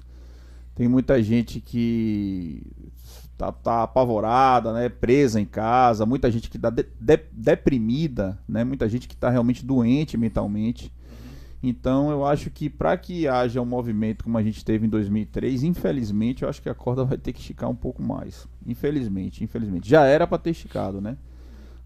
Tem 0.74 0.88
muita 0.88 1.22
gente 1.22 1.60
que 1.60 2.60
tá, 3.38 3.52
tá 3.52 3.84
apavorada, 3.84 4.72
né, 4.72 4.88
presa 4.88 5.40
em 5.40 5.44
casa. 5.44 6.04
Muita 6.04 6.28
gente 6.30 6.50
que 6.50 6.56
está 6.56 6.68
de- 6.70 6.86
de- 7.00 7.20
deprimida, 7.30 8.36
né? 8.48 8.64
Muita 8.64 8.88
gente 8.88 9.06
que 9.06 9.14
está 9.14 9.30
realmente 9.30 9.64
doente 9.64 10.16
mentalmente. 10.16 10.92
Então 11.66 12.10
eu 12.10 12.26
acho 12.26 12.50
que 12.50 12.68
para 12.68 12.94
que 12.94 13.26
haja 13.26 13.58
um 13.58 13.64
movimento 13.64 14.22
como 14.22 14.36
a 14.36 14.42
gente 14.42 14.62
teve 14.62 14.84
em 14.86 14.88
2003, 14.90 15.62
infelizmente 15.62 16.42
eu 16.42 16.48
acho 16.48 16.60
que 16.60 16.68
a 16.68 16.74
corda 16.74 17.06
vai 17.06 17.16
ter 17.16 17.32
que 17.32 17.40
esticar 17.40 17.70
um 17.70 17.74
pouco 17.74 18.02
mais. 18.02 18.46
Infelizmente, 18.66 19.42
infelizmente. 19.42 19.88
Já 19.88 20.04
era 20.04 20.26
para 20.26 20.36
ter 20.36 20.50
esticado, 20.50 21.00
né? 21.00 21.16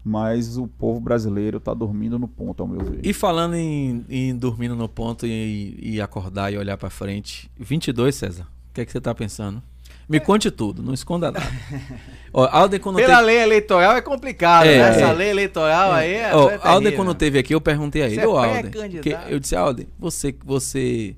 Mas 0.03 0.57
o 0.57 0.67
povo 0.67 0.99
brasileiro 0.99 1.61
tá 1.61 1.73
dormindo 1.73 2.19
no 2.19 2.27
ponto, 2.27 2.61
ao 2.61 2.67
meu 2.67 2.83
ver. 2.83 2.99
E 3.05 3.13
falando 3.13 3.55
em, 3.55 4.03
em 4.09 4.35
dormindo 4.35 4.75
no 4.75 4.89
ponto 4.89 5.25
e, 5.25 5.79
e 5.81 6.01
acordar 6.01 6.51
e 6.51 6.57
olhar 6.57 6.77
pra 6.77 6.89
frente, 6.89 7.49
22, 7.57 8.15
César, 8.15 8.43
o 8.43 8.73
que 8.73 8.81
é 8.81 8.85
que 8.85 8.91
você 8.91 8.99
tá 8.99 9.15
pensando? 9.15 9.63
Me 10.09 10.19
conte 10.19 10.49
tudo, 10.49 10.81
não 10.81 10.93
esconda 10.93 11.31
nada. 11.31 11.45
Ó, 12.33 12.47
Alden, 12.51 12.79
quando 12.79 12.95
Pela 12.95 13.17
teve... 13.17 13.27
lei 13.27 13.37
eleitoral 13.37 13.95
é 13.95 14.01
complicado, 14.01 14.65
É, 14.65 14.77
né? 14.77 14.89
Essa 14.89 15.01
é. 15.01 15.13
lei 15.13 15.29
eleitoral 15.29 15.91
aí 15.91 16.13
é. 16.13 16.35
Ó, 16.35 16.49
é 16.49 16.59
Alden, 16.63 16.95
quando 16.95 17.13
teve 17.13 17.37
aqui, 17.39 17.53
eu 17.53 17.61
perguntei 17.61 18.01
a 18.01 18.05
ele, 18.07 18.15
Você 18.15 18.21
é 18.21 18.27
ô 18.27 18.37
Alden, 18.37 18.71
que 19.01 19.15
eu 19.29 19.39
disse, 19.39 19.55
Alden, 19.55 19.87
você, 19.99 20.35
você, 20.43 21.15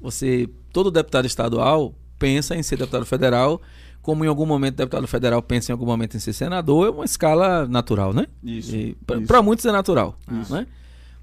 você, 0.00 0.48
todo 0.72 0.90
deputado 0.90 1.26
estadual 1.26 1.94
pensa 2.18 2.54
em 2.54 2.62
ser 2.62 2.76
deputado 2.76 3.06
federal, 3.06 3.60
como 4.02 4.24
em 4.24 4.28
algum 4.28 4.44
momento 4.44 4.76
deputado 4.76 5.06
federal 5.06 5.42
pensa 5.42 5.72
em 5.72 5.74
algum 5.74 5.86
momento 5.86 6.16
em 6.16 6.20
ser 6.20 6.34
senador, 6.34 6.86
é 6.86 6.90
uma 6.90 7.04
escala 7.06 7.66
natural, 7.66 8.12
né? 8.12 8.26
Isso, 8.42 8.76
isso. 8.76 8.96
Pra 9.26 9.42
muitos 9.42 9.64
é 9.64 9.72
natural, 9.72 10.18
né? 10.50 10.66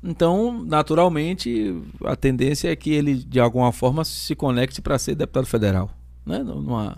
Então, 0.03 0.63
naturalmente, 0.65 1.79
a 2.03 2.15
tendência 2.15 2.71
é 2.71 2.75
que 2.75 2.91
ele, 2.91 3.13
de 3.13 3.39
alguma 3.39 3.71
forma, 3.71 4.03
se 4.03 4.35
conecte 4.35 4.81
para 4.81 4.97
ser 4.97 5.13
deputado 5.13 5.45
federal, 5.45 5.91
né? 6.25 6.39
Numa... 6.39 6.97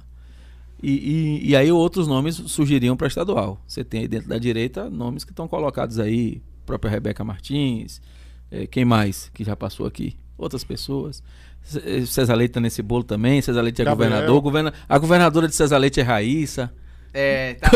E, 0.83 0.91
e, 0.91 1.49
e 1.51 1.55
aí 1.55 1.71
outros 1.71 2.09
nomes 2.09 2.35
surgiriam 2.35 2.97
para 2.97 3.07
estadual. 3.07 3.63
Você 3.65 3.85
tem 3.85 4.01
aí 4.01 4.07
dentro 4.07 4.27
da 4.27 4.37
direita 4.37 4.89
nomes 4.89 5.23
que 5.23 5.31
estão 5.31 5.47
colocados 5.47 5.97
aí, 5.97 6.41
própria 6.65 6.91
Rebeca 6.91 7.23
Martins, 7.23 8.01
eh, 8.51 8.67
quem 8.67 8.83
mais 8.83 9.31
que 9.33 9.45
já 9.45 9.55
passou 9.55 9.85
aqui? 9.85 10.17
Outras 10.37 10.65
pessoas. 10.65 11.23
Eh, 11.73 12.05
César 12.05 12.35
Leite 12.35 12.51
está 12.51 12.59
nesse 12.59 12.81
bolo 12.81 13.05
também, 13.05 13.41
César 13.41 13.61
Leite 13.61 13.81
é 13.81 13.85
Gabriel. 13.85 14.09
governador, 14.09 14.41
governa, 14.41 14.73
a 14.89 14.97
governadora 14.97 15.47
de 15.47 15.55
César 15.55 15.77
Leite 15.77 16.01
é 16.01 16.03
Raíssa. 16.03 16.73
É, 17.13 17.53
tá. 17.55 17.69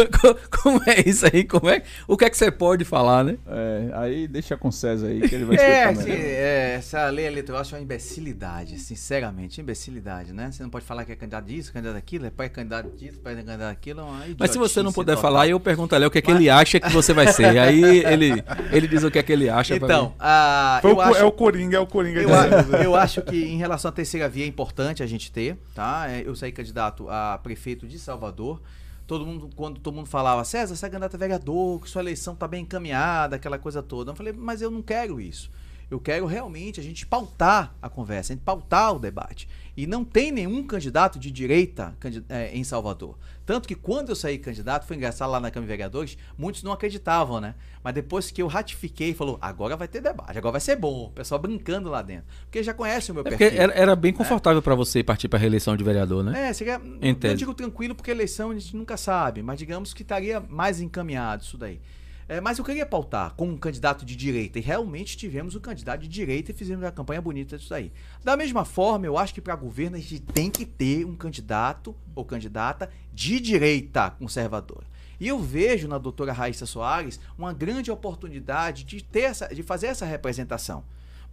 Como 0.63 0.81
é 0.87 1.07
isso 1.07 1.25
aí? 1.31 1.43
Como 1.43 1.69
é? 1.69 1.83
O 2.07 2.17
que 2.17 2.25
é 2.25 2.29
que 2.29 2.35
você 2.37 2.49
pode 2.49 2.83
falar, 2.83 3.23
né? 3.23 3.37
É, 3.47 3.89
aí 3.93 4.27
deixa 4.27 4.57
com 4.57 4.69
o 4.69 4.71
César 4.71 5.07
aí 5.07 5.21
que 5.27 5.35
ele 5.35 5.45
vai 5.45 5.57
É, 5.57 5.59
explicar 5.83 5.89
assim, 6.01 6.09
melhor. 6.09 6.25
é, 6.25 6.73
essa 6.75 7.09
lei 7.09 7.25
eleitoral 7.27 7.57
eu 7.59 7.61
acho 7.61 7.75
uma 7.75 7.81
imbecilidade, 7.81 8.79
sinceramente, 8.79 9.61
imbecilidade, 9.61 10.33
né? 10.33 10.49
Você 10.51 10.63
não 10.63 10.69
pode 10.69 10.85
falar 10.85 11.05
que 11.05 11.11
é 11.11 11.15
candidato 11.15 11.45
disso, 11.45 11.71
candidato 11.71 11.95
daquilo, 11.95 12.25
é 12.25 12.29
pré-candidato 12.31 12.89
disso, 12.97 13.19
pré-candidato 13.19 13.59
daquilo, 13.59 13.99
é 13.99 14.03
uma 14.03 14.25
Mas 14.39 14.51
se 14.51 14.57
você 14.57 14.81
não 14.81 14.91
puder 14.91 15.15
total. 15.15 15.31
falar, 15.31 15.47
eu 15.47 15.59
pergunto 15.59 15.93
ali 15.95 16.05
o 16.05 16.09
que 16.11 16.17
é 16.17 16.21
que 16.21 16.31
ele 16.31 16.49
acha 16.49 16.79
que 16.79 16.89
você 16.89 17.13
vai 17.13 17.27
ser. 17.31 17.57
Aí 17.59 17.81
ele, 18.05 18.43
ele 18.71 18.87
diz 18.87 19.03
o 19.03 19.11
que 19.11 19.19
é 19.19 19.23
que 19.23 19.31
ele 19.31 19.49
acha. 19.49 19.77
pra 19.77 19.85
Então, 19.87 20.05
mim. 20.09 20.13
ah, 20.19 20.81
o 20.83 20.99
acho... 21.01 21.17
É 21.19 21.23
o 21.23 21.31
Coringa, 21.31 21.77
é 21.77 21.79
o 21.79 21.85
Coringa. 21.87 22.21
Eu, 22.21 22.33
a- 22.33 22.83
eu 22.83 22.95
acho 22.95 23.21
que 23.21 23.35
em 23.45 23.57
relação 23.57 23.89
à 23.89 23.91
terceira 23.91 24.27
via 24.27 24.45
é 24.45 24.47
importante 24.47 25.03
a 25.03 25.07
gente 25.07 25.31
ter, 25.31 25.57
tá? 25.75 26.07
É, 26.09 26.23
Eu 26.25 26.35
saí 26.35 26.51
candidato 26.51 27.07
a 27.09 27.39
prefeito 27.41 27.87
de 27.87 27.99
Salvador. 27.99 28.59
Todo 29.07 29.25
mundo, 29.25 29.49
quando 29.55 29.79
todo 29.79 29.95
mundo 29.95 30.07
falava, 30.07 30.43
César, 30.43 30.75
você 30.75 30.85
é 30.85 30.89
candidato 30.89 31.15
a 31.15 31.17
vereador, 31.17 31.81
que 31.81 31.89
sua 31.89 32.01
eleição 32.01 32.35
tá 32.35 32.45
bem 32.47 32.63
encaminhada, 32.63 33.37
aquela 33.37 33.57
coisa 33.57 33.81
toda. 33.81 34.11
Eu 34.11 34.15
falei, 34.15 34.33
mas 34.33 34.61
eu 34.61 34.69
não 34.69 34.81
quero 34.81 35.19
isso. 35.21 35.49
Eu 35.89 35.99
quero 35.99 36.25
realmente 36.25 36.79
a 36.79 36.83
gente 36.83 37.05
pautar 37.05 37.73
a 37.81 37.89
conversa, 37.89 38.33
a 38.33 38.35
gente 38.35 38.43
pautar 38.43 38.93
o 38.93 38.99
debate. 38.99 39.47
E 39.75 39.87
não 39.87 40.03
tem 40.03 40.31
nenhum 40.31 40.65
candidato 40.65 41.17
de 41.17 41.31
direita 41.31 41.95
eh, 42.29 42.51
em 42.53 42.63
Salvador. 42.63 43.17
Tanto 43.45 43.67
que 43.67 43.75
quando 43.75 44.09
eu 44.09 44.15
saí 44.15 44.37
candidato, 44.37 44.85
foi 44.85 44.97
engraçado 44.97 45.29
lá 45.31 45.39
na 45.39 45.49
Câmara 45.49 45.67
de 45.67 45.77
Vereadores, 45.77 46.17
muitos 46.37 46.61
não 46.63 46.73
acreditavam, 46.73 47.39
né? 47.39 47.55
Mas 47.81 47.93
depois 47.93 48.29
que 48.29 48.41
eu 48.41 48.47
ratifiquei, 48.47 49.13
falou, 49.13 49.37
agora 49.39 49.77
vai 49.77 49.87
ter 49.87 50.01
debate, 50.01 50.37
agora 50.37 50.53
vai 50.53 50.61
ser 50.61 50.75
bom. 50.75 51.05
O 51.05 51.11
pessoal 51.11 51.39
brincando 51.39 51.89
lá 51.89 52.01
dentro. 52.01 52.25
Porque 52.41 52.61
já 52.61 52.73
conhece 52.73 53.11
o 53.11 53.13
meu 53.13 53.23
É 53.25 53.29
perfil. 53.29 53.61
era, 53.61 53.71
era 53.73 53.95
bem 53.95 54.11
confortável 54.11 54.61
pra 54.61 54.75
você 54.75 55.01
partir 55.01 55.29
pra 55.29 55.39
reeleição 55.39 55.77
de 55.77 55.83
vereador, 55.85 56.21
né? 56.21 56.49
É, 56.49 56.53
seria, 56.53 56.81
Em 57.01 57.15
eu 57.21 57.35
digo 57.35 57.53
tranquilo 57.53 57.95
porque 57.95 58.11
eleição 58.11 58.51
a 58.51 58.53
gente 58.55 58.75
nunca 58.75 58.97
sabe, 58.97 59.41
mas 59.41 59.57
digamos 59.57 59.93
que 59.93 60.01
estaria 60.01 60.41
mais 60.41 60.81
encaminhado 60.81 61.43
isso 61.43 61.57
daí. 61.57 61.79
É, 62.29 62.41
mas 62.41 62.57
eu 62.57 62.65
queria 62.65 62.85
pautar 62.85 63.33
com 63.35 63.47
um 63.47 63.57
candidato 63.57 64.05
de 64.05 64.13
direita, 64.15 64.59
e 64.59 64.61
realmente 64.61 65.15
tivemos 65.15 65.55
um 65.55 65.61
candidato 65.61 66.01
de 66.01 66.09
direita 66.09 66.51
e 66.51 66.53
fizemos 66.53 66.83
uma 66.83 66.91
campanha 66.91 67.21
bonita 67.21 67.57
disso 67.57 67.69
daí. 67.69 67.91
Da 68.21 68.35
mesma 68.35 68.65
forma, 68.65 69.05
eu 69.05 69.17
acho 69.17 69.33
que 69.33 69.39
para 69.39 69.55
governo 69.55 69.95
a 69.95 69.99
gente 69.99 70.19
tem 70.19 70.51
que 70.51 70.65
ter 70.65 71.05
um 71.05 71.15
candidato 71.15 71.95
ou 72.13 72.25
candidata 72.25 72.89
de 73.13 73.39
direita 73.39 74.09
conservadora. 74.11 74.85
E 75.19 75.27
eu 75.27 75.39
vejo 75.39 75.87
na 75.87 75.97
doutora 75.97 76.33
Raíssa 76.33 76.65
Soares 76.65 77.19
uma 77.37 77.53
grande 77.53 77.89
oportunidade 77.89 78.83
de, 78.83 79.01
ter 79.01 79.21
essa, 79.21 79.47
de 79.47 79.63
fazer 79.63 79.87
essa 79.87 80.05
representação. 80.05 80.83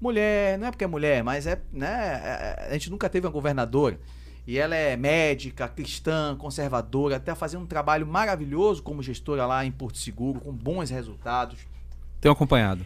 Mulher, 0.01 0.59
não 0.59 0.69
é 0.69 0.71
porque 0.71 0.85
é 0.85 0.87
mulher, 0.87 1.23
mas 1.25 1.47
é, 1.47 1.61
né, 1.73 1.87
é- 1.89 2.69
a 2.71 2.73
gente 2.73 2.91
nunca 2.91 3.09
teve 3.09 3.27
uma 3.27 3.33
governadora. 3.33 3.99
E 4.47 4.59
ela 4.59 4.75
é 4.75 4.97
médica, 4.97 5.66
cristã, 5.69 6.37
conservadora, 6.37 7.16
até 7.16 7.35
fazer 7.35 7.57
um 7.57 7.66
trabalho 7.66 8.07
maravilhoso 8.07 8.83
como 8.83 9.03
gestora 9.03 9.47
lá 9.47 9.65
em 9.65 9.73
Porto 9.73 9.99
Seguro, 9.99 10.41
com 10.41 10.53
bons 10.53 10.91
resultados. 10.91 11.61
Tenho 12.21 12.33
acompanhado. 12.33 12.85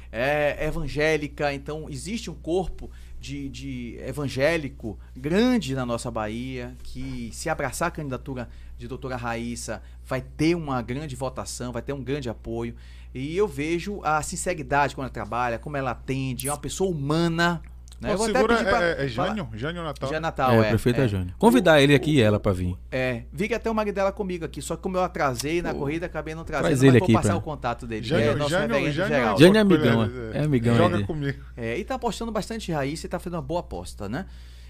é 0.59 0.66
evangélica, 0.66 1.52
então 1.52 1.89
existe 1.89 2.30
um 2.30 2.35
corpo 2.35 2.90
de, 3.20 3.48
de 3.48 3.98
evangélico 4.05 4.98
grande 5.16 5.74
na 5.74 5.85
nossa 5.85 6.10
Bahia, 6.10 6.74
que 6.82 7.30
se 7.32 7.48
abraçar 7.48 7.89
a 7.89 7.90
candidatura 7.90 8.48
de 8.76 8.86
doutora 8.86 9.16
Raíssa 9.16 9.82
vai 10.05 10.20
ter 10.20 10.55
uma 10.55 10.80
grande 10.80 11.16
votação, 11.16 11.72
vai 11.72 11.82
ter 11.82 11.93
um 11.93 12.02
grande 12.02 12.28
apoio. 12.28 12.74
E 13.14 13.36
eu 13.36 13.48
vejo 13.48 14.01
a 14.05 14.22
sinceridade 14.22 14.94
quando 14.94 15.06
ela 15.06 15.12
trabalha, 15.12 15.59
como 15.59 15.76
ela 15.76 15.90
atende, 15.90 16.48
é 16.48 16.52
uma 16.52 16.59
pessoa 16.59 16.90
humana. 16.90 17.60
Né? 18.00 18.14
Vou 18.14 18.26
até 18.26 18.34
segura, 18.38 18.62
pra- 18.64 18.84
é, 18.84 19.04
é 19.06 19.08
falar- 19.08 19.28
Jânio? 19.28 19.48
Jânio 19.54 19.82
Natal. 19.82 20.08
Já 20.10 20.20
Natal, 20.20 20.52
é, 20.52 20.56
é. 20.56 20.60
o 20.60 20.68
prefeito 20.68 21.00
é, 21.00 21.04
é. 21.04 21.08
Jânio. 21.08 21.34
Convidar 21.36 21.80
ele 21.82 21.94
aqui 21.96 22.12
e 22.16 22.20
ela 22.20 22.38
pra 22.38 22.52
vir. 22.52 22.76
É, 22.92 23.22
vi 23.32 23.48
que 23.48 23.54
até 23.54 23.68
o 23.68 23.74
marido 23.74 23.96
dela 23.96 24.12
comigo 24.12 24.44
aqui, 24.44 24.62
só 24.62 24.76
que 24.76 24.82
como 24.82 24.96
eu 24.96 25.02
atrasei 25.02 25.60
na 25.60 25.74
corrida, 25.74 26.06
acabei 26.06 26.32
não 26.34 26.44
trazendo, 26.44 26.66
Traz 26.66 26.78
mas 26.78 26.82
ele 26.88 26.98
vou 27.00 27.04
aqui 27.06 27.12
passar 27.12 27.28
pra- 27.30 27.36
o 27.38 27.42
contato 27.42 27.86
dele. 27.88 28.06
Jânio, 28.06 28.30
é 28.30 28.34
nosso 28.36 28.50
Jânio, 28.50 28.68
reverendo 28.68 28.92
Jânio, 28.92 29.16
geral. 29.16 29.38
Jânio 29.38 29.58
é 29.58 29.60
ele- 29.60 29.74
amigão, 29.74 30.04
ele- 30.04 30.38
é 30.38 30.44
amigão 30.44 30.76
Joga 30.76 30.96
aí. 30.98 31.04
comigo. 31.04 31.42
É, 31.56 31.76
e 31.76 31.84
tá 31.84 31.96
apostando 31.96 32.30
bastante 32.30 32.70
Raíssa 32.70 33.06
e 33.06 33.08
tá 33.08 33.18
fazendo 33.18 33.34
uma 33.34 33.42
boa 33.42 33.60
aposta, 33.60 34.08
né? 34.08 34.26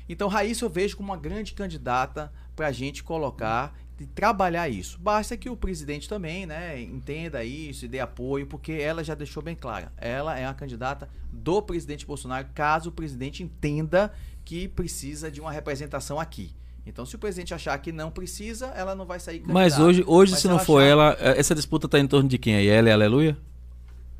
Então, 0.08 0.26
Raíssa 0.26 0.64
eu 0.64 0.70
vejo 0.70 0.96
como 0.96 1.10
uma 1.10 1.18
grande 1.18 1.52
candidata 1.52 2.32
pra 2.56 2.72
gente 2.72 3.04
colocar 3.04 3.74
e 4.00 4.06
trabalhar 4.06 4.68
isso. 4.68 4.98
Basta 4.98 5.36
que 5.36 5.50
o 5.50 5.56
presidente 5.56 6.08
também, 6.08 6.46
né, 6.46 6.80
entenda 6.80 7.42
isso 7.44 7.84
e 7.84 7.88
dê 7.88 8.00
apoio, 8.00 8.46
porque 8.46 8.72
ela 8.72 9.02
já 9.02 9.14
deixou 9.14 9.42
bem 9.42 9.56
clara. 9.56 9.92
Ela 9.96 10.38
é 10.38 10.46
a 10.46 10.54
candidata 10.54 11.08
do 11.32 11.60
presidente 11.62 12.06
Bolsonaro, 12.06 12.46
caso 12.54 12.90
o 12.90 12.92
presidente 12.92 13.42
entenda 13.42 14.12
que 14.44 14.68
precisa 14.68 15.30
de 15.30 15.40
uma 15.40 15.52
representação 15.52 16.18
aqui. 16.18 16.54
Então, 16.86 17.04
se 17.04 17.14
o 17.16 17.18
presidente 17.18 17.52
achar 17.52 17.76
que 17.78 17.92
não 17.92 18.10
precisa, 18.10 18.68
ela 18.68 18.94
não 18.94 19.04
vai 19.04 19.20
sair 19.20 19.40
candidata. 19.40 19.52
Mas 19.52 19.78
hoje, 19.78 20.02
hoje 20.06 20.32
Mas 20.32 20.40
se 20.40 20.48
não 20.48 20.58
for 20.58 20.80
ela, 20.80 21.14
eh, 21.20 21.38
essa 21.38 21.54
disputa 21.54 21.86
tá 21.86 21.98
em 21.98 22.06
torno 22.06 22.28
de 22.28 22.38
quem 22.38 22.56
aí? 22.56 22.66
Ela 22.66 22.88
e 22.88 22.92
Aleluia? 22.92 23.36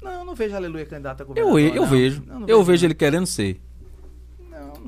Não, 0.03 0.25
não 0.25 0.35
vejo 0.35 0.55
Aleluia 0.55 0.85
candidata 0.85 1.23
a 1.23 1.25
Eu, 1.25 1.29
governador. 1.29 1.61
eu 1.61 1.83
não. 1.83 1.89
vejo. 1.89 2.23
Não, 2.27 2.41
não 2.41 2.49
eu 2.49 2.63
vejo 2.63 2.87
ele 2.87 2.95
querendo 2.95 3.27
ser. 3.27 3.61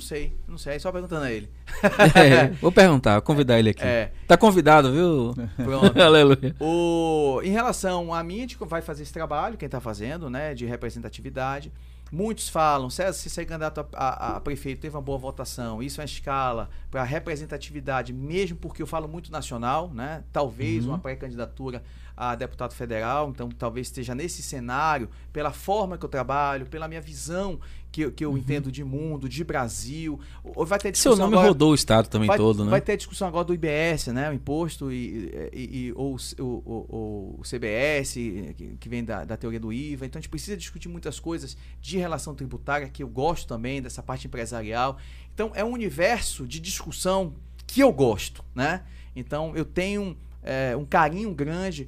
Não, 0.01 0.06
sei, 0.06 0.32
não 0.48 0.56
sei, 0.56 0.81
só 0.81 0.90
perguntando 0.90 1.24
a 1.27 1.31
ele. 1.31 1.47
É, 2.16 2.48
vou 2.60 2.72
perguntar, 2.72 3.20
convidar 3.20 3.59
ele 3.59 3.68
aqui. 3.70 3.85
É. 3.85 4.10
Tá 4.27 4.35
convidado, 4.36 4.90
viu? 4.90 5.35
Pronto. 5.62 5.93
Aleluia. 6.01 6.56
O, 6.59 7.40
em 7.44 7.51
relação 7.51 8.14
a 8.14 8.22
mim, 8.24 8.39
a 8.39 8.40
gente 8.40 8.56
vai 8.59 8.81
fazer 8.81 9.02
esse 9.02 9.12
trabalho, 9.12 9.59
quem 9.59 9.66
está 9.66 9.78
fazendo, 9.78 10.31
né, 10.31 10.55
de 10.55 10.64
representatividade. 10.64 11.70
Muitos 12.10 12.48
falam, 12.48 12.89
César, 12.90 13.12
se 13.12 13.28
ser 13.31 13.44
candidato 13.44 13.81
a, 13.81 13.86
a- 13.94 14.36
a 14.36 14.40
prefeito 14.40 14.81
teve 14.81 14.97
uma 14.97 15.02
boa 15.02 15.18
votação, 15.18 15.81
isso 15.82 16.01
é 16.01 16.02
uma 16.02 16.06
escala 16.06 16.68
para 16.90 17.05
representatividade, 17.05 18.12
mesmo 18.12 18.56
porque 18.56 18.82
eu 18.82 18.86
falo 18.86 19.06
muito 19.06 19.31
nacional, 19.31 19.90
né? 19.94 20.24
Talvez 20.32 20.86
uma 20.86 20.98
pré-candidatura 20.98 21.82
a 22.22 22.34
deputado 22.34 22.74
federal, 22.74 23.30
então 23.30 23.48
talvez 23.48 23.86
esteja 23.86 24.14
nesse 24.14 24.42
cenário, 24.42 25.09
pela 25.32 25.51
forma 25.52 25.97
que 25.97 26.05
eu 26.05 26.09
trabalho, 26.09 26.66
pela 26.66 26.86
minha 26.86 27.01
visão 27.01 27.59
que, 27.90 28.02
eu- 28.02 28.12
que 28.12 28.22
eu 28.22 28.36
entendo 28.36 28.70
de 28.70 28.84
mundo, 28.84 29.26
de 29.26 29.42
Brasil. 29.42 30.20
Ou 30.44 30.66
Vai 30.66 30.78
ter 30.78 30.88
Seu 30.88 31.12
discussão 31.12 31.16
nome 31.16 31.32
agora- 31.34 31.48
rodou 31.48 31.70
o 31.72 31.74
estado 31.74 32.09
também 32.09 32.26
vai, 32.28 32.36
todo, 32.36 32.62
né? 32.64 32.70
Vai 32.70 32.80
ter 32.82 32.98
discussão 32.98 33.26
agora 33.26 33.44
do 33.47 33.55
IBS, 33.55 34.09
né? 34.12 34.28
O 34.28 34.34
imposto 34.34 34.92
e, 34.92 35.32
e- 35.52 35.86
e- 35.88 35.92
ou 35.97 36.14
o, 36.38 36.44
o- 36.44 37.36
o 37.40 37.42
CBS, 37.42 38.12
que, 38.55 38.76
que 38.78 38.88
vem 38.88 39.02
da, 39.02 39.24
da 39.24 39.36
teoria 39.38 39.59
do 39.59 39.72
IVA. 39.72 40.05
Então 40.05 40.18
a 40.18 40.20
gente 40.20 40.28
precisa 40.30 40.59
discutir 40.59 40.88
muitas 40.90 41.18
coisas 41.18 41.56
de 41.80 41.97
relação 41.97 42.34
tributária, 42.34 42.86
que 42.90 43.02
eu 43.02 43.09
gosto 43.09 43.48
também, 43.48 43.80
dessa 43.80 44.02
parte 44.02 44.26
empresarial. 44.26 44.98
Então 45.32 45.51
é 45.55 45.64
um 45.64 45.72
universo 45.72 46.47
de 46.47 46.60
discussão 46.60 47.32
que 47.66 47.80
eu 47.80 47.90
gosto, 47.92 48.44
né? 48.55 48.82
Então 49.16 49.56
eu 49.56 49.64
tenho 49.64 50.16
é, 50.42 50.74
um 50.76 50.84
carinho 50.86 51.34
grande 51.34 51.86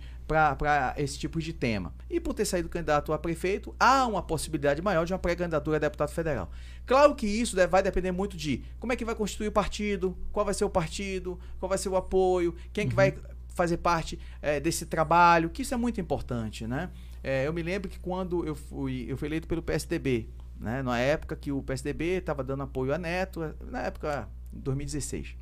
para 0.57 0.95
esse 0.97 1.19
tipo 1.19 1.41
de 1.41 1.53
tema. 1.53 1.95
E 2.11 2.21
por 2.21 2.35
ter 2.35 2.45
saído 2.45 2.69
candidato 2.69 3.13
a 3.13 3.19
prefeito, 3.19 3.75
há 3.79 4.07
uma 4.07 4.23
possibilidade 4.23 4.83
maior 4.83 5.05
de 5.05 5.13
uma 5.13 5.19
pré-candidatura 5.19 5.77
a 5.77 5.81
deputado 5.81 6.11
federal. 6.11 6.51
Claro 6.87 7.15
que 7.15 7.27
isso 7.27 7.57
vai 7.69 7.83
depender 7.83 8.13
muito 8.13 8.37
de 8.37 8.65
como 8.79 8.93
é 8.93 8.97
que 8.97 9.05
vai 9.05 9.15
constituir 9.15 9.49
o 9.49 9.53
partido, 9.53 10.17
qual 10.33 10.45
vai 10.45 10.55
ser 10.55 10.65
o 10.65 10.71
partido, 10.71 11.39
qual 11.59 11.69
vai 11.69 11.79
ser 11.79 11.89
o 11.89 11.97
apoio, 11.97 12.55
quem 12.73 12.87
é 12.87 12.89
que 12.89 12.95
vai 12.95 13.15
fazer 13.55 13.77
parte 13.77 14.19
eh, 14.41 14.61
desse 14.61 14.87
trabalho, 14.87 15.51
que 15.51 15.63
isso 15.63 15.75
é 15.75 15.77
muito 15.77 16.01
importante, 16.01 16.67
né? 16.67 16.91
Eh, 17.23 17.47
eu 17.47 17.53
me 17.53 17.63
lembro 17.63 17.89
que 17.89 17.99
quando 17.99 18.47
eu 18.47 18.55
fui, 18.55 19.07
eu 19.09 19.17
fui 19.17 19.29
eleito 19.29 19.47
pelo 19.47 19.63
PSDB, 19.63 20.29
né? 20.59 20.83
Na 20.83 20.99
época 20.99 21.37
que 21.37 21.53
o 21.53 21.63
PSDB 21.63 22.19
estava 22.19 22.43
dando 22.43 22.63
apoio 22.63 22.95
a 22.95 22.99
Neto, 22.99 23.55
na 23.71 23.83
época, 23.83 24.29
em 24.53 24.61
2016. 24.61 25.37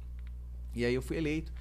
E 0.75 0.85
aí 0.85 0.95
eu 0.95 1.03
fui 1.03 1.17
eleito. 1.17 1.53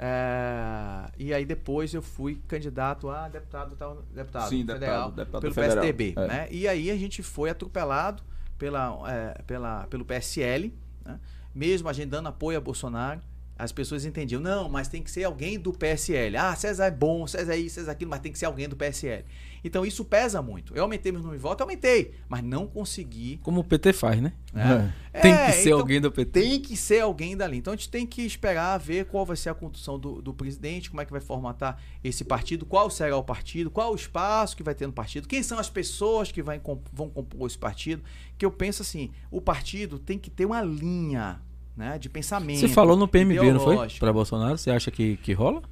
É, 0.00 1.10
e 1.18 1.34
aí 1.34 1.44
depois 1.44 1.92
eu 1.92 2.00
fui 2.00 2.40
candidato 2.46 3.10
a 3.10 3.28
deputado, 3.28 3.74
tal, 3.76 4.02
deputado 4.14 4.48
Sim, 4.48 4.64
federal 4.64 5.10
deputado, 5.10 5.16
deputado 5.16 5.40
pelo 5.40 5.54
federal, 5.54 5.76
PSDB. 5.76 6.14
é. 6.16 6.26
Né? 6.28 6.48
E 6.52 6.68
aí 6.68 6.90
a 6.90 6.96
gente 6.96 7.20
foi 7.20 7.50
atropelado 7.50 8.22
pela, 8.56 8.96
é, 9.10 9.42
pela, 9.42 9.88
pelo 9.88 10.04
PSL, 10.04 10.72
né? 11.04 11.18
mesmo 11.52 11.88
a 11.88 11.92
gente 11.92 12.08
dando 12.08 12.28
apoio 12.28 12.58
a 12.58 12.60
Bolsonaro. 12.60 13.20
As 13.58 13.72
pessoas 13.72 14.04
entendiam, 14.04 14.40
não, 14.40 14.68
mas 14.68 14.86
tem 14.86 15.02
que 15.02 15.10
ser 15.10 15.24
alguém 15.24 15.58
do 15.58 15.72
PSL. 15.72 16.36
Ah, 16.36 16.54
César 16.54 16.86
é 16.86 16.90
bom, 16.92 17.26
César 17.26 17.54
é 17.54 17.56
isso, 17.56 17.74
César 17.74 17.90
é 17.90 17.92
aquilo, 17.92 18.08
mas 18.08 18.20
tem 18.20 18.30
que 18.30 18.38
ser 18.38 18.46
alguém 18.46 18.68
do 18.68 18.76
PSL. 18.76 19.24
Então 19.64 19.84
isso 19.84 20.04
pesa 20.04 20.40
muito. 20.42 20.74
Eu 20.74 20.82
aumentei 20.82 21.10
meu 21.12 21.20
número 21.20 21.36
de 21.38 21.42
votos, 21.42 21.60
aumentei, 21.62 22.12
mas 22.28 22.42
não 22.42 22.66
consegui. 22.66 23.38
Como 23.42 23.60
o 23.60 23.64
PT 23.64 23.92
faz, 23.92 24.20
né? 24.20 24.32
né? 24.52 24.94
Tem 25.20 25.32
É, 25.32 25.46
que 25.46 25.52
ser 25.52 25.68
então- 25.68 25.80
alguém 25.80 26.00
do 26.00 26.10
PT. 26.12 26.40
tem 26.40 26.60
que 26.60 26.76
ser 26.76 27.00
alguém 27.00 27.36
dali. 27.36 27.56
Então 27.58 27.72
a 27.72 27.76
gente 27.76 27.88
tem 27.90 28.06
que 28.06 28.22
esperar 28.22 28.78
ver 28.78 29.06
qual 29.06 29.26
vai 29.26 29.36
ser 29.36 29.50
a 29.50 29.54
condução 29.54 29.98
do, 29.98 30.22
do 30.22 30.32
presidente, 30.32 30.88
como 30.90 31.00
é 31.00 31.04
que 31.04 31.10
vai 31.12 31.20
formatar 31.20 31.80
esse 32.02 32.24
partido, 32.24 32.64
qual 32.64 32.88
será 32.90 33.16
o 33.16 33.24
partido, 33.24 33.70
qual 33.70 33.92
o 33.92 33.96
espaço 33.96 34.56
que 34.56 34.62
vai 34.62 34.74
ter 34.74 34.86
no 34.86 34.92
partido, 34.92 35.26
quem 35.28 35.42
são 35.42 35.58
as 35.58 35.68
pessoas 35.68 36.30
que 36.30 36.42
vai, 36.42 36.60
vão 36.92 37.08
compor 37.10 37.46
esse 37.46 37.58
partido. 37.58 38.02
Que 38.36 38.44
eu 38.46 38.50
penso 38.50 38.82
assim, 38.82 39.10
o 39.30 39.40
partido 39.40 39.98
tem 39.98 40.18
que 40.18 40.30
ter 40.30 40.44
uma 40.46 40.62
linha 40.62 41.40
né, 41.76 41.98
de 41.98 42.08
pensamento. 42.08 42.58
Você 42.60 42.68
falou 42.68 42.96
no 42.96 43.06
PMB, 43.08 43.52
não 43.52 43.60
foi? 43.60 43.88
Pra 43.98 44.12
Bolsonaro, 44.12 44.56
você 44.58 44.70
acha 44.70 44.90
que, 44.90 45.16
que 45.18 45.32
rola? 45.32 45.62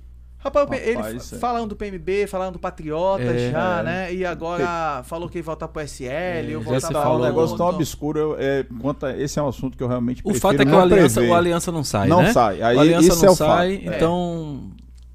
Rapaz, 0.47 0.83
ele 0.83 0.97
Rapaz, 0.97 1.31
fa- 1.31 1.37
é. 1.37 1.39
falando 1.39 1.69
do 1.71 1.77
PMB, 1.77 2.27
falando 2.27 2.53
do 2.55 2.59
Patriota 2.59 3.23
É. 3.25 3.51
já, 3.51 3.83
né? 3.83 4.15
E 4.15 4.25
agora 4.25 5.03
falou 5.05 5.29
que 5.29 5.39
ia 5.39 5.43
voltar 5.43 5.69
pro 5.69 5.83
SL, 5.83 6.49
eu 6.51 6.61
voltar 6.61 6.81
se 6.81 6.87
pra 6.89 6.97
Tá 7.01 7.03
falou 7.03 7.21
um 7.21 7.25
negócio 7.25 7.57
tão 7.57 7.67
obscuro. 7.69 8.19
eu- 8.19 8.37
É, 8.39 8.65
quanto 8.81 9.07
a- 9.07 9.17
esse 9.17 9.39
é 9.39 9.43
um 9.43 9.49
assunto 9.49 9.77
que 9.77 9.83
eu 9.83 9.89
realmente 9.89 10.21
O 10.21 10.25
prefiro 10.31 10.41
fato 10.41 10.61
é 10.61 10.65
que 10.65 10.73
o 10.73 10.79
aliança, 10.81 11.21
o 11.23 11.35
aliança 11.35 11.73
não 11.73 11.85
sai, 11.85 12.09
Não 12.09 12.23
né? 12.23 12.33
sai. 12.33 12.63
Aí 12.63 12.77
o 12.77 12.81
aliança 12.81 13.09
isso 13.09 13.19
não 13.23 13.29
é 13.29 13.31
o 13.33 13.37
sai, 13.37 13.77
fato. 13.79 13.91
É. 13.93 13.97
então... 13.97 14.71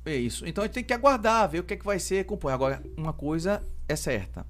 É 0.05 0.15
isso. 0.15 0.47
Então 0.47 0.63
a 0.63 0.67
gente 0.67 0.73
tem 0.73 0.83
que 0.83 0.93
aguardar, 0.93 1.47
ver 1.47 1.59
o 1.59 1.63
que 1.63 1.75
é 1.75 1.77
que 1.77 1.85
vai 1.85 1.99
ser 1.99 2.23
compor. 2.25 2.51
Agora, 2.51 2.81
uma 2.97 3.13
coisa 3.13 3.61
é 3.87 3.95
certa. 3.95 4.45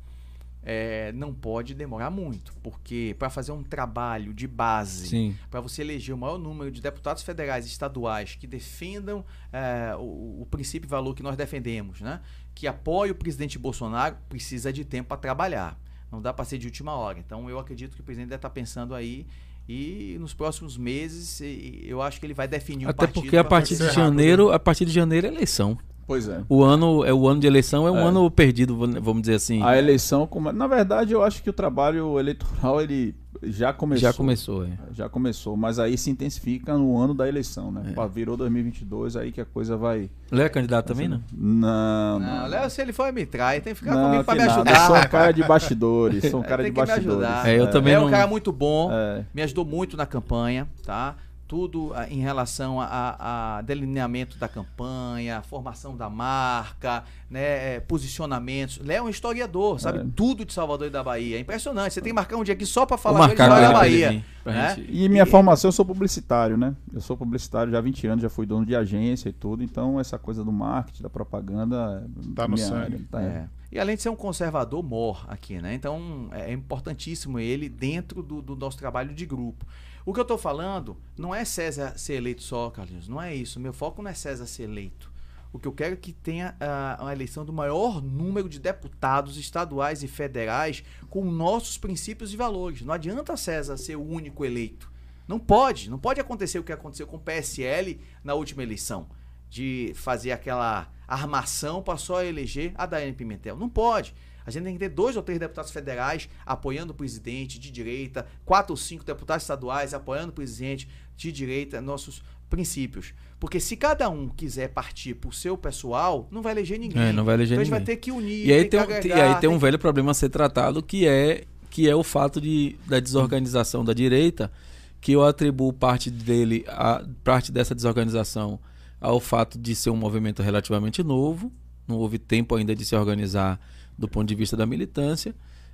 É, 0.64 1.12
não 1.14 1.34
pode 1.34 1.74
demorar 1.74 2.12
muito, 2.12 2.54
porque 2.62 3.16
para 3.18 3.32
fazer 3.32 3.52
um 3.52 3.64
trabalho 3.64 4.32
de 4.32 4.48
base, 4.48 5.36
para 5.50 5.60
você 5.60 5.82
eleger 5.82 6.14
o 6.14 6.18
maior 6.18 6.38
número 6.38 6.70
de 6.70 6.82
deputados 6.82 7.24
federais 7.24 7.66
e 7.66 7.70
estaduais 7.70 8.36
que 8.36 8.46
defendam 8.46 9.26
é, 9.52 9.96
o, 9.96 10.42
o 10.42 10.48
princípio 10.52 10.86
e 10.86 10.90
valor 10.90 11.16
que 11.16 11.24
nós 11.24 11.36
defendemos, 11.36 12.00
né? 12.02 12.22
que 12.54 12.68
apoie 12.68 13.10
o 13.10 13.16
presidente 13.16 13.58
Bolsonaro, 13.58 14.16
precisa 14.30 14.72
de 14.72 14.86
tempo 14.86 15.10
para 15.10 15.18
trabalhar. 15.18 15.80
Não 16.12 16.22
dá 16.22 16.34
para 16.34 16.46
ser 16.46 16.58
de 16.58 16.68
última 16.68 16.94
hora. 16.94 17.18
Então 17.18 17.50
eu 17.50 17.58
acredito 17.58 17.96
que 17.96 18.02
o 18.02 18.04
presidente 18.04 18.30
deve 18.30 18.38
estar 18.38 18.50
pensando 18.50 18.94
aí 18.94 19.26
e 19.68 20.18
nos 20.20 20.34
próximos 20.34 20.78
meses 20.78 21.40
eu 21.84 22.02
acho 22.02 22.20
que 22.20 22.26
ele 22.26 22.34
vai 22.34 22.48
definir 22.48 22.86
um 22.86 22.90
Até 22.90 23.08
porque 23.08 23.38
a 23.38 23.44
partir 23.44 23.76
de 23.76 23.84
rápido. 23.84 23.96
janeiro, 23.96 24.52
a 24.52 24.60
partir 24.60 24.86
de 24.86 24.92
janeiro 24.92 25.28
é 25.28 25.30
eleição. 25.30 25.78
Pois 26.08 26.28
é. 26.28 26.42
O 26.50 26.64
ano 26.64 27.06
é 27.06 27.14
o 27.14 27.28
ano 27.28 27.40
de 27.40 27.48
eleição, 27.48 27.88
é 27.88 27.92
um 27.92 27.98
É. 28.00 28.04
ano 28.04 28.30
perdido, 28.30 28.76
vamos 29.02 29.22
dizer 29.22 29.36
assim. 29.36 29.62
A 29.64 29.78
eleição, 29.78 30.28
como- 30.28 30.52
na 30.52 30.68
verdade, 30.68 31.14
eu 31.14 31.24
acho 31.24 31.42
que 31.42 31.50
o 31.50 31.54
trabalho 31.54 32.20
eleitoral 32.20 32.82
ele 32.82 33.16
já 33.44 33.72
começou. 33.74 34.02
Já 34.02 34.14
começou, 34.14 34.66
é. 34.66 34.70
Já 34.94 35.10
começou, 35.10 35.56
mas 35.58 35.80
aí 35.80 35.98
se 35.98 36.12
intensifica 36.12 36.78
no 36.78 36.98
ano 37.00 37.14
da 37.14 37.28
eleição, 37.28 37.72
né? 37.72 37.94
Pá, 37.96 38.06
Virou 38.06 38.36
2022, 38.38 39.16
aí 39.16 39.32
que 39.32 39.40
a 39.42 39.46
coisa 39.46 39.78
vai. 39.78 40.10
Léo 40.32 40.46
é 40.46 40.50
candidato 40.50 40.88
também, 40.88 41.08
não? 41.08 41.22
Não, 41.34 42.20
Não, 42.20 42.42
não. 42.42 42.48
Léo, 42.48 42.70
se 42.70 42.82
ele 42.82 42.94
for 42.94 43.12
me 43.14 43.26
trai, 43.26 43.62
tem 43.62 43.74
que 43.74 43.80
ficar 43.80 43.96
Não, 43.96 44.04
comigo 44.06 44.24
pra 44.26 44.34
me 44.36 44.40
nada. 44.42 44.54
ajudar. 44.54 44.72
Eu 44.82 44.88
sou 44.88 44.96
um 44.98 45.08
cara 45.10 45.32
de 45.32 45.44
bastidores, 45.44 46.30
sou 46.30 46.40
um 46.40 46.44
cara 46.44 46.64
Tem 46.64 46.72
de 46.72 46.76
bastidores. 46.78 47.46
É, 47.46 47.60
eu 47.60 47.70
também 47.70 47.94
é 47.94 48.00
não- 48.00 48.08
um 48.08 48.12
cara 48.12 48.28
muito 48.28 48.52
bom, 48.52 48.90
É. 48.92 49.24
me 49.34 49.42
ajudou 49.42 49.66
muito 49.66 49.96
na 49.98 50.06
campanha, 50.06 50.68
tá? 50.86 51.16
Tudo 51.52 51.92
ah, 51.94 52.08
em 52.10 52.22
relação 52.22 52.80
a, 52.80 53.58
a- 53.58 53.62
delineamento 53.62 54.38
da 54.38 54.48
campanha, 54.48 55.42
formação 55.42 55.98
da 55.98 56.10
marca, 56.10 57.04
né, 57.30 57.76
eh, 57.76 57.80
posicionamentos. 57.82 58.78
Léo 58.78 59.00
é 59.00 59.02
um 59.02 59.10
historiador, 59.10 59.78
sabe 59.78 60.00
É. 60.00 60.06
tudo 60.16 60.46
de 60.46 60.54
Salvador 60.54 60.88
e 60.88 60.90
da 60.90 61.04
Bahia. 61.04 61.36
É 61.36 61.40
impressionante. 61.42 61.94
Você 61.94 62.00
tem 62.00 62.12
que 62.12 62.16
marcar 62.16 62.38
um 62.38 62.44
dia 62.46 62.54
aqui 62.54 62.66
só 62.66 62.86
pra 62.86 62.96
Vou 62.96 63.04
falar 63.04 63.18
com 63.18 63.24
ele 63.26 63.36
de 63.36 63.42
história 63.42 63.66
ele 63.66 63.74
da 63.74 63.74
Bahia. 63.80 64.24
né? 64.46 64.86
E 64.88 65.10
minha 65.10 65.26
formação, 65.26 65.68
eu 65.68 65.74
sou 65.74 65.84
publicitário, 65.84 66.56
né? 66.56 66.74
Eu 66.94 67.02
sou 67.02 67.18
publicitário 67.18 67.70
já 67.70 67.80
há 67.80 67.82
20 67.82 68.08
anos, 68.08 68.22
já 68.24 68.30
fui 68.30 68.46
dono 68.46 68.66
de 68.66 68.74
agência 68.74 69.28
e 69.28 69.34
tudo, 69.34 69.62
então 69.62 70.00
essa 70.00 70.18
coisa 70.18 70.46
do 70.46 70.54
marketing, 70.54 71.04
da 71.04 71.10
propaganda. 71.10 72.08
Tá 72.34 72.48
no 72.48 72.58
sangue. 72.58 73.00
tá- 73.12 73.22
É. 73.22 73.50
E 73.74 73.78
além 73.78 73.98
de 73.98 74.02
ser 74.02 74.10
um 74.10 74.16
conservador 74.16 74.82
mor 74.82 75.26
aqui, 75.28 75.62
né? 75.62 75.74
Então 75.74 76.30
é 76.32 76.52
importantíssimo 76.54 77.40
ele 77.40 77.68
dentro 77.68 78.24
do, 78.24 78.42
do 78.42 78.56
nosso 78.56 78.78
trabalho 78.78 79.14
de 79.14 79.26
grupo. 79.26 79.66
O 80.06 80.14
que 80.14 80.20
eu 80.20 80.24
estou 80.24 80.38
falando 80.38 80.98
não 81.18 81.34
é 81.34 81.46
César 81.46 81.98
ser 81.98 82.14
eleito 82.14 82.42
só, 82.42 82.70
Carlinhos. 82.70 83.08
Não 83.08 83.22
é 83.22 83.36
isso. 83.36 83.60
Meu 83.60 83.74
foco 83.74 84.02
não 84.02 84.10
é 84.10 84.14
César 84.14 84.46
ser 84.46 84.64
eleito. 84.64 85.12
O 85.54 85.60
que 85.60 85.68
eu 85.68 85.72
quero 85.74 85.94
é 85.94 85.98
que 85.98 86.14
tenha 86.14 86.56
uh, 86.62 87.02
uma 87.04 87.12
eleição 87.12 87.44
do 87.44 87.52
maior 87.52 88.02
número 88.02 88.48
de 88.48 88.58
deputados 88.58 89.38
estaduais 89.38 90.02
e 90.02 90.08
federais 90.08 90.84
com 91.10 91.26
nossos 91.26 91.78
princípios 91.78 92.34
e 92.34 92.38
valores. 92.38 92.82
Não 92.82 92.94
adianta 92.94 93.36
César 93.36 93.78
ser 93.78 93.98
o 93.98 94.02
único 94.02 94.46
eleito. 94.46 94.90
Não 95.28 95.38
pode. 95.38 95.90
Não 95.90 96.00
pode 96.00 96.20
acontecer 96.20 96.58
o 96.58 96.64
que 96.64 96.72
aconteceu 96.72 97.06
com 97.06 97.18
o 97.18 97.20
PSL 97.20 98.00
na 98.24 98.34
última 98.34 98.64
eleição. 98.64 99.10
De 99.50 99.92
fazer 99.96 100.32
aquela 100.32 100.90
armação 101.06 101.84
para 101.84 101.98
só 101.98 102.24
eleger 102.24 102.72
a 102.76 102.86
Daiane 102.86 103.14
Pimentel. 103.14 103.58
Não 103.58 103.70
pode. 103.70 104.16
A 104.46 104.52
gente 104.52 104.64
tem 104.64 104.74
que 104.74 104.80
ter 104.80 104.90
dois 104.90 105.16
ou 105.16 105.24
três 105.24 105.40
deputados 105.40 105.72
federais 105.72 106.30
apoiando 106.46 106.92
o 106.92 106.96
presidente 106.96 107.60
de 107.60 107.72
direita, 107.72 108.26
quatro 108.46 108.74
ou 108.74 108.78
cinco 108.78 109.04
deputados 109.04 109.44
estaduais 109.44 109.94
apoiando 109.94 110.30
o 110.30 110.34
presidente 110.34 110.88
de 111.16 111.32
direita, 111.32 111.82
nossos 111.82 112.24
princípios. 112.50 113.14
Porque 113.40 113.60
se 113.60 113.76
cada 113.76 114.10
um 114.10 114.28
quiser 114.28 114.70
partir 114.70 115.16
pro 115.16 115.32
seu 115.32 115.58
pessoal, 115.58 116.28
não 116.30 116.42
vai 116.42 116.54
eleger 116.54 116.78
ninguém. 116.80 117.02
É, 117.02 117.14
não 117.14 117.24
vai 117.24 117.36
eleger 117.36 117.56
então 117.56 117.64
ninguém. 117.64 117.76
a 117.76 117.80
gente 117.80 117.88
vai 117.88 117.96
ter 117.96 118.00
que 118.00 118.12
unir. 118.12 118.46
E 118.46 118.54
aí 118.54 118.66
tem, 118.66 118.80
agregar, 118.80 119.18
e 119.18 119.22
aí 119.22 119.36
tem 119.40 119.50
um 119.50 119.58
velho 119.58 119.80
problema 119.80 120.12
a 120.12 120.14
ser 120.14 120.30
tratado 120.30 120.84
que 120.84 121.08
é 121.08 121.46
que 121.72 121.90
é 121.90 121.96
o 121.96 122.04
fato 122.04 122.42
de, 122.42 122.76
da 122.86 123.00
desorganização 123.00 123.84
da 123.84 123.94
direita, 123.94 124.52
que 125.00 125.14
eu 125.14 125.24
atribuo 125.24 125.72
parte 125.72 126.12
dele, 126.12 126.66
a, 126.68 127.02
parte 127.24 127.52
dessa 127.52 127.74
desorganização 127.74 128.60
ao 129.00 129.20
fato 129.20 129.58
de 129.58 129.74
ser 129.74 129.90
um 129.90 129.96
movimento 129.96 130.44
relativamente 130.44 131.02
novo, 131.02 131.52
não 131.88 131.96
houve 131.96 132.20
tempo 132.20 132.56
ainda 132.56 132.76
de 132.76 132.86
se 132.86 132.96
organizar 132.96 133.60
do 134.02 134.08
ponto 134.08 134.28
de 134.28 134.36
vista 134.36 134.58
da 134.58 134.66
militância. 134.66 135.34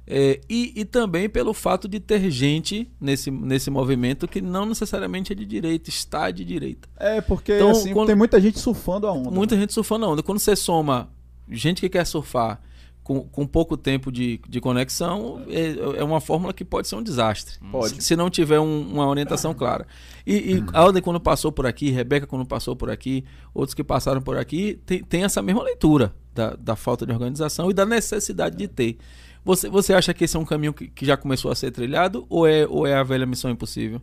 É, 0.09 0.39
e, 0.49 0.71
e, 0.73 0.85
também 0.85 1.27
pelo 1.27 1.53
fato 1.53 1.85
de 1.85 1.99
ter 1.99 2.31
gente 2.31 2.89
nesse, 2.99 3.29
nesse 3.29 3.69
movimento 3.69 4.25
que 4.25 4.39
não 4.39 4.65
necessariamente 4.65 5.33
é 5.33 5.35
de 5.35 5.45
direita, 5.45 5.89
está 5.89 6.31
de 6.31 6.45
direita. 6.45 6.87
É, 6.97 7.19
porque 7.19 7.55
então, 7.55 7.71
assim, 7.71 7.91
quando, 7.91 8.07
tem 8.07 8.15
muita 8.15 8.39
gente 8.39 8.57
surfando 8.57 9.05
a 9.05 9.11
onda. 9.11 9.29
Muita 9.29 9.55
né? 9.55 9.61
gente 9.61 9.73
surfando 9.73 10.05
a 10.05 10.09
onda. 10.09 10.23
Quando 10.23 10.39
você 10.39 10.55
soma 10.55 11.09
gente 11.49 11.81
que 11.81 11.89
quer 11.89 12.05
surfar 12.05 12.61
com, 13.03 13.21
com 13.21 13.45
pouco 13.45 13.75
tempo 13.75 14.09
de, 14.09 14.39
de 14.47 14.61
conexão, 14.61 15.41
é, 15.49 15.99
é 15.99 16.03
uma 16.05 16.21
fórmula 16.21 16.53
que 16.53 16.63
pode 16.63 16.87
ser 16.87 16.95
um 16.95 17.03
desastre. 17.03 17.55
Pode. 17.69 18.01
Se 18.01 18.15
não 18.15 18.29
tiver 18.29 18.61
um, 18.61 18.81
uma 18.89 19.07
orientação 19.07 19.53
clara. 19.53 19.85
E, 20.29 20.55
e 20.55 20.65
Alden, 20.73 21.01
quando 21.01 21.21
passou 21.21 21.53
por 21.53 21.65
aqui, 21.65 21.89
Rebeca, 21.89 22.27
quando 22.27 22.45
passou 22.45 22.75
por 22.75 22.89
aqui, 22.89 23.23
outros 23.53 23.73
que 23.73 23.81
passaram 23.81 24.21
por 24.21 24.37
aqui, 24.37 24.77
tem, 24.85 25.01
tem 25.01 25.23
essa 25.23 25.41
mesma 25.41 25.63
leitura 25.63 26.13
da, 26.35 26.53
da 26.53 26.75
falta 26.75 27.05
de 27.05 27.13
organização 27.13 27.71
e 27.71 27.73
da 27.73 27.85
necessidade 27.85 28.57
de 28.57 28.67
ter. 28.67 28.97
Você, 29.45 29.69
você 29.69 29.93
acha 29.93 30.13
que 30.13 30.25
esse 30.25 30.35
é 30.35 30.39
um 30.39 30.43
caminho 30.43 30.73
que, 30.73 30.89
que 30.89 31.05
já 31.05 31.15
começou 31.15 31.49
a 31.49 31.55
ser 31.55 31.71
trilhado 31.71 32.25
ou 32.29 32.45
é, 32.45 32.67
ou 32.67 32.85
é 32.85 32.93
a 32.93 33.03
velha 33.03 33.25
missão 33.25 33.49
impossível? 33.49 34.01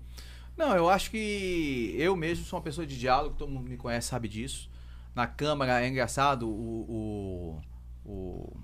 Não, 0.56 0.74
eu 0.74 0.88
acho 0.88 1.10
que 1.10 1.94
eu 1.98 2.16
mesmo 2.16 2.46
sou 2.46 2.58
uma 2.58 2.64
pessoa 2.64 2.86
de 2.86 2.98
diálogo, 2.98 3.36
todo 3.36 3.50
mundo 3.50 3.68
me 3.68 3.76
conhece, 3.76 4.08
sabe 4.08 4.26
disso. 4.26 4.70
Na 5.14 5.26
Câmara 5.26 5.84
é 5.84 5.88
engraçado, 5.90 6.48
o, 6.48 7.60
o, 8.02 8.10
o, 8.10 8.56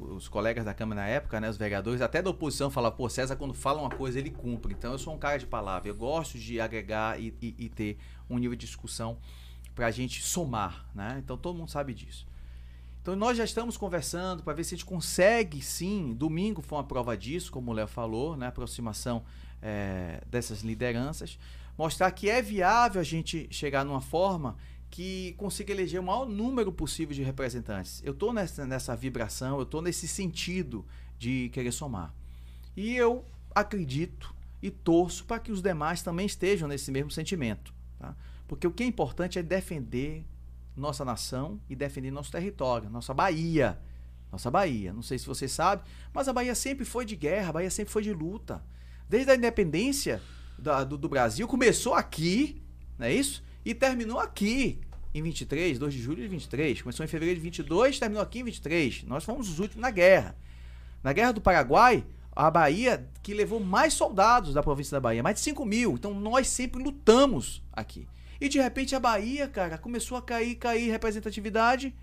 os 0.00 0.28
colegas 0.28 0.64
da 0.64 0.72
Câmara 0.72 1.02
na 1.02 1.06
época, 1.06 1.40
né, 1.40 1.48
os 1.48 1.56
vereadores, 1.56 2.00
até 2.00 2.22
da 2.22 2.30
oposição, 2.30 2.70
falam, 2.70 2.90
pô, 2.90 3.08
César, 3.08 3.36
quando 3.36 3.54
fala 3.54 3.80
uma 3.80 3.90
coisa, 3.90 4.18
ele 4.18 4.30
cumpre. 4.30 4.72
Então 4.72 4.92
eu 4.92 4.98
sou 4.98 5.14
um 5.14 5.18
cara 5.18 5.38
de 5.38 5.46
palavra, 5.46 5.88
eu 5.88 5.94
gosto 5.94 6.38
de 6.38 6.60
agregar 6.60 7.20
e, 7.20 7.34
e, 7.40 7.54
e 7.58 7.68
ter 7.68 7.98
um 8.28 8.38
nível 8.38 8.56
de 8.56 8.66
discussão 8.66 9.18
para 9.74 9.86
a 9.86 9.90
gente 9.90 10.22
somar, 10.22 10.86
né? 10.94 11.20
Então 11.22 11.36
todo 11.36 11.56
mundo 11.56 11.70
sabe 11.70 11.94
disso. 11.94 12.26
Então 13.02 13.16
nós 13.16 13.36
já 13.36 13.44
estamos 13.44 13.76
conversando 13.76 14.42
para 14.42 14.52
ver 14.52 14.64
se 14.64 14.74
a 14.74 14.76
gente 14.76 14.86
consegue 14.86 15.62
sim. 15.62 16.14
Domingo 16.14 16.60
foi 16.60 16.78
uma 16.78 16.84
prova 16.84 17.16
disso, 17.16 17.50
como 17.50 17.70
o 17.70 17.74
Léo 17.74 17.88
falou, 17.88 18.36
né? 18.36 18.46
Aproximação 18.48 19.22
é, 19.62 20.22
dessas 20.26 20.60
lideranças. 20.62 21.38
Mostrar 21.78 22.10
que 22.10 22.28
é 22.28 22.42
viável 22.42 23.00
a 23.00 23.04
gente 23.04 23.48
chegar 23.50 23.84
numa 23.84 24.02
forma 24.02 24.56
que 24.90 25.34
consiga 25.38 25.72
eleger 25.72 26.00
o 26.00 26.02
maior 26.02 26.26
número 26.26 26.72
possível 26.72 27.14
de 27.14 27.22
representantes. 27.22 28.02
Eu 28.04 28.12
estou 28.12 28.32
nessa, 28.32 28.66
nessa 28.66 28.96
vibração, 28.96 29.56
eu 29.56 29.62
estou 29.62 29.80
nesse 29.80 30.08
sentido 30.08 30.84
de 31.18 31.48
querer 31.50 31.72
somar. 31.72 32.12
E 32.76 32.96
eu 32.96 33.24
acredito 33.54 34.34
e 34.62 34.70
torço 34.70 35.24
para 35.24 35.38
que 35.38 35.52
os 35.52 35.62
demais 35.62 36.02
também 36.02 36.26
estejam 36.26 36.68
nesse 36.68 36.90
mesmo 36.90 37.10
sentimento. 37.10 37.72
Tá? 37.98 38.16
Porque 38.48 38.66
o 38.66 38.70
que 38.72 38.82
é 38.82 38.86
importante 38.86 39.38
é 39.38 39.42
defender 39.42 40.24
nossa 40.76 41.04
nação 41.04 41.60
e 41.68 41.76
defender 41.76 42.10
nosso 42.10 42.32
território, 42.32 42.90
nossa 42.90 43.14
Bahia. 43.14 43.78
Nossa 44.30 44.50
Bahia. 44.50 44.92
Não 44.92 45.02
sei 45.02 45.18
se 45.18 45.26
você 45.26 45.48
sabe, 45.48 45.82
mas 46.12 46.28
a 46.28 46.32
Bahia 46.32 46.54
sempre 46.54 46.84
foi 46.84 47.04
de 47.04 47.16
guerra, 47.16 47.50
a 47.50 47.52
Bahia 47.52 47.70
sempre 47.70 47.92
foi 47.92 48.02
de 48.02 48.12
luta. 48.12 48.62
Desde 49.08 49.30
a 49.30 49.34
independência 49.34 50.22
do, 50.58 50.96
do, 50.96 51.08
Brasil, 51.08 51.48
começou 51.48 51.94
aqui, 51.94 52.62
não 52.98 53.06
é 53.06 53.12
isso? 53.12 53.42
E 53.64 53.74
terminou 53.74 54.18
aqui, 54.18 54.80
em 55.14 55.22
23, 55.22 55.78
2 55.78 55.94
de 55.94 56.00
julho 56.00 56.22
de 56.22 56.28
23. 56.28 56.82
Começou 56.82 57.04
em 57.04 57.08
fevereiro 57.08 57.38
de 57.38 57.44
22, 57.44 57.98
terminou 57.98 58.22
aqui 58.22 58.40
em 58.40 58.44
23. 58.44 59.04
Nós 59.04 59.24
fomos 59.24 59.48
os 59.48 59.58
últimos 59.58 59.82
na 59.82 59.90
guerra. 59.90 60.36
Na 61.02 61.12
Guerra 61.12 61.32
do 61.32 61.40
Paraguai, 61.40 62.04
a 62.34 62.50
Bahia 62.50 63.08
que 63.22 63.34
levou 63.34 63.60
mais 63.60 63.94
soldados 63.94 64.54
da 64.54 64.62
província 64.62 64.96
da 64.96 65.00
Bahia, 65.00 65.22
mais 65.22 65.36
de 65.36 65.40
5 65.42 65.64
mil. 65.64 65.94
Então 65.94 66.14
nós 66.14 66.48
sempre 66.48 66.82
lutamos 66.82 67.62
aqui. 67.72 68.06
E 68.40 68.48
de 68.48 68.58
repente 68.58 68.94
a 68.94 69.00
Bahia, 69.00 69.48
cara, 69.48 69.76
começou 69.76 70.16
a 70.16 70.22
cair, 70.22 70.54
cair 70.54 70.90
representatividade 70.90 71.94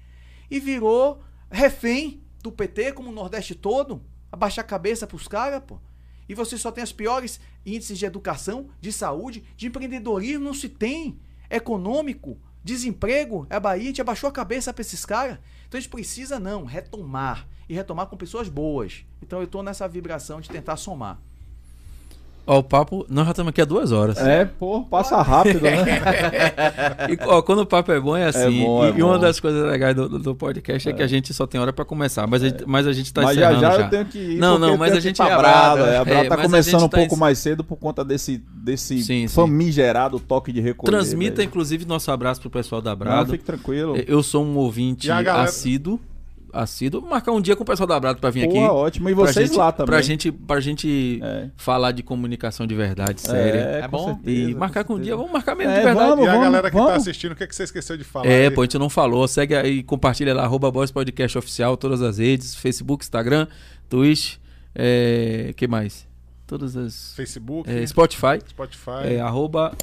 e 0.50 0.60
virou 0.60 1.24
refém 1.50 2.22
do 2.42 2.52
PT, 2.52 2.94
como 2.94 3.10
o 3.10 3.14
Nordeste 3.14 3.56
todo, 3.56 4.04
abaixar 4.32 4.64
a 4.64 4.68
cabeça 4.68 5.08
pros 5.08 5.28
caras, 5.28 5.62
pô. 5.66 5.80
E 6.30 6.36
você 6.36 6.58
só 6.58 6.72
tem 6.72 6.84
os 6.84 6.92
piores 6.92 7.40
índices 7.66 7.98
de 7.98 8.06
educação, 8.06 8.70
de 8.82 8.92
saúde, 8.92 9.44
de 9.56 9.68
empreendedorismo, 9.68 10.44
não 10.44 10.54
se 10.54 10.68
tem. 10.70 11.18
Econômico, 11.50 12.38
desemprego, 12.64 13.48
é 13.50 13.56
a 13.56 13.60
Bahia, 13.60 13.84
a 13.84 13.88
gente 13.88 14.02
abaixou 14.02 14.30
a 14.30 14.34
cabeça 14.34 14.74
pra 14.74 14.82
esses 14.82 15.06
caras. 15.06 15.40
Então 15.68 15.78
a 15.78 15.82
gente 15.82 15.90
precisa, 15.90 16.40
não, 16.40 16.66
retomar. 16.66 17.48
E 17.70 17.74
retomar 17.74 18.08
com 18.08 18.16
pessoas 18.16 18.48
boas. 18.48 19.06
Então 19.22 19.42
eu 19.42 19.48
tô 19.48 19.62
nessa 19.62 19.88
vibração 19.88 20.40
de 20.40 20.50
tentar 20.50 20.78
somar. 20.78 21.20
Ó, 22.50 22.60
o 22.60 22.64
papo, 22.64 23.06
nós 23.10 23.26
já 23.26 23.32
estamos 23.32 23.50
aqui 23.50 23.62
há 23.62 23.66
duas 23.66 23.92
horas. 23.92 24.18
É, 24.20 24.46
pô, 24.46 24.82
passa 24.84 25.22
rápido, 25.22 25.60
né? 25.60 25.84
e 27.12 27.18
ó, 27.26 27.42
quando 27.42 27.60
o 27.60 27.66
papo 27.66 27.92
é 27.92 28.00
bom 28.00 28.16
é 28.16 28.28
assim. 28.28 28.62
É 28.62 28.66
bom, 28.66 28.86
é 28.86 28.90
e, 28.90 28.92
bom. 28.94 29.10
uma 29.10 29.20
das 29.20 29.38
coisas 29.38 29.70
legais 29.70 29.94
do, 29.94 30.08
do 30.08 30.34
podcast 30.34 30.88
é. 30.88 30.92
é. 30.94 30.96
que 30.96 31.04
a 31.04 31.08
gente 31.08 31.34
só 31.34 31.46
tem 31.46 31.60
hora 31.60 31.74
para 31.74 31.84
começar, 31.84 32.26
mas 32.26 32.42
a, 32.42 32.48
gente, 32.48 32.64
mas 32.66 32.88
a 32.88 32.94
gente 32.94 33.14
tá 33.14 33.24
mas 33.24 33.36
encerrando 33.36 33.60
já. 33.60 33.72
já 33.72 33.82
eu 33.82 33.90
tenho 33.90 34.06
que 34.06 34.18
ir. 34.18 34.38
Não, 34.38 34.58
não, 34.58 34.78
mas 34.78 34.94
a 34.94 35.02
gente 35.02 35.18
tá 35.18 35.38
brado. 35.38 35.82
É, 35.82 35.98
a 35.98 36.06
Brada 36.06 36.26
é, 36.26 36.30
tá 36.30 36.38
começando 36.38 36.84
um 36.84 36.88
tá 36.88 36.98
pouco 36.98 37.18
mais 37.18 37.38
cedo 37.38 37.66
por 37.66 37.76
conta 37.76 38.06
desse, 38.06 38.42
desse 38.64 39.04
sim, 39.04 39.28
famigerado 39.28 40.18
toque 40.18 40.54
de 40.54 40.62
recolher. 40.62 40.90
Transmita, 40.90 41.44
inclusive, 41.44 41.86
nosso 41.86 42.10
abraço 42.12 42.40
pro 42.40 42.50
pessoal 42.50 42.82
da 42.82 42.96
Brada. 42.96 43.26
Não, 43.26 43.32
fique 43.32 43.44
tranquilo. 43.44 43.98
Eu 44.08 44.24
sou 44.24 44.46
um 44.46 44.56
ouvinte 44.56 45.12
assíduo 45.12 46.00
assíduo. 46.54 47.02
Marcar 47.02 47.32
um 47.32 47.42
dia 47.42 47.56
com 47.56 47.64
o 47.64 47.66
pessoal 47.66 47.88
da 47.88 48.00
Brado 48.00 48.20
para 48.20 48.30
vir 48.30 48.46
Pô, 48.46 48.52
aqui. 48.52 48.60
ótimo. 48.60 49.10
E 49.10 49.14
vocês 49.14 49.50
gente, 49.50 49.58
lá 49.58 49.72
também. 49.72 49.88
Pra 49.88 50.02
gente, 50.02 50.32
pra 50.32 50.60
gente 50.60 51.20
é. 51.22 51.50
falar 51.56 51.92
de 51.92 52.04
comunicação 52.04 52.66
de 52.66 52.76
verdade, 52.76 53.22
séria. 53.22 53.60
É, 53.60 53.80
é 53.82 53.88
bom. 53.88 54.16
Certeza, 54.16 54.52
e 54.52 54.56
marcar 54.56 54.84
com, 54.84 54.94
com 54.94 55.00
um 55.00 55.02
dia, 55.02 55.16
vamos 55.16 55.32
marcar 55.32 55.56
mesmo 55.56 55.72
é, 55.72 55.80
de 55.80 55.86
verdade. 55.86 56.10
Vamos, 56.10 56.26
e 56.26 56.30
a 56.30 56.38
galera 56.38 56.70
que 56.70 56.76
tá 56.76 56.84
vamos. 56.84 56.92
tá 56.92 56.98
assistindo, 56.98 57.32
o 57.32 57.36
que, 57.36 57.44
é 57.44 57.48
que 57.48 57.56
você 57.56 57.64
esqueceu 57.64 57.98
de 57.98 58.04
falar? 58.04 58.28
É, 58.28 58.46
aí? 58.46 58.52
pô, 58.52 58.62
a 58.62 58.66
gente 58.66 58.78
não 58.78 58.90
falou. 58.90 59.28
Segue 59.28 59.56
aí, 59.56 59.84
compartilha 59.84 60.34
lá, 60.34 60.44
arroba 60.44 60.72
Boys 60.72 60.92
Podcast 60.92 61.38
Oficial, 61.38 61.78
todas 61.78 62.02
as 62.02 62.18
redes, 62.18 62.56
Facebook, 62.56 63.04
Instagram, 63.04 63.48
Twitch, 63.90 64.36
é, 64.74 65.54
que 65.56 65.68
mais? 65.68 66.08
Todas 66.46 66.78
as... 66.78 67.14
Facebook. 67.14 67.70
É, 67.70 67.86
Spotify. 67.86 68.40
Spotify. 68.48 69.16
É, 69.16 69.20
arroba 69.20 69.74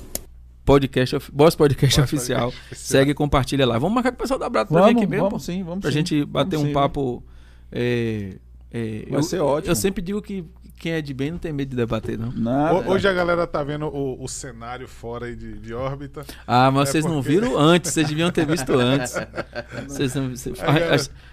podcast, 0.64 1.16
Boss 1.32 1.54
Podcast 1.54 2.00
Boss 2.00 2.12
Oficial. 2.12 2.50
Podcast. 2.50 2.76
Segue 2.76 3.10
e 3.10 3.14
compartilha 3.14 3.66
lá. 3.66 3.78
Vamos 3.78 3.94
marcar 3.94 4.10
com 4.10 4.16
o 4.16 4.20
pessoal 4.20 4.40
da 4.40 4.48
Brado 4.48 4.68
pra 4.68 4.86
vir 4.86 4.96
aqui 4.96 5.06
mesmo. 5.06 5.28
Vamos 5.28 5.44
sim, 5.44 5.62
vamos 5.62 5.80
Pra 5.80 5.90
sim. 5.90 5.98
gente 5.98 6.24
bater 6.24 6.56
vamos 6.56 6.64
um 6.64 6.68
sim, 6.68 6.72
papo 6.72 7.22
é, 7.70 8.36
é, 8.70 9.04
Vai 9.08 9.18
eu, 9.18 9.22
ser 9.22 9.40
ótimo. 9.40 9.70
Eu 9.70 9.76
sempre 9.76 10.02
digo 10.02 10.20
que 10.22 10.44
quem 10.78 10.92
é 10.92 11.00
de 11.00 11.14
bem 11.14 11.30
não 11.30 11.38
tem 11.38 11.52
medo 11.52 11.70
de 11.70 11.76
debater, 11.76 12.18
não. 12.18 12.32
Nada. 12.32 12.90
Hoje 12.90 13.08
a 13.08 13.12
galera 13.12 13.46
tá 13.46 13.62
vendo 13.62 13.86
o, 13.86 14.22
o 14.22 14.28
cenário 14.28 14.86
fora 14.86 15.34
de, 15.34 15.58
de 15.58 15.72
órbita. 15.72 16.24
Ah, 16.46 16.70
mas 16.70 16.88
é 16.88 16.92
vocês 16.92 17.04
porque... 17.04 17.14
não 17.14 17.22
viram 17.22 17.56
antes, 17.58 17.92
vocês 17.92 18.08
deviam 18.08 18.30
ter 18.30 18.46
visto 18.46 18.72
antes. 18.74 19.14
vocês 19.86 20.14
não, 20.14 20.30
vocês, 20.30 20.58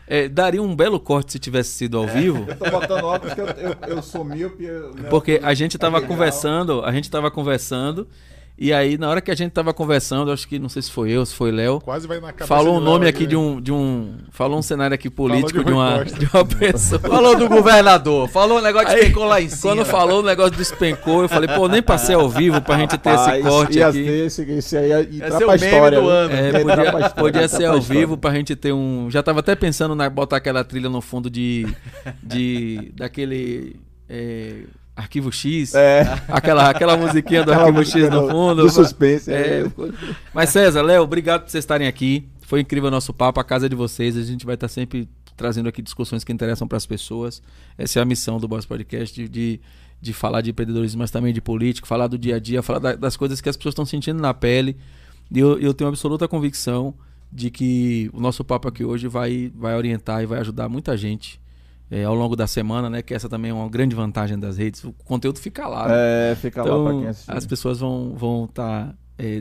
é, 0.08 0.30
daria 0.30 0.62
um 0.62 0.76
belo 0.76 0.99
corte 0.99 1.32
se 1.34 1.40
tivesse 1.40 1.72
sido 1.72 1.98
ao 1.98 2.08
vivo. 2.08 2.45
Eu 2.48 2.56
tô 2.56 2.70
botando 2.70 3.03
óculos 3.03 3.34
porque 3.34 3.60
eu, 3.60 3.70
eu, 3.70 3.95
eu 3.95 4.02
sou 4.02 4.24
míope. 4.24 4.68
Porque 5.10 5.40
a 5.44 5.53
gente 5.53 5.78
tava 5.78 6.02
conversando, 6.02 6.84
a 6.84 6.91
gente 6.91 7.10
tava 7.10 7.32
conversando. 7.32 8.08
E 8.64 8.72
aí, 8.72 8.96
na 8.96 9.10
hora 9.10 9.22
que 9.22 9.32
a 9.32 9.36
gente 9.36 9.52
tava 9.52 9.74
conversando, 9.74 10.32
acho 10.32 10.48
que 10.48 10.60
não 10.60 10.70
sei 10.70 10.84
se 10.84 10.92
foi 10.92 11.10
eu, 11.10 11.26
se 11.26 11.34
foi 11.34 11.52
Léo. 11.52 11.82
Quase 11.82 12.08
vai 12.08 12.20
na 12.20 12.28
cabeça. 12.28 12.46
Falou 12.46 12.78
um 12.78 12.80
nome 12.80 13.08
aqui 13.08 13.26
de 13.26 13.36
um, 13.36 13.60
de 13.60 13.72
um. 13.72 14.20
Falou 14.30 14.60
um 14.60 14.62
cenário 14.62 14.94
aqui 14.94 15.10
político 15.10 15.64
de, 15.64 15.66
de, 15.66 15.72
uma, 15.72 16.06
de 16.06 16.30
uma 16.32 16.46
pessoa. 16.46 17.00
falou 17.02 17.36
do 17.36 17.50
governador. 17.50 18.30
Falou 18.30 18.60
um 18.60 18.62
negócio 18.62 18.90
de 18.90 18.94
despencou 18.98 19.26
lá 19.26 19.42
em 19.42 19.50
cima. 19.50 19.74
Quando 19.74 19.84
falou 19.88 20.20
o 20.20 20.24
negócio 20.24 20.56
despencou, 20.56 21.24
eu 21.24 21.28
falei, 21.28 21.50
pô, 21.50 21.68
nem 21.68 21.82
passei 21.82 22.14
ao 22.14 22.30
vivo 22.30 22.62
pra 22.62 22.78
gente 22.78 23.00
ter 23.00 23.10
Rapaz, 23.10 23.40
esse 23.40 23.50
corte 23.50 23.80
ia 23.80 23.88
aqui. 23.88 24.04
Ter 24.04 24.26
esse, 24.28 24.42
esse 24.44 24.78
aí 24.78 24.90
ia, 24.90 25.02
ia 25.10 25.32
ser 25.32 25.44
o 25.44 25.56
história, 25.56 26.00
do 26.00 26.08
ano. 26.08 26.32
É, 26.36 26.52
podia, 26.52 26.84
história, 26.84 27.10
podia 27.10 27.48
ser 27.48 27.66
ao 27.66 27.82
vivo 27.82 28.16
pra 28.16 28.32
gente 28.32 28.56
ter 28.56 28.74
um. 28.74 29.10
Já 29.10 29.24
tava 29.24 29.40
até 29.40 29.56
pensando 29.56 29.96
na 29.96 30.08
botar 30.08 30.38
aquela 30.38 30.64
trilha 30.64 30.88
no 30.88 31.02
fundo 31.02 31.32
de. 31.32 31.66
de 32.22 32.92
daquele. 32.96 33.76
É, 34.08 34.66
Arquivo 35.02 35.32
X. 35.32 35.73
É. 35.76 36.02
Aquela, 36.28 36.69
aquela 36.69 36.95
musiquinha 36.98 37.44
do 37.44 37.52
Arquivo 37.53 37.84
X 37.86 38.10
no 38.10 38.30
fundo. 38.30 38.64
Do 38.64 38.69
suspense. 38.69 39.32
É. 39.32 39.61
é. 39.61 39.72
Mas 40.34 40.49
César, 40.49 40.82
Léo, 40.82 41.03
obrigado 41.03 41.41
por 41.44 41.49
vocês 41.49 41.64
estarem 41.64 41.88
aqui. 41.88 42.28
Foi 42.41 42.60
incrível 42.61 42.88
o 42.88 42.91
nosso 42.91 43.14
papo, 43.14 43.40
a 43.40 43.44
casa 43.44 43.65
é 43.65 43.69
de 43.69 43.76
vocês. 43.76 44.18
A 44.18 44.22
gente 44.23 44.45
vai 44.45 44.56
estar 44.56 44.68
sempre 44.68 45.07
trazendo 45.38 45.68
aqui 45.69 45.82
discussões 45.82 46.23
que 46.23 46.32
interessam 46.32 46.68
para 46.68 46.78
as 46.78 46.86
pessoas. 46.86 47.41
Essa 47.78 47.99
é 47.99 48.02
a 48.02 48.06
missão 48.06 48.40
do 48.40 48.48
Boss 48.48 48.65
Podcast, 48.65 49.15
de, 49.15 49.28
de, 49.28 49.60
de 50.02 50.14
falar 50.14 50.41
de 50.41 50.52
empreendedorismo, 50.52 50.99
mas 50.99 51.10
também 51.10 51.34
de 51.34 51.41
político, 51.41 51.88
falar 51.88 52.07
do 52.07 52.18
dia 52.18 52.36
a 52.36 52.40
dia, 52.40 52.61
falar 52.61 52.80
da- 52.80 52.95
das 52.95 53.18
coisas 53.18 53.41
que 53.41 53.49
as 53.49 53.57
pessoas 53.57 53.73
estão 53.73 53.86
sentindo 53.86 54.22
na 54.22 54.34
pele. 54.34 54.78
E 55.34 55.40
eu, 55.40 55.57
eu 55.60 55.73
tenho 55.73 55.88
absoluta 55.90 56.28
convicção 56.28 56.94
de 57.34 57.49
que 57.49 58.10
o 58.14 58.19
nosso 58.19 58.44
papo 58.44 58.68
aqui 58.68 58.84
hoje 58.84 59.07
vai, 59.07 59.52
vai 59.56 59.76
orientar 59.76 60.22
e 60.22 60.26
vai 60.28 60.40
ajudar 60.41 60.69
muita 60.69 60.95
gente 60.95 61.40
é, 61.92 62.06
ao 62.06 62.16
longo 62.16 62.36
da 62.38 62.48
semana, 62.48 62.90
né? 62.90 63.02
Que 63.02 63.14
essa 63.14 63.28
também 63.28 63.52
é 63.52 63.54
uma 63.54 63.70
grande 63.70 63.94
vantagem 63.96 64.40
das 64.40 64.58
redes. 64.58 64.84
O 64.84 64.94
conteúdo 64.94 65.38
fica 65.40 65.68
lá. 65.68 65.90
né? 65.90 66.32
É, 66.32 66.36
fica 66.36 66.64
lá 66.64 66.68
pra 66.70 66.76
Então, 66.80 67.00
quem 67.02 67.08
assistir. 67.10 67.32
as 67.36 67.46
pessoas 67.46 67.80
vão 67.80 68.16
vão 68.16 68.46
estar 68.46 68.96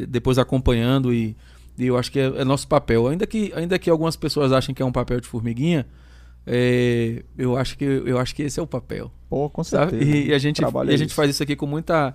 depois 0.09 0.37
acompanhando 0.39 1.15
e, 1.15 1.35
e 1.79 1.87
eu 1.87 1.97
acho 1.97 2.11
que 2.13 2.19
é, 2.19 2.25
é 2.27 2.45
nosso 2.45 2.67
papel. 2.69 3.07
Ainda 3.09 3.27
que 3.27 3.53
ainda 3.55 3.79
que 3.79 3.89
algumas 3.89 4.17
pessoas 4.17 4.53
achem 4.53 4.75
que 4.75 4.83
é 4.83 4.85
um 4.85 4.93
papel 4.93 5.21
de 5.21 5.29
formiguinha, 5.29 5.87
é, 6.47 7.23
eu 7.39 7.57
acho 7.57 7.79
que 7.79 7.85
eu 7.85 8.19
acho 8.19 8.35
que 8.35 8.43
esse 8.43 8.59
é 8.59 8.63
o 8.63 8.67
papel. 8.67 9.11
Pô, 9.29 9.49
com 9.49 9.63
certeza. 9.63 10.03
E, 10.03 10.29
e 10.29 10.35
a 10.35 10.39
gente 10.39 10.61
e 10.61 10.65
é 10.65 10.95
a 10.95 10.97
gente 10.97 11.15
faz 11.15 11.31
isso 11.31 11.43
aqui 11.43 11.55
com 11.55 11.67
muita 11.67 12.15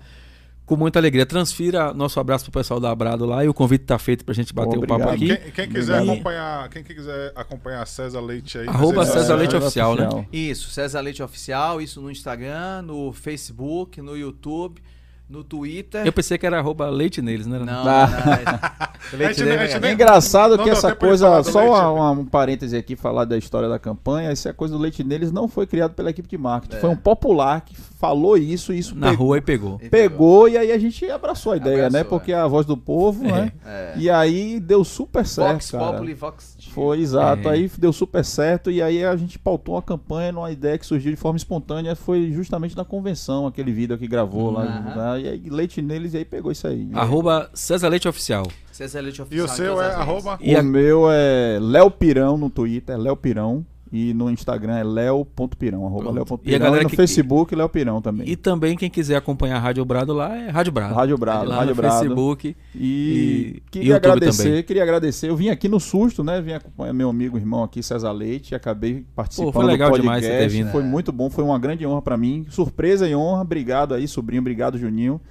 com 0.65 0.75
muita 0.75 0.99
alegria. 0.99 1.25
Transfira 1.25 1.93
nosso 1.93 2.19
abraço 2.19 2.45
pro 2.45 2.59
pessoal 2.59 2.79
da 2.79 2.89
Abrado 2.89 3.25
lá 3.25 3.43
e 3.45 3.47
o 3.47 3.53
convite 3.53 3.85
tá 3.85 3.99
feito 3.99 4.25
pra 4.25 4.33
gente 4.33 4.53
bater 4.53 4.77
o 4.77 4.81
papo 4.81 5.03
Obrigado. 5.03 5.33
aqui. 5.37 5.43
Quem, 5.43 5.51
quem 5.51 5.69
quiser 5.69 5.93
Obrigado. 5.95 6.15
acompanhar, 6.15 6.69
quem 6.69 6.83
quiser 6.83 7.31
acompanhar 7.35 7.85
César 7.85 8.21
Leite 8.21 8.57
aí. 8.57 8.67
Arroba 8.67 9.05
César 9.05 9.19
sociais, 9.19 9.39
Leite 9.39 9.55
Oficial, 9.55 9.95
né? 9.95 10.27
Isso, 10.31 10.69
César 10.69 11.01
Leite 11.01 11.21
Oficial, 11.23 11.81
isso 11.81 12.01
no 12.01 12.09
Instagram, 12.09 12.81
no 12.83 13.13
Facebook, 13.13 14.01
no 14.01 14.17
YouTube, 14.17 14.81
no 15.29 15.43
Twitter. 15.43 16.05
Eu 16.05 16.13
pensei 16.13 16.37
que 16.37 16.45
era 16.45 16.59
arroba 16.59 16.87
leite 16.89 17.21
neles, 17.21 17.47
né? 17.47 17.57
Não, 17.59 17.65
Não. 17.65 17.83
não, 17.83 17.91
Ah. 17.91 18.07
é- 19.11 19.15
Leite 19.15 19.41
A 19.43 19.45
a 19.45 19.67
gente 19.67 19.85
é- 19.85 19.89
É 19.89 19.93
engraçado 19.93 20.57
Não 20.57 20.63
que 20.63 20.69
essa 20.69 20.95
coisa, 20.95 21.43
só 21.43 21.63
uma- 21.67 21.91
uma- 21.91 22.11
um 22.11 22.25
parêntese 22.25 22.75
aqui, 22.75 22.95
falar 22.95 23.25
da 23.25 23.37
história 23.37 23.69
da 23.69 23.77
campanha, 23.77 24.29
essa 24.31 24.51
coisa 24.53 24.73
do 24.75 24.79
leite 24.79 25.03
neles 25.03 25.31
não 25.31 25.47
foi 25.47 25.67
criado 25.67 25.93
pela 25.93 26.09
equipe 26.09 26.27
de 26.27 26.37
marketing. 26.37 26.77
É. 26.77 26.79
Foi 26.79 26.89
um 26.89 26.95
popular 26.95 27.61
que 27.61 27.75
falou 27.75 28.35
isso, 28.37 28.73
e 28.73 28.79
isso 28.79 28.95
Na 28.95 29.11
pegou, 29.11 29.27
rua 29.27 29.37
e 29.37 29.41
pegou. 29.41 29.79
pegou 29.91 30.49
e 30.49 30.57
aí 30.57 30.71
a 30.71 30.77
gente 30.77 31.09
abraçou 31.09 31.53
a 31.53 31.57
ideia, 31.57 31.77
né? 31.89 31.99
Abraçou, 31.99 32.05
Porque 32.09 32.31
é 32.31 32.35
a 32.35 32.47
voz 32.47 32.65
do 32.65 32.75
povo, 32.77 33.23
né? 33.23 33.51
É. 33.65 33.93
E 33.97 34.09
aí 34.09 34.59
deu 34.59 34.83
super 34.83 35.25
certo, 35.25 35.53
Vox 35.53 35.71
cara. 35.71 35.91
Populi, 35.93 36.13
Vox. 36.13 36.57
Foi, 36.71 36.99
exato. 36.99 37.47
É. 37.47 37.51
Aí 37.51 37.71
deu 37.77 37.93
super 37.93 38.23
certo 38.25 38.69
e 38.71 38.81
aí 38.81 39.03
a 39.05 39.15
gente 39.15 39.37
pautou 39.39 39.75
uma 39.75 39.81
campanha 39.81 40.31
numa 40.31 40.51
ideia 40.51 40.77
que 40.77 40.85
surgiu 40.85 41.11
de 41.11 41.17
forma 41.17 41.37
espontânea, 41.37 41.95
foi 41.95 42.31
justamente 42.31 42.75
na 42.75 42.83
convenção, 42.85 43.45
aquele 43.47 43.71
vídeo 43.71 43.97
que 43.97 44.07
gravou 44.07 44.51
lá. 44.51 44.63
Aham. 44.63 45.14
E 45.19 45.27
aí 45.27 45.43
leite 45.49 45.81
neles 45.81 46.13
e 46.13 46.17
aí 46.17 46.25
pegou 46.25 46.51
isso 46.51 46.67
aí. 46.67 46.89
Arroba 46.93 47.49
César 47.53 47.89
Leite 47.89 48.07
Oficial. 48.07 48.45
César 48.71 49.01
Leite 49.01 49.19
E 49.19 49.21
Oficial. 49.21 49.47
o 49.47 49.51
em 49.51 49.55
seu 49.55 49.81
é 49.81 49.93
arroba. 49.93 50.37
E 50.41 50.55
o 50.55 50.59
a- 50.59 50.63
meu 50.63 51.09
é 51.11 51.57
Léo 51.61 51.89
Pirão 51.91 52.37
no 52.37 52.49
Twitter, 52.49 52.95
é 52.95 52.97
Léo 52.97 53.15
Pirão. 53.15 53.65
E 53.97 54.13
no 54.13 54.29
Instagram 54.29 54.75
é 54.75 54.83
leo.pirão, 54.83 55.85
arroba 55.85 56.11
leo.pirão. 56.11 56.41
E 56.43 56.53
a 56.53 56.59
galera 56.59 56.83
no 56.83 56.89
que- 56.89 56.97
Facebook, 56.97 57.55
Léo 57.55 57.69
Pirão 57.69 58.01
também. 58.01 58.27
E 58.27 58.35
também 58.35 58.75
quem 58.75 58.89
quiser 58.89 59.15
acompanhar 59.15 59.55
a 59.55 59.59
Rádio 59.59 59.85
Brado 59.85 60.11
lá 60.11 60.35
é 60.35 60.49
Rádio 60.49 60.73
Brado. 60.73 60.93
Rádio 60.93 61.17
Brado, 61.17 61.47
lá 61.49 61.55
Rádio 61.59 61.69
no 61.69 61.75
Brado. 61.75 61.99
Facebook. 61.99 62.55
E, 62.75 62.77
E 62.77 63.63
queria 63.71 63.93
YouTube 63.93 63.95
agradecer, 64.11 64.43
também. 64.49 64.63
queria 64.63 64.83
agradecer. 64.83 65.29
Eu 65.29 65.35
vim 65.37 65.47
aqui 65.47 65.69
no 65.69 65.79
susto, 65.79 66.25
né? 66.25 66.41
Vim 66.41 66.51
acompanhar 66.51 66.91
meu 66.91 67.09
amigo, 67.09 67.37
irmão 67.37 67.63
aqui, 67.63 67.81
César 67.81 68.11
Leite, 68.11 68.51
e 68.51 68.55
acabei 68.55 69.05
participando 69.15 69.53
Pô, 69.53 69.59
foi 69.61 69.65
legal 69.65 69.91
do 69.91 69.99
demais 70.01 70.21
podcast. 70.25 70.43
você 70.51 70.57
ter 70.57 70.63
vindo. 70.63 70.71
Foi 70.73 70.83
muito 70.83 71.13
bom, 71.13 71.29
foi 71.29 71.43
uma 71.45 71.57
grande 71.57 71.85
honra 71.87 72.01
pra 72.01 72.17
mim. 72.17 72.45
Surpresa 72.49 73.07
e 73.07 73.15
honra. 73.15 73.43
Obrigado 73.43 73.93
aí, 73.93 74.07
sobrinho. 74.09 74.41
Obrigado, 74.41 74.77
Juninho. 74.77 75.21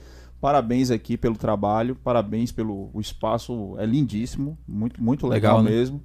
Parabéns 0.41 0.91
aqui 0.91 1.17
pelo 1.17 1.37
trabalho, 1.37 1.97
parabéns 2.03 2.53
pelo 2.53 2.91
o 2.93 3.01
espaço, 3.01 3.75
é 3.79 3.87
lindíssimo, 3.87 4.59
muito 4.69 5.03
muito 5.03 5.27
legal, 5.27 5.59
Legal, 5.59 5.63
né? 5.63 5.79
mesmo. 5.79 6.03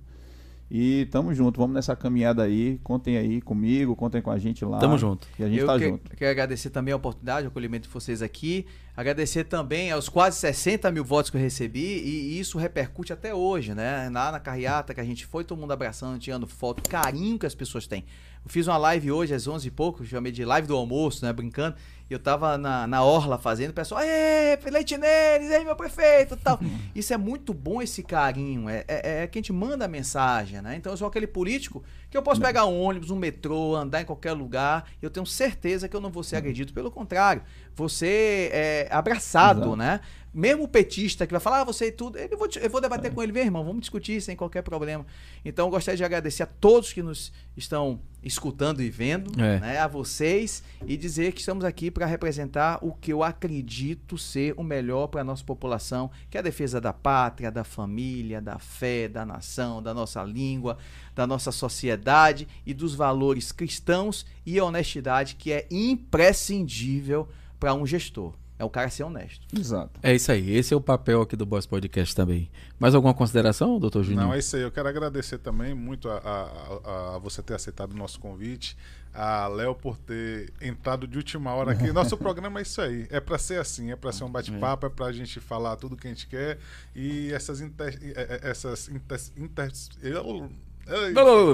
E 0.72 1.08
tamo 1.10 1.34
junto, 1.34 1.60
vamos 1.60 1.74
nessa 1.74 1.96
caminhada 1.96 2.44
aí, 2.44 2.80
contem 2.84 3.18
aí 3.18 3.42
comigo, 3.42 3.96
contem 3.96 4.22
com 4.22 4.30
a 4.30 4.38
gente 4.38 4.64
lá. 4.64 4.78
Tamo 4.78 5.00
junto. 5.00 5.28
E 5.40 5.44
a 5.44 5.48
gente 5.50 5.60
eu 5.62 5.66
tá 5.66 5.80
que- 5.80 5.86
junto. 5.90 6.16
quero 6.16 6.30
agradecer 6.32 6.70
também 6.70 6.92
a 6.94 6.98
oportunidade, 6.98 7.48
o 7.48 7.50
acolhimento 7.50 7.88
de 7.88 7.94
vocês 7.94 8.22
aqui. 8.22 8.68
Agradecer 8.96 9.46
também 9.46 9.92
aos 9.92 10.10
quase 10.10 10.38
60 10.38 10.92
mil 10.92 11.04
votos 11.04 11.32
que 11.32 11.38
eu 11.38 11.42
recebi 11.42 11.80
e 12.04 12.40
isso 12.40 12.58
repercute 12.60 13.12
até 13.12 13.34
hoje, 13.34 13.74
né? 13.74 14.10
Lá 14.14 14.32
na 14.32 14.40
carreata 14.40 14.94
que 14.94 15.00
a 15.02 15.04
gente 15.04 15.26
foi, 15.26 15.44
todo 15.44 15.58
mundo 15.60 15.72
abraçando, 15.72 16.20
tirando 16.20 16.46
foto, 16.46 16.88
carinho 16.88 17.40
que 17.40 17.46
as 17.48 17.56
pessoas 17.56 17.88
têm. 17.88 18.04
Eu 18.46 18.50
fiz 18.52 18.68
uma 18.68 18.78
live 18.78 19.12
hoje 19.12 19.34
às 19.34 19.48
11 19.48 19.68
e 19.68 19.72
pouco, 19.72 20.06
chamei 20.06 20.32
de 20.32 20.46
live 20.46 20.68
do 20.68 20.76
almoço, 20.76 21.26
né? 21.26 21.34
Brincando. 21.34 21.76
Eu 22.10 22.20
tava 22.20 22.58
na, 22.58 22.88
na 22.88 23.04
orla 23.04 23.38
fazendo, 23.38 23.70
o 23.70 23.74
pessoal, 23.74 24.02
ê, 24.02 24.58
leite 24.72 24.98
neles, 24.98 25.52
aí 25.52 25.64
meu 25.64 25.76
prefeito 25.76 26.36
tal. 26.36 26.60
Isso 26.96 27.14
é 27.14 27.18
muito 27.18 27.54
bom, 27.54 27.82
esse 27.82 28.02
carinho. 28.02 28.68
É, 28.68 28.84
é, 28.88 29.24
é 29.24 29.28
que 29.28 29.38
a 29.38 29.42
gente 29.42 29.54
manda 29.54 29.86
a 29.86 29.88
mensagem, 29.88 30.62
né? 30.62 30.76
Então 30.76 30.92
eu 30.92 30.98
sou 30.98 31.08
aquele 31.08 31.28
político 31.28 31.84
que 32.10 32.18
eu 32.18 32.24
posso 32.24 32.42
pegar 32.42 32.66
um 32.66 32.82
ônibus, 32.82 33.12
um 33.12 33.16
metrô, 33.16 33.76
andar 33.76 34.02
em 34.02 34.06
qualquer 34.06 34.34
lugar, 34.34 34.86
eu 35.02 35.12
tenho 35.12 35.26
certeza 35.26 35.88
que 35.88 35.96
eu 35.96 36.02
não 36.02 36.10
vou 36.10 36.24
ser 36.24 36.38
agredido. 36.38 36.74
Pelo 36.74 36.90
contrário, 36.90 37.44
você 37.76 38.50
é 38.52 38.88
abraçado, 38.90 39.62
Exato. 39.62 39.76
né? 39.76 40.00
Mesmo 40.34 40.64
o 40.64 40.68
petista 40.68 41.26
que 41.26 41.34
vai 41.34 41.40
falar, 41.40 41.62
ah, 41.62 41.64
você 41.64 41.88
e 41.88 41.92
tudo, 41.92 42.18
eu 42.18 42.38
vou, 42.38 42.48
eu 42.62 42.70
vou 42.70 42.80
debater 42.80 43.12
com 43.14 43.22
ele, 43.24 43.32
meu 43.32 43.44
irmão, 43.44 43.64
vamos 43.64 43.82
discutir 43.82 44.22
sem 44.22 44.36
qualquer 44.36 44.62
problema. 44.62 45.06
Então, 45.44 45.66
eu 45.68 45.72
gostaria 45.72 45.98
de 45.98 46.04
agradecer 46.04 46.44
a 46.44 46.46
todos 46.46 46.94
que 46.94 47.02
nos 47.02 47.32
estão 47.58 48.00
escutando 48.22 48.82
e 48.82 48.90
vendo, 48.90 49.32
É. 49.42 49.60
né, 49.60 49.78
a 49.80 49.88
vocês, 49.88 50.62
e 50.86 50.96
dizer 50.98 51.32
que 51.32 51.40
estamos 51.40 51.64
aqui 51.64 51.90
para 51.90 52.06
representar 52.06 52.78
o 52.82 52.94
que 52.94 53.12
eu 53.14 53.24
acredito 53.24 54.18
ser 54.18 54.54
o 54.58 54.64
melhor 54.64 55.08
para 55.08 55.22
a 55.22 55.24
nossa 55.24 55.44
população, 55.44 56.12
que 56.30 56.38
é 56.38 56.40
a 56.42 56.44
defesa 56.44 56.80
da 56.82 56.92
pátria, 56.94 57.50
da 57.50 57.64
família, 57.64 58.42
da 58.42 58.60
fé, 58.60 59.08
da 59.08 59.26
nação, 59.26 59.82
da 59.82 59.94
nossa 59.94 60.22
língua, 60.24 60.78
da 61.16 61.26
nossa 61.26 61.52
sociedade 61.52 62.48
e 62.66 62.74
dos 62.74 62.94
valores 62.94 63.52
cristãos 63.52 64.26
e 64.46 64.60
honestidade 64.60 65.36
que 65.36 65.52
é 65.52 65.66
imprescindível 65.72 67.28
para 67.60 67.74
um 67.74 67.86
gestor. 67.86 68.34
É 68.60 68.64
o 68.66 68.70
cara 68.70 68.90
ser 68.90 69.04
honesto. 69.04 69.48
Exato. 69.58 70.00
É 70.04 70.14
isso 70.14 70.30
aí. 70.32 70.54
Esse 70.54 70.74
é 70.74 70.78
o 70.78 70.82
papel 70.82 71.22
aqui 71.22 71.36
do 71.38 71.46
Boss 71.46 71.66
Podcast 71.66 72.14
também. 72.14 72.52
Mais 72.78 72.94
alguma 72.94 73.14
consideração, 73.14 73.80
doutor 73.80 74.04
Juninho? 74.04 74.22
Não, 74.24 74.34
é 74.34 74.40
isso 74.40 74.56
aí. 74.58 74.62
Eu 74.62 74.70
quero 74.72 74.90
agradecer 74.90 75.38
também 75.38 75.74
muito 75.74 76.10
a, 76.10 76.18
a- 76.18 76.82
a- 76.92 77.16
a 77.16 77.18
você 77.20 77.42
ter 77.42 77.54
aceitado 77.54 77.94
o 77.94 77.98
nosso 77.98 78.20
convite, 78.20 78.76
a 79.14 79.48
Léo 79.48 79.74
por 79.74 79.98
ter 79.98 80.52
entrado 80.62 81.08
de 81.08 81.18
última 81.18 81.54
hora 81.54 81.72
aqui. 81.72 81.90
Nosso 81.94 82.16
programa 82.20 82.60
é 82.60 82.64
isso 82.64 82.82
aí. 82.82 83.08
É 83.10 83.22
para 83.22 83.38
ser 83.38 83.62
assim, 83.62 83.92
é 83.92 83.96
para 83.96 84.12
ser 84.12 84.26
um 84.26 84.30
bate-papo, 84.30 84.86
é 84.88 84.90
para 84.90 85.06
a 85.06 85.12
gente 85.14 85.40
falar 85.40 85.78
tudo 85.78 85.96
que 85.96 86.06
a 86.08 86.10
gente 86.12 86.28
quer 86.28 86.60
e 86.94 87.32
essas 87.32 87.62
inter, 87.62 87.98
eh, 88.02 88.14
eh, 88.44 88.50
essas 88.52 88.90
inter, 88.90 89.20
inter- 89.38 89.72
eu- 90.02 90.50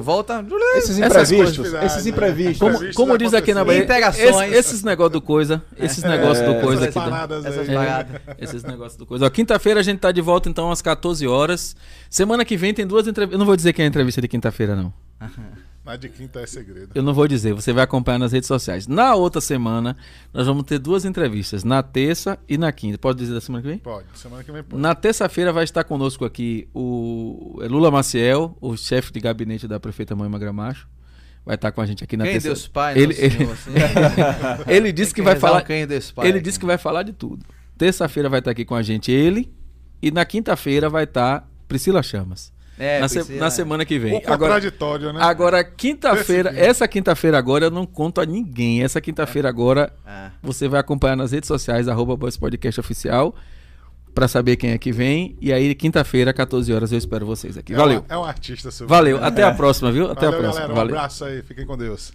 Volta. 0.01 0.45
Esses 0.77 0.97
imprevistos, 0.97 1.73
esses 1.83 2.05
imprevistos. 2.05 2.57
Como, 2.59 2.71
Imprevistos 2.75 2.95
como 2.95 3.17
diz 3.17 3.33
aqui 3.33 3.53
na 3.53 3.63
Bahia, 3.65 3.81
esse- 4.09 4.31
esses 4.55 4.83
negócios 4.83 5.11
do 5.13 5.21
coisa, 5.21 5.63
esses 5.77 6.03
negócios 6.03 6.45
do 6.47 6.61
coisa 6.61 6.83
essas 6.85 6.97
aqui. 6.97 7.05
do- 7.05 7.11
paradas 7.11 7.45
Essas 7.45 7.67
paradas. 7.67 8.21
Esses 8.39 8.63
negócios 8.63 8.97
do 8.97 9.05
coisa. 9.05 9.29
Quinta-feira 9.29 9.79
a 9.79 9.83
gente 9.83 9.99
tá 9.99 10.11
de 10.11 10.21
volta 10.21 10.49
então 10.49 10.71
às 10.71 10.81
14 10.81 11.27
horas. 11.27 11.75
Semana 12.09 12.43
que 12.45 12.55
vem 12.57 12.73
tem 12.73 12.85
duas 12.87 13.07
entrevistas. 13.07 13.33
Eu 13.33 13.39
não 13.39 13.45
vou 13.45 13.55
dizer 13.55 13.73
quem 13.73 13.83
é 13.83 13.87
a 13.87 13.89
entrevista 13.89 14.21
de 14.21 14.27
quinta-feira, 14.27 14.75
não. 14.75 14.93
Mas 15.85 15.99
de 15.99 16.09
quinta 16.09 16.39
é 16.39 16.47
segredo. 16.47 16.89
Eu 16.95 17.03
não 17.03 17.13
vou 17.13 17.27
dizer, 17.27 17.53
você 17.53 17.71
vai 17.71 17.83
acompanhar 17.83 18.17
nas 18.17 18.31
redes 18.31 18.47
sociais. 18.47 18.87
Na 18.87 19.13
outra 19.13 19.39
semana, 19.39 19.95
nós 20.33 20.47
vamos 20.47 20.63
ter 20.63 20.79
duas 20.79 21.05
entrevistas, 21.05 21.63
na 21.63 21.83
terça 21.83 22.39
e 22.49 22.57
na 22.57 22.71
quinta. 22.71 22.97
Pode 22.97 23.19
dizer 23.19 23.35
da 23.35 23.41
semana 23.41 23.61
que 23.61 23.67
vem? 23.67 23.77
Pode, 23.77 24.07
semana 24.15 24.43
que 24.43 24.51
vem 24.51 24.63
pode. 24.63 24.81
Na 24.81 24.95
terça-feira 24.95 25.53
vai 25.53 25.63
estar 25.63 25.83
conosco 25.83 26.25
aqui 26.25 26.67
o 26.73 27.59
é 27.61 27.67
Lula 27.67 27.91
Maciel, 27.91 28.57
o 28.59 28.75
chefe 28.75 29.13
de 29.13 29.19
gabinete 29.19 29.67
da 29.67 29.79
prefeita 29.79 30.15
Moima 30.15 30.39
Gramacho. 30.39 30.87
Vai 31.45 31.53
estar 31.53 31.71
com 31.71 31.79
a 31.79 31.85
gente 31.85 32.03
aqui 32.03 32.17
na 32.17 32.23
Quem 32.23 32.33
terça. 32.33 32.47
Deus 32.47 32.67
Pai, 32.67 32.97
ele, 32.97 33.13
ele, 33.19 33.37
Senhor, 33.37 33.53
assim. 33.53 33.71
ele 34.67 34.91
disse 34.91 35.13
que 35.13 35.21
Tem 35.21 35.25
vai 35.25 35.35
falar. 35.35 35.61
Quem 35.61 35.85
Deus 35.85 36.09
Pai 36.09 36.27
Ele 36.27 36.41
disse 36.41 36.59
que 36.59 36.65
vai 36.65 36.79
falar 36.79 37.03
de 37.03 37.13
tudo. 37.13 37.45
Terça-feira 37.77 38.27
vai 38.27 38.39
estar 38.39 38.49
aqui 38.49 38.65
com 38.65 38.73
a 38.73 38.81
gente 38.81 39.11
ele 39.11 39.53
e 40.01 40.09
na 40.09 40.25
quinta-feira 40.25 40.89
vai 40.89 41.03
estar 41.03 41.47
Priscila 41.67 42.01
Chamas. 42.01 42.54
É, 42.77 42.99
na, 42.99 43.07
se- 43.07 43.33
na 43.35 43.45
é. 43.45 43.49
semana 43.49 43.85
que 43.85 43.97
vem. 43.97 44.15
O 44.15 44.17
Agora, 44.17 44.37
contraditório, 44.37 45.13
né? 45.13 45.19
agora 45.21 45.63
quinta-feira, 45.63 46.51
essa 46.57 46.87
quinta-feira 46.87 47.37
agora 47.37 47.65
eu 47.65 47.71
não 47.71 47.85
conto 47.85 48.19
a 48.19 48.25
ninguém. 48.25 48.83
Essa 48.83 48.99
quinta-feira 48.99 49.47
agora 49.47 49.93
Ah. 50.05 50.31
você 50.43 50.67
vai 50.67 50.79
acompanhar 50.79 51.15
nas 51.15 51.31
redes 51.31 51.47
sociais, 51.47 51.87
arroba 51.87 52.17
Boss 52.17 52.35
Podcast 52.37 52.79
Oficial, 52.79 53.33
pra 54.13 54.27
saber 54.27 54.55
quem 54.57 54.71
é 54.71 54.77
que 54.77 54.91
vem. 54.91 55.37
E 55.39 55.53
aí, 55.53 55.73
quinta-feira, 55.75 56.33
14 56.33 56.73
horas, 56.73 56.91
eu 56.91 56.97
espero 56.97 57.25
vocês 57.25 57.57
aqui. 57.57 57.73
É 57.73 57.77
Valeu. 57.77 57.99
um- 58.01 58.05
É 58.13 58.17
um 58.17 58.23
artista, 58.25 58.69
seu 58.71 58.87
Valeu. 58.87 59.23
Até 59.23 59.43
a 59.43 59.53
próxima, 59.53 59.91
viu? 59.91 60.11
Até 60.11 60.25
Valeu, 60.25 60.39
a 60.39 60.41
próxima. 60.43 60.53
galera. 60.67 60.73
Um 60.73 60.75
Valeu. 60.75 60.95
abraço 60.97 61.25
aí. 61.25 61.41
Fiquem 61.43 61.65
com 61.65 61.77
Deus. 61.77 62.11